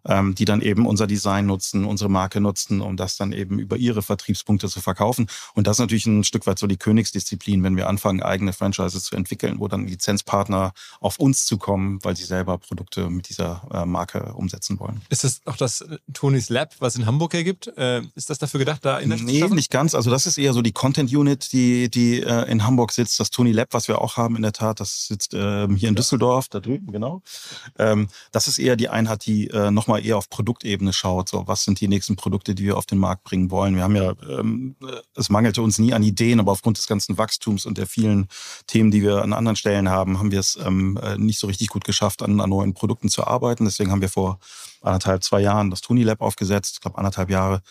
ähm, 0.07 0.35
die 0.35 0.45
dann 0.45 0.61
eben 0.61 0.87
unser 0.87 1.07
Design 1.07 1.47
nutzen, 1.47 1.85
unsere 1.85 2.11
Marke 2.11 2.41
nutzen, 2.41 2.81
um 2.81 2.97
das 2.97 3.17
dann 3.17 3.33
eben 3.33 3.59
über 3.59 3.77
ihre 3.77 4.03
Vertriebspunkte 4.03 4.69
zu 4.69 4.81
verkaufen. 4.81 5.27
Und 5.55 5.67
das 5.67 5.77
ist 5.77 5.81
natürlich 5.81 6.07
ein 6.07 6.25
Stück 6.25 6.47
weit 6.47 6.59
so 6.59 6.67
die 6.67 6.77
Königsdisziplin, 6.77 7.63
wenn 7.63 7.77
wir 7.77 7.89
anfangen, 7.89 8.23
eigene 8.23 8.53
Franchises 8.53 9.05
zu 9.05 9.17
entwickeln, 9.17 9.59
wo 9.59 9.69
dann 9.69 9.87
Lizenzpartner 9.87 10.73
auf 11.01 11.19
uns 11.19 11.47
zukommen, 11.47 11.99
weil 12.03 12.17
sie 12.17 12.25
selber 12.25 12.59
Produkte 12.59 13.11
mit 13.11 13.29
dieser 13.29 13.63
äh, 13.73 13.87
Marke 13.87 14.02
umsetzen 14.35 14.81
wollen. 14.81 15.01
Ist 15.09 15.25
das 15.25 15.41
auch 15.47 15.57
das 15.57 15.83
äh, 15.83 15.99
Tonys 16.13 16.49
Lab, 16.49 16.75
was 16.81 16.97
in 16.97 17.07
Hamburg 17.07 17.35
ergibt? 17.35 17.69
Äh, 17.77 18.03
ist 18.15 18.31
das 18.31 18.39
dafür 18.39 18.59
gedacht, 18.59 18.85
da 18.85 18.99
in 18.99 19.11
der 19.11 19.19
Nee, 19.19 19.47
nicht 19.49 19.71
ganz. 19.71 19.95
Also 19.95 20.11
das 20.11 20.27
ist 20.27 20.39
eher 20.39 20.53
so 20.53 20.63
die 20.63 20.73
Content 20.73 21.15
Unit, 21.15 21.53
die, 21.53 21.89
die 21.91 22.21
äh, 22.21 22.51
in 22.51 22.65
Hamburg 22.65 22.93
sitzt. 22.93 23.21
Das 23.21 23.31
Tony 23.31 23.53
Lab, 23.53 23.69
was 23.71 23.89
wir 23.89 24.01
auch 24.01 24.17
haben 24.17 24.37
in 24.37 24.43
der 24.43 24.53
Tat, 24.53 24.81
das 24.81 25.07
sitzt 25.07 25.33
ähm, 25.35 25.77
hier 25.77 25.89
in 25.89 25.95
Düsseldorf, 25.95 26.49
da 26.49 26.61
drüben, 26.61 26.93
genau. 26.93 27.23
Ähm, 27.79 28.09
das 28.33 28.49
ist 28.49 28.59
eher 28.59 28.77
die 28.77 28.89
Einheit, 28.89 29.27
die 29.27 29.49
äh, 29.49 29.71
nochmal 29.71 29.93
mal 29.93 30.05
eher 30.05 30.17
auf 30.17 30.31
Produktebene 30.31 30.93
schaut. 30.93 31.29
So, 31.29 31.47
was 31.47 31.65
sind 31.65 31.81
die 31.81 31.89
nächsten 31.89 32.17
Produkte, 32.17 32.55
die 32.55 32.65
wir 32.65 32.77
auf 32.77 32.87
den 32.87 32.99
Markt 32.99 33.25
bringen 33.25 33.51
wollen? 33.51 33.77
Wir 33.77 33.83
haben 33.83 33.97
ja, 33.97 34.15
ähm, 34.29 34.75
es 35.15 35.29
mangelte 35.29 35.63
uns 35.63 35.79
nie 35.79 35.93
an 35.93 36.03
Ideen, 36.03 36.41
aber 36.41 36.53
aufgrund 36.53 36.79
des 36.79 36.87
ganzen 36.87 37.19
Wachstums 37.19 37.67
und 37.67 37.79
der 37.79 37.87
vielen 37.87 38.29
Themen, 38.67 38.91
die 38.91 39.03
wir 39.03 39.23
an 39.23 39.33
anderen 39.33 39.57
Stellen 39.57 39.89
haben, 39.89 40.19
haben 40.19 40.31
wir 40.31 40.41
es 40.41 40.57
ähm, 40.57 40.99
äh, 41.03 41.19
nicht 41.19 41.39
so 41.39 41.47
richtig 41.47 41.69
gut 41.69 41.85
geschafft, 41.85 42.23
an, 42.23 42.41
an 42.41 42.51
neuen 42.51 42.75
Produkten 42.75 43.09
zu 43.09 43.25
arbeiten. 43.25 43.65
Deswegen 43.65 43.92
haben 43.93 44.01
wir 44.01 44.09
vor 44.09 44.39
anderthalb, 44.81 45.23
zwei 45.23 45.41
Jahren 45.41 45.71
das 45.71 45.81
Tony 45.81 46.03
Lab 46.03 46.21
aufgesetzt, 46.21 46.75
ich 46.75 46.81
glaube 46.81 46.99
anderthalb 46.99 47.31
Jahre. 47.31 47.63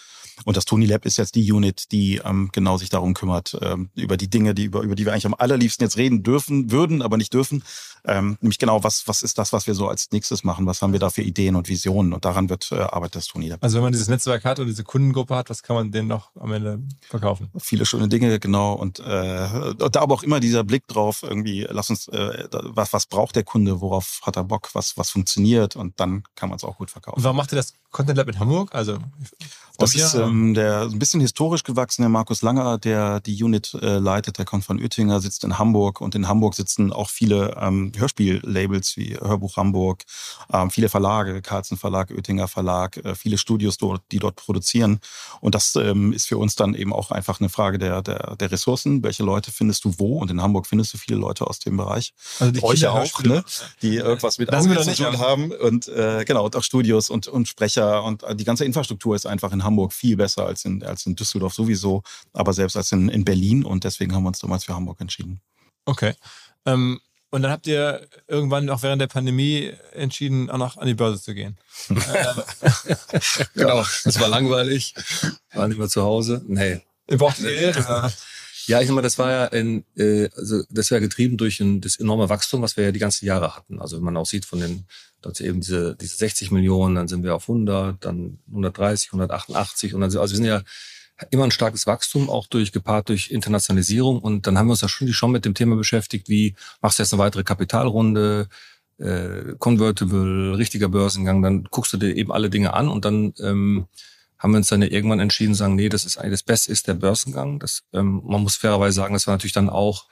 Und 0.46 0.58
das 0.58 0.66
Tony 0.66 0.86
Lab 0.86 1.06
ist 1.06 1.18
jetzt 1.18 1.36
die 1.36 1.52
Unit, 1.52 1.92
die 1.92 2.22
ähm, 2.24 2.50
genau 2.52 2.78
sich 2.78 2.90
darum 2.90 3.14
kümmert, 3.14 3.58
ähm, 3.62 3.90
über 3.96 4.18
die 4.18 4.30
Dinge, 4.30 4.54
die 4.54 4.66
über, 4.66 4.82
über 4.82 4.96
die 4.96 5.06
wir 5.06 5.14
eigentlich 5.14 5.26
am 5.26 5.36
allerliebsten 5.38 5.86
jetzt 5.86 5.98
reden 5.98 6.24
dürfen, 6.24 6.72
würden, 6.72 7.02
aber 7.02 7.18
nicht 7.18 7.34
dürfen. 7.34 7.64
Ähm, 8.04 8.38
nämlich 8.42 8.58
genau, 8.58 8.84
was, 8.84 9.08
was 9.08 9.22
ist 9.22 9.38
das, 9.38 9.54
was 9.54 9.68
wir 9.68 9.76
so 9.76 9.88
als 9.88 10.10
nächstes 10.12 10.44
machen? 10.44 10.66
Was 10.66 10.82
haben 10.82 10.94
wir 10.94 11.00
da 11.00 11.10
für 11.10 11.22
Ideen 11.22 11.56
und 11.56 11.70
Visionen? 11.70 12.14
Und 12.14 12.26
daran 12.26 12.50
wird 12.50 12.72
äh, 12.72 12.80
arbeitet 12.80 13.18
das 13.18 13.28
Tony 13.28 13.48
Lab. 13.48 13.64
Also 13.64 13.78
wenn 13.78 13.84
man 13.84 13.92
dieses 13.92 14.08
Netzwerk 14.08 14.44
hat 14.44 14.60
und 14.60 14.68
diese 14.68 14.84
Kundengruppe 14.84 15.36
hat, 15.36 15.50
was 15.50 15.62
kann 15.62 15.76
man 15.76 15.92
denn 15.92 16.08
noch 16.08 16.32
am 16.36 16.52
Ende 16.52 16.80
verkaufen? 17.02 17.50
Viele 17.60 17.86
schöne 17.86 18.08
Dinge, 18.08 18.40
genau. 18.40 18.74
Und 18.74 19.00
äh, 19.00 19.04
da 19.04 20.02
aber 20.02 20.16
auch 20.16 20.24
immer 20.24 20.40
dieser 20.40 20.64
Blick 20.64 20.88
drauf, 20.88 21.22
irgendwie, 21.24 21.68
lass 21.70 21.90
uns, 21.90 22.08
äh, 22.08 22.48
was, 22.52 22.94
was 22.94 23.06
braucht 23.06 23.36
der 23.36 23.44
Kunde, 23.44 23.82
worauf 23.82 24.22
hat 24.24 24.36
er 24.36 24.44
Bock, 24.44 24.70
was, 24.74 24.98
was 24.98 25.12
funktioniert 25.12 25.76
und 25.76 26.00
dann 26.00 26.24
kann 26.36 26.50
man 26.50 26.58
es 26.58 26.64
auch 26.64 26.78
gut 26.78 26.90
verkaufen. 26.90 27.18
Und 27.18 27.24
warum 27.24 27.38
macht 27.38 27.52
ihr 27.54 27.58
das 27.58 27.74
Content 27.92 28.18
Lab 28.18 28.28
in 28.30 28.40
Hamburg? 28.40 28.74
Also 28.74 28.98
das 29.78 29.96
ist 29.96 30.14
ähm, 30.14 30.54
der 30.54 30.84
ein 30.84 31.00
bisschen 31.00 31.22
historisch 31.22 31.64
gewachsene 31.64 32.10
Markus 32.10 32.42
Langer, 32.42 32.78
der 32.78 33.20
die 33.20 33.42
Unit 33.44 33.74
äh, 33.82 33.98
leitet. 33.98 34.38
Der 34.38 34.46
kommt 34.46 34.64
von 34.64 34.80
Oettinger, 34.80 35.20
sitzt 35.20 35.44
in 35.44 35.58
Hamburg 35.58 36.02
und 36.02 36.16
in 36.16 36.28
Hamburg 36.28 36.56
sitzen 36.56 36.92
auch 36.94 37.10
viele 37.10 37.56
ähm, 37.60 37.92
Hörspiellabels 37.96 38.98
wie 38.98 39.18
Hörbuch 39.18 39.58
Hamburg, 39.58 40.04
ähm, 40.52 40.70
viele 40.70 40.90
Verlage, 40.90 41.42
Carlsen 41.42 41.78
Verlag, 41.78 42.12
Oettinger 42.12 42.48
Verlag, 42.48 42.98
äh, 42.98 43.16
viele 43.16 43.38
Studios 43.38 43.78
dort, 43.78 44.02
die 44.12 44.20
dort 44.20 44.36
produzieren. 44.36 45.00
Und 45.40 45.56
das 45.56 45.76
ähm, 45.76 46.14
ist 46.14 46.28
für 46.28 46.38
uns 46.38 46.56
dann 46.56 46.74
eben 46.74 46.94
auch 46.94 47.12
einfach 47.12 47.40
eine 47.40 47.50
Frage 47.50 47.78
der, 47.78 48.02
der, 48.02 48.36
der 48.36 48.52
Ressourcen. 48.52 49.04
Welche 49.04 49.24
Leute 49.24 49.52
findest 49.52 49.86
du 49.86 49.94
wo? 49.98 50.20
Und 50.20 50.32
in 50.32 50.42
Hamburg 50.42 50.68
findest 50.68 50.94
du 50.94 50.98
viele 50.98 51.18
Leute 51.18 51.48
aus 51.48 51.60
dem 51.60 51.78
Bereich. 51.78 52.14
Also 52.40 52.52
die 52.52 52.64
Euch 52.64 52.88
auch, 52.88 53.24
ne? 53.24 53.44
die 53.82 53.96
irgendwas 53.96 54.38
mit 54.38 54.54
Audio 54.54 54.82
zu 54.82 54.96
tun 54.96 55.20
haben. 55.20 55.52
Und 55.52 55.88
äh, 55.88 56.26
genau, 56.26 56.46
und 56.46 56.56
auch 56.56 56.64
Studios 56.64 57.10
und, 57.10 57.28
und 57.28 57.48
Sprecher 57.48 58.04
und 58.04 58.24
äh, 58.24 58.36
die 58.36 58.44
ganze 58.44 58.66
Infrastruktur 58.66 59.16
ist 59.16 59.26
einfach 59.26 59.52
in 59.52 59.61
Hamburg 59.64 59.82
Hamburg 59.82 59.94
viel 59.94 60.18
besser 60.18 60.46
als 60.46 60.66
in, 60.66 60.84
als 60.84 61.06
in 61.06 61.16
Düsseldorf 61.16 61.54
sowieso, 61.54 62.04
aber 62.34 62.54
selbst 62.54 62.78
als 62.78 62.92
in, 62.92 63.10
in 63.10 63.26
Berlin 63.26 63.64
und 63.64 63.84
deswegen 63.84 64.14
haben 64.14 64.24
wir 64.24 64.30
uns 64.30 64.40
damals 64.40 64.66
für 64.66 64.76
Hamburg 64.76 65.02
entschieden. 65.02 65.42
Okay. 65.86 66.14
Ähm, 66.66 67.00
und 67.32 67.44
dann 67.44 67.52
habt 67.52 67.66
ihr 67.66 68.08
irgendwann 68.28 68.70
auch 68.70 68.84
während 68.84 69.02
der 69.02 69.08
Pandemie 69.08 69.72
entschieden, 69.94 70.50
auch 70.50 70.58
noch 70.58 70.78
an 70.78 70.86
die 70.86 70.94
Börse 70.94 71.22
zu 71.22 71.34
gehen. 71.34 71.58
genau, 73.54 73.86
das 74.04 74.20
war 74.20 74.28
langweilig. 74.28 74.94
War 75.54 75.68
nicht 75.70 75.78
mehr 75.78 75.88
zu 75.88 76.04
Hause. 76.04 76.44
Nee. 76.46 76.82
Ihr 77.10 77.18
brauchtet 77.18 77.46
Geld? 77.46 77.78
Ja, 78.68 78.82
ich 78.82 78.88
sag 78.88 78.96
mal, 78.96 79.02
das 79.02 79.18
war 79.18 79.32
ja 79.32 79.46
ein, 79.50 79.84
äh, 79.96 80.30
also 80.36 80.64
das 80.70 80.92
war 80.92 81.00
getrieben 81.00 81.38
durch 81.38 81.60
ein, 81.60 81.82
das 81.82 81.98
enorme 81.98 82.30
Wachstum, 82.30 82.62
was 82.62 82.78
wir 82.78 82.86
ja 82.86 82.92
die 82.92 83.00
ganzen 83.00 83.26
Jahre 83.26 83.56
hatten. 83.56 83.80
Also 83.80 83.98
wenn 83.98 84.04
man 84.04 84.18
auch 84.18 84.26
sieht 84.26 84.46
von 84.46 84.60
den 84.60 84.86
dort 85.22 85.40
eben 85.42 85.62
diese, 85.62 85.96
diese 85.96 86.18
60 86.18 86.52
Millionen, 86.52 86.96
dann 86.96 87.08
sind 87.08 87.24
wir 87.24 87.36
auf 87.36 87.48
100, 87.48 88.04
dann 88.04 88.40
130, 88.48 89.10
188 89.10 89.94
und 89.94 90.02
dann, 90.02 90.10
also 90.10 90.22
wir 90.22 90.38
sind 90.38 90.46
ja 90.46 90.64
immer 91.30 91.44
ein 91.44 91.52
starkes 91.52 91.86
Wachstum, 91.86 92.30
auch 92.30 92.48
durch 92.48 92.72
gepaart 92.72 93.10
durch 93.10 93.30
Internationalisierung. 93.30 94.20
Und 94.20 94.48
dann 94.48 94.58
haben 94.58 94.68
wir 94.68 94.72
uns 94.72 94.82
ja 94.82 94.88
schon, 94.88 95.08
schon 95.14 95.32
mit 95.32 95.46
dem 95.46 95.54
Thema 95.54 95.76
beschäftigt, 95.76 96.30
wie 96.30 96.56
machst 96.82 96.98
du 96.98 97.04
jetzt 97.04 97.14
eine 97.14 97.22
weitere 97.22 97.44
Kapitalrunde, 97.44 98.48
äh, 98.98 99.56
Convertible, 99.60 100.58
richtiger 100.58 100.90
Börsengang, 100.90 101.42
dann 101.42 101.64
guckst 101.66 101.94
du 101.94 101.98
dir 101.98 102.16
eben 102.16 102.32
alle 102.32 102.50
Dinge 102.50 102.74
an 102.74 102.88
und 102.88 103.06
dann 103.06 103.34
ähm, 103.40 103.88
haben 104.42 104.54
wir 104.54 104.58
uns 104.58 104.70
dann 104.70 104.82
ja 104.82 104.88
irgendwann 104.88 105.20
entschieden, 105.20 105.54
sagen, 105.54 105.76
nee, 105.76 105.88
das 105.88 106.04
ist 106.04 106.18
eigentlich 106.18 106.32
das 106.32 106.44
Beste 106.44 106.72
ist 106.72 106.88
der 106.88 106.96
Börsengang. 106.96 107.60
Das, 107.60 107.84
ähm, 107.94 108.24
man 108.26 108.42
muss 108.42 108.56
fairerweise 108.56 108.96
sagen, 108.96 109.14
das 109.14 109.28
war 109.28 109.36
natürlich 109.36 109.54
dann 109.54 109.70
auch 109.70 110.08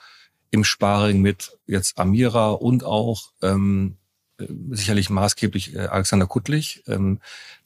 im 0.52 0.64
Sparring 0.64 1.22
mit 1.22 1.58
jetzt 1.66 1.98
Amira 1.98 2.52
und 2.52 2.84
auch 2.84 3.32
ähm, 3.42 3.98
äh, 4.40 4.46
sicherlich 4.70 5.10
maßgeblich 5.10 5.76
äh, 5.76 5.80
Alexander 5.80 6.28
Kuttlich, 6.28 6.84
ähm, 6.88 7.20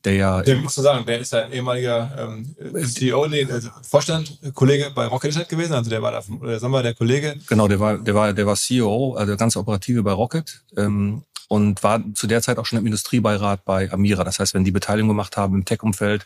der 0.05 0.14
ja. 0.14 0.41
Der 0.41 0.55
musst 0.55 0.78
du 0.78 0.82
sagen, 0.82 1.05
der 1.05 1.20
ist 1.20 1.34
ja 1.34 1.43
ein 1.43 1.51
ehemaliger 1.51 2.16
ähm, 2.18 2.55
CEO, 2.88 3.28
nee, 3.28 3.45
also 3.51 3.70
Vorstand, 3.82 4.39
Kollege 4.53 4.89
bei 4.95 5.05
Rocket 5.05 5.32
Internet 5.32 5.49
gewesen, 5.49 5.74
also 5.74 5.89
der 5.89 6.01
war 6.01 6.14
da, 6.14 6.24
oder 6.39 6.61
sagen 6.61 6.72
wir, 6.72 6.82
der 6.82 6.93
Kollege. 6.93 7.36
Genau, 7.47 7.68
der 7.68 7.82
war, 7.82 7.97
der 7.97 8.16
war, 8.16 8.32
der 8.32 8.45
war 8.45 8.55
CEO, 8.55 9.16
also 9.16 9.28
der 9.28 9.38
ganze 9.38 9.59
Operative 9.59 10.01
bei 10.01 10.14
Rocket. 10.14 10.64
Ähm, 10.78 11.24
und 11.49 11.84
war 11.84 12.01
zu 12.16 12.26
der 12.26 12.41
Zeit 12.41 12.57
auch 12.57 12.66
schon 12.66 12.80
im 12.80 12.86
Industriebeirat 12.88 13.64
bei 13.64 13.91
Amira. 13.91 14.24
Das 14.24 14.39
heißt, 14.39 14.55
wenn 14.55 14.64
die 14.64 14.72
Beteiligung 14.72 15.09
gemacht 15.09 15.38
haben 15.38 15.53
im 15.53 15.66
Tech-Umfeld, 15.66 16.26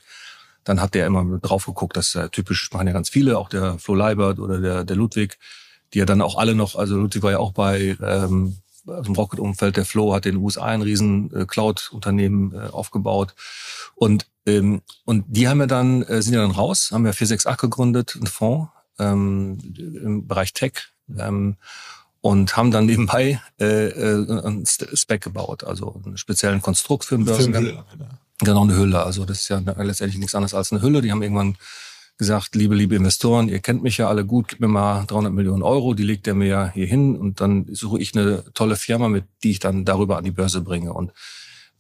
dann 0.68 0.82
hat 0.82 0.94
der 0.94 1.08
immer 1.08 1.40
drauf 1.40 1.66
geguckt, 1.66 1.98
das 1.98 2.16
ist 2.16 2.32
typisch, 2.32 2.72
machen 2.74 2.88
ja 2.88 2.94
ganz 2.94 3.10
viele, 3.10 3.38
auch 3.38 3.50
der 3.50 3.80
Flo 3.80 3.96
Leibert 3.96 4.40
oder 4.40 4.60
der, 4.60 4.84
der 4.84 4.96
Ludwig, 4.96 5.38
die 5.94 6.00
ja 6.00 6.06
dann 6.06 6.22
auch 6.22 6.38
alle 6.38 6.56
noch, 6.56 6.76
also 6.76 6.98
Ludwig 6.98 7.24
war 7.24 7.32
ja 7.32 7.40
auch 7.40 7.54
bei 7.54 7.98
ähm, 8.02 8.58
im 8.88 9.14
Rocket-Umfeld. 9.14 9.78
Der 9.78 9.86
Flow 9.86 10.14
hat 10.14 10.26
in 10.26 10.36
den 10.36 10.44
USA 10.44 10.66
ein 10.66 10.82
riesen 10.82 11.34
äh, 11.34 11.46
Cloud-Unternehmen 11.46 12.54
äh, 12.54 12.70
aufgebaut. 12.70 13.36
Und, 13.96 14.28
ähm, 14.46 14.82
und 15.06 15.26
die 15.28 15.48
haben 15.48 15.60
ja 15.60 15.68
dann, 15.68 16.04
äh, 16.04 16.22
sind 16.22 16.34
ja 16.34 16.42
dann 16.42 16.52
raus, 16.52 16.92
haben 16.92 17.06
ja 17.06 17.12
468 17.12 17.58
gegründet, 17.62 18.16
einen 18.16 18.28
Fonds 18.28 18.70
ähm, 19.00 19.58
im 19.78 20.28
Bereich 20.28 20.54
Tech. 20.54 20.90
Ähm, 21.18 21.58
und 22.22 22.58
haben 22.58 22.72
dann 22.72 22.86
nebenbei 22.86 23.42
äh, 23.60 23.88
äh, 23.88 24.46
ein 24.46 24.66
Spec 24.66 25.22
gebaut, 25.22 25.64
also 25.64 26.02
einen 26.04 26.18
speziellen 26.18 26.62
Konstrukt 26.62 27.06
für 27.06 27.16
den 27.16 27.26
Börsengang. 27.26 27.84
Genau, 28.40 28.64
eine 28.64 28.76
Hülle. 28.76 29.04
Also 29.04 29.26
das 29.26 29.42
ist 29.42 29.50
ja 29.50 29.60
letztendlich 29.60 30.20
nichts 30.20 30.36
anderes 30.36 30.54
als 30.54 30.72
eine 30.72 30.82
Hülle. 30.82 31.02
Die 31.02 31.12
haben 31.12 31.24
irgendwann 31.24 31.58
gesagt, 32.18 32.56
liebe, 32.56 32.76
liebe 32.76 32.96
Investoren, 32.96 33.48
ihr 33.48 33.60
kennt 33.60 33.84
mich 33.84 33.98
ja 33.98 34.08
alle 34.08 34.26
gut, 34.26 34.48
gib 34.50 34.60
mir 34.60 34.68
mal 34.68 35.06
300 35.06 35.32
Millionen 35.32 35.62
Euro, 35.62 35.94
die 35.94 36.04
legt 36.04 36.28
er 36.28 36.34
mir 36.34 36.72
hier 36.74 36.88
hin 36.88 37.16
und 37.16 37.42
dann 37.42 37.68
suche 37.72 38.00
ich 38.00 38.16
eine 38.16 38.44
tolle 38.54 38.76
Firma, 38.76 39.08
mit 39.08 39.26
die 39.44 39.52
ich 39.52 39.60
dann 39.60 39.86
darüber 39.86 40.18
an 40.18 40.24
die 40.24 40.32
Börse 40.32 40.62
bringe. 40.62 40.94
Und 40.94 41.12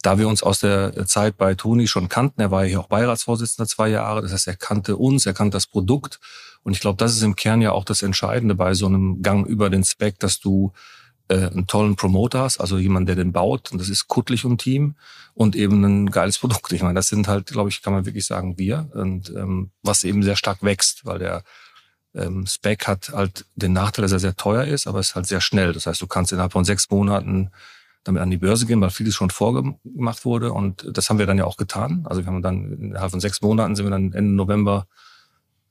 da 0.03 0.19
wir 0.19 0.27
uns 0.27 0.43
aus 0.43 0.59
der 0.59 1.07
Zeit 1.07 1.37
bei 1.37 1.55
Toni 1.55 1.87
schon 1.87 2.07
kannten, 2.07 2.39
er 2.39 2.51
war 2.51 2.63
ja 2.63 2.69
hier 2.69 2.79
auch 2.81 2.87
Beiratsvorsitzender 2.87 3.67
zwei 3.67 3.89
Jahre, 3.89 4.21
das 4.21 4.31
heißt, 4.31 4.47
er 4.47 4.55
kannte 4.55 4.95
uns, 4.95 5.25
er 5.25 5.33
kannte 5.33 5.55
das 5.55 5.65
Produkt. 5.65 6.19
Und 6.63 6.73
ich 6.73 6.81
glaube, 6.81 6.97
das 6.97 7.15
ist 7.15 7.23
im 7.23 7.35
Kern 7.35 7.61
ja 7.61 7.71
auch 7.71 7.85
das 7.85 8.03
Entscheidende 8.03 8.53
bei 8.53 8.73
so 8.75 8.85
einem 8.85 9.23
Gang 9.23 9.47
über 9.47 9.69
den 9.71 9.83
Spec, 9.83 10.19
dass 10.19 10.39
du 10.39 10.71
einen 11.29 11.67
tollen 11.67 11.95
Promoter 11.95 12.41
hast, 12.41 12.59
also 12.59 12.77
jemand, 12.77 13.09
der 13.09 13.15
den 13.15 13.33
baut, 13.33 13.71
und 13.71 13.79
das 13.79 13.89
ist 13.89 14.07
Kuttlich 14.07 14.45
und 14.45 14.59
Team, 14.59 14.95
und 15.33 15.55
eben 15.55 15.83
ein 15.83 16.09
geiles 16.09 16.37
Produkt. 16.39 16.71
Ich 16.71 16.81
meine, 16.81 16.95
das 16.95 17.09
sind 17.09 17.27
halt, 17.27 17.47
glaube 17.47 17.69
ich, 17.69 17.81
kann 17.81 17.93
man 17.93 18.05
wirklich 18.05 18.25
sagen, 18.25 18.57
wir, 18.57 18.89
und 18.93 19.29
ähm, 19.35 19.71
was 19.83 20.03
eben 20.03 20.23
sehr 20.23 20.35
stark 20.35 20.63
wächst, 20.63 21.05
weil 21.05 21.19
der 21.19 21.43
ähm, 22.15 22.45
Spec 22.47 22.87
hat 22.87 23.09
halt 23.09 23.45
den 23.55 23.73
Nachteil, 23.73 24.03
dass 24.03 24.11
er 24.11 24.19
sehr 24.19 24.35
teuer 24.35 24.63
ist, 24.63 24.87
aber 24.87 24.99
es 24.99 25.09
ist 25.09 25.15
halt 25.15 25.27
sehr 25.27 25.41
schnell. 25.41 25.73
Das 25.73 25.85
heißt, 25.85 26.01
du 26.01 26.07
kannst 26.07 26.31
innerhalb 26.31 26.53
von 26.53 26.65
sechs 26.65 26.89
Monaten 26.89 27.51
damit 28.03 28.21
an 28.21 28.31
die 28.31 28.37
Börse 28.37 28.65
gehen, 28.65 28.81
weil 28.81 28.89
vieles 28.89 29.15
schon 29.15 29.29
vorgemacht 29.29 30.25
wurde. 30.25 30.53
Und 30.53 30.87
das 30.91 31.09
haben 31.09 31.19
wir 31.19 31.25
dann 31.25 31.37
ja 31.37 31.45
auch 31.45 31.57
getan. 31.57 32.05
Also 32.09 32.21
wir 32.21 32.27
haben 32.27 32.41
dann 32.41 32.71
innerhalb 32.73 33.11
von 33.11 33.19
sechs 33.19 33.41
Monaten 33.41 33.75
sind 33.75 33.85
wir 33.85 33.91
dann 33.91 34.13
Ende 34.13 34.33
November 34.33 34.87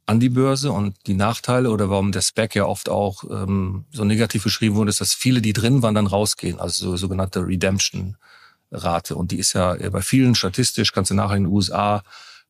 an 0.07 0.21
die 0.21 0.29
Börse 0.29 0.71
und 0.71 0.97
die 1.07 1.15
Nachteile 1.15 1.71
oder 1.71 1.91
warum 1.91 2.13
der 2.13 2.23
Spec 2.23 2.55
ja 2.55 2.65
oft 2.65 2.89
auch 2.89 3.25
ähm, 3.25 3.85
so 3.91 4.05
negativ 4.05 4.45
beschrieben 4.45 4.77
wurde, 4.77 4.91
ist, 4.91 5.01
dass 5.01 5.13
viele, 5.13 5.43
die 5.43 5.53
drin 5.53 5.83
waren, 5.83 5.97
dann 5.97 6.07
rausgehen. 6.07 6.61
Also 6.61 6.91
so 6.91 6.97
sogenannte 6.97 7.45
Redemption-Rate. 7.45 9.17
Und 9.17 9.33
die 9.33 9.39
ist 9.39 9.53
ja 9.55 9.75
bei 9.91 10.03
vielen 10.03 10.37
statistisch, 10.37 10.93
kannst 10.93 11.11
du 11.11 11.15
nachher 11.15 11.37
in 11.37 11.45
den 11.45 11.53
USA 11.53 12.05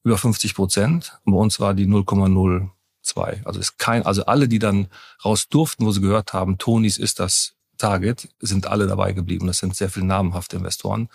über 0.04 0.18
50 0.18 0.54
Prozent. 0.54 1.18
Und 1.24 1.32
bei 1.32 1.38
uns 1.38 1.58
war 1.58 1.72
die 1.72 1.86
0,02. 1.86 3.44
Also 3.44 3.58
ist 3.58 3.78
kein, 3.78 4.04
also 4.04 4.26
alle, 4.26 4.48
die 4.48 4.58
dann 4.58 4.88
raus 5.24 5.48
durften, 5.48 5.86
wo 5.86 5.92
sie 5.92 6.02
gehört 6.02 6.34
haben, 6.34 6.58
Tonis 6.58 6.98
ist 6.98 7.20
das 7.20 7.54
Target, 7.78 8.28
sind 8.40 8.66
alle 8.66 8.86
dabei 8.86 9.12
geblieben. 9.12 9.46
Das 9.46 9.58
sind 9.58 9.74
sehr 9.74 9.88
viele 9.88 10.06
namenhafte 10.06 10.56
Investoren, 10.56 11.08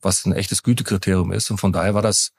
was 0.00 0.24
ein 0.26 0.32
echtes 0.32 0.62
Gütekriterium 0.62 1.32
ist. 1.32 1.50
Und 1.50 1.58
von 1.58 1.72
daher 1.72 1.94
war 1.94 2.02
das 2.02 2.32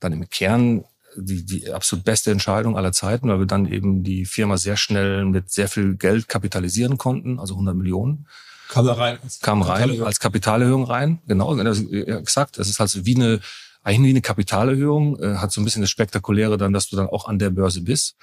dann 0.00 0.14
im 0.14 0.28
Kern 0.30 0.84
die, 1.16 1.44
die 1.44 1.72
absolut 1.72 2.04
beste 2.04 2.30
Entscheidung 2.30 2.76
aller 2.76 2.92
Zeiten, 2.92 3.28
weil 3.28 3.38
wir 3.38 3.46
dann 3.46 3.66
eben 3.66 4.02
die 4.02 4.24
Firma 4.24 4.56
sehr 4.56 4.76
schnell 4.76 5.24
mit 5.24 5.50
sehr 5.50 5.68
viel 5.68 5.96
Geld 5.96 6.28
kapitalisieren 6.28 6.98
konnten, 6.98 7.38
also 7.38 7.54
100 7.54 7.74
Millionen. 7.74 8.26
Kam 8.68 8.86
da 8.86 8.94
rein. 8.94 9.18
Kam 9.42 9.62
rein 9.62 10.02
als 10.02 10.18
Kapitalerhöhung 10.20 10.84
rein, 10.84 11.20
genau, 11.26 11.56
exakt. 11.58 12.58
Das 12.58 12.68
ist 12.68 12.80
halt 12.80 13.04
wie 13.06 13.16
eine, 13.16 13.40
eigentlich 13.82 14.08
wie 14.08 14.10
eine 14.10 14.22
Kapitalerhöhung, 14.22 15.20
äh, 15.20 15.36
hat 15.36 15.52
so 15.52 15.60
ein 15.60 15.64
bisschen 15.64 15.82
das 15.82 15.90
Spektakuläre 15.90 16.56
dann, 16.58 16.72
dass 16.72 16.88
du 16.88 16.96
dann 16.96 17.08
auch 17.08 17.28
an 17.28 17.38
der 17.38 17.50
Börse 17.50 17.82
bist 17.82 18.16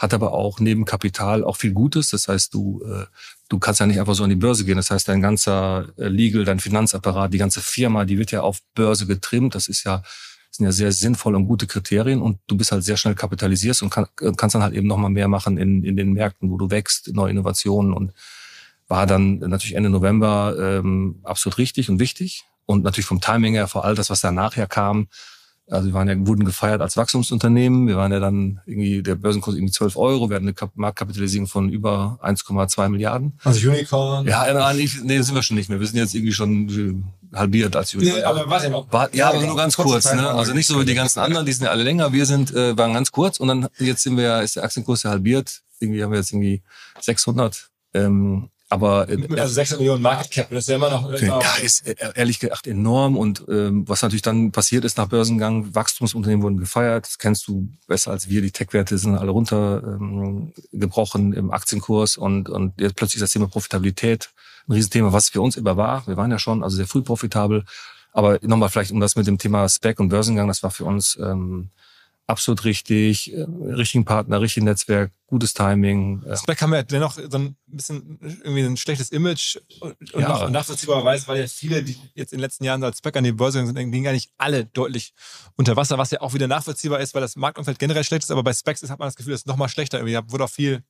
hat 0.00 0.14
aber 0.14 0.32
auch 0.32 0.60
neben 0.60 0.86
Kapital 0.86 1.44
auch 1.44 1.58
viel 1.58 1.72
Gutes. 1.72 2.08
Das 2.08 2.26
heißt, 2.26 2.54
du, 2.54 2.82
äh, 2.84 3.04
du 3.50 3.58
kannst 3.58 3.80
ja 3.80 3.86
nicht 3.86 4.00
einfach 4.00 4.14
so 4.14 4.24
an 4.24 4.30
die 4.30 4.36
Börse 4.36 4.64
gehen. 4.64 4.78
Das 4.78 4.90
heißt, 4.90 5.06
dein 5.06 5.20
ganzer 5.20 5.88
äh, 5.98 6.08
Legal, 6.08 6.46
dein 6.46 6.58
Finanzapparat, 6.58 7.34
die 7.34 7.38
ganze 7.38 7.60
Firma, 7.60 8.06
die 8.06 8.16
wird 8.16 8.30
ja 8.30 8.40
auf 8.40 8.60
Börse 8.74 9.06
getrimmt. 9.06 9.54
Das 9.54 9.68
ist 9.68 9.84
ja 9.84 10.02
sind 10.60 10.66
ja 10.66 10.72
sehr 10.72 10.92
sinnvolle 10.92 11.36
und 11.36 11.46
gute 11.46 11.66
Kriterien 11.66 12.20
und 12.20 12.38
du 12.46 12.56
bist 12.56 12.70
halt 12.70 12.84
sehr 12.84 12.96
schnell 12.96 13.14
kapitalisierst 13.14 13.82
und 13.82 13.90
kann, 13.90 14.06
kannst 14.36 14.54
dann 14.54 14.62
halt 14.62 14.74
eben 14.74 14.86
nochmal 14.86 15.10
mehr 15.10 15.28
machen 15.28 15.56
in, 15.56 15.82
in 15.84 15.96
den 15.96 16.12
Märkten, 16.12 16.50
wo 16.50 16.58
du 16.58 16.70
wächst, 16.70 17.14
neue 17.14 17.30
Innovationen 17.30 17.92
und 17.92 18.12
war 18.88 19.06
dann 19.06 19.38
natürlich 19.38 19.74
Ende 19.74 19.88
November 19.88 20.54
ähm, 20.58 21.20
absolut 21.22 21.58
richtig 21.58 21.88
und 21.88 21.98
wichtig 21.98 22.44
und 22.66 22.84
natürlich 22.84 23.06
vom 23.06 23.20
Timing 23.20 23.54
her 23.54 23.68
vor 23.68 23.84
allem 23.84 23.96
das, 23.96 24.10
was 24.10 24.20
danach 24.20 24.56
ja 24.56 24.66
kam. 24.66 25.08
Also 25.70 25.86
wir 25.86 25.94
waren 25.94 26.08
ja, 26.08 26.26
wurden 26.26 26.44
gefeiert 26.44 26.80
als 26.80 26.96
Wachstumsunternehmen. 26.96 27.86
Wir 27.86 27.96
waren 27.96 28.10
ja 28.10 28.18
dann 28.18 28.60
irgendwie, 28.66 29.02
der 29.02 29.14
Börsenkurs 29.14 29.54
irgendwie 29.54 29.72
12 29.72 29.96
Euro. 29.96 30.28
Wir 30.28 30.36
hatten 30.36 30.48
eine 30.48 30.70
Marktkapitalisierung 30.74 31.46
von 31.46 31.68
über 31.68 32.18
1,2 32.22 32.88
Milliarden. 32.88 33.38
Also 33.44 33.70
Unicorn. 33.70 34.26
Ja, 34.26 34.52
nein, 34.52 34.76
nee, 35.04 35.20
sind 35.20 35.34
wir 35.34 35.42
schon 35.42 35.56
nicht 35.56 35.70
mehr. 35.70 35.78
Wir 35.78 35.86
sind 35.86 35.98
jetzt 35.98 36.14
irgendwie 36.14 36.32
schon 36.32 37.04
halbiert 37.32 37.76
als 37.76 37.94
Unicorn. 37.94 38.16
Nee, 38.18 38.24
aber 38.24 38.50
warte 38.50 38.68
mal. 38.68 38.84
War, 38.90 39.14
ja, 39.14 39.28
aber 39.28 39.46
nur 39.46 39.56
ganz 39.56 39.76
kurz. 39.76 40.12
Ne? 40.12 40.28
Also 40.28 40.52
nicht 40.54 40.66
so 40.66 40.80
wie 40.80 40.84
die 40.84 40.94
ganzen 40.94 41.20
anderen, 41.20 41.46
die 41.46 41.52
sind 41.52 41.64
ja 41.64 41.70
alle 41.70 41.84
länger. 41.84 42.12
Wir 42.12 42.26
sind, 42.26 42.52
äh, 42.52 42.76
waren 42.76 42.92
ganz 42.92 43.12
kurz 43.12 43.38
und 43.38 43.46
dann 43.46 43.68
jetzt 43.78 44.02
sind 44.02 44.16
wir, 44.16 44.42
ist 44.42 44.56
der 44.56 44.64
Aktienkurs 44.64 45.04
ja 45.04 45.10
halbiert. 45.10 45.62
Irgendwie 45.78 46.02
haben 46.02 46.10
wir 46.10 46.18
jetzt 46.18 46.32
irgendwie 46.32 46.62
600 47.00 47.70
ähm, 47.94 48.50
aber 48.70 49.08
äh, 49.08 49.26
also 49.36 49.54
600 49.54 49.80
Millionen 49.80 50.00
Market 50.00 50.30
Cap, 50.30 50.50
das 50.50 50.60
ist 50.60 50.68
ja 50.68 50.76
immer 50.76 50.90
noch. 50.90 51.12
Ja, 51.20 51.40
ist 51.60 51.88
äh, 51.88 51.96
ehrlich 52.14 52.38
gesagt 52.38 52.68
enorm. 52.68 53.16
Und 53.16 53.44
ähm, 53.48 53.82
was 53.88 54.02
natürlich 54.02 54.22
dann 54.22 54.52
passiert 54.52 54.84
ist 54.84 54.96
nach 54.96 55.08
Börsengang, 55.08 55.74
Wachstumsunternehmen 55.74 56.44
wurden 56.44 56.56
gefeiert. 56.56 57.06
Das 57.06 57.18
kennst 57.18 57.48
du 57.48 57.68
besser 57.88 58.12
als 58.12 58.28
wir. 58.28 58.42
Die 58.42 58.52
Tech-Werte 58.52 58.96
sind 58.96 59.16
alle 59.16 59.32
runtergebrochen 59.32 61.32
ähm, 61.32 61.34
im 61.38 61.50
Aktienkurs 61.50 62.16
und 62.16 62.48
und 62.48 62.80
jetzt 62.80 62.94
plötzlich 62.94 63.20
das 63.20 63.32
Thema 63.32 63.48
Profitabilität 63.48 64.30
ein 64.68 64.72
Riesenthema, 64.72 65.12
was 65.12 65.30
für 65.30 65.40
uns 65.40 65.56
immer 65.56 65.76
war. 65.76 66.06
Wir 66.06 66.16
waren 66.16 66.30
ja 66.30 66.38
schon 66.38 66.62
also 66.62 66.76
sehr 66.76 66.86
früh 66.86 67.02
profitabel. 67.02 67.64
Aber 68.12 68.38
nochmal 68.42 68.68
vielleicht 68.68 68.92
um 68.92 69.00
das 69.00 69.16
mit 69.16 69.26
dem 69.26 69.38
Thema 69.38 69.68
Spec 69.68 69.98
und 69.98 70.10
Börsengang, 70.10 70.46
das 70.46 70.62
war 70.62 70.70
für 70.70 70.84
uns 70.84 71.18
ähm, 71.20 71.70
absolut 72.30 72.64
richtig, 72.64 73.32
äh, 73.32 73.42
richtigen 73.42 74.04
Partner, 74.04 74.40
richtiges 74.40 74.64
Netzwerk, 74.64 75.12
gutes 75.26 75.54
Timing. 75.54 76.22
Spec 76.36 76.62
haben 76.62 76.72
ja 76.72 76.82
dennoch 76.82 77.12
so 77.12 77.38
ein 77.38 77.56
bisschen 77.66 78.18
irgendwie 78.20 78.62
ein 78.62 78.76
schlechtes 78.76 79.10
Image 79.10 79.58
und 79.80 79.96
ja. 80.14 80.48
nachvollziehbarerweise, 80.48 81.28
weil 81.28 81.40
ja 81.40 81.46
viele, 81.46 81.82
die 81.82 81.96
jetzt 82.14 82.32
in 82.32 82.38
den 82.38 82.42
letzten 82.42 82.64
Jahren 82.64 82.82
als 82.82 82.98
Spec 82.98 83.16
an 83.16 83.24
die 83.24 83.32
Börse 83.32 83.64
sind, 83.64 83.76
liegen 83.76 84.04
gar 84.04 84.12
nicht 84.12 84.30
alle 84.38 84.64
deutlich 84.64 85.12
unter 85.56 85.76
Wasser, 85.76 85.98
was 85.98 86.10
ja 86.10 86.20
auch 86.20 86.34
wieder 86.34 86.48
nachvollziehbar 86.48 87.00
ist, 87.00 87.14
weil 87.14 87.22
das 87.22 87.36
Marktumfeld 87.36 87.78
generell 87.78 88.04
schlecht 88.04 88.24
ist, 88.24 88.30
aber 88.30 88.42
bei 88.42 88.52
Specs 88.52 88.82
hat 88.88 88.98
man 88.98 89.08
das 89.08 89.16
Gefühl, 89.16 89.34
es 89.34 89.42
ist 89.42 89.46
noch 89.46 89.56
mal 89.56 89.68
schlechter. 89.68 89.98
Irgendwie 89.98 90.32
wurde 90.32 90.44
auch 90.44 90.50
viel 90.50 90.82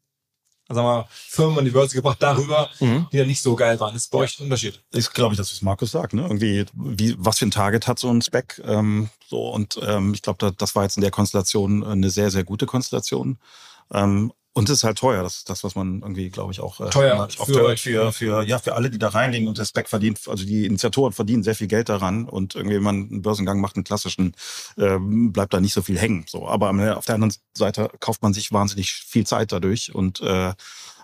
sagen 0.74 0.86
wir 0.86 0.94
mal, 0.98 1.08
Firmen 1.10 1.58
an 1.58 1.64
die 1.64 1.70
Börse 1.70 1.94
gebracht 1.94 2.18
darüber, 2.20 2.70
mhm. 2.80 3.06
die 3.12 3.18
ja 3.18 3.24
nicht 3.24 3.42
so 3.42 3.56
geil 3.56 3.78
waren. 3.80 3.94
Das 3.94 4.04
ist 4.04 4.10
bei 4.10 4.18
euch 4.18 4.38
ein 4.38 4.44
Unterschied. 4.44 4.82
Ich 4.92 5.12
glaube, 5.12 5.36
das 5.36 5.52
was 5.52 5.62
Markus 5.62 5.90
sagt. 5.90 6.14
Ne? 6.14 6.22
Irgendwie, 6.22 6.64
wie, 6.74 7.14
was 7.18 7.38
für 7.38 7.46
ein 7.46 7.50
Target 7.50 7.86
hat 7.86 7.98
so 7.98 8.10
ein 8.10 8.22
Spec? 8.22 8.60
Ähm, 8.64 9.10
so 9.26 9.48
und 9.50 9.78
ähm, 9.82 10.14
ich 10.14 10.22
glaube, 10.22 10.38
da, 10.38 10.50
das 10.50 10.74
war 10.74 10.82
jetzt 10.82 10.96
in 10.96 11.02
der 11.02 11.10
Konstellation 11.10 11.84
eine 11.84 12.10
sehr, 12.10 12.30
sehr 12.30 12.44
gute 12.44 12.66
Konstellation. 12.66 13.38
Ähm, 13.92 14.32
und 14.52 14.68
es 14.68 14.78
ist 14.78 14.84
halt 14.84 14.98
teuer, 14.98 15.22
das 15.22 15.38
ist 15.38 15.50
das, 15.50 15.62
was 15.62 15.76
man 15.76 16.00
irgendwie, 16.00 16.28
glaube 16.28 16.52
ich, 16.52 16.60
auch 16.60 16.80
äh, 16.80 16.90
teuer 16.90 17.28
für, 17.30 17.46
für, 17.46 17.76
für, 17.76 18.12
für, 18.12 18.42
ja, 18.42 18.58
für 18.58 18.74
alle, 18.74 18.90
die 18.90 18.98
da 18.98 19.08
reinlegen 19.08 19.46
und 19.46 19.58
Spec 19.64 19.88
verdient, 19.88 20.20
also 20.26 20.44
die 20.44 20.66
Initiatoren 20.66 21.12
verdienen 21.12 21.44
sehr 21.44 21.54
viel 21.54 21.68
Geld 21.68 21.88
daran 21.88 22.28
und 22.28 22.56
irgendwie, 22.56 22.76
wenn 22.76 22.82
man 22.82 23.08
einen 23.10 23.22
Börsengang 23.22 23.60
macht, 23.60 23.76
einen 23.76 23.84
klassischen, 23.84 24.34
äh, 24.76 24.98
bleibt 24.98 25.54
da 25.54 25.60
nicht 25.60 25.74
so 25.74 25.82
viel 25.82 25.98
hängen. 25.98 26.24
So, 26.28 26.48
aber 26.48 26.70
auf 26.96 27.04
der 27.04 27.14
anderen 27.14 27.34
Seite 27.56 27.90
kauft 28.00 28.22
man 28.22 28.32
sich 28.32 28.52
wahnsinnig 28.52 28.92
viel 28.92 29.26
Zeit 29.26 29.52
dadurch 29.52 29.94
und 29.94 30.20
äh, 30.20 30.52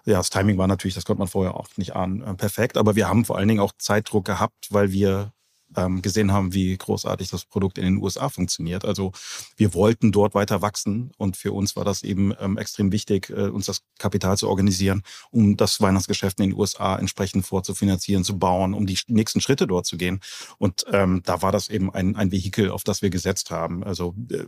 ja, 0.06 0.18
das 0.18 0.30
Timing 0.30 0.56
war 0.56 0.68
natürlich, 0.68 0.94
das 0.94 1.04
konnte 1.04 1.18
man 1.18 1.28
vorher 1.28 1.56
auch 1.56 1.68
nicht 1.76 1.96
ahnen, 1.96 2.22
äh, 2.22 2.34
perfekt. 2.34 2.76
Aber 2.76 2.94
wir 2.94 3.08
haben 3.08 3.24
vor 3.24 3.38
allen 3.38 3.48
Dingen 3.48 3.60
auch 3.60 3.72
Zeitdruck 3.76 4.24
gehabt, 4.24 4.68
weil 4.70 4.92
wir 4.92 5.32
ähm, 5.76 6.02
gesehen 6.02 6.32
haben, 6.32 6.54
wie 6.54 6.76
großartig 6.76 7.28
das 7.30 7.44
Produkt 7.44 7.78
in 7.78 7.84
den 7.84 7.96
USA 7.98 8.28
funktioniert. 8.28 8.84
Also 8.84 9.12
wir 9.56 9.74
wollten 9.74 10.12
dort 10.12 10.34
weiter 10.34 10.62
wachsen 10.62 11.12
und 11.16 11.36
für 11.36 11.52
uns 11.52 11.76
war 11.76 11.84
das 11.84 12.02
eben 12.02 12.32
ähm, 12.40 12.58
extrem 12.58 12.92
wichtig, 12.92 13.30
äh, 13.30 13.48
uns 13.48 13.66
das 13.66 13.82
Kapital 13.98 14.36
zu 14.36 14.48
organisieren, 14.48 15.02
um 15.30 15.56
das 15.56 15.80
Weihnachtsgeschäft 15.80 16.38
in 16.38 16.50
den 16.50 16.58
USA 16.58 16.96
entsprechend 16.96 17.46
vorzufinanzieren, 17.46 18.24
zu 18.24 18.38
bauen, 18.38 18.74
um 18.74 18.86
die 18.86 18.98
nächsten 19.08 19.40
Schritte 19.40 19.66
dort 19.66 19.86
zu 19.86 19.96
gehen. 19.96 20.20
Und 20.58 20.84
ähm, 20.92 21.22
da 21.24 21.42
war 21.42 21.52
das 21.52 21.68
eben 21.68 21.92
ein, 21.92 22.16
ein 22.16 22.32
Vehikel, 22.32 22.70
auf 22.70 22.84
das 22.84 23.02
wir 23.02 23.10
gesetzt 23.10 23.50
haben. 23.50 23.82
Also 23.82 24.14
äh, 24.30 24.44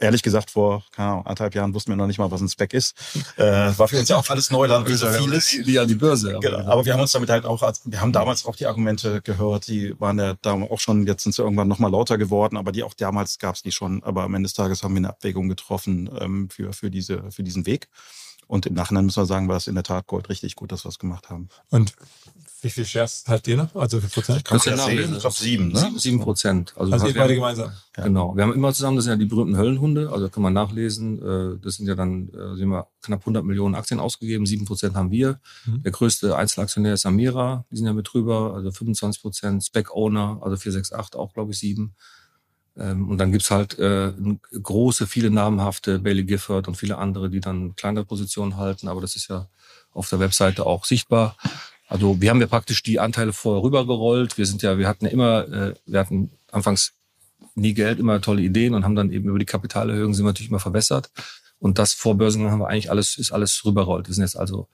ehrlich 0.00 0.22
gesagt, 0.22 0.50
vor 0.50 0.84
keine 0.92 1.10
Ahnung, 1.10 1.26
anderthalb 1.26 1.54
Jahren 1.54 1.74
wussten 1.74 1.90
wir 1.90 1.96
noch 1.96 2.06
nicht 2.06 2.18
mal, 2.18 2.30
was 2.30 2.40
ein 2.40 2.48
Spec 2.48 2.74
ist. 2.74 2.94
Äh, 3.36 3.76
war 3.76 3.86
für 3.88 3.98
uns 3.98 4.08
ja 4.08 4.16
auch 4.16 4.28
alles 4.30 4.50
Neuland, 4.50 4.88
wie 4.88 4.94
so 4.94 5.08
vieles. 5.08 5.50
Die 5.50 5.78
an 5.78 5.86
die 5.86 5.94
Börse. 5.94 6.38
Genau. 6.40 6.58
Aber 6.66 6.86
wir 6.86 6.94
haben 6.94 7.00
uns 7.00 7.12
damit 7.12 7.28
halt 7.28 7.44
auch, 7.44 7.60
wir 7.84 8.00
haben 8.00 8.12
damals 8.12 8.46
auch 8.46 8.56
die 8.56 8.64
Argumente 8.64 9.20
gehört, 9.20 9.66
die 9.68 9.98
waren 10.00 10.18
ja 10.18 10.34
da 10.40 10.55
auch 10.64 10.80
schon, 10.80 11.06
jetzt 11.06 11.22
sind 11.22 11.34
sie 11.34 11.42
irgendwann 11.42 11.68
nochmal 11.68 11.90
lauter 11.90 12.18
geworden, 12.18 12.56
aber 12.56 12.72
die 12.72 12.82
auch 12.82 12.94
damals 12.94 13.38
gab 13.38 13.54
es 13.54 13.62
die 13.62 13.72
schon. 13.72 14.02
Aber 14.02 14.22
am 14.24 14.34
Ende 14.34 14.46
des 14.46 14.54
Tages 14.54 14.82
haben 14.82 14.94
wir 14.94 14.98
eine 14.98 15.10
Abwägung 15.10 15.48
getroffen 15.48 16.10
ähm, 16.20 16.50
für, 16.50 16.72
für, 16.72 16.90
diese, 16.90 17.30
für 17.30 17.42
diesen 17.42 17.66
Weg. 17.66 17.88
Und 18.46 18.66
im 18.66 18.74
Nachhinein 18.74 19.04
müssen 19.06 19.20
wir 19.20 19.26
sagen, 19.26 19.48
war 19.48 19.56
es 19.56 19.66
in 19.66 19.74
der 19.74 19.84
Tat 19.84 20.06
Gold 20.06 20.28
richtig 20.28 20.54
gut, 20.54 20.70
dass 20.72 20.84
wir 20.84 20.88
es 20.88 20.98
gemacht 20.98 21.30
haben. 21.30 21.48
Und 21.70 21.94
wie 22.66 22.70
viel 22.70 22.84
Shares 22.84 23.24
haltet 23.28 23.48
ihr 23.48 23.56
noch? 23.56 23.74
Also 23.76 23.98
wie 23.98 24.02
viel 24.02 24.10
Prozent? 24.10 24.44
Kannst 24.44 24.66
du 24.66 24.70
ja 24.70 24.76
sehen. 24.76 25.14
Ich 25.14 25.20
glaube 25.20 25.36
sieben, 25.36 25.68
ne? 25.68 25.92
Sieben 25.96 26.18
Prozent. 26.20 26.74
Also, 26.76 26.92
also 26.92 27.06
ihr 27.06 27.14
beide 27.14 27.34
gemeinsam. 27.34 27.70
Ja. 27.96 28.04
Genau. 28.04 28.36
Wir 28.36 28.42
haben 28.42 28.52
immer 28.52 28.72
zusammen, 28.74 28.96
das 28.96 29.04
sind 29.04 29.12
ja 29.12 29.16
die 29.16 29.26
berühmten 29.26 29.56
Höllenhunde, 29.56 30.10
also 30.10 30.28
kann 30.28 30.42
man 30.42 30.52
nachlesen. 30.52 31.18
Äh, 31.22 31.58
das 31.62 31.76
sind 31.76 31.86
ja 31.86 31.94
dann, 31.94 32.28
äh, 32.30 32.56
sind 32.56 32.68
wir 32.68 32.88
knapp 33.02 33.20
100 33.20 33.44
Millionen 33.44 33.76
Aktien 33.76 34.00
ausgegeben, 34.00 34.46
sieben 34.46 34.64
Prozent 34.64 34.96
haben 34.96 35.12
wir. 35.12 35.38
Mhm. 35.64 35.82
Der 35.84 35.92
größte 35.92 36.36
Einzelaktionär 36.36 36.94
ist 36.94 37.06
Amira, 37.06 37.64
die 37.70 37.76
sind 37.76 37.86
ja 37.86 37.92
mit 37.92 38.12
drüber, 38.12 38.54
also 38.54 38.72
25 38.72 39.22
Prozent. 39.22 39.64
Spec 39.64 39.94
Owner, 39.94 40.40
also 40.42 40.56
468 40.56 41.18
auch, 41.18 41.32
glaube 41.32 41.52
ich, 41.52 41.58
sieben. 41.58 41.94
Ähm, 42.76 43.08
und 43.08 43.18
dann 43.18 43.30
gibt's 43.30 43.50
halt 43.52 43.78
äh, 43.78 44.12
große, 44.60 45.06
viele 45.06 45.30
namhafte, 45.30 46.00
Bailey 46.00 46.24
Gifford 46.24 46.66
und 46.66 46.76
viele 46.76 46.98
andere, 46.98 47.30
die 47.30 47.40
dann 47.40 47.76
kleinere 47.76 48.04
Positionen 48.04 48.56
halten, 48.56 48.88
aber 48.88 49.00
das 49.00 49.14
ist 49.14 49.28
ja 49.28 49.48
auf 49.92 50.10
der 50.10 50.20
Webseite 50.20 50.66
auch 50.66 50.84
sichtbar. 50.84 51.36
Also 51.88 52.20
wir 52.20 52.30
haben 52.30 52.40
ja 52.40 52.46
praktisch 52.46 52.82
die 52.82 52.98
Anteile 52.98 53.32
vorher 53.32 53.62
rübergerollt. 53.62 54.38
Wir 54.38 54.46
sind 54.46 54.62
ja, 54.62 54.78
wir 54.78 54.88
hatten 54.88 55.04
ja 55.04 55.10
immer, 55.10 55.48
äh, 55.48 55.74
wir 55.86 56.00
hatten 56.00 56.30
anfangs 56.50 56.92
nie 57.54 57.74
Geld, 57.74 57.98
immer 57.98 58.20
tolle 58.20 58.42
Ideen 58.42 58.74
und 58.74 58.84
haben 58.84 58.96
dann 58.96 59.10
eben 59.10 59.28
über 59.28 59.38
die 59.38 59.44
Kapitalerhöhung 59.44 60.12
sind 60.14 60.24
wir 60.24 60.30
natürlich 60.30 60.50
immer 60.50 60.60
verbessert. 60.60 61.10
Und 61.58 61.78
das 61.78 61.94
vor 61.94 62.16
Börsengang 62.16 62.50
haben 62.50 62.60
wir 62.60 62.68
eigentlich 62.68 62.90
alles, 62.90 63.16
ist 63.16 63.32
alles 63.32 63.64
rübergerollt. 63.64 64.08
Wir 64.08 64.14
sind 64.14 64.24
jetzt 64.24 64.36
also 64.36 64.68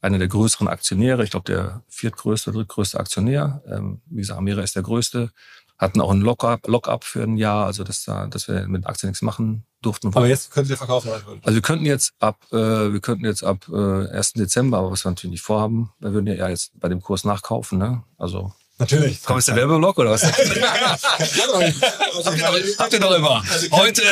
einer 0.00 0.18
der 0.18 0.28
größeren 0.28 0.68
Aktionäre, 0.68 1.24
ich 1.24 1.30
glaube 1.30 1.50
der 1.50 1.82
viertgrößte, 1.88 2.52
drittgrößte 2.52 2.98
Aktionär. 3.00 3.62
Ähm, 3.66 4.00
wie 4.06 4.20
gesagt, 4.20 4.38
Amira 4.38 4.62
ist 4.62 4.76
der 4.76 4.82
größte. 4.82 5.30
Hatten 5.76 6.00
auch 6.00 6.10
ein 6.12 6.20
Lock-up 6.20 6.66
Lock 6.68 6.88
-up 6.88 7.04
für 7.04 7.22
ein 7.24 7.36
Jahr, 7.36 7.66
also 7.66 7.84
dass, 7.84 8.04
da, 8.04 8.26
dass 8.26 8.48
wir 8.48 8.68
mit 8.68 8.86
Aktien 8.86 9.10
nichts 9.10 9.22
machen 9.22 9.64
durften 9.84 10.08
Aber 10.08 10.26
jetzt 10.26 10.50
könnt 10.50 10.68
ihr 10.70 10.76
verkaufen. 10.76 11.10
Also 11.42 11.54
wir 11.54 11.62
könnten 11.62 11.86
jetzt 11.86 12.12
ab, 12.18 12.38
äh, 12.52 12.56
wir 12.56 13.00
könnten 13.00 13.24
jetzt 13.24 13.44
ab 13.44 13.66
äh, 13.72 14.08
1. 14.08 14.32
Dezember, 14.34 14.78
aber 14.78 14.90
was 14.90 15.04
wir 15.04 15.10
natürlich 15.10 15.32
nicht 15.32 15.42
vorhaben, 15.42 15.92
wir 16.00 16.12
würden 16.12 16.26
ja 16.26 16.48
jetzt 16.48 16.72
bei 16.80 16.88
dem 16.88 17.02
Kurs 17.02 17.24
nachkaufen, 17.24 17.78
ne? 17.78 18.02
Also 18.18 18.52
Natürlich. 18.76 19.20
Komm, 19.24 19.38
ist 19.38 19.46
der 19.46 19.54
Werbeblock 19.54 19.98
oder 19.98 20.10
was? 20.10 20.24
habt, 20.24 20.36
ihr 22.92 23.00
doch, 23.00 23.14
immer. 23.14 23.40
Also 23.48 23.70
Heute. 23.70 24.02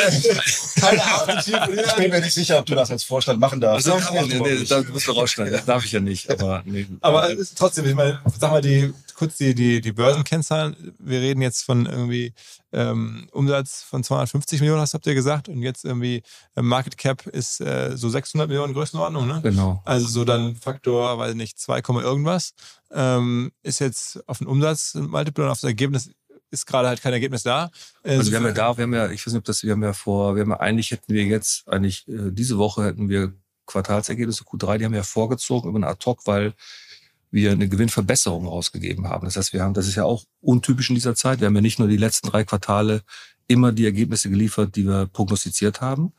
Keine 0.78 1.02
Ahnung. 1.02 1.36
Ich 1.84 1.92
bin 1.94 2.10
mir 2.10 2.20
nicht 2.20 2.32
sicher, 2.32 2.60
ob 2.60 2.66
du 2.66 2.76
das 2.76 2.92
als 2.92 3.02
Vorstand 3.02 3.40
machen 3.40 3.60
darfst. 3.60 3.88
Also, 3.88 4.12
nee, 4.12 4.38
nee, 4.38 4.64
da 4.64 4.82
musst 4.82 5.08
du 5.08 5.12
rausschneiden. 5.12 5.52
Das 5.52 5.64
darf 5.64 5.84
ich 5.84 5.90
ja 5.90 5.98
nicht. 5.98 6.30
Aber, 6.30 6.62
nee. 6.64 6.86
Aber 7.00 7.28
es 7.32 7.40
ist 7.40 7.58
trotzdem, 7.58 7.86
ich 7.86 7.96
meine, 7.96 8.20
sag 8.38 8.52
mal, 8.52 8.62
die, 8.62 8.94
kurz 9.22 9.36
die, 9.36 9.54
die, 9.54 9.80
die 9.80 9.92
Börsenkennzahlen. 9.92 10.94
Wir 10.98 11.20
reden 11.20 11.42
jetzt 11.42 11.62
von 11.62 11.86
irgendwie 11.86 12.32
ähm, 12.72 13.28
Umsatz 13.32 13.82
von 13.82 14.02
250 14.02 14.60
Millionen, 14.60 14.80
hast 14.80 14.94
habt 14.94 15.06
ihr 15.06 15.14
gesagt. 15.14 15.48
Und 15.48 15.62
jetzt 15.62 15.84
irgendwie 15.84 16.22
äh, 16.56 16.62
Market 16.62 16.96
Cap 16.98 17.26
ist 17.26 17.60
äh, 17.60 17.96
so 17.96 18.08
600 18.08 18.48
Millionen 18.48 18.74
Größenordnung, 18.74 19.26
ne? 19.26 19.40
Genau. 19.42 19.82
Also 19.84 20.06
so 20.06 20.24
dann 20.24 20.56
Faktor, 20.56 21.18
weiß 21.18 21.34
nicht, 21.34 21.58
2, 21.58 21.82
irgendwas. 22.02 22.54
Ähm, 22.90 23.52
ist 23.62 23.78
jetzt 23.78 24.26
auf 24.28 24.38
den 24.38 24.46
Umsatz 24.46 24.94
Multiple 24.94 25.44
und 25.44 25.50
auf 25.50 25.60
das 25.60 25.68
Ergebnis 25.68 26.10
ist 26.50 26.66
gerade 26.66 26.88
halt 26.88 27.02
kein 27.02 27.14
Ergebnis 27.14 27.42
da. 27.42 27.70
Äh, 28.02 28.16
Also 28.16 28.30
wir 28.30 28.38
haben 28.38 28.46
ja 28.46 28.52
da, 28.52 28.76
wir 28.76 28.82
haben 28.82 28.94
ja, 28.94 29.10
ich 29.10 29.26
weiß 29.26 29.32
nicht, 29.32 29.40
ob 29.40 29.44
das, 29.44 29.62
wir 29.62 29.72
haben 29.72 29.82
ja 29.82 29.94
vor, 29.94 30.36
wir 30.36 30.42
haben 30.42 30.50
ja 30.50 30.60
eigentlich 30.60 30.90
hätten 30.90 31.12
wir 31.12 31.24
jetzt, 31.24 31.66
eigentlich 31.68 32.06
äh, 32.08 32.30
diese 32.30 32.58
Woche 32.58 32.84
hätten 32.84 33.08
wir 33.08 33.32
Quartalsergebnisse 33.66 34.44
Q3, 34.44 34.78
die 34.78 34.84
haben 34.84 34.92
wir 34.92 34.98
ja 34.98 35.04
vorgezogen 35.04 35.70
über 35.70 35.78
eine 35.78 35.86
Ad-Hoc, 35.86 36.26
weil 36.26 36.52
wir 37.32 37.50
eine 37.50 37.68
Gewinnverbesserung 37.68 38.46
rausgegeben 38.46 39.08
haben. 39.08 39.24
Das 39.24 39.36
heißt, 39.36 39.52
wir 39.52 39.62
haben, 39.62 39.74
das 39.74 39.88
ist 39.88 39.96
ja 39.96 40.04
auch 40.04 40.24
untypisch 40.40 40.90
in 40.90 40.94
dieser 40.94 41.14
Zeit. 41.14 41.40
Wir 41.40 41.46
haben 41.46 41.54
ja 41.54 41.62
nicht 41.62 41.78
nur 41.78 41.88
die 41.88 41.96
letzten 41.96 42.28
drei 42.28 42.44
Quartale 42.44 43.02
immer 43.48 43.72
die 43.72 43.86
Ergebnisse 43.86 44.30
geliefert, 44.30 44.76
die 44.76 44.86
wir 44.86 45.06
prognostiziert 45.06 45.80
haben. 45.80 46.12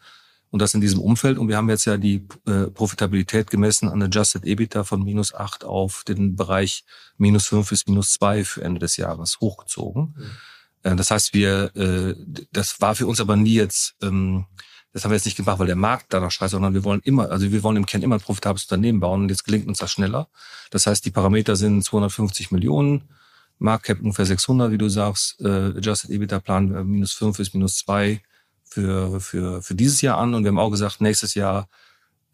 Und 0.50 0.62
das 0.62 0.74
in 0.74 0.82
diesem 0.82 1.00
Umfeld. 1.00 1.38
Und 1.38 1.48
wir 1.48 1.58
haben 1.58 1.70
jetzt 1.70 1.86
ja 1.86 1.98
die 1.98 2.28
äh, 2.46 2.66
Profitabilität 2.68 3.50
gemessen 3.50 3.90
an 3.90 4.02
Adjusted 4.04 4.46
EBITDA 4.46 4.84
von 4.84 5.04
minus 5.04 5.34
acht 5.34 5.64
auf 5.64 6.04
den 6.04 6.36
Bereich 6.36 6.84
minus 7.18 7.48
fünf 7.48 7.70
bis 7.70 7.88
minus 7.88 8.14
zwei 8.14 8.44
für 8.44 8.64
Ende 8.64 8.80
des 8.80 8.98
Jahres 8.98 9.40
hochgezogen. 9.40 10.16
Äh, 10.84 10.96
das 10.96 11.10
heißt, 11.10 11.34
wir, 11.34 11.76
äh, 11.76 12.16
das 12.52 12.82
war 12.82 12.94
für 12.96 13.08
uns 13.08 13.20
aber 13.20 13.36
nie 13.36 13.56
jetzt, 13.56 13.96
ähm, 14.04 14.46
das 14.94 15.04
haben 15.04 15.12
wir 15.12 15.16
jetzt 15.16 15.26
nicht 15.26 15.38
gemacht, 15.38 15.60
weil 15.60 15.68
der 15.68 15.76
Markt 15.76 16.08
danach 16.10 16.32
schreit, 16.32 16.52
sondern 16.52 16.76
wir 16.76 16.84
wollen 16.84 17.02
immer, 17.04 17.32
also 17.32 17.52
wir 17.52 17.64
wollen 17.64 17.78
im 17.78 17.86
Kern 17.86 18.04
immer 18.04 18.16
ein 18.16 18.22
profitables 18.22 18.64
Unternehmen 18.66 19.00
bauen 19.00 19.24
und 19.24 19.30
jetzt 19.30 19.44
gelingt 19.44 19.68
uns 19.68 19.80
das 19.80 19.92
schneller. 19.92 20.28
Das 20.70 20.86
heißt, 20.86 21.04
die 21.06 21.12
Parameter 21.12 21.56
sind 21.56 21.84
250 21.84 22.52
Millionen, 22.52 23.10
Marktcap 23.58 24.00
ungefähr 24.02 24.26
600, 24.26 24.72
wie 24.72 24.78
du 24.78 24.90
sagst, 24.90 25.42
äh, 25.42 25.78
Adjusted 25.78 26.12
EBITDA 26.12 26.40
planen 26.40 26.74
wir 26.74 26.84
minus 26.84 27.14
fünf 27.14 27.38
bis 27.38 27.54
minus 27.54 27.78
zwei 27.78 28.22
für, 28.64 29.20
für, 29.20 29.62
für 29.64 29.76
dieses 29.76 30.02
Jahr 30.02 30.18
an 30.20 30.36
und 30.36 30.44
wir 30.44 30.50
haben 30.50 30.60
auch 30.60 30.72
gesagt, 30.72 31.02
nächstes 31.02 31.34
Jahr 31.34 31.68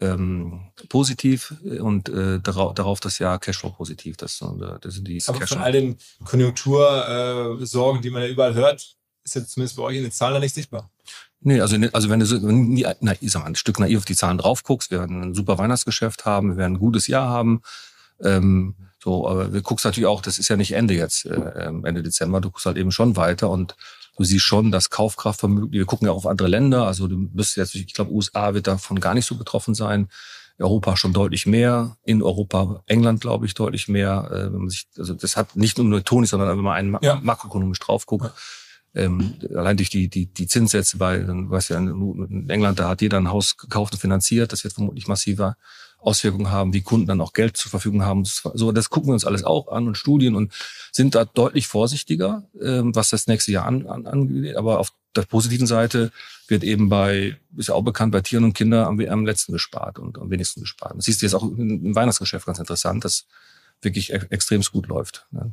ähm, 0.00 0.60
positiv 0.88 1.54
und 1.62 2.08
äh, 2.08 2.40
darauf, 2.40 2.74
darauf 2.74 3.00
das 3.00 3.18
Jahr 3.18 3.38
Cashflow 3.38 3.70
positiv. 3.70 4.16
Das, 4.16 4.38
sind, 4.38 4.60
äh, 4.62 4.78
das 4.80 4.94
sind 4.94 5.08
die 5.08 5.22
Aber 5.26 5.34
von 5.34 5.40
Cashflow. 5.40 5.62
all 5.62 5.72
den 5.72 5.96
Konjunktursorgen, 6.24 8.00
äh, 8.00 8.02
die 8.02 8.10
man 8.10 8.22
ja 8.22 8.28
überall 8.28 8.54
hört, 8.54 8.96
ist 9.24 9.34
jetzt 9.34 9.52
zumindest 9.52 9.76
bei 9.76 9.82
euch 9.82 9.96
in 9.96 10.02
den 10.02 10.12
Zahlen 10.12 10.34
da 10.34 10.40
nicht 10.40 10.54
sichtbar. 10.54 10.90
Nee, 11.42 11.60
also, 11.60 11.76
ne- 11.78 11.90
also 11.92 12.10
wenn 12.10 12.20
du 12.20 12.26
so, 12.26 12.36
na, 12.40 13.12
ich 13.20 13.30
sag 13.32 13.40
mal, 13.42 13.46
ein 13.48 13.54
Stück 13.54 13.78
naiv 13.78 13.98
auf 13.98 14.04
die 14.04 14.14
Zahlen 14.16 14.38
drauf 14.38 14.62
guckst, 14.62 14.90
wir 14.90 14.98
werden 15.00 15.22
ein 15.22 15.34
super 15.34 15.56
Weihnachtsgeschäft 15.58 16.24
haben, 16.26 16.50
wir 16.50 16.56
werden 16.58 16.74
ein 16.74 16.78
gutes 16.78 17.06
Jahr 17.06 17.28
haben. 17.28 17.62
Ähm, 18.22 18.74
so, 19.02 19.26
aber 19.26 19.46
du 19.46 19.62
guckst 19.62 19.86
natürlich 19.86 20.06
auch, 20.06 20.20
das 20.20 20.38
ist 20.38 20.48
ja 20.48 20.56
nicht 20.56 20.72
Ende 20.72 20.92
jetzt, 20.94 21.24
äh, 21.24 21.34
ähm, 21.66 21.84
Ende 21.86 22.02
Dezember, 22.02 22.40
du 22.42 22.50
guckst 22.50 22.66
halt 22.66 22.76
eben 22.76 22.92
schon 22.92 23.16
weiter 23.16 23.48
und 23.48 23.74
du 24.18 24.24
siehst 24.24 24.44
schon 24.44 24.70
das 24.70 24.90
Kaufkraftvermögen, 24.90 25.72
wir 25.72 25.86
gucken 25.86 26.06
ja 26.06 26.12
auch 26.12 26.18
auf 26.18 26.26
andere 26.26 26.48
Länder, 26.48 26.86
also 26.86 27.08
du 27.08 27.16
bist 27.16 27.56
jetzt, 27.56 27.74
ich 27.74 27.94
glaube, 27.94 28.12
USA 28.12 28.52
wird 28.52 28.66
davon 28.66 29.00
gar 29.00 29.14
nicht 29.14 29.24
so 29.24 29.36
betroffen 29.36 29.74
sein. 29.74 30.08
Europa 30.58 30.94
schon 30.98 31.14
deutlich 31.14 31.46
mehr, 31.46 31.96
in 32.04 32.22
Europa, 32.22 32.82
England 32.84 33.22
glaube 33.22 33.46
ich 33.46 33.54
deutlich 33.54 33.88
mehr. 33.88 34.28
Äh, 34.30 34.52
wenn 34.52 34.58
man 34.60 34.68
sich, 34.68 34.88
also 34.98 35.14
das 35.14 35.34
hat 35.38 35.56
nicht 35.56 35.78
nur 35.78 35.86
eine 35.86 36.04
Toni, 36.04 36.26
sondern 36.26 36.50
wenn 36.50 36.58
man 36.62 36.74
einen 36.76 36.98
Ja. 37.00 37.18
makroökonomisch 37.22 37.78
drauf 37.78 38.04
guckt, 38.04 38.30
ähm, 38.94 39.34
allein 39.54 39.76
durch 39.76 39.90
die, 39.90 40.08
die, 40.08 40.26
die 40.26 40.46
Zinssätze 40.46 40.98
bei, 40.98 41.18
dann 41.18 41.50
weißt 41.50 41.70
du 41.70 41.74
ja, 41.74 41.80
in 41.80 42.50
England, 42.50 42.78
da 42.78 42.88
hat 42.88 43.02
jeder 43.02 43.18
ein 43.18 43.30
Haus 43.30 43.56
gekauft 43.56 43.92
und 43.94 44.00
finanziert, 44.00 44.52
das 44.52 44.64
wird 44.64 44.74
vermutlich 44.74 45.06
massiver 45.06 45.56
Auswirkungen 45.98 46.50
haben, 46.50 46.72
wie 46.72 46.80
Kunden 46.80 47.06
dann 47.06 47.20
auch 47.20 47.32
Geld 47.32 47.56
zur 47.56 47.70
Verfügung 47.70 48.02
haben. 48.02 48.24
So, 48.24 48.72
das 48.72 48.90
gucken 48.90 49.10
wir 49.10 49.14
uns 49.14 49.24
alles 49.24 49.44
auch 49.44 49.68
an 49.68 49.86
und 49.86 49.96
Studien 49.96 50.34
und 50.34 50.52
sind 50.92 51.14
da 51.14 51.24
deutlich 51.24 51.66
vorsichtiger, 51.66 52.48
ähm, 52.60 52.94
was 52.94 53.10
das 53.10 53.26
nächste 53.26 53.52
Jahr 53.52 53.66
an, 53.66 53.86
an, 53.86 54.06
angeht. 54.06 54.56
Aber 54.56 54.78
auf 54.78 54.92
der 55.14 55.22
positiven 55.22 55.66
Seite 55.66 56.10
wird 56.48 56.64
eben 56.64 56.88
bei, 56.88 57.36
ist 57.56 57.68
ja 57.68 57.74
auch 57.74 57.82
bekannt, 57.82 58.12
bei 58.12 58.22
Tieren 58.22 58.44
und 58.44 58.54
Kindern 58.54 58.86
am, 58.86 59.00
am 59.00 59.26
letzten 59.26 59.52
gespart 59.52 59.98
und 59.98 60.18
am 60.18 60.30
wenigsten 60.30 60.60
gespart. 60.60 60.94
Das 60.96 61.04
siehst 61.04 61.20
du 61.20 61.26
jetzt 61.26 61.34
auch 61.34 61.42
im 61.42 61.94
Weihnachtsgeschäft 61.94 62.46
ganz 62.46 62.58
interessant, 62.58 63.04
dass 63.04 63.26
wirklich 63.82 64.12
e 64.12 64.20
extrem 64.30 64.62
gut 64.62 64.86
läuft. 64.86 65.26
Ne? 65.30 65.52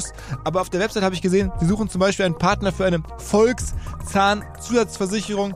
aber 0.43 0.61
auf 0.61 0.69
der 0.69 0.79
Website 0.79 1.03
habe 1.03 1.15
ich 1.15 1.21
gesehen, 1.21 1.51
sie 1.59 1.65
suchen 1.65 1.89
zum 1.89 1.99
Beispiel 1.99 2.25
einen 2.25 2.37
Partner 2.37 2.71
für 2.71 2.85
eine 2.85 3.01
Volkszahnzusatzversicherung 3.17 5.55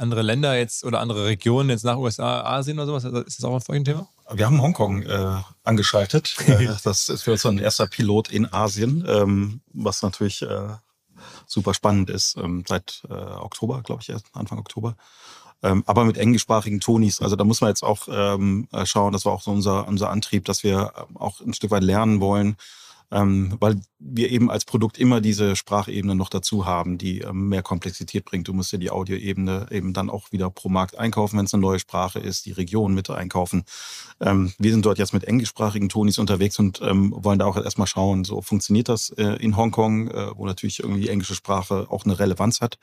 andere 0.00 0.22
Länder 0.22 0.56
jetzt 0.56 0.84
oder 0.84 1.00
andere 1.00 1.26
Regionen 1.26 1.70
jetzt 1.70 1.84
nach 1.84 1.96
USA, 1.96 2.42
Asien 2.42 2.78
oder 2.78 2.86
sowas, 2.86 3.04
ist 3.26 3.38
das 3.38 3.44
auch 3.44 3.60
ein 3.68 3.84
Thema? 3.84 4.08
Wir 4.32 4.46
haben 4.46 4.62
Hongkong 4.62 5.02
äh, 5.02 5.36
angeschaltet. 5.64 6.36
Äh, 6.46 6.68
das 6.84 7.08
ist 7.08 7.22
für 7.22 7.32
uns 7.32 7.46
ein 7.46 7.58
erster 7.58 7.86
Pilot 7.86 8.30
in 8.30 8.52
Asien, 8.52 9.04
ähm, 9.06 9.60
was 9.72 10.02
natürlich 10.02 10.42
äh, 10.42 10.68
super 11.46 11.74
spannend 11.74 12.10
ist. 12.10 12.36
Ähm, 12.36 12.64
seit 12.66 13.02
äh, 13.08 13.12
Oktober, 13.12 13.82
glaube 13.82 14.02
ich, 14.02 14.08
erst 14.08 14.26
Anfang 14.32 14.58
Oktober. 14.58 14.96
Ähm, 15.62 15.84
aber 15.86 16.04
mit 16.04 16.16
englischsprachigen 16.16 16.80
Tonis. 16.80 17.20
Also 17.20 17.36
da 17.36 17.44
muss 17.44 17.60
man 17.60 17.68
jetzt 17.68 17.82
auch 17.82 18.08
ähm, 18.10 18.68
äh, 18.72 18.86
schauen, 18.86 19.12
das 19.12 19.24
war 19.26 19.32
auch 19.32 19.42
so 19.42 19.50
unser, 19.50 19.86
unser 19.86 20.10
Antrieb, 20.10 20.44
dass 20.46 20.62
wir 20.62 20.92
ähm, 20.96 21.16
auch 21.16 21.40
ein 21.40 21.52
Stück 21.52 21.70
weit 21.70 21.82
lernen 21.82 22.20
wollen, 22.20 22.56
ähm, 23.10 23.56
weil 23.60 23.80
wir 23.98 24.30
eben 24.30 24.50
als 24.50 24.64
Produkt 24.64 24.98
immer 24.98 25.20
diese 25.20 25.56
Sprachebene 25.56 26.14
noch 26.14 26.28
dazu 26.28 26.66
haben, 26.66 26.98
die 26.98 27.20
ähm, 27.20 27.48
mehr 27.48 27.62
Komplexität 27.62 28.24
bringt. 28.24 28.48
Du 28.48 28.52
musst 28.52 28.72
ja 28.72 28.78
die 28.78 28.90
Audioebene 28.90 29.66
eben 29.70 29.92
dann 29.92 30.10
auch 30.10 30.32
wieder 30.32 30.50
pro 30.50 30.68
Markt 30.68 30.98
einkaufen, 30.98 31.38
wenn 31.38 31.44
es 31.44 31.54
eine 31.54 31.60
neue 31.60 31.78
Sprache 31.78 32.18
ist, 32.18 32.46
die 32.46 32.52
Region 32.52 32.94
mit 32.94 33.10
einkaufen. 33.10 33.64
Ähm, 34.20 34.52
wir 34.58 34.70
sind 34.72 34.86
dort 34.86 34.98
jetzt 34.98 35.12
mit 35.12 35.24
englischsprachigen 35.24 35.88
Tonis 35.88 36.18
unterwegs 36.18 36.58
und 36.58 36.80
ähm, 36.82 37.12
wollen 37.16 37.38
da 37.38 37.46
auch 37.46 37.56
erstmal 37.56 37.86
schauen, 37.86 38.24
so 38.24 38.42
funktioniert 38.42 38.88
das 38.88 39.10
äh, 39.10 39.36
in 39.40 39.56
Hongkong, 39.56 40.08
äh, 40.08 40.30
wo 40.36 40.46
natürlich 40.46 40.80
irgendwie 40.80 41.02
die 41.02 41.08
englische 41.08 41.34
Sprache 41.34 41.86
auch 41.90 42.04
eine 42.04 42.18
Relevanz 42.18 42.60
hat. 42.60 42.78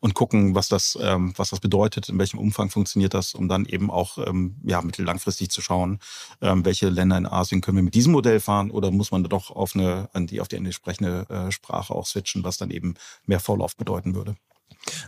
Und 0.00 0.14
gucken, 0.14 0.54
was 0.54 0.68
das, 0.68 0.98
ähm, 1.00 1.32
was 1.36 1.50
das 1.50 1.60
bedeutet, 1.60 2.08
in 2.08 2.18
welchem 2.18 2.38
Umfang 2.38 2.70
funktioniert 2.70 3.14
das, 3.14 3.34
um 3.34 3.48
dann 3.48 3.64
eben 3.64 3.90
auch 3.90 4.18
ähm, 4.18 4.56
ja, 4.62 4.82
mittellangfristig 4.82 5.50
zu 5.50 5.62
schauen, 5.62 6.00
ähm, 6.42 6.64
welche 6.64 6.90
Länder 6.90 7.16
in 7.16 7.26
Asien 7.26 7.62
können 7.62 7.78
wir 7.78 7.82
mit 7.82 7.94
diesem 7.94 8.12
Modell 8.12 8.40
fahren 8.40 8.70
oder 8.70 8.90
muss 8.90 9.10
man 9.10 9.24
doch 9.24 9.50
auf 9.50 9.74
eine, 9.74 10.08
an 10.12 10.26
die, 10.26 10.40
auf 10.40 10.48
die 10.48 10.56
entsprechende 10.56 11.26
äh, 11.30 11.50
Sprache 11.50 11.94
auch 11.94 12.06
switchen, 12.06 12.44
was 12.44 12.58
dann 12.58 12.70
eben 12.70 12.94
mehr 13.24 13.40
Vorlauf 13.40 13.74
bedeuten 13.76 14.14
würde. 14.14 14.36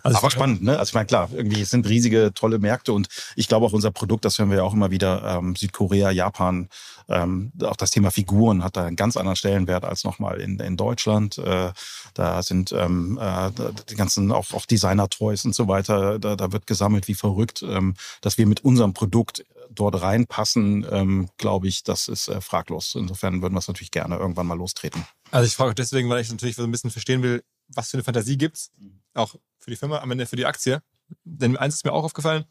Also 0.02 0.18
Aber 0.18 0.30
spannend, 0.30 0.62
ne? 0.62 0.78
Also 0.78 0.90
ich 0.90 0.94
meine, 0.94 1.06
klar, 1.06 1.28
irgendwie 1.32 1.60
es 1.60 1.70
sind 1.70 1.88
riesige, 1.88 2.32
tolle 2.34 2.58
Märkte 2.58 2.92
und 2.92 3.08
ich 3.36 3.48
glaube 3.48 3.66
auch 3.66 3.72
unser 3.72 3.90
Produkt, 3.90 4.24
das 4.24 4.38
hören 4.38 4.50
wir 4.50 4.58
ja 4.58 4.62
auch 4.62 4.74
immer 4.74 4.90
wieder, 4.90 5.38
ähm, 5.38 5.56
Südkorea, 5.56 6.10
Japan, 6.10 6.68
ähm, 7.08 7.52
auch 7.62 7.76
das 7.76 7.90
Thema 7.90 8.10
Figuren 8.10 8.62
hat 8.62 8.76
da 8.76 8.84
einen 8.84 8.96
ganz 8.96 9.16
anderen 9.16 9.36
Stellenwert 9.36 9.84
als 9.84 10.04
nochmal 10.04 10.40
in, 10.40 10.58
in 10.60 10.76
Deutschland. 10.76 11.38
Äh, 11.38 11.72
da 12.14 12.42
sind 12.42 12.72
ähm, 12.72 13.18
äh, 13.20 13.50
die 13.88 13.94
ganzen 13.94 14.30
auch, 14.30 14.52
auch 14.52 14.66
Designer-Toys 14.66 15.44
und 15.44 15.54
so 15.54 15.68
weiter, 15.68 16.18
da, 16.18 16.36
da 16.36 16.52
wird 16.52 16.66
gesammelt 16.66 17.08
wie 17.08 17.14
verrückt. 17.14 17.62
Ähm, 17.62 17.94
dass 18.20 18.38
wir 18.38 18.46
mit 18.46 18.64
unserem 18.64 18.92
Produkt 18.92 19.44
dort 19.70 20.00
reinpassen, 20.00 20.86
ähm, 20.90 21.28
glaube 21.36 21.68
ich, 21.68 21.82
das 21.82 22.08
ist 22.08 22.28
äh, 22.28 22.40
fraglos. 22.40 22.94
Insofern 22.94 23.42
würden 23.42 23.54
wir 23.54 23.58
es 23.58 23.68
natürlich 23.68 23.90
gerne 23.90 24.16
irgendwann 24.16 24.46
mal 24.46 24.56
lostreten. 24.56 25.04
Also 25.30 25.46
ich 25.46 25.54
frage 25.54 25.74
deswegen, 25.74 26.08
weil 26.08 26.20
ich 26.20 26.30
natürlich 26.30 26.56
so 26.56 26.64
ein 26.64 26.70
bisschen 26.70 26.90
verstehen 26.90 27.22
will, 27.22 27.42
was 27.68 27.90
für 27.90 27.98
eine 27.98 28.04
Fantasie 28.04 28.38
gibt's, 28.38 28.70
auch 29.18 29.34
für 29.58 29.70
die 29.70 29.76
Firma, 29.76 29.98
am 29.98 30.10
Ende 30.10 30.26
für 30.26 30.36
die 30.36 30.46
Aktie. 30.46 30.82
Denn 31.24 31.56
eins 31.56 31.74
ist 31.74 31.84
mir 31.84 31.92
auch 31.92 32.04
aufgefallen, 32.04 32.44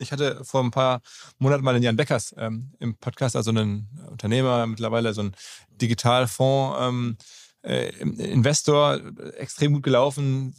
ich 0.00 0.12
hatte 0.12 0.44
vor 0.44 0.62
ein 0.62 0.70
paar 0.70 1.02
Monaten 1.38 1.62
mal 1.62 1.74
den 1.74 1.82
Jan 1.82 1.96
Beckers 1.96 2.34
ähm, 2.38 2.72
im 2.78 2.96
Podcast, 2.96 3.36
also 3.36 3.50
einen 3.50 3.88
Unternehmer, 4.10 4.66
mittlerweile 4.66 5.12
so 5.12 5.22
ein 5.22 5.36
Digitalfonds, 5.70 6.78
ähm, 6.80 7.16
äh, 7.62 7.90
Investor, 7.98 9.00
extrem 9.36 9.74
gut 9.74 9.82
gelaufen, 9.82 10.54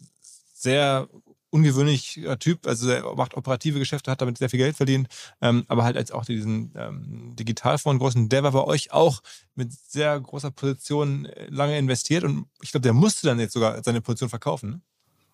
sehr 0.54 1.10
ungewöhnlicher 1.50 2.40
Typ, 2.40 2.66
also 2.66 2.90
er 2.90 3.16
macht 3.16 3.36
operative 3.36 3.80
Geschäfte, 3.80 4.10
hat 4.10 4.22
damit 4.22 4.38
sehr 4.38 4.50
viel 4.50 4.60
Geld 4.60 4.78
verdient, 4.78 5.08
ähm, 5.42 5.66
aber 5.68 5.84
halt 5.84 5.98
als 5.98 6.12
auch 6.12 6.24
diesen 6.24 6.72
ähm, 6.76 7.36
Digitalfonds 7.36 8.00
großen, 8.00 8.30
der 8.30 8.44
war 8.44 8.52
bei 8.52 8.64
euch 8.64 8.94
auch 8.94 9.22
mit 9.56 9.74
sehr 9.74 10.18
großer 10.20 10.52
Position 10.52 11.26
äh, 11.26 11.48
lange 11.50 11.78
investiert 11.78 12.24
und 12.24 12.46
ich 12.62 12.72
glaube, 12.72 12.84
der 12.84 12.94
musste 12.94 13.28
dann 13.28 13.40
jetzt 13.40 13.54
sogar 13.54 13.84
seine 13.84 14.02
Position 14.02 14.30
verkaufen. 14.30 14.70
Ne? 14.70 14.82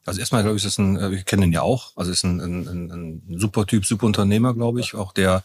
Also 0.08 0.22
erstmal, 0.22 0.42
glaube 0.42 0.58
ich, 0.58 0.64
ist 0.64 0.78
das 0.78 0.78
ein, 0.78 0.98
äh, 0.98 1.12
wir 1.12 1.24
kennen 1.24 1.44
ihn 1.44 1.52
ja 1.52 1.62
auch, 1.62 1.92
also 1.98 2.12
ist 2.12 2.24
ein, 2.24 2.40
ein, 2.40 2.68
ein, 2.68 2.92
ein 3.30 3.40
super 3.40 3.66
Typ, 3.66 3.86
super 3.86 4.06
Unternehmer, 4.06 4.54
glaube 4.54 4.80
ich, 4.80 4.96
auch 4.96 5.12
der 5.12 5.44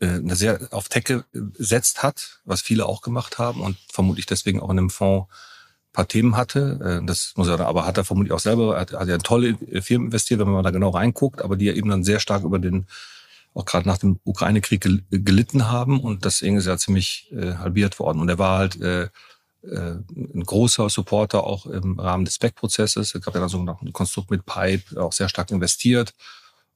äh, 0.00 0.08
eine 0.08 0.36
sehr 0.36 0.68
auf 0.70 0.88
Tech 0.88 1.04
gesetzt 1.32 2.02
hat, 2.02 2.40
was 2.44 2.60
viele 2.60 2.84
auch 2.84 3.00
gemacht 3.00 3.38
haben 3.38 3.62
und 3.62 3.78
vermutlich 3.90 4.26
deswegen 4.26 4.60
auch 4.60 4.70
in 4.70 4.78
einem 4.78 4.90
Fonds 4.90 5.28
paar 5.94 6.06
Themen 6.06 6.36
hatte. 6.36 7.00
Äh, 7.02 7.06
das 7.06 7.32
muss 7.36 7.48
er, 7.48 7.58
aber 7.60 7.86
hat 7.86 7.96
er 7.96 8.04
vermutlich 8.04 8.32
auch 8.32 8.38
selber, 8.38 8.78
hat, 8.78 8.92
hat 8.92 9.08
ja 9.08 9.14
in 9.14 9.22
tolle 9.22 9.56
Firmen 9.80 10.08
investiert, 10.08 10.40
wenn 10.40 10.50
man 10.50 10.62
da 10.62 10.70
genau 10.70 10.90
reinguckt, 10.90 11.40
aber 11.40 11.56
die 11.56 11.64
ja 11.64 11.72
eben 11.72 11.88
dann 11.88 12.04
sehr 12.04 12.20
stark 12.20 12.44
über 12.44 12.58
den, 12.58 12.86
auch 13.54 13.64
gerade 13.64 13.88
nach 13.88 13.98
dem 13.98 14.20
Ukraine-Krieg 14.24 14.86
gelitten 15.10 15.70
haben 15.70 16.00
und 16.00 16.26
deswegen 16.26 16.58
ist 16.58 16.66
er 16.66 16.76
ziemlich 16.76 17.32
äh, 17.32 17.54
halbiert 17.54 17.98
worden. 17.98 18.20
Und 18.20 18.28
er 18.28 18.38
war 18.38 18.58
halt 18.58 18.78
äh, 18.82 19.04
äh, 19.04 19.08
ein 19.62 20.44
großer 20.44 20.88
Supporter 20.88 21.44
auch 21.44 21.66
im 21.66 21.98
Rahmen 21.98 22.24
des 22.24 22.34
Spec-Prozesses. 22.34 23.14
Es 23.14 23.20
gab 23.20 23.34
ja 23.34 23.40
dann 23.40 23.48
so 23.48 23.58
ein 23.58 23.92
Konstrukt 23.92 24.30
mit 24.30 24.46
Pipe, 24.46 25.00
auch 25.00 25.12
sehr 25.12 25.28
stark 25.28 25.50
investiert. 25.50 26.14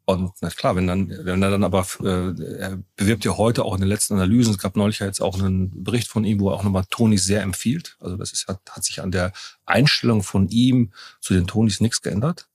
Und 0.07 0.33
na 0.41 0.51
klar, 0.51 0.75
wenn 0.75 0.89
dann, 0.89 1.09
wenn 1.25 1.43
er 1.43 1.51
dann 1.51 1.63
aber, 1.63 1.87
äh, 2.03 2.59
er 2.59 2.79
bewirbt 2.97 3.25
ja 3.25 3.37
heute 3.37 3.65
auch 3.65 3.75
in 3.75 3.81
den 3.81 3.89
letzten 3.89 4.15
Analysen, 4.15 4.55
es 4.55 4.59
gab 4.59 4.75
neulich 4.75 4.99
ja 4.99 5.07
jetzt 5.07 5.21
auch 5.21 5.39
einen 5.39 5.85
Bericht 5.85 6.09
von 6.09 6.25
ihm, 6.25 6.41
wo 6.41 6.51
er 6.51 6.55
auch 6.55 6.65
nochmal 6.65 6.85
Tonis 6.91 7.25
sehr 7.25 7.43
empfiehlt. 7.43 7.97
Also 8.01 8.17
das 8.17 8.33
ist, 8.33 8.49
hat, 8.49 8.61
hat 8.71 8.83
sich 8.83 9.01
an 9.01 9.13
der 9.13 9.33
Einstellung 9.67 10.25
von 10.25 10.49
ihm 10.49 10.93
zu 11.21 11.33
den 11.33 11.47
Tonis 11.47 11.81
nichts 11.81 12.03
geändert. 12.03 12.49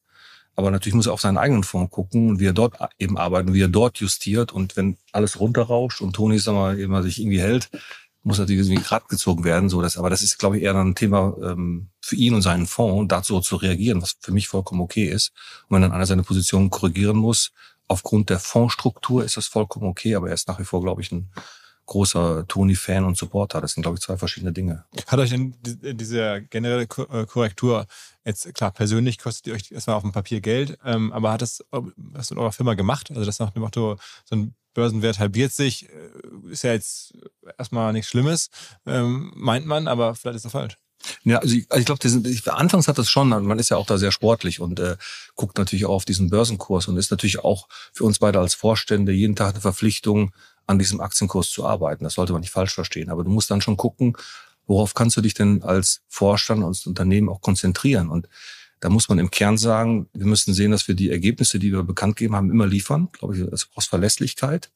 Aber 0.57 0.71
natürlich 0.71 0.95
muss 0.95 1.05
er 1.05 1.13
auf 1.13 1.21
seinen 1.21 1.37
eigenen 1.37 1.63
Fonds 1.63 1.91
gucken, 1.91 2.39
wie 2.39 2.47
er 2.47 2.53
dort 2.53 2.77
eben 2.97 3.17
arbeitet, 3.17 3.53
wie 3.53 3.61
er 3.61 3.67
dort 3.67 3.97
justiert. 3.99 4.51
Und 4.51 4.75
wenn 4.75 4.97
alles 5.11 5.39
runterrauscht 5.39 6.01
und 6.01 6.13
Toni, 6.13 6.39
sag 6.39 6.53
mal, 6.53 6.79
immer 6.79 7.03
sich 7.03 7.19
irgendwie 7.19 7.41
hält, 7.41 7.69
muss 8.25 8.39
natürlich 8.39 8.67
irgendwie 8.67 8.83
grad 8.83 9.07
gezogen 9.07 9.43
werden. 9.43 9.69
So, 9.69 9.81
dass, 9.81 9.97
aber 9.97 10.09
das 10.09 10.23
ist, 10.23 10.39
glaube 10.39 10.57
ich, 10.57 10.63
eher 10.63 10.75
ein 10.75 10.95
Thema 10.95 11.35
ähm, 11.41 11.89
für 12.01 12.15
ihn 12.15 12.33
und 12.33 12.41
seinen 12.41 12.65
Fonds, 12.65 13.07
dazu 13.09 13.39
zu 13.39 13.55
reagieren, 13.55 14.01
was 14.01 14.15
für 14.19 14.31
mich 14.31 14.47
vollkommen 14.47 14.81
okay 14.81 15.05
ist. 15.05 15.31
Und 15.67 15.75
wenn 15.75 15.83
dann 15.83 15.91
einer 15.91 16.07
seine 16.07 16.23
Position 16.23 16.71
korrigieren 16.71 17.17
muss, 17.17 17.51
aufgrund 17.87 18.31
der 18.31 18.39
Fondsstruktur 18.39 19.23
ist 19.23 19.37
das 19.37 19.45
vollkommen 19.45 19.85
okay, 19.85 20.15
aber 20.15 20.29
er 20.29 20.33
ist 20.33 20.47
nach 20.47 20.59
wie 20.59 20.65
vor, 20.65 20.81
glaube 20.81 21.01
ich, 21.01 21.11
ein 21.11 21.29
großer 21.85 22.47
Tony-Fan 22.47 23.05
und 23.05 23.15
Supporter. 23.15 23.61
Das 23.61 23.73
sind, 23.73 23.83
glaube 23.83 23.97
ich, 23.97 24.01
zwei 24.01 24.17
verschiedene 24.17 24.51
Dinge. 24.51 24.85
Hat 25.05 25.19
euch 25.19 25.29
denn 25.29 25.55
diese 25.61 26.41
generelle 26.49 26.83
äh, 26.83 27.25
Korrektur 27.27 27.85
jetzt, 28.25 28.51
klar, 28.55 28.71
persönlich 28.71 29.19
kostet 29.19 29.45
ihr 29.45 29.53
euch 29.53 29.71
erstmal 29.71 29.97
auf 29.97 30.01
dem 30.01 30.11
Papier 30.11 30.41
Geld, 30.41 30.79
ähm, 30.83 31.13
aber 31.13 31.31
hat 31.31 31.43
das 31.43 31.63
was 31.71 32.31
in 32.31 32.39
eurer 32.39 32.51
Firma 32.51 32.73
gemacht? 32.73 33.11
Also 33.11 33.23
das 33.23 33.37
nach 33.37 33.51
dem 33.51 33.61
Motto, 33.61 33.97
so 34.23 34.35
ein 34.35 34.55
Börsenwert 34.75 35.17
halbiert 35.17 35.51
sich, 35.51 35.89
äh, 35.89 36.51
ist 36.51 36.63
ja 36.63 36.73
jetzt 36.73 37.13
erstmal 37.57 37.91
nichts 37.93 38.09
Schlimmes, 38.09 38.51
ähm, 38.85 39.33
meint 39.35 39.65
man, 39.65 39.87
aber 39.87 40.13
vielleicht 40.13 40.35
ist 40.35 40.45
das 40.45 40.51
falsch. 40.51 40.77
Ja, 41.23 41.39
also 41.39 41.55
ich, 41.55 41.71
also 41.71 41.81
ich 41.81 42.43
glaube, 42.43 42.57
anfangs 42.57 42.87
hat 42.87 42.97
das 42.97 43.09
schon, 43.09 43.29
man 43.29 43.59
ist 43.59 43.69
ja 43.69 43.77
auch 43.77 43.85
da 43.85 43.97
sehr 43.97 44.11
sportlich 44.11 44.59
und 44.59 44.79
äh, 44.79 44.97
guckt 45.35 45.57
natürlich 45.57 45.85
auch 45.85 45.95
auf 45.95 46.05
diesen 46.05 46.29
Börsenkurs 46.29 46.87
und 46.87 46.97
ist 46.97 47.11
natürlich 47.11 47.39
auch 47.39 47.67
für 47.93 48.03
uns 48.03 48.19
beide 48.19 48.39
als 48.39 48.53
Vorstände 48.53 49.11
jeden 49.11 49.35
Tag 49.35 49.53
eine 49.53 49.61
Verpflichtung, 49.61 50.31
an 50.67 50.79
diesem 50.79 50.99
Aktienkurs 50.99 51.49
zu 51.49 51.65
arbeiten. 51.65 52.03
Das 52.03 52.15
sollte 52.15 52.33
man 52.33 52.41
nicht 52.41 52.51
falsch 52.51 52.73
verstehen. 52.73 53.09
Aber 53.09 53.23
du 53.23 53.29
musst 53.29 53.51
dann 53.51 53.61
schon 53.61 53.77
gucken, 53.77 54.17
worauf 54.65 54.93
kannst 54.93 55.17
du 55.17 55.21
dich 55.21 55.33
denn 55.33 55.63
als 55.63 56.01
Vorstand, 56.07 56.63
als 56.63 56.85
Unternehmen 56.85 57.29
auch 57.29 57.41
konzentrieren? 57.41 58.09
Und 58.09 58.27
da 58.79 58.89
muss 58.89 59.09
man 59.09 59.19
im 59.19 59.31
Kern 59.31 59.57
sagen, 59.57 60.07
wir 60.13 60.25
müssen 60.25 60.53
sehen, 60.53 60.71
dass 60.71 60.87
wir 60.87 60.95
die 60.95 61.09
Ergebnisse, 61.09 61.59
die 61.59 61.71
wir 61.71 61.83
bekannt 61.83 62.17
gegeben 62.17 62.35
haben, 62.35 62.51
immer 62.51 62.67
liefern. 62.67 63.09
Glaube 63.11 63.37
ich, 63.37 63.49
das 63.49 63.65
braucht 63.65 63.87
Verlässlichkeit. 63.87 64.71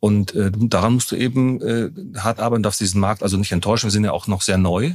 Und 0.00 0.34
äh, 0.34 0.50
daran 0.54 0.94
musst 0.94 1.10
du 1.10 1.16
eben 1.16 1.60
äh, 1.60 1.90
hart 2.18 2.40
arbeiten, 2.40 2.62
darfst 2.62 2.80
diesen 2.80 3.00
Markt 3.00 3.22
also 3.22 3.36
nicht 3.36 3.52
enttäuschen. 3.52 3.86
Wir 3.86 3.92
sind 3.92 4.04
ja 4.04 4.12
auch 4.12 4.26
noch 4.26 4.42
sehr 4.42 4.58
neu. 4.58 4.92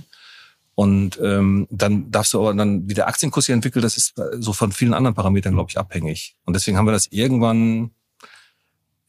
Und 0.75 1.19
ähm, 1.21 1.67
dann 1.69 2.09
darfst 2.09 2.33
du 2.33 2.39
aber 2.39 2.53
dann, 2.53 2.89
wie 2.89 2.93
der 2.93 3.07
Aktienkurs 3.07 3.45
sich 3.45 3.53
entwickelt, 3.53 3.85
das 3.85 3.95
ist 3.95 4.15
so 4.39 4.53
von 4.53 4.71
vielen 4.71 4.93
anderen 4.93 5.13
Parametern, 5.13 5.53
glaube 5.53 5.69
ich, 5.69 5.77
abhängig. 5.77 6.35
Und 6.45 6.53
deswegen 6.53 6.77
haben 6.77 6.87
wir 6.87 6.93
das 6.93 7.07
irgendwann, 7.07 7.91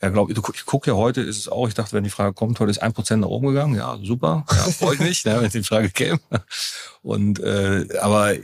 ja, 0.02 0.10
glaube 0.10 0.32
ich, 0.32 0.38
ich 0.38 0.66
gucke 0.66 0.90
ja 0.90 0.96
heute, 0.96 1.22
ist 1.22 1.38
es 1.38 1.48
auch, 1.48 1.66
ich 1.66 1.74
dachte, 1.74 1.92
wenn 1.94 2.04
die 2.04 2.10
Frage 2.10 2.34
kommt, 2.34 2.60
heute 2.60 2.70
ist 2.70 2.82
ein 2.82 2.92
Prozent 2.92 3.22
nach 3.22 3.28
oben 3.28 3.48
gegangen, 3.48 3.76
ja, 3.76 3.98
super, 4.02 4.44
ja, 4.50 4.56
freue 4.72 4.94
ich 4.94 5.00
mich, 5.00 5.24
ja, 5.24 5.40
wenn 5.40 5.48
die 5.48 5.62
Frage 5.62 5.88
käme. 5.88 6.20
Und 7.02 7.40
äh, 7.40 7.86
aber 8.02 8.34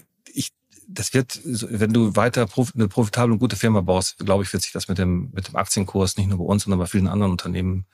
das 0.93 1.15
wird, 1.15 1.41
wenn 1.45 1.93
du 1.93 2.17
weiter 2.17 2.49
eine 2.75 2.89
profitable 2.89 3.33
und 3.33 3.39
gute 3.39 3.57
Firma 3.57 3.81
baust, 3.81 4.19
glaube 4.19 4.43
ich, 4.43 4.53
wird 4.53 4.63
sich 4.63 4.73
das 4.73 4.89
mit 4.89 4.99
dem, 4.99 5.31
mit 5.33 5.49
dem 5.49 5.57
Aktienkurs 5.57 6.17
nicht 6.17 6.29
nur 6.29 6.39
bei 6.39 6.45
uns, 6.45 6.65
sondern 6.65 6.81
bei 6.81 6.87
vielen 6.87 7.07
anderen 7.07 7.33
Unternehmen 7.33 7.87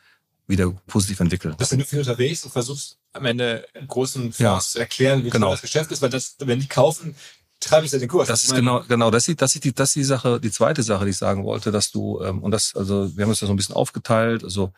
wieder 0.47 0.71
positiv 0.87 1.21
entwickeln. 1.21 1.55
Bist 1.57 1.73
du 1.73 1.85
viel 1.85 1.99
unterwegs 1.99 2.45
und 2.45 2.53
versuchst 2.53 2.99
am 3.13 3.25
Ende 3.25 3.67
großen 3.87 4.23
Fonds 4.23 4.39
ja, 4.39 4.59
zu 4.61 4.79
erklären, 4.79 5.25
wie 5.25 5.31
genau. 5.31 5.51
das 5.51 5.63
Geschäft 5.63 5.91
ist, 5.93 6.03
weil 6.03 6.11
das, 6.11 6.37
wenn 6.39 6.61
die 6.61 6.69
kaufen, 6.69 7.17
treiben 7.61 7.87
sie 7.87 7.97
ja 7.97 8.01
den 8.01 8.09
Kurs. 8.09 8.29
Das 8.29 8.45
ist 8.45 8.55
genau, 8.55 8.83
genau, 8.87 9.11
das 9.11 9.29
ist, 9.29 9.43
das 9.43 9.55
ist 9.55 9.65
die, 9.65 9.75
das 9.75 9.91
ist 9.91 9.97
die 9.97 10.05
Sache, 10.05 10.41
die 10.41 10.51
zweite 10.51 10.83
Sache, 10.83 11.05
die 11.05 11.11
ich 11.11 11.17
sagen 11.17 11.45
wollte, 11.45 11.73
dass 11.73 11.91
du, 11.91 12.23
ähm, 12.23 12.43
und 12.43 12.51
das, 12.53 12.75
also, 12.77 13.17
wir 13.17 13.25
haben 13.25 13.31
uns 13.31 13.41
da 13.41 13.47
so 13.47 13.53
ein 13.53 13.57
bisschen 13.57 13.75
aufgeteilt, 13.75 14.45
also, 14.45 14.73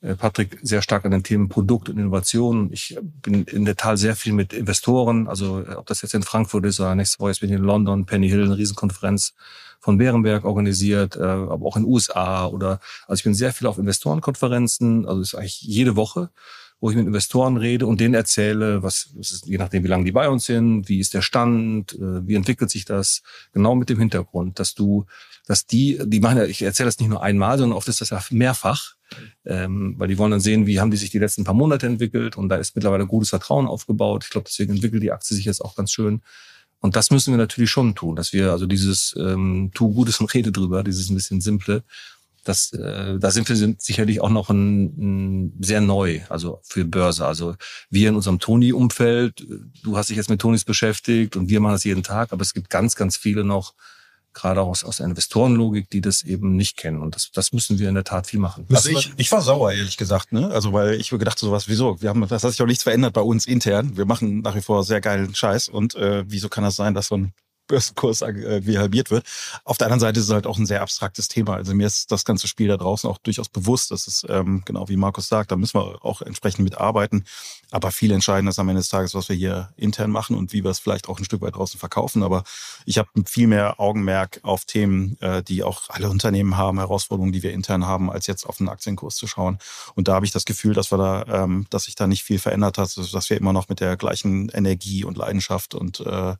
Patrick 0.00 0.58
sehr 0.62 0.80
stark 0.80 1.04
an 1.04 1.10
den 1.10 1.24
Themen 1.24 1.48
Produkt 1.48 1.88
und 1.88 1.98
Innovation. 1.98 2.72
Ich 2.72 2.96
bin 3.02 3.44
in 3.44 3.64
der 3.64 3.74
Tat 3.74 3.98
sehr 3.98 4.14
viel 4.14 4.32
mit 4.32 4.52
Investoren, 4.52 5.26
also 5.26 5.60
äh, 5.60 5.74
ob 5.74 5.86
das 5.86 6.02
jetzt 6.02 6.14
in 6.14 6.22
Frankfurt 6.22 6.64
ist 6.66 6.78
oder 6.78 6.94
nächstes 6.94 7.18
Woche, 7.18 7.30
jetzt 7.30 7.40
bin 7.40 7.50
ich 7.50 7.56
in 7.56 7.62
London, 7.62 8.06
Penny 8.06 8.28
Hill, 8.28 8.44
eine 8.44 8.56
Riesenkonferenz 8.56 9.34
von 9.80 9.98
Bärenberg 9.98 10.44
organisiert, 10.44 11.16
äh, 11.16 11.22
aber 11.22 11.66
auch 11.66 11.76
in 11.76 11.82
den 11.82 11.92
USA 11.92 12.46
oder, 12.46 12.80
also 13.08 13.18
ich 13.20 13.24
bin 13.24 13.34
sehr 13.34 13.52
viel 13.52 13.66
auf 13.66 13.78
Investorenkonferenzen, 13.78 15.04
also 15.04 15.20
ist 15.20 15.34
eigentlich 15.34 15.62
jede 15.62 15.96
Woche, 15.96 16.30
wo 16.80 16.90
ich 16.90 16.96
mit 16.96 17.06
Investoren 17.06 17.56
rede 17.56 17.88
und 17.88 18.00
denen 18.00 18.14
erzähle, 18.14 18.84
was, 18.84 19.10
was 19.16 19.32
ist, 19.32 19.46
je 19.46 19.58
nachdem, 19.58 19.82
wie 19.82 19.88
lange 19.88 20.04
die 20.04 20.12
bei 20.12 20.28
uns 20.28 20.44
sind, 20.44 20.88
wie 20.88 21.00
ist 21.00 21.12
der 21.12 21.22
Stand, 21.22 21.98
wie 21.98 22.36
entwickelt 22.36 22.70
sich 22.70 22.84
das, 22.84 23.22
genau 23.52 23.74
mit 23.74 23.88
dem 23.88 23.98
Hintergrund, 23.98 24.60
dass 24.60 24.74
du, 24.74 25.04
dass 25.48 25.66
die, 25.66 26.00
die 26.04 26.20
machen 26.20 26.38
ja, 26.38 26.44
ich 26.44 26.62
erzähle 26.62 26.86
das 26.86 27.00
nicht 27.00 27.08
nur 27.08 27.20
einmal, 27.20 27.58
sondern 27.58 27.76
oft 27.76 27.88
ist 27.88 28.00
das 28.00 28.10
ja 28.10 28.22
mehrfach, 28.30 28.94
ähm, 29.44 29.94
weil 29.98 30.08
die 30.08 30.18
wollen 30.18 30.30
dann 30.30 30.40
sehen, 30.40 30.66
wie 30.66 30.80
haben 30.80 30.90
die 30.90 30.96
sich 30.96 31.10
die 31.10 31.18
letzten 31.18 31.44
paar 31.44 31.54
Monate 31.54 31.86
entwickelt 31.86 32.36
und 32.36 32.48
da 32.48 32.56
ist 32.56 32.74
mittlerweile 32.76 33.06
gutes 33.06 33.30
Vertrauen 33.30 33.66
aufgebaut. 33.66 34.24
Ich 34.24 34.30
glaube, 34.30 34.46
deswegen 34.48 34.74
entwickelt 34.74 35.02
die 35.02 35.12
Aktie 35.12 35.36
sich 35.36 35.44
jetzt 35.44 35.64
auch 35.64 35.74
ganz 35.74 35.92
schön. 35.92 36.22
Und 36.80 36.94
das 36.94 37.10
müssen 37.10 37.32
wir 37.32 37.38
natürlich 37.38 37.70
schon 37.70 37.94
tun, 37.94 38.14
dass 38.14 38.32
wir 38.32 38.52
also 38.52 38.66
dieses 38.66 39.14
ähm, 39.18 39.70
tu 39.74 39.92
Gutes 39.92 40.20
und 40.20 40.32
rede 40.32 40.52
drüber, 40.52 40.84
dieses 40.84 41.10
ein 41.10 41.16
bisschen 41.16 41.40
simple, 41.40 41.82
das, 42.48 42.72
äh, 42.72 43.18
da 43.18 43.30
sind 43.30 43.48
wir 43.48 43.74
sicherlich 43.78 44.20
auch 44.20 44.30
noch 44.30 44.48
ein, 44.48 44.84
ein 45.46 45.52
sehr 45.60 45.80
neu, 45.80 46.20
also 46.28 46.60
für 46.62 46.84
Börse. 46.84 47.26
Also 47.26 47.54
wir 47.90 48.08
in 48.08 48.16
unserem 48.16 48.38
Toni-Umfeld, 48.38 49.46
du 49.82 49.96
hast 49.96 50.08
dich 50.08 50.16
jetzt 50.16 50.30
mit 50.30 50.40
Tonis 50.40 50.64
beschäftigt 50.64 51.36
und 51.36 51.48
wir 51.48 51.60
machen 51.60 51.72
das 51.72 51.84
jeden 51.84 52.02
Tag, 52.02 52.32
aber 52.32 52.42
es 52.42 52.54
gibt 52.54 52.70
ganz, 52.70 52.96
ganz 52.96 53.16
viele 53.16 53.44
noch, 53.44 53.74
gerade 54.38 54.62
aus, 54.62 54.84
aus 54.84 54.98
der 54.98 55.06
Investorenlogik, 55.06 55.90
die 55.90 56.00
das 56.00 56.22
eben 56.22 56.56
nicht 56.56 56.76
kennen. 56.76 57.02
Und 57.02 57.14
das, 57.14 57.30
das 57.32 57.52
müssen 57.52 57.78
wir 57.78 57.88
in 57.88 57.94
der 57.94 58.04
Tat 58.04 58.26
viel 58.26 58.40
machen. 58.40 58.66
Also 58.72 58.90
ich, 58.90 59.12
ich 59.16 59.32
war 59.32 59.42
sauer, 59.42 59.72
ehrlich 59.72 59.96
gesagt. 59.96 60.32
Ne? 60.32 60.50
Also 60.50 60.72
weil 60.72 60.94
ich 60.94 61.12
mir 61.12 61.18
gedacht, 61.18 61.38
sowas, 61.38 61.68
wieso? 61.68 62.00
Wir 62.00 62.08
haben, 62.08 62.26
das 62.26 62.44
hat 62.44 62.52
sich 62.52 62.62
auch 62.62 62.66
nichts 62.66 62.84
verändert 62.84 63.12
bei 63.12 63.20
uns 63.20 63.46
intern. 63.46 63.96
Wir 63.96 64.06
machen 64.06 64.40
nach 64.40 64.54
wie 64.54 64.60
vor 64.60 64.84
sehr 64.84 65.00
geilen 65.00 65.34
Scheiß. 65.34 65.68
Und 65.68 65.94
äh, 65.96 66.24
wieso 66.26 66.48
kann 66.48 66.64
das 66.64 66.76
sein, 66.76 66.94
dass 66.94 67.08
so 67.08 67.16
ein 67.16 67.32
Börsenkurs 67.68 68.22
äh, 68.22 68.66
wie 68.66 68.78
halbiert 68.78 69.10
wird. 69.10 69.24
Auf 69.64 69.78
der 69.78 69.86
anderen 69.86 70.00
Seite 70.00 70.18
ist 70.18 70.26
es 70.26 70.32
halt 70.32 70.46
auch 70.46 70.58
ein 70.58 70.66
sehr 70.66 70.82
abstraktes 70.82 71.28
Thema. 71.28 71.54
Also 71.54 71.74
mir 71.74 71.86
ist 71.86 72.10
das 72.10 72.24
ganze 72.24 72.48
Spiel 72.48 72.68
da 72.68 72.76
draußen 72.76 73.08
auch 73.08 73.18
durchaus 73.18 73.48
bewusst. 73.48 73.90
Das 73.90 74.06
ist, 74.06 74.26
ähm, 74.28 74.62
genau 74.64 74.88
wie 74.88 74.96
Markus 74.96 75.28
sagt, 75.28 75.52
da 75.52 75.56
müssen 75.56 75.78
wir 75.78 76.04
auch 76.04 76.22
entsprechend 76.22 76.64
mitarbeiten. 76.64 77.24
Aber 77.70 77.92
viel 77.92 78.10
entscheidender 78.10 78.50
ist 78.50 78.58
am 78.58 78.68
Ende 78.68 78.80
des 78.80 78.88
Tages, 78.88 79.14
was 79.14 79.28
wir 79.28 79.36
hier 79.36 79.68
intern 79.76 80.10
machen 80.10 80.34
und 80.36 80.52
wie 80.52 80.64
wir 80.64 80.70
es 80.70 80.78
vielleicht 80.78 81.08
auch 81.08 81.18
ein 81.18 81.24
Stück 81.24 81.42
weit 81.42 81.54
draußen 81.54 81.78
verkaufen. 81.78 82.22
Aber 82.22 82.44
ich 82.86 82.98
habe 82.98 83.08
viel 83.26 83.46
mehr 83.46 83.78
Augenmerk 83.78 84.40
auf 84.42 84.64
Themen, 84.64 85.20
äh, 85.20 85.42
die 85.42 85.62
auch 85.62 85.90
alle 85.90 86.08
Unternehmen 86.08 86.56
haben, 86.56 86.78
Herausforderungen, 86.78 87.32
die 87.32 87.42
wir 87.42 87.52
intern 87.52 87.86
haben, 87.86 88.10
als 88.10 88.26
jetzt 88.26 88.46
auf 88.46 88.56
den 88.56 88.68
Aktienkurs 88.68 89.16
zu 89.16 89.26
schauen. 89.26 89.58
Und 89.94 90.08
da 90.08 90.14
habe 90.14 90.24
ich 90.24 90.32
das 90.32 90.46
Gefühl, 90.46 90.72
dass 90.72 90.90
wir 90.90 90.98
da, 90.98 91.44
ähm, 91.44 91.66
dass 91.70 91.84
sich 91.84 91.94
da 91.94 92.06
nicht 92.06 92.22
viel 92.22 92.38
verändert 92.38 92.78
hat, 92.78 92.96
dass 92.96 93.30
wir 93.30 93.36
immer 93.36 93.52
noch 93.52 93.68
mit 93.68 93.80
der 93.80 93.96
gleichen 93.96 94.48
Energie 94.48 95.04
und 95.04 95.18
Leidenschaft 95.18 95.74
und 95.74 96.00
äh, 96.00 96.36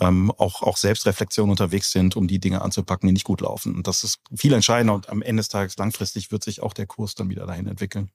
ähm, 0.00 0.32
auch, 0.32 0.62
auch 0.64 0.76
Selbstreflexion 0.76 1.50
unterwegs 1.50 1.92
sind, 1.92 2.16
um 2.16 2.26
die 2.26 2.38
Dinge 2.38 2.62
anzupacken, 2.62 3.06
die 3.06 3.12
nicht 3.12 3.24
gut 3.24 3.40
laufen. 3.40 3.74
Und 3.74 3.86
das 3.86 4.04
ist 4.04 4.20
viel 4.34 4.52
entscheidender 4.52 4.94
und 4.94 5.08
am 5.08 5.22
Ende 5.22 5.40
des 5.40 5.48
Tages 5.48 5.76
langfristig 5.76 6.32
wird 6.32 6.44
sich 6.44 6.62
auch 6.62 6.72
der 6.72 6.86
Kurs 6.86 7.14
dann 7.14 7.30
wieder 7.30 7.46
dahin 7.46 7.66
entwickeln. 7.66 8.10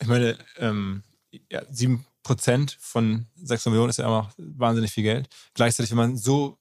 Ich 0.00 0.08
meine, 0.08 0.38
ähm, 0.58 1.02
ja, 1.50 1.62
7% 1.62 2.76
von 2.78 3.26
6 3.36 3.66
Millionen 3.66 3.90
ist 3.90 3.98
ja 3.98 4.06
immer 4.06 4.30
wahnsinnig 4.36 4.92
viel 4.92 5.04
Geld. 5.04 5.28
Gleichzeitig, 5.54 5.90
wenn 5.90 5.98
man 5.98 6.16
so 6.16 6.58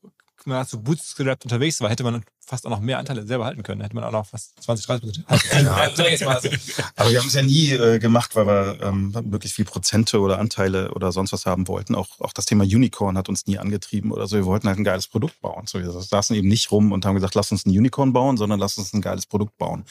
so 0.66 0.82
bootstrapped 0.82 1.46
unterwegs 1.46 1.80
war, 1.80 1.90
hätte 1.90 2.04
man 2.04 2.24
fast 2.46 2.66
auch 2.66 2.70
noch 2.70 2.80
mehr 2.80 3.00
Anteile 3.00 3.26
selber 3.26 3.46
halten 3.46 3.64
können. 3.64 3.82
Hätte 3.82 3.96
man 3.96 4.04
auch 4.04 4.12
noch 4.12 4.26
fast 4.26 4.54
20, 4.62 4.86
30 4.86 5.26
Prozent. 5.26 5.26
Ja. 5.28 5.74
Aber 6.96 7.10
wir 7.10 7.20
haben 7.20 7.28
es 7.28 7.34
ja 7.34 7.42
nie 7.42 7.72
äh, 7.72 8.00
gemacht, 8.00 8.36
weil 8.36 8.48
wir 8.48 8.82
ähm, 8.82 9.14
möglichst 9.26 9.56
viel 9.56 9.66
Prozente 9.66 10.20
oder 10.20 10.40
Anteile 10.40 10.92
oder 10.94 11.12
sonst 11.12 11.32
was 11.32 11.46
haben 11.46 11.68
wollten. 11.68 11.96
Auch, 11.96 12.20
auch 12.20 12.34
das 12.34 12.46
Thema 12.46 12.64
Unicorn 12.64 13.18
hat 13.18 13.30
uns 13.30 13.48
nie 13.48 13.58
angetrieben 13.58 14.12
oder 14.12 14.28
so. 14.28 14.36
Wir 14.36 14.46
wollten 14.46 14.68
halt 14.68 14.78
ein 14.78 14.84
geiles 14.84 15.08
Produkt 15.08 15.40
bauen. 15.42 15.68
So, 15.68 15.80
wir 15.80 15.90
saßen 15.90 16.36
eben 16.36 16.48
nicht 16.48 16.72
rum 16.72 16.92
und 16.92 17.06
haben 17.06 17.16
gesagt, 17.16 17.36
lass 17.36 17.52
uns 17.52 17.66
ein 17.66 17.70
Unicorn 17.70 18.14
bauen, 18.14 18.38
sondern 18.38 18.60
lass 18.60 18.78
uns 18.78 18.94
ein 18.94 19.02
geiles 19.02 19.26
Produkt 19.26 19.58
bauen. 19.58 19.86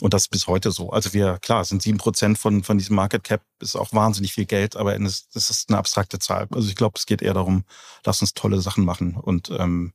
Und 0.00 0.12
das 0.12 0.22
ist 0.22 0.28
bis 0.28 0.46
heute 0.46 0.72
so. 0.72 0.90
Also 0.90 1.12
wir, 1.12 1.38
klar, 1.38 1.64
sind 1.64 1.82
sieben 1.82 1.98
Prozent 1.98 2.38
von, 2.38 2.64
von 2.64 2.78
diesem 2.78 2.96
Market 2.96 3.24
Cap, 3.24 3.42
ist 3.60 3.76
auch 3.76 3.92
wahnsinnig 3.92 4.32
viel 4.32 4.46
Geld, 4.46 4.76
aber 4.76 4.98
das 4.98 5.26
ist 5.34 5.68
eine 5.68 5.78
abstrakte 5.78 6.18
Zahl. 6.18 6.48
Also 6.52 6.68
ich 6.68 6.76
glaube, 6.76 6.94
es 6.96 7.06
geht 7.06 7.22
eher 7.22 7.34
darum, 7.34 7.64
lass 8.04 8.20
uns 8.20 8.34
tolle 8.34 8.60
Sachen 8.60 8.84
machen 8.84 9.14
und 9.14 9.50
ähm, 9.50 9.92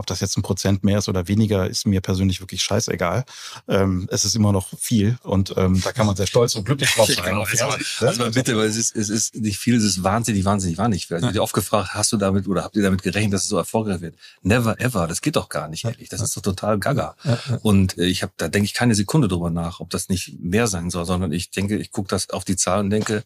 ob 0.00 0.06
das 0.06 0.20
jetzt 0.20 0.36
ein 0.38 0.42
Prozent 0.42 0.82
mehr 0.82 0.98
ist 0.98 1.10
oder 1.10 1.28
weniger, 1.28 1.68
ist 1.68 1.86
mir 1.86 2.00
persönlich 2.00 2.40
wirklich 2.40 2.62
scheißegal. 2.62 3.24
Ähm, 3.68 4.08
es 4.10 4.24
ist 4.24 4.34
immer 4.34 4.50
noch 4.50 4.68
viel 4.78 5.18
und 5.22 5.54
ähm, 5.58 5.78
da 5.84 5.92
kann 5.92 6.06
man 6.06 6.16
sehr 6.16 6.26
stolz 6.26 6.54
und 6.54 6.64
glücklich 6.64 6.90
drauf 6.90 7.06
sein. 7.14 7.22
Genau, 7.22 7.42
also, 7.42 8.06
also 8.06 8.30
bitte, 8.30 8.56
weil 8.56 8.66
es 8.66 8.78
ist, 8.78 8.96
es 8.96 9.10
ist 9.10 9.36
nicht 9.36 9.58
viel, 9.58 9.76
es 9.76 9.84
ist 9.84 10.02
wahnsinnig, 10.02 10.46
wahnsinnig, 10.46 10.78
wahnsinnig 10.78 11.06
viel. 11.06 11.16
Also 11.16 11.26
ja. 11.26 11.34
ich 11.34 11.40
oft 11.40 11.52
gefragt, 11.52 11.90
hast 11.92 12.12
du 12.12 12.16
damit 12.16 12.48
oder 12.48 12.64
habt 12.64 12.76
ihr 12.76 12.82
damit 12.82 13.02
gerechnet, 13.02 13.34
dass 13.34 13.42
es 13.42 13.48
so 13.48 13.58
erfolgreich 13.58 14.00
wird? 14.00 14.14
Never 14.42 14.80
ever, 14.80 15.06
das 15.06 15.20
geht 15.20 15.36
doch 15.36 15.50
gar 15.50 15.68
nicht, 15.68 15.84
ehrlich. 15.84 16.08
Das 16.08 16.22
ist 16.22 16.34
doch 16.34 16.42
total 16.42 16.78
gaga. 16.78 17.14
Ja, 17.22 17.38
ja. 17.48 17.58
Und 17.60 17.98
äh, 17.98 18.06
ich 18.06 18.22
habe, 18.22 18.32
da 18.38 18.48
denke 18.48 18.64
ich 18.64 18.74
keine 18.74 18.94
Sekunde 18.94 19.28
drüber 19.28 19.50
nach, 19.50 19.80
ob 19.80 19.90
das 19.90 20.08
nicht 20.08 20.40
mehr 20.40 20.66
sein 20.66 20.88
soll, 20.88 21.04
sondern 21.04 21.30
ich 21.30 21.50
denke, 21.50 21.76
ich 21.76 21.90
gucke 21.90 22.08
das 22.08 22.30
auf 22.30 22.46
die 22.46 22.56
Zahl 22.56 22.80
und 22.80 22.88
denke, 22.88 23.22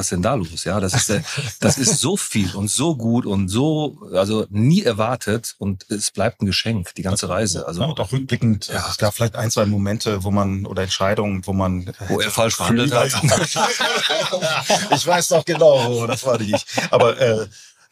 was 0.00 0.08
denn 0.08 0.22
da 0.22 0.34
los? 0.34 0.64
Ja, 0.64 0.80
das 0.80 0.94
ist, 0.94 1.12
das 1.60 1.78
ist 1.78 2.00
so 2.00 2.16
viel 2.16 2.54
und 2.54 2.70
so 2.70 2.96
gut 2.96 3.26
und 3.26 3.48
so, 3.48 3.98
also 4.14 4.46
nie 4.50 4.82
erwartet 4.82 5.54
und 5.58 5.84
es 5.90 6.10
bleibt 6.10 6.40
ein 6.42 6.46
Geschenk, 6.46 6.94
die 6.94 7.02
ganze 7.02 7.28
Reise. 7.28 7.66
Also 7.66 7.84
und 7.84 8.00
auch 8.00 8.10
rückblickend, 8.10 8.68
ja. 8.68 8.86
es 8.88 8.96
gab 8.96 9.14
vielleicht 9.14 9.36
ein, 9.36 9.50
zwei 9.50 9.66
Momente, 9.66 10.24
wo 10.24 10.30
man, 10.30 10.66
oder 10.66 10.82
Entscheidungen, 10.82 11.46
wo 11.46 11.52
man. 11.52 11.92
Wo 12.08 12.20
er 12.20 12.30
falsch 12.30 12.56
verhandelt 12.56 12.92
hat. 12.94 13.12
ich 14.90 15.06
weiß 15.06 15.28
doch 15.28 15.44
genau, 15.44 16.06
das 16.06 16.24
war 16.24 16.38
nicht. 16.38 16.66
Aber 16.90 17.18
äh, 17.20 17.46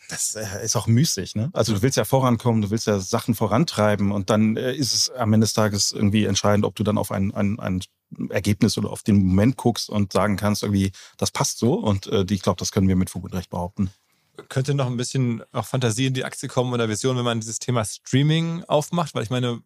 das 0.08 0.34
äh, 0.34 0.64
ist 0.64 0.74
auch 0.74 0.86
müßig, 0.86 1.34
ne? 1.34 1.50
Also 1.52 1.74
du 1.74 1.82
willst 1.82 1.96
ja 1.96 2.04
vorankommen, 2.04 2.62
du 2.62 2.70
willst 2.70 2.86
ja 2.86 2.98
Sachen 2.98 3.34
vorantreiben 3.34 4.10
und 4.10 4.30
dann 4.30 4.56
äh, 4.56 4.74
ist 4.74 4.94
es 4.94 5.10
am 5.10 5.32
Ende 5.32 5.44
des 5.44 5.52
Tages 5.52 5.92
irgendwie 5.92 6.24
entscheidend, 6.24 6.64
ob 6.64 6.74
du 6.74 6.82
dann 6.82 6.98
auf 6.98 7.12
ein, 7.12 7.32
ein, 7.34 7.60
ein 7.60 7.82
Ergebnis 8.30 8.78
oder 8.78 8.90
auf 8.90 9.02
den 9.02 9.24
Moment 9.24 9.56
guckst 9.56 9.90
und 9.90 10.12
sagen 10.12 10.36
kannst, 10.36 10.62
irgendwie, 10.62 10.92
das 11.18 11.30
passt 11.30 11.58
so. 11.58 11.74
Und 11.74 12.06
äh, 12.06 12.24
ich 12.30 12.42
glaube, 12.42 12.58
das 12.58 12.72
können 12.72 12.88
wir 12.88 12.96
mit 12.96 13.10
Fug 13.10 13.24
und 13.24 13.34
Recht 13.34 13.50
behaupten. 13.50 13.90
Könnte 14.48 14.72
noch 14.72 14.86
ein 14.86 14.96
bisschen 14.96 15.42
auch 15.52 15.66
Fantasie 15.66 16.06
in 16.06 16.14
die 16.14 16.24
Aktie 16.24 16.48
kommen 16.48 16.72
oder 16.72 16.88
Vision, 16.88 17.16
wenn 17.16 17.24
man 17.24 17.40
dieses 17.40 17.58
Thema 17.58 17.84
Streaming 17.84 18.64
aufmacht, 18.64 19.14
weil 19.14 19.24
ich 19.24 19.30
meine, 19.30 19.60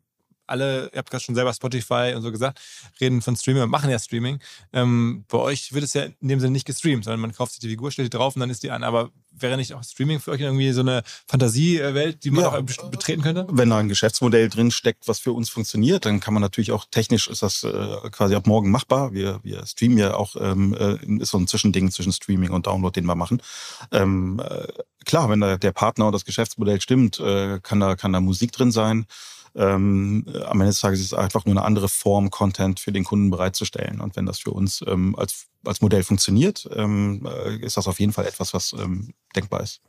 alle, 0.46 0.90
ihr 0.92 0.98
habt 0.98 1.10
gerade 1.10 1.24
schon 1.24 1.34
selber 1.34 1.52
Spotify 1.52 2.12
und 2.14 2.22
so 2.22 2.30
gesagt, 2.30 2.60
reden 3.00 3.22
von 3.22 3.36
Streaming 3.36 3.64
und 3.64 3.70
machen 3.70 3.90
ja 3.90 3.98
Streaming. 3.98 4.38
Ähm, 4.72 5.24
bei 5.28 5.38
euch 5.38 5.72
wird 5.72 5.84
es 5.84 5.94
ja 5.94 6.04
in 6.04 6.28
dem 6.28 6.40
Sinne 6.40 6.52
nicht 6.52 6.66
gestreamt, 6.66 7.04
sondern 7.04 7.20
man 7.20 7.32
kauft 7.32 7.52
sich 7.52 7.60
die 7.60 7.68
Figur, 7.68 7.90
stellt 7.90 8.12
die 8.12 8.16
drauf 8.16 8.36
und 8.36 8.40
dann 8.40 8.50
ist 8.50 8.62
die 8.62 8.70
an. 8.70 8.84
Aber 8.84 9.10
wäre 9.34 9.56
nicht 9.56 9.74
auch 9.74 9.82
Streaming 9.82 10.20
für 10.20 10.32
euch 10.32 10.40
irgendwie 10.40 10.72
so 10.72 10.80
eine 10.80 11.02
Fantasiewelt, 11.26 12.24
die 12.24 12.30
man 12.30 12.44
ja, 12.44 12.52
auch 12.52 12.90
betreten 12.90 13.22
könnte? 13.22 13.46
Wenn 13.50 13.70
da 13.70 13.78
ein 13.78 13.88
Geschäftsmodell 13.88 14.48
drin 14.48 14.70
steckt, 14.70 15.08
was 15.08 15.18
für 15.18 15.32
uns 15.32 15.48
funktioniert, 15.48 16.04
dann 16.04 16.20
kann 16.20 16.34
man 16.34 16.42
natürlich 16.42 16.72
auch 16.72 16.84
technisch 16.90 17.28
ist 17.28 17.42
das 17.42 17.64
äh, 17.64 18.10
quasi 18.10 18.34
ab 18.34 18.46
morgen 18.46 18.70
machbar. 18.70 19.12
Wir, 19.12 19.40
wir 19.42 19.64
streamen 19.66 19.98
ja 19.98 20.14
auch, 20.14 20.36
ähm, 20.38 20.74
äh, 20.74 21.22
ist 21.22 21.30
so 21.30 21.38
ein 21.38 21.46
Zwischending 21.46 21.90
zwischen 21.90 22.12
Streaming 22.12 22.50
und 22.50 22.66
Download, 22.66 22.98
den 22.98 23.06
wir 23.06 23.14
machen. 23.14 23.42
Ähm, 23.90 24.40
äh, 24.44 24.66
klar, 25.04 25.30
wenn 25.30 25.40
da 25.40 25.56
der 25.56 25.72
Partner 25.72 26.06
und 26.06 26.12
das 26.12 26.24
Geschäftsmodell 26.24 26.80
stimmt, 26.80 27.18
äh, 27.20 27.60
kann 27.62 27.80
da 27.80 27.96
kann 27.96 28.12
da 28.12 28.20
Musik 28.20 28.52
drin 28.52 28.72
sein 28.72 29.06
ähm, 29.54 30.26
am 30.44 30.60
Ende 30.60 30.70
des 30.70 30.80
Tages 30.80 31.00
ist 31.00 31.06
es 31.06 31.14
einfach 31.14 31.44
nur 31.44 31.54
eine 31.54 31.64
andere 31.64 31.88
Form, 31.88 32.30
Content 32.30 32.80
für 32.80 32.92
den 32.92 33.04
Kunden 33.04 33.30
bereitzustellen. 33.30 34.00
Und 34.00 34.16
wenn 34.16 34.26
das 34.26 34.40
für 34.40 34.50
uns 34.50 34.84
ähm, 34.86 35.14
als, 35.16 35.46
als 35.64 35.80
Modell 35.80 36.02
funktioniert, 36.02 36.68
ähm, 36.74 37.26
äh, 37.26 37.56
ist 37.56 37.76
das 37.76 37.86
auf 37.86 38.00
jeden 38.00 38.12
Fall 38.12 38.26
etwas, 38.26 38.54
was 38.54 38.72
ähm, 38.72 39.14
denkbar 39.34 39.60
ist. 39.60 39.80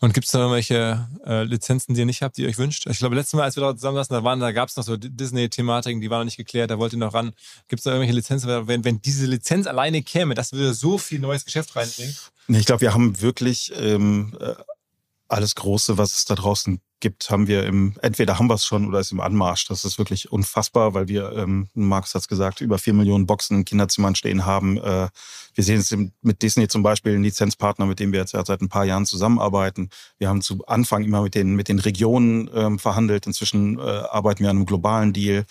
Und 0.00 0.14
gibt 0.14 0.26
es 0.26 0.32
da 0.32 0.38
irgendwelche 0.38 1.08
äh, 1.26 1.44
Lizenzen, 1.44 1.92
die 1.94 2.00
ihr 2.00 2.06
nicht 2.06 2.22
habt, 2.22 2.36
die 2.36 2.42
ihr 2.42 2.48
euch 2.48 2.56
wünscht? 2.56 2.86
Ich 2.88 2.98
glaube, 2.98 3.14
letztes 3.14 3.34
Mal, 3.34 3.42
als 3.44 3.56
wir 3.56 3.60
dort 3.60 3.78
zusammensaßen, 3.78 4.14
da, 4.14 4.24
waren, 4.24 4.40
da 4.40 4.50
gab 4.50 4.70
es 4.70 4.76
noch 4.76 4.84
so 4.84 4.96
Disney-Thematiken, 4.96 6.00
die 6.00 6.08
waren 6.08 6.20
noch 6.20 6.24
nicht 6.24 6.38
geklärt, 6.38 6.70
da 6.70 6.78
wollt 6.78 6.94
ihr 6.94 6.98
noch 6.98 7.12
ran. 7.12 7.32
Gibt 7.68 7.80
es 7.80 7.84
da 7.84 7.90
irgendwelche 7.90 8.14
Lizenzen, 8.14 8.66
wenn, 8.66 8.84
wenn 8.84 9.02
diese 9.02 9.26
Lizenz 9.26 9.66
alleine 9.66 10.02
käme, 10.02 10.34
das 10.34 10.52
würde 10.52 10.72
so 10.72 10.96
viel 10.96 11.20
neues 11.20 11.44
Geschäft 11.44 11.76
reinbringen? 11.76 12.14
Ich 12.48 12.64
glaube, 12.64 12.80
wir 12.80 12.94
haben 12.94 13.20
wirklich 13.20 13.72
ähm, 13.76 14.34
äh, 14.40 14.54
alles 15.30 15.54
Große, 15.54 15.98
was 15.98 16.16
es 16.16 16.24
da 16.24 16.34
draußen 16.34 16.80
gibt, 17.00 17.30
haben 17.30 17.46
wir 17.46 17.64
im, 17.64 17.94
entweder 18.02 18.38
haben 18.38 18.48
wir 18.48 18.54
es 18.54 18.64
schon 18.64 18.86
oder 18.86 19.00
ist 19.00 19.12
im 19.12 19.20
Anmarsch. 19.20 19.66
Das 19.66 19.84
ist 19.84 19.98
wirklich 19.98 20.30
unfassbar, 20.30 20.92
weil 20.92 21.08
wir, 21.08 21.32
ähm, 21.32 21.68
Markus 21.74 22.14
hat 22.14 22.22
es 22.22 22.28
gesagt, 22.28 22.60
über 22.60 22.78
vier 22.78 22.92
Millionen 22.92 23.26
Boxen 23.26 23.58
in 23.58 23.64
Kinderzimmern 23.64 24.14
stehen 24.14 24.44
haben. 24.44 24.76
Äh, 24.76 25.08
wir 25.54 25.64
sehen 25.64 25.80
es 25.80 25.96
mit 26.20 26.42
Disney 26.42 26.68
zum 26.68 26.82
Beispiel, 26.82 27.14
ein 27.14 27.22
Lizenzpartner, 27.22 27.86
mit 27.86 28.00
dem 28.00 28.12
wir 28.12 28.20
jetzt 28.20 28.32
seit 28.32 28.60
ein 28.60 28.68
paar 28.68 28.84
Jahren 28.84 29.06
zusammenarbeiten. 29.06 29.88
Wir 30.18 30.28
haben 30.28 30.42
zu 30.42 30.64
Anfang 30.66 31.02
immer 31.04 31.22
mit 31.22 31.34
den, 31.34 31.56
mit 31.56 31.68
den 31.68 31.78
Regionen 31.78 32.50
ähm, 32.54 32.78
verhandelt. 32.78 33.26
Inzwischen 33.26 33.78
äh, 33.78 33.82
arbeiten 33.82 34.42
wir 34.42 34.50
an 34.50 34.58
einem 34.58 34.66
globalen 34.66 35.12
Deal 35.12 35.46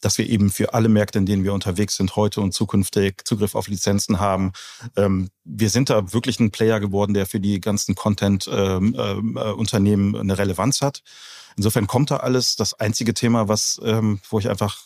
dass 0.00 0.18
wir 0.18 0.28
eben 0.28 0.50
für 0.50 0.74
alle 0.74 0.88
Märkte, 0.88 1.18
in 1.18 1.26
denen 1.26 1.44
wir 1.44 1.52
unterwegs 1.52 1.94
sind, 1.96 2.16
heute 2.16 2.40
und 2.40 2.54
zukünftig 2.54 3.22
Zugriff 3.24 3.54
auf 3.54 3.68
Lizenzen 3.68 4.18
haben. 4.20 4.52
Ähm, 4.96 5.28
wir 5.44 5.70
sind 5.70 5.90
da 5.90 6.12
wirklich 6.12 6.40
ein 6.40 6.50
Player 6.50 6.80
geworden, 6.80 7.14
der 7.14 7.26
für 7.26 7.38
die 7.40 7.60
ganzen 7.60 7.94
Content-Unternehmen 7.94 10.08
ähm, 10.08 10.14
äh, 10.14 10.20
eine 10.20 10.38
Relevanz 10.38 10.82
hat. 10.82 11.02
Insofern 11.56 11.86
kommt 11.86 12.10
da 12.10 12.18
alles. 12.18 12.56
Das 12.56 12.74
einzige 12.74 13.14
Thema, 13.14 13.48
was, 13.48 13.80
ähm, 13.82 14.20
wo 14.30 14.38
ich 14.38 14.48
einfach 14.48 14.78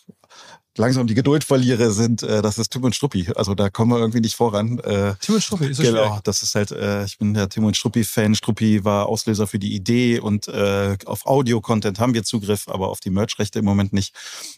langsam 0.79 1.07
die 1.07 1.15
Geduld 1.15 1.45
verliere, 1.45 1.93
sind, 1.93 2.23
äh, 2.23 2.43
das 2.43 2.59
ist 2.59 2.71
Tim 2.71 2.85
und 2.85 2.95
Struppi. 2.95 3.31
Also 3.37 3.55
da 3.55 3.71
kommen 3.71 3.91
wir 3.93 3.99
irgendwie 3.99 4.21
nicht 4.21 4.37
voran. 4.37 4.79
Äh, 4.81 5.15
Tim 5.21 5.35
und 5.35 5.43
Struppi, 5.43 5.67
ist 5.67 5.77
so 5.77 5.83
Genau, 5.83 6.07
schwierig. 6.07 6.21
das 6.25 6.43
ist 6.43 6.55
halt, 6.55 6.71
äh, 6.71 7.05
ich 7.05 7.19
bin 7.19 7.35
der 7.35 7.49
Tim 7.49 7.65
und 7.65 7.77
Struppi-Fan. 7.77 8.35
Struppi 8.35 8.85
war 8.85 9.07
Auslöser 9.07 9.47
für 9.47 9.59
die 9.59 9.75
Idee 9.75 10.19
und 10.19 10.49
äh, 10.49 10.97
auf 11.05 11.27
Audio-Content 11.27 11.99
haben 12.01 12.15
wir 12.15 12.25
Zugriff, 12.25 12.69
aber 12.69 12.89
auf 12.89 13.01
die 13.01 13.11
Merch-Rechte 13.11 13.59
im 13.59 13.65
Moment 13.65 13.93
nicht, 13.93 14.15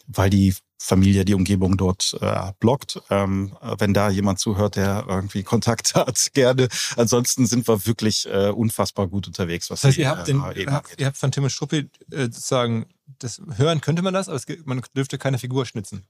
weil 0.07 0.31
die 0.31 0.55
Familie 0.79 1.25
die 1.25 1.35
Umgebung 1.35 1.77
dort 1.79 2.17
äh, 2.21 2.53
blockt. 2.61 3.01
Ähm, 3.09 3.57
wenn 3.79 3.95
da 3.95 4.11
jemand 4.11 4.39
zuhört, 4.39 4.77
der 4.77 5.07
irgendwie 5.09 5.43
Kontakt 5.43 5.95
hat, 5.95 6.31
gerne. 6.35 6.69
Ansonsten 6.97 7.47
sind 7.47 7.67
wir 7.67 7.87
wirklich 7.87 8.29
äh, 8.31 8.51
unfassbar 8.51 9.09
gut 9.09 9.27
unterwegs. 9.27 9.71
Was 9.71 9.81
das 9.81 9.91
heißt, 9.91 9.99
ihr 9.99 10.09
habt, 10.11 10.29
den, 10.29 10.45
ihr 10.57 10.71
habt, 10.71 11.01
ihr 11.01 11.07
habt 11.07 11.17
von 11.17 11.33
Tim 11.33 11.45
und 11.45 11.51
Struppi 11.51 11.89
äh, 12.11 12.25
sozusagen 12.25 12.87
das 13.19 13.41
hören 13.57 13.81
könnte 13.81 14.03
man 14.03 14.15
das, 14.15 14.29
aber 14.29 14.37
es, 14.37 14.47
man 14.65 14.83
dürfte 14.97 15.19
keine 15.19 15.39
Figur 15.39 15.67
schnitzen. 15.67 16.04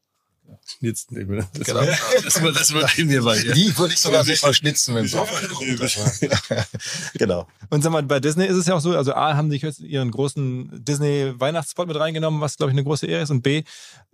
Schnitzen, 0.67 1.15
das, 1.55 1.67
genau. 1.67 1.83
das, 2.23 2.35
das 2.35 2.71
übernehmen 2.71 3.11
wir 3.11 3.23
bei 3.23 3.39
dir. 3.41 3.53
Die 3.53 3.77
würde 3.77 3.95
ich 3.95 4.01
sogar 4.01 4.25
nicht 4.25 4.41
verschnitzen, 4.41 4.95
wenn 4.95 5.05
es 5.05 5.15
auf 5.15 5.31
Genau. 7.15 7.47
Und 7.71 7.83
sag 7.83 7.93
mal, 7.93 8.03
bei 8.03 8.21
Disney 8.21 8.47
ist 8.47 8.57
es 8.57 8.67
ja 8.67 8.75
auch 8.75 8.81
so, 8.81 8.97
also 8.97 9.15
A, 9.15 9.37
haben 9.37 9.51
die 9.51 9.57
jetzt 9.57 9.81
ihren 9.81 10.11
großen 10.11 10.85
Disney-Weihnachtsspot 10.85 11.89
mit 11.89 11.99
reingenommen, 11.99 12.41
was, 12.41 12.57
glaube 12.57 12.71
ich, 12.71 12.75
eine 12.75 12.85
große 12.85 13.07
Ehre 13.07 13.23
ist. 13.23 13.31
Und 13.31 13.43
B, 13.43 13.65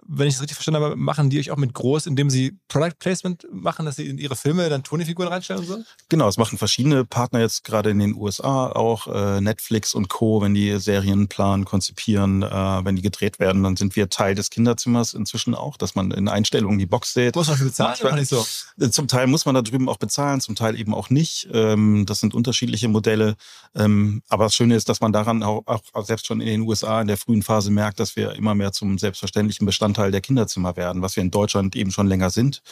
wenn 0.06 0.28
ich 0.28 0.34
es 0.34 0.40
richtig 0.40 0.56
verstanden 0.56 0.82
habe, 0.82 0.96
machen 0.96 1.30
die 1.30 1.38
euch 1.38 1.50
auch 1.50 1.56
mit 1.56 1.74
groß, 1.74 2.06
indem 2.06 2.30
sie 2.30 2.58
Product 2.68 2.98
Placement 2.98 3.46
machen, 3.52 3.86
dass 3.86 3.96
sie 3.96 4.08
in 4.08 4.18
ihre 4.18 4.36
Filme 4.36 4.68
dann 4.68 4.82
Tony-Figuren 4.82 5.28
reinstellen 5.28 5.62
und 5.62 5.68
so? 5.68 5.78
Genau, 6.08 6.28
es 6.28 6.36
machen 6.36 6.58
verschiedene 6.58 7.04
Partner 7.04 7.40
jetzt 7.40 7.64
gerade 7.64 7.90
in 7.90 7.98
den 7.98 8.14
USA, 8.14 8.68
auch 8.68 9.06
äh, 9.06 9.40
Netflix 9.40 9.94
und 9.94 10.08
Co., 10.08 10.40
wenn 10.42 10.54
die 10.54 10.78
Serien 10.78 11.28
planen, 11.28 11.64
konzipieren, 11.64 12.42
äh, 12.42 12.84
wenn 12.84 12.96
die 12.96 13.02
gedreht 13.02 13.38
werden, 13.38 13.62
dann 13.62 13.76
sind 13.76 13.96
wir 13.96 14.08
Teil 14.08 14.34
des 14.34 14.50
Kinderzimmers 14.50 15.14
inzwischen 15.14 15.54
auch, 15.54 15.76
dass 15.76 15.94
man 15.94 16.10
in 16.10 16.28
Einstellungen 16.30 16.78
die 16.78 16.86
Box 16.86 17.14
sieht. 17.14 17.34
Muss 17.36 17.48
man 17.48 17.56
für 17.56 17.64
bezahlen 17.64 17.96
oder 18.00 18.16
nicht 18.16 18.28
so? 18.28 18.46
Äh, 18.80 18.90
Zum 18.90 19.08
Teil 19.08 19.26
muss 19.26 19.44
man 19.46 19.54
da 19.54 19.62
drüben 19.62 19.88
auch 19.88 19.96
bezahlen, 19.98 20.40
zum 20.40 20.54
Teil 20.54 20.78
eben 20.78 20.94
auch 20.94 21.10
nicht. 21.10 21.48
Ähm, 21.52 22.06
das 22.06 22.20
sind 22.20 22.34
unterschiedliche 22.34 22.88
Modelle. 22.88 23.36
Ähm, 23.74 24.22
aber 24.28 24.44
das 24.44 24.54
Schöne 24.54 24.74
ist, 24.76 24.88
dass 24.88 25.00
man 25.00 25.12
daran 25.12 25.42
auch, 25.42 25.62
auch 25.66 26.04
selbst 26.04 26.26
schon 26.26 26.40
in 26.40 26.46
den 26.46 26.60
USA 26.62 27.00
in 27.00 27.06
der 27.06 27.16
frühen 27.16 27.42
Phase 27.42 27.70
merkt, 27.70 28.00
dass 28.00 28.16
wir 28.16 28.32
immer 28.34 28.54
mehr 28.54 28.72
zum 28.72 28.98
selbstverständlichen 28.98 29.66
Bestandteil 29.66 30.10
der 30.10 30.20
Kinderzimmer 30.20 30.76
werden, 30.76 31.02
was 31.02 31.16
wir 31.16 31.22
in 31.22 31.30
Deutschland 31.30 31.76
eben 31.76 31.90
schon 31.90 32.06
länger 32.06 32.30
sind. 32.30 32.62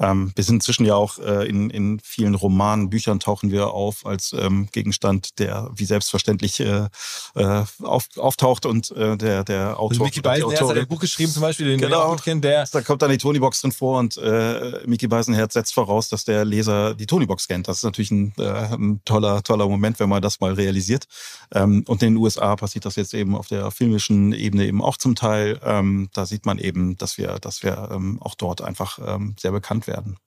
Ähm, 0.00 0.32
wir 0.34 0.44
sind 0.44 0.56
inzwischen 0.56 0.84
ja 0.86 0.94
auch 0.94 1.18
äh, 1.18 1.48
in, 1.48 1.70
in 1.70 2.00
vielen 2.00 2.34
Romanen, 2.34 2.90
Büchern 2.90 3.20
tauchen 3.20 3.50
wir 3.50 3.68
auf 3.68 4.04
als 4.06 4.34
Gegenstand, 4.72 5.38
der 5.38 5.70
wie 5.74 5.84
selbstverständlich 5.84 6.60
äh, 6.60 6.88
äh, 7.34 7.64
auf, 7.82 8.08
auftaucht 8.16 8.66
und 8.66 8.90
äh, 8.92 9.16
der, 9.16 9.44
der 9.44 9.78
Autor. 9.78 9.90
Also 9.90 10.04
Mickey 10.04 10.14
die 10.16 10.20
Beisenherz 10.22 10.60
hat 10.60 10.76
ein 10.76 10.86
Buch 10.88 11.00
geschrieben 11.00 11.32
zum 11.32 11.42
Beispiel, 11.42 11.66
den 11.66 11.80
wir 11.80 11.88
Genau. 11.88 12.02
auch 12.02 12.10
gut 12.12 12.24
kennen, 12.24 12.40
der 12.40 12.66
kommt 12.92 13.00
dann 13.00 13.10
die 13.10 13.16
Tonybox 13.16 13.62
drin 13.62 13.72
vor 13.72 13.98
und 14.00 14.18
äh, 14.18 14.82
Mickey 14.84 15.06
Beisenherz 15.06 15.54
setzt 15.54 15.72
voraus, 15.72 16.10
dass 16.10 16.26
der 16.26 16.44
Leser 16.44 16.94
die 16.94 17.06
Tonybox 17.06 17.48
kennt. 17.48 17.66
Das 17.66 17.78
ist 17.78 17.84
natürlich 17.84 18.10
ein, 18.10 18.34
äh, 18.36 18.74
ein 18.74 19.00
toller, 19.06 19.42
toller 19.42 19.66
Moment, 19.66 19.98
wenn 19.98 20.10
man 20.10 20.20
das 20.20 20.40
mal 20.40 20.52
realisiert. 20.52 21.06
Ähm, 21.54 21.84
und 21.88 22.02
in 22.02 22.12
den 22.12 22.16
USA 22.18 22.54
passiert 22.54 22.84
das 22.84 22.96
jetzt 22.96 23.14
eben 23.14 23.34
auf 23.34 23.48
der 23.48 23.70
filmischen 23.70 24.34
Ebene 24.34 24.66
eben 24.66 24.82
auch 24.82 24.98
zum 24.98 25.14
Teil. 25.14 25.58
Ähm, 25.64 26.10
da 26.12 26.26
sieht 26.26 26.44
man 26.44 26.58
eben, 26.58 26.98
dass 26.98 27.16
wir, 27.16 27.38
dass 27.38 27.62
wir 27.62 27.88
ähm, 27.90 28.20
auch 28.20 28.34
dort 28.34 28.60
einfach 28.60 28.98
ähm, 29.02 29.36
sehr 29.40 29.52
bekannt 29.52 29.86
werden. 29.86 30.18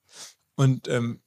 Und 0.56 0.88
ähm, 0.88 1.20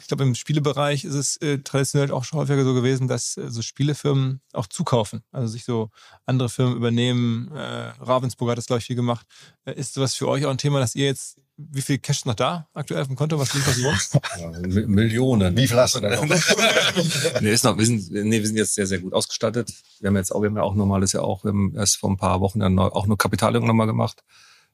ich 0.00 0.08
glaube, 0.08 0.24
im 0.24 0.34
Spielebereich 0.34 1.04
ist 1.04 1.14
es 1.14 1.36
äh, 1.38 1.58
traditionell 1.58 2.10
auch 2.10 2.24
schon 2.24 2.38
häufiger 2.38 2.64
so 2.64 2.74
gewesen, 2.74 3.08
dass 3.08 3.36
äh, 3.36 3.50
so 3.50 3.62
Spielefirmen 3.62 4.40
auch 4.52 4.66
zukaufen. 4.66 5.22
Also 5.32 5.48
sich 5.48 5.64
so 5.64 5.90
andere 6.26 6.48
Firmen 6.48 6.76
übernehmen. 6.76 7.50
Äh, 7.52 7.92
Ravensburg 8.00 8.50
hat 8.50 8.58
das, 8.58 8.66
glaube 8.66 8.78
ich, 8.80 8.86
viel 8.86 8.96
gemacht. 8.96 9.26
Äh, 9.64 9.74
ist 9.74 9.94
sowas 9.94 10.14
für 10.14 10.28
euch 10.28 10.44
auch 10.46 10.50
ein 10.50 10.58
Thema, 10.58 10.80
dass 10.80 10.94
ihr 10.94 11.06
jetzt, 11.06 11.36
wie 11.56 11.82
viel 11.82 11.98
Cash 11.98 12.18
ist 12.18 12.26
noch 12.26 12.34
da 12.34 12.68
aktuell 12.74 13.00
auf 13.00 13.06
dem 13.08 13.16
Konto? 13.16 13.38
Was 13.38 13.52
liegt 13.54 13.66
das 13.66 13.76
so? 13.76 13.88
Ja, 14.38 14.50
Mi- 14.60 14.86
Millionen. 14.86 15.56
Wie 15.56 15.66
viel 15.66 15.76
hast 15.76 15.94
du 15.96 16.00
denn 16.00 16.12
noch? 16.12 16.22
nee, 17.40 17.52
ist 17.52 17.64
noch, 17.64 17.76
wir, 17.76 17.86
sind, 17.86 18.10
nee, 18.10 18.38
wir 18.40 18.46
sind 18.46 18.56
jetzt 18.56 18.74
sehr, 18.74 18.86
sehr 18.86 18.98
gut 19.00 19.12
ausgestattet. 19.12 19.72
Wir 20.00 20.08
haben 20.08 20.16
jetzt 20.16 20.32
auch, 20.32 20.40
wir 20.42 20.48
haben 20.48 20.56
ja 20.56 20.62
auch 20.62 20.74
normales 20.74 21.12
ja 21.12 21.20
auch, 21.20 21.44
wir 21.44 21.50
haben 21.50 21.74
erst 21.74 21.96
vor 21.96 22.10
ein 22.10 22.16
paar 22.16 22.40
Wochen 22.40 22.60
dann 22.60 22.74
neu, 22.74 22.84
auch 22.86 23.04
eine 23.04 23.16
Kapitalerhöhung 23.16 23.66
nochmal 23.66 23.86
gemacht 23.86 24.22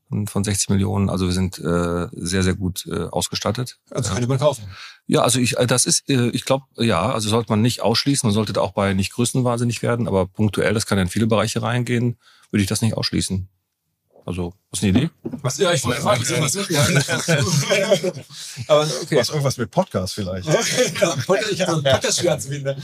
von 0.08 0.26
von 0.26 0.44
60 0.44 0.70
Millionen. 0.70 1.08
Also 1.08 1.26
wir 1.26 1.32
sind 1.32 1.58
äh, 1.58 2.08
sehr, 2.12 2.42
sehr 2.42 2.54
gut 2.54 2.86
äh, 2.86 3.04
ausgestattet. 3.04 3.78
Also 3.90 4.12
könnte 4.12 4.28
man 4.28 4.38
kaufen. 4.38 4.64
Ja, 5.06 5.22
also 5.22 5.38
ich, 5.38 5.58
äh, 5.58 5.66
das 5.66 5.84
ist, 5.86 6.08
äh, 6.08 6.28
ich 6.28 6.44
glaube, 6.44 6.64
ja, 6.76 7.12
also 7.12 7.28
sollte 7.28 7.50
man 7.50 7.62
nicht 7.62 7.82
ausschließen. 7.82 8.26
Man 8.26 8.34
sollte 8.34 8.52
da 8.52 8.60
auch 8.60 8.72
bei 8.72 8.94
nicht 8.94 9.12
größenwahnsinnig 9.12 9.82
werden, 9.82 10.08
aber 10.08 10.26
punktuell, 10.26 10.74
das 10.74 10.86
kann 10.86 10.98
in 10.98 11.08
viele 11.08 11.26
Bereiche 11.26 11.62
reingehen, 11.62 12.18
würde 12.50 12.62
ich 12.62 12.68
das 12.68 12.82
nicht 12.82 12.96
ausschließen. 12.96 13.48
Also, 14.26 14.54
was 14.70 14.80
ist 14.80 14.84
eine 14.84 14.98
Idee? 14.98 15.10
Was, 15.22 15.58
ja, 15.58 15.72
ich 15.72 15.84
wollte 15.84 16.00
fragen, 16.00 16.24
was 16.40 16.54
ist 16.54 16.70
Aber 18.68 18.88
okay. 19.02 19.16
Was 19.18 19.28
irgendwas 19.28 19.58
mit 19.58 19.70
Podcast 19.70 20.14
vielleicht. 20.14 20.48
ich 20.48 21.02
habe 21.02 21.16
so 21.52 21.76
einen 21.76 21.82
Podcast 21.82 22.26
anzubieten. 22.26 22.74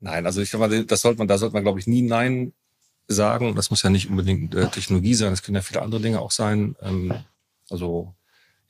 Nein, 0.00 0.26
also 0.26 0.42
ich 0.42 0.50
sag 0.50 0.58
mal, 0.58 0.84
das 0.84 1.00
sollte 1.00 1.18
man, 1.18 1.28
da 1.28 1.38
sollte 1.38 1.54
man, 1.54 1.62
glaube 1.62 1.78
ich, 1.78 1.86
nie 1.86 2.02
Nein 2.02 2.52
sagen. 3.08 3.54
Das 3.54 3.70
muss 3.70 3.82
ja 3.82 3.90
nicht 3.90 4.08
unbedingt 4.08 4.54
äh, 4.54 4.68
Technologie 4.68 5.14
sein, 5.14 5.30
das 5.30 5.42
können 5.42 5.56
ja 5.56 5.62
viele 5.62 5.82
andere 5.82 6.00
Dinge 6.00 6.20
auch 6.20 6.30
sein. 6.30 6.76
Ähm, 6.82 7.14
also 7.70 8.14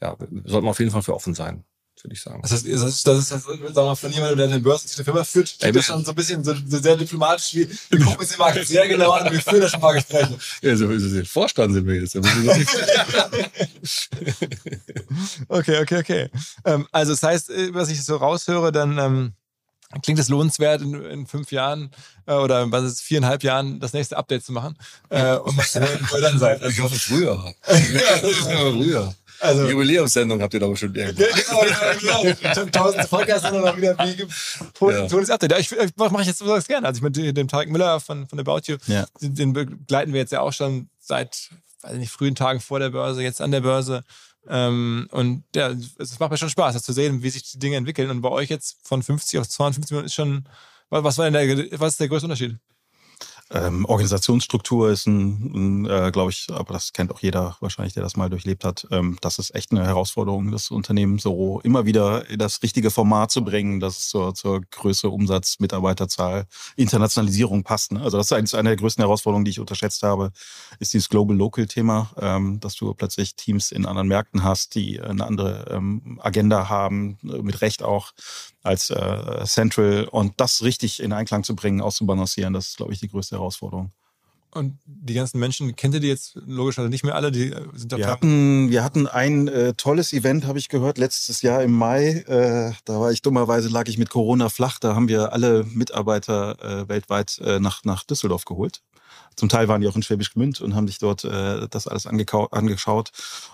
ja, 0.00 0.16
sollte 0.18 0.62
man 0.62 0.70
auf 0.70 0.78
jeden 0.80 0.90
Fall 0.90 1.02
für 1.02 1.14
offen 1.14 1.34
sein, 1.34 1.64
würde 2.02 2.14
ich 2.14 2.20
sagen. 2.22 2.42
Das 2.42 2.50
ist, 2.50 2.66
das 2.66 2.82
ist, 2.82 3.06
das 3.06 3.18
ist, 3.18 3.30
das 3.30 3.42
sagen 3.44 3.60
wir 3.62 3.70
mal, 3.72 3.94
von 3.94 4.10
jemandem, 4.10 4.38
der 4.38 4.48
eine 4.48 4.58
börsentierte 4.60 5.04
Firma 5.04 5.22
führt, 5.22 5.56
klingt 5.58 5.76
das 5.76 5.84
schon 5.84 6.04
so 6.04 6.10
ein 6.12 6.14
bisschen 6.16 6.42
so, 6.42 6.54
so 6.54 6.78
sehr 6.78 6.96
diplomatisch 6.96 7.54
wie, 7.54 7.68
wir 7.90 8.00
gucken 8.00 8.18
uns 8.18 8.30
den 8.30 8.38
Markt 8.38 8.66
sehr 8.66 8.88
genau 8.88 9.12
an 9.12 9.30
wir 9.32 9.40
führen 9.40 9.60
da 9.60 9.68
schon 9.68 9.78
ein 9.78 9.82
paar 9.82 9.94
Gespräche. 9.94 10.36
Ja, 10.62 10.76
so 10.76 10.90
ist 10.90 11.02
es. 11.04 11.28
Vorstand 11.28 11.74
sind 11.74 11.86
wir 11.86 11.94
jetzt. 11.94 12.16
Okay, 15.48 15.80
okay, 15.82 15.98
okay. 15.98 16.30
Ähm, 16.64 16.86
also 16.90 17.12
das 17.12 17.22
heißt, 17.22 17.50
äh, 17.50 17.74
was 17.74 17.90
ich 17.90 18.02
so 18.02 18.16
raushöre, 18.16 18.72
dann 18.72 18.98
ähm, 18.98 19.32
klingt 20.02 20.18
es 20.18 20.28
lohnenswert, 20.28 20.80
in, 20.82 20.94
in 21.04 21.26
fünf 21.26 21.52
Jahren 21.52 21.90
äh, 22.26 22.34
oder 22.34 22.70
was 22.70 22.84
ist 22.84 23.00
viereinhalb 23.02 23.42
Jahren 23.42 23.80
das 23.80 23.92
nächste 23.92 24.16
Update 24.16 24.44
zu 24.44 24.52
machen. 24.52 24.76
Äh, 25.10 25.36
und 25.36 25.56
ihr 25.74 26.20
dann 26.20 26.38
seid. 26.38 26.62
Ich 26.62 26.80
hoffe 26.80 26.98
früher. 26.98 27.52
früher. 27.66 29.14
Also, 29.40 29.68
Jubiläumssendung 29.68 30.40
habt 30.40 30.54
ihr 30.54 30.60
doch 30.60 30.70
bestimmt 30.70 30.96
irgendwo. 30.98 31.24
genau, 32.00 32.22
genau. 32.22 32.64
Tausend 32.70 33.10
Podcasts 33.10 33.50
und 33.50 33.60
dann 33.62 33.76
wieder 33.76 33.96
wie 33.98 34.92
Ja. 34.92 35.06
Tones 35.08 35.30
Update. 35.30 35.50
Ja, 35.50 35.58
ich, 35.58 35.72
ich 35.72 35.96
mache 35.96 36.20
ich 36.20 36.28
jetzt 36.28 36.38
besonders 36.38 36.66
gerne. 36.68 36.86
Also 36.86 36.98
ich 36.98 37.02
mit 37.02 37.36
dem 37.36 37.48
Tarek 37.48 37.68
Müller 37.68 37.98
von, 37.98 38.28
von 38.28 38.38
About 38.38 38.60
You, 38.66 38.76
Ja. 38.86 39.04
den, 39.20 39.34
den 39.34 39.52
begleiten 39.52 40.12
wir 40.12 40.20
jetzt 40.20 40.32
ja 40.32 40.40
auch 40.40 40.52
schon 40.52 40.88
seit, 41.00 41.50
weiß 41.82 41.94
ich 41.94 41.98
nicht, 41.98 42.12
frühen 42.12 42.36
Tagen 42.36 42.60
vor 42.60 42.78
der 42.78 42.90
Börse, 42.90 43.22
jetzt 43.22 43.40
an 43.40 43.50
der 43.50 43.62
Börse. 43.62 44.04
Ähm, 44.48 45.08
und 45.12 45.44
ja, 45.54 45.72
es 45.98 46.18
macht 46.18 46.30
mir 46.30 46.36
schon 46.36 46.50
Spaß, 46.50 46.74
das 46.74 46.82
zu 46.82 46.92
sehen, 46.92 47.22
wie 47.22 47.30
sich 47.30 47.50
die 47.52 47.58
Dinge 47.58 47.76
entwickeln. 47.76 48.10
Und 48.10 48.22
bei 48.22 48.28
euch 48.28 48.50
jetzt 48.50 48.78
von 48.82 49.02
50 49.02 49.38
auf 49.38 49.48
52 49.48 49.90
Minuten 49.92 50.06
ist 50.06 50.14
schon, 50.14 50.48
was 50.90 51.18
war 51.18 51.30
denn 51.30 51.34
der, 51.34 51.80
was 51.80 51.92
ist 51.92 52.00
der 52.00 52.08
größte 52.08 52.26
Unterschied? 52.26 52.58
Ähm, 53.54 53.84
Organisationsstruktur 53.84 54.90
ist 54.90 55.06
ein, 55.06 55.84
ein 55.84 55.86
äh, 55.86 56.10
glaube 56.10 56.30
ich, 56.30 56.46
aber 56.50 56.72
das 56.72 56.94
kennt 56.94 57.12
auch 57.12 57.20
jeder 57.20 57.56
wahrscheinlich, 57.60 57.92
der 57.92 58.02
das 58.02 58.16
mal 58.16 58.30
durchlebt 58.30 58.64
hat. 58.64 58.86
Ähm, 58.90 59.18
das 59.20 59.38
ist 59.38 59.54
echt 59.54 59.72
eine 59.72 59.84
Herausforderung, 59.84 60.50
das 60.50 60.70
Unternehmen 60.70 61.18
so 61.18 61.60
immer 61.62 61.84
wieder 61.84 62.28
in 62.30 62.38
das 62.38 62.62
richtige 62.62 62.90
Format 62.90 63.30
zu 63.30 63.44
bringen, 63.44 63.78
dass 63.78 63.98
es 63.98 64.08
zur, 64.08 64.34
zur 64.34 64.62
Größe, 64.70 65.10
Umsatz, 65.10 65.58
Mitarbeiterzahl, 65.58 66.46
Internationalisierung 66.76 67.62
passt. 67.62 67.92
Ne? 67.92 68.00
Also 68.00 68.16
das 68.16 68.28
ist 68.28 68.32
eigentlich 68.32 68.56
eine 68.56 68.70
der 68.70 68.76
größten 68.76 69.02
Herausforderungen, 69.02 69.44
die 69.44 69.50
ich 69.50 69.60
unterschätzt 69.60 70.02
habe, 70.02 70.32
ist 70.78 70.94
dieses 70.94 71.10
Global-Local-Thema, 71.10 72.10
ähm, 72.18 72.58
dass 72.60 72.74
du 72.76 72.94
plötzlich 72.94 73.36
Teams 73.36 73.70
in 73.70 73.84
anderen 73.84 74.08
Märkten 74.08 74.44
hast, 74.44 74.74
die 74.74 74.98
eine 74.98 75.26
andere 75.26 75.66
ähm, 75.70 76.18
Agenda 76.22 76.70
haben, 76.70 77.18
äh, 77.24 77.42
mit 77.42 77.60
Recht 77.60 77.82
auch 77.82 78.12
als 78.62 78.90
äh, 78.90 79.44
Central 79.44 80.08
und 80.10 80.34
das 80.36 80.62
richtig 80.62 81.02
in 81.02 81.12
Einklang 81.12 81.44
zu 81.44 81.56
bringen, 81.56 81.80
auszubalancieren, 81.80 82.54
das 82.54 82.68
ist, 82.68 82.76
glaube 82.76 82.92
ich, 82.92 83.00
die 83.00 83.08
größte 83.08 83.36
Herausforderung. 83.36 83.41
Und 84.54 84.78
die 84.84 85.14
ganzen 85.14 85.40
Menschen, 85.40 85.74
kennt 85.76 85.94
ihr 85.94 86.00
die 86.00 86.08
jetzt 86.08 86.34
logischerweise 86.46 86.90
nicht 86.90 87.04
mehr 87.04 87.14
alle? 87.14 87.32
Die 87.32 87.52
äh, 87.52 87.66
sind 87.74 87.96
Wir 87.96 88.06
hatten, 88.06 88.70
wir 88.70 88.84
hatten 88.84 89.06
ein 89.06 89.48
äh, 89.48 89.72
tolles 89.72 90.12
Event, 90.12 90.46
habe 90.46 90.58
ich 90.58 90.68
gehört, 90.68 90.98
letztes 90.98 91.40
Jahr 91.40 91.62
im 91.62 91.72
Mai. 91.72 92.22
Äh, 92.26 92.72
da 92.84 93.00
war 93.00 93.10
ich 93.10 93.22
dummerweise, 93.22 93.70
lag 93.70 93.88
ich 93.88 93.96
mit 93.96 94.10
Corona 94.10 94.50
flach. 94.50 94.78
Da 94.78 94.94
haben 94.94 95.08
wir 95.08 95.32
alle 95.32 95.64
Mitarbeiter 95.64 96.82
äh, 96.82 96.88
weltweit 96.88 97.38
äh, 97.38 97.60
nach, 97.60 97.84
nach 97.84 98.04
Düsseldorf 98.04 98.44
geholt. 98.44 98.82
Zum 99.36 99.48
Teil 99.48 99.68
waren 99.68 99.80
die 99.80 99.88
auch 99.88 99.96
in 99.96 100.02
Schwäbisch 100.02 100.32
Gmünd 100.32 100.60
und 100.60 100.74
haben 100.74 100.86
sich 100.86 100.98
dort 100.98 101.24
äh, 101.24 101.68
das 101.68 101.86
alles 101.86 102.06
angeschaut. 102.06 103.10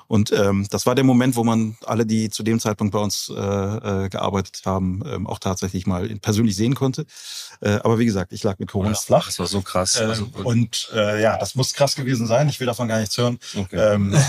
Und 0.06 0.32
ähm, 0.32 0.66
das 0.70 0.86
war 0.86 0.94
der 0.94 1.04
Moment, 1.04 1.36
wo 1.36 1.44
man 1.44 1.76
alle, 1.84 2.06
die 2.06 2.30
zu 2.30 2.42
dem 2.42 2.60
Zeitpunkt 2.60 2.92
bei 2.92 2.98
uns 2.98 3.30
äh, 3.34 3.34
äh, 3.34 4.08
gearbeitet 4.08 4.62
haben, 4.64 5.02
ähm, 5.06 5.26
auch 5.26 5.38
tatsächlich 5.38 5.86
mal 5.86 6.08
persönlich 6.20 6.56
sehen 6.56 6.74
konnte. 6.74 7.06
Äh, 7.60 7.78
aber 7.82 7.98
wie 7.98 8.06
gesagt, 8.06 8.32
ich 8.32 8.42
lag 8.42 8.58
mit 8.58 8.70
Corona 8.70 8.92
ist 8.92 9.04
flach. 9.04 9.26
Das 9.26 9.38
war 9.38 9.46
so 9.46 9.60
krass. 9.60 10.00
Ähm, 10.00 10.08
Also, 10.08 10.30
und 10.44 10.90
äh, 10.94 11.22
ja, 11.22 11.36
das 11.38 11.54
muss 11.54 11.74
krass 11.74 11.94
gewesen 11.94 12.26
sein. 12.26 12.48
Ich 12.48 12.60
will 12.60 12.66
davon 12.66 12.88
gar 12.88 13.00
nichts 13.00 13.16
hören. 13.18 13.38
okay. 13.56 13.76
Ähm, 13.76 14.16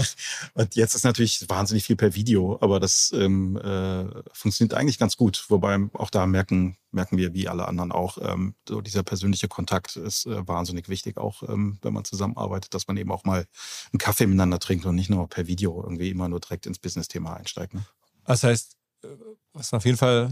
Und 0.54 0.74
jetzt 0.76 0.94
ist 0.94 1.04
natürlich 1.04 1.48
wahnsinnig 1.48 1.84
viel 1.84 1.96
per 1.96 2.14
Video, 2.14 2.58
aber 2.60 2.80
das 2.80 3.12
ähm, 3.14 3.56
äh, 3.56 4.04
funktioniert 4.32 4.74
eigentlich 4.74 4.98
ganz 4.98 5.16
gut. 5.16 5.44
Wobei 5.48 5.78
auch 5.94 6.10
da 6.10 6.26
merken, 6.26 6.76
merken 6.92 7.16
wir, 7.16 7.34
wie 7.34 7.48
alle 7.48 7.66
anderen 7.66 7.92
auch, 7.92 8.18
ähm, 8.20 8.54
so 8.68 8.80
dieser 8.80 9.02
persönliche 9.02 9.48
Kontakt 9.48 9.96
ist 9.96 10.26
äh, 10.26 10.46
wahnsinnig 10.46 10.88
wichtig, 10.88 11.16
auch 11.16 11.42
ähm, 11.48 11.78
wenn 11.82 11.92
man 11.92 12.04
zusammenarbeitet, 12.04 12.74
dass 12.74 12.88
man 12.88 12.96
eben 12.96 13.12
auch 13.12 13.24
mal 13.24 13.46
einen 13.92 13.98
Kaffee 13.98 14.26
miteinander 14.26 14.58
trinkt 14.58 14.86
und 14.86 14.94
nicht 14.94 15.10
nur 15.10 15.28
per 15.28 15.46
Video 15.46 15.82
irgendwie 15.82 16.10
immer 16.10 16.28
nur 16.28 16.40
direkt 16.40 16.66
ins 16.66 16.78
Business-Thema 16.78 17.34
einsteigt. 17.34 17.74
Ne? 17.74 17.84
Das 18.24 18.42
heißt, 18.42 18.76
äh, 19.04 19.08
was 19.52 19.72
man 19.72 19.78
auf 19.78 19.84
jeden 19.84 19.98
Fall 19.98 20.30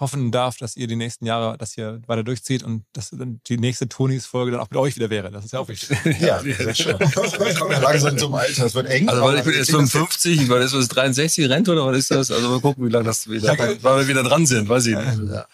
hoffen 0.00 0.32
darf, 0.32 0.56
dass 0.56 0.76
ihr 0.76 0.86
die 0.86 0.96
nächsten 0.96 1.26
Jahre 1.26 1.58
das 1.58 1.72
hier 1.72 2.00
weiter 2.06 2.24
durchzieht 2.24 2.62
und 2.62 2.84
dass 2.92 3.10
dann 3.10 3.40
die 3.46 3.58
nächste 3.58 3.88
Tonis-Folge 3.88 4.52
dann 4.52 4.60
auch 4.60 4.70
mit 4.70 4.78
euch 4.78 4.96
wieder 4.96 5.10
wäre. 5.10 5.30
Das 5.30 5.44
ist 5.44 5.52
ja 5.52 5.60
auch 5.60 5.68
wichtig. 5.68 5.96
ja, 6.20 6.40
sehr 6.40 6.74
schön. 6.74 6.98
Wir 6.98 7.54
kommen 7.54 7.72
ja 7.72 7.80
langsam 7.80 8.16
zum 8.16 8.34
Alter. 8.34 8.66
Es 8.66 8.74
wird 8.74 8.86
eng. 8.88 9.08
Also, 9.08 9.22
weil 9.22 9.36
ich 9.36 9.44
bin 9.44 9.52
aber 9.52 9.58
jetzt 9.58 9.68
wir 9.68 9.74
kriegen 9.74 9.84
das 9.84 9.92
55, 9.92 10.42
ich 10.42 10.48
war 10.48 10.60
jetzt 10.60 10.74
was 10.74 10.88
63 10.88 11.48
Rente 11.48 11.72
oder 11.72 11.86
was 11.86 11.98
ist 11.98 12.10
das? 12.10 12.30
Also 12.30 12.48
mal 12.48 12.60
gucken, 12.60 12.86
wie 12.86 12.90
lange 12.90 13.04
das 13.04 13.28
wieder, 13.28 13.56
weil 13.82 14.00
wir 14.00 14.08
wieder 14.08 14.22
dran 14.22 14.46
sind, 14.46 14.68
weiß 14.68 14.86
ich 14.86 14.96
nicht. 14.96 15.30
Ja. 15.30 15.46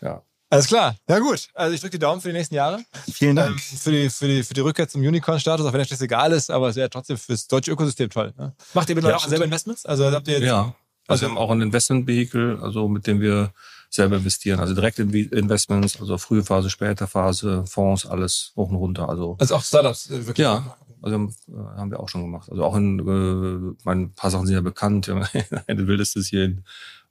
Ja. 0.00 0.22
Alles 0.50 0.66
klar. 0.66 0.96
Ja 1.08 1.18
gut. 1.18 1.48
Also 1.52 1.74
ich 1.74 1.80
drücke 1.80 1.90
die 1.92 1.98
Daumen 1.98 2.22
für 2.22 2.28
die 2.28 2.34
nächsten 2.34 2.54
Jahre. 2.54 2.80
Vielen 3.12 3.36
Dank. 3.36 3.50
Ähm, 3.50 3.58
für, 3.58 3.90
die, 3.90 4.08
für, 4.08 4.28
die, 4.28 4.42
für 4.42 4.54
die 4.54 4.62
Rückkehr 4.62 4.88
zum 4.88 5.02
Unicorn-Status, 5.02 5.66
auch 5.66 5.72
wenn 5.74 5.84
das 5.86 6.00
egal 6.00 6.32
ist, 6.32 6.50
aber 6.50 6.70
es 6.70 6.76
wäre 6.76 6.88
trotzdem 6.88 7.18
fürs 7.18 7.46
deutsche 7.48 7.70
Ökosystem 7.70 8.08
toll. 8.08 8.32
Ne? 8.38 8.54
Macht 8.72 8.88
ihr 8.88 8.94
mittlerweile 8.94 9.18
auch 9.18 9.28
selber 9.28 9.44
Investments? 9.44 9.84
Also 9.84 10.10
habt 10.10 10.26
ihr 10.28 10.38
jetzt 10.38 10.46
Ja. 10.46 10.74
Also 11.06 11.22
wir 11.22 11.30
haben 11.30 11.38
auch 11.38 11.50
ein 11.50 11.62
Investment-Vehicle, 11.62 12.60
also 12.62 12.86
mit 12.88 13.06
dem 13.06 13.20
wir 13.20 13.52
selber 13.90 14.16
investieren. 14.16 14.60
Also 14.60 14.74
Direktinvestments, 14.74 16.00
also 16.00 16.18
frühe 16.18 16.44
Phase, 16.44 16.68
späte 16.70 17.06
Phase, 17.06 17.64
Fonds, 17.66 18.06
alles 18.06 18.52
hoch 18.56 18.68
und 18.68 18.76
runter. 18.76 19.08
Also, 19.08 19.36
Also 19.38 19.56
auch 19.56 19.62
Startups, 19.62 20.10
äh, 20.10 20.26
wirklich. 20.26 20.44
ja, 20.44 20.76
also 21.00 21.16
äh, 21.16 21.76
haben 21.76 21.90
wir 21.90 22.00
auch 22.00 22.08
schon 22.08 22.22
gemacht. 22.22 22.50
Also 22.50 22.62
auch 22.64 22.76
in, 22.76 22.98
äh, 22.98 23.76
mein, 23.84 24.02
ein 24.02 24.12
paar 24.12 24.30
Sachen 24.30 24.46
sind 24.46 24.54
ja 24.54 24.60
bekannt. 24.60 25.08
Eine 25.66 25.86
wildeste 25.86 26.18
ist 26.18 26.28
hier 26.28 26.44
in 26.44 26.64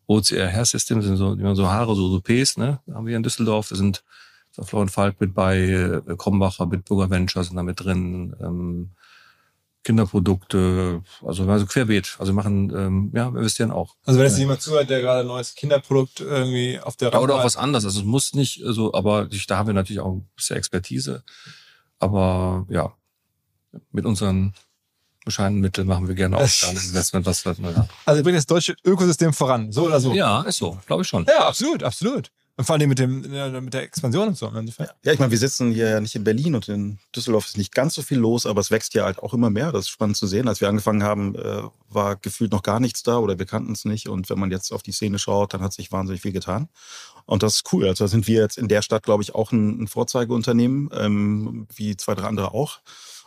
OCR 0.07 0.47
Hair 0.47 0.65
Systems, 0.65 1.05
sind 1.05 1.17
so, 1.17 1.33
immer 1.33 1.55
so 1.55 1.67
Haare, 1.67 1.95
so, 1.95 2.09
so 2.09 2.21
Ps, 2.21 2.57
ne? 2.57 2.79
Da 2.85 2.95
haben 2.95 3.05
wir 3.05 3.11
hier 3.11 3.17
in 3.17 3.23
Düsseldorf. 3.23 3.69
Da 3.69 3.75
sind 3.75 4.03
so 4.51 4.63
Florian 4.63 4.89
Falk 4.89 5.19
mit 5.19 5.33
bei, 5.33 5.59
äh, 5.59 6.15
Krombacher, 6.17 6.65
Bitburger 6.65 7.09
Ventures 7.09 7.47
sind 7.47 7.57
da 7.57 7.63
mit 7.63 7.83
drin, 7.83 8.35
ähm, 8.41 8.91
Kinderprodukte, 9.83 11.01
also, 11.25 11.49
also 11.49 11.65
querbeet. 11.65 12.17
Also 12.19 12.33
wir 12.33 12.35
machen, 12.35 12.73
ähm, 12.75 13.11
ja, 13.15 13.31
wir 13.31 13.39
investieren 13.39 13.71
auch. 13.71 13.95
Also 14.05 14.19
wenn 14.19 14.27
jetzt 14.27 14.37
jemand 14.37 14.61
zuhört, 14.61 14.89
der 14.89 14.99
gerade 14.99 15.21
ein 15.21 15.27
neues 15.27 15.55
Kinderprodukt 15.55 16.19
irgendwie 16.19 16.77
auf 16.77 16.97
der 16.97 17.11
Ja, 17.11 17.19
oder 17.19 17.35
auch 17.35 17.45
was 17.45 17.55
anderes. 17.55 17.85
Also 17.85 18.01
es 18.01 18.05
muss 18.05 18.33
nicht 18.33 18.61
so, 18.65 18.93
aber 18.93 19.29
da 19.47 19.57
haben 19.57 19.67
wir 19.67 19.73
natürlich 19.73 20.01
auch 20.01 20.11
ein 20.11 20.27
bisschen 20.35 20.57
Expertise. 20.57 21.23
Aber 21.99 22.65
ja, 22.69 22.91
mit 23.91 24.05
unseren 24.05 24.53
bescheidenen 25.27 25.61
Mitteln 25.61 25.87
machen 25.87 26.07
wir 26.07 26.15
gerne 26.15 26.37
auch 26.37 26.41
ein 26.41 26.75
Investment, 26.75 27.25
was 27.25 27.45
wir 27.45 27.53
ja. 27.59 27.87
Also 28.05 28.23
bringt 28.23 28.37
das 28.37 28.45
deutsche 28.45 28.75
Ökosystem 28.83 29.33
voran, 29.33 29.71
so 29.71 29.85
oder 29.85 29.99
so. 29.99 30.13
ja, 30.13 30.41
ist 30.41 30.57
so, 30.57 30.77
glaube 30.87 31.03
ich 31.03 31.07
schon. 31.07 31.25
Ja, 31.25 31.47
absolut, 31.47 31.83
absolut. 31.83 32.31
Und 32.59 32.65
vor 32.65 32.75
allem 32.75 32.89
mit, 32.89 32.97
dem, 32.97 33.21
mit 33.21 33.73
der 33.75 33.83
Expansion 33.83 34.29
und 34.29 34.35
so. 34.35 34.51
Ja, 35.03 35.11
ich 35.13 35.19
meine, 35.19 35.29
wir 35.29 35.37
sitzen 35.37 35.71
hier 35.71 35.91
ja 35.91 35.99
nicht 35.99 36.15
in 36.15 36.23
Berlin 36.23 36.55
und 36.55 36.67
in 36.67 36.97
Düsseldorf 37.15 37.45
ist 37.45 37.55
nicht 37.55 37.71
ganz 37.71 37.93
so 37.93 38.01
viel 38.01 38.17
los, 38.17 38.47
aber 38.47 38.61
es 38.61 38.71
wächst 38.71 38.95
ja 38.95 39.05
halt 39.05 39.19
auch 39.19 39.35
immer 39.35 39.51
mehr. 39.51 39.71
Das 39.71 39.81
ist 39.81 39.89
spannend 39.89 40.17
zu 40.17 40.25
sehen. 40.25 40.47
Als 40.47 40.59
wir 40.59 40.67
angefangen 40.67 41.03
haben, 41.03 41.35
äh, 41.35 41.61
war 41.87 42.15
gefühlt 42.15 42.51
noch 42.51 42.63
gar 42.63 42.79
nichts 42.79 43.03
da 43.03 43.19
oder 43.19 43.37
wir 43.37 43.45
kannten 43.45 43.73
es 43.73 43.85
nicht. 43.85 44.09
Und 44.09 44.31
wenn 44.31 44.39
man 44.39 44.49
jetzt 44.49 44.71
auf 44.73 44.81
die 44.81 44.91
Szene 44.91 45.19
schaut, 45.19 45.53
dann 45.53 45.61
hat 45.61 45.71
sich 45.71 45.91
wahnsinnig 45.91 46.23
viel 46.23 46.31
getan. 46.31 46.67
Und 47.27 47.43
das 47.43 47.57
ist 47.57 47.73
cool. 47.73 47.87
Also 47.87 48.05
da 48.05 48.07
sind 48.07 48.25
wir 48.25 48.41
jetzt 48.41 48.57
in 48.57 48.67
der 48.67 48.81
Stadt, 48.81 49.03
glaube 49.03 49.21
ich, 49.21 49.35
auch 49.35 49.51
ein, 49.51 49.83
ein 49.83 49.87
Vorzeigeunternehmen, 49.87 50.89
ähm, 50.93 51.67
wie 51.75 51.95
zwei, 51.95 52.15
drei 52.15 52.25
andere 52.25 52.55
auch. 52.55 52.79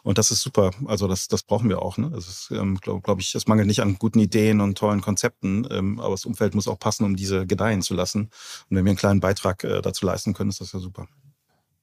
Und 0.03 0.19
das 0.19 0.31
ist 0.31 0.43
super. 0.43 0.71
Also 0.87 1.09
das, 1.09 1.29
das 1.29 1.43
brauchen 1.43 1.69
wir 1.69 1.83
auch. 1.83 1.99
Ne? 1.99 2.11
Das 2.11 2.29
ist, 2.29 2.51
ähm, 2.51 2.77
glaube 2.77 3.01
glaub 3.03 3.21
ich, 3.21 3.35
es 3.35 3.47
mangelt 3.47 3.67
nicht 3.67 3.81
an 3.81 3.97
guten 3.99 4.19
Ideen 4.19 4.61
und 4.61 4.79
tollen 4.79 5.01
Konzepten, 5.01 5.67
ähm, 5.71 6.01
aber 6.01 6.11
das 6.11 6.25
Umfeld 6.25 6.55
muss 6.55 6.69
auch 6.69 6.79
passen, 6.79 7.05
um 7.05 7.17
diese 7.17 7.47
gedeihen 7.47 7.83
zu 7.83 7.95
lassen. 7.95 8.31
Und 8.69 8.77
wenn 8.77 8.85
wir 8.85 8.91
einen 8.91 8.99
kleinen 8.99 9.21
Beitrag 9.21 9.65
äh, 9.65 9.83
dazu 9.83 10.07
leisten 10.07 10.35
können, 10.35 10.51
ist 10.51 10.61
das 10.61 10.73
ja 10.73 10.79
super. 10.79 11.07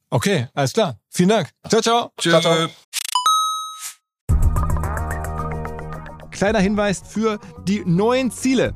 Okay, 0.09 0.47
alles 0.53 0.73
klar. 0.73 0.99
Vielen 1.09 1.29
Dank. 1.29 1.49
Ciao, 1.67 1.81
ciao. 1.81 2.11
Ciao, 2.19 2.41
ciao. 2.41 2.69
Kleiner 6.31 6.59
Hinweis 6.59 7.01
für 7.05 7.39
die 7.67 7.83
neuen 7.83 8.31
Ziele. 8.31 8.75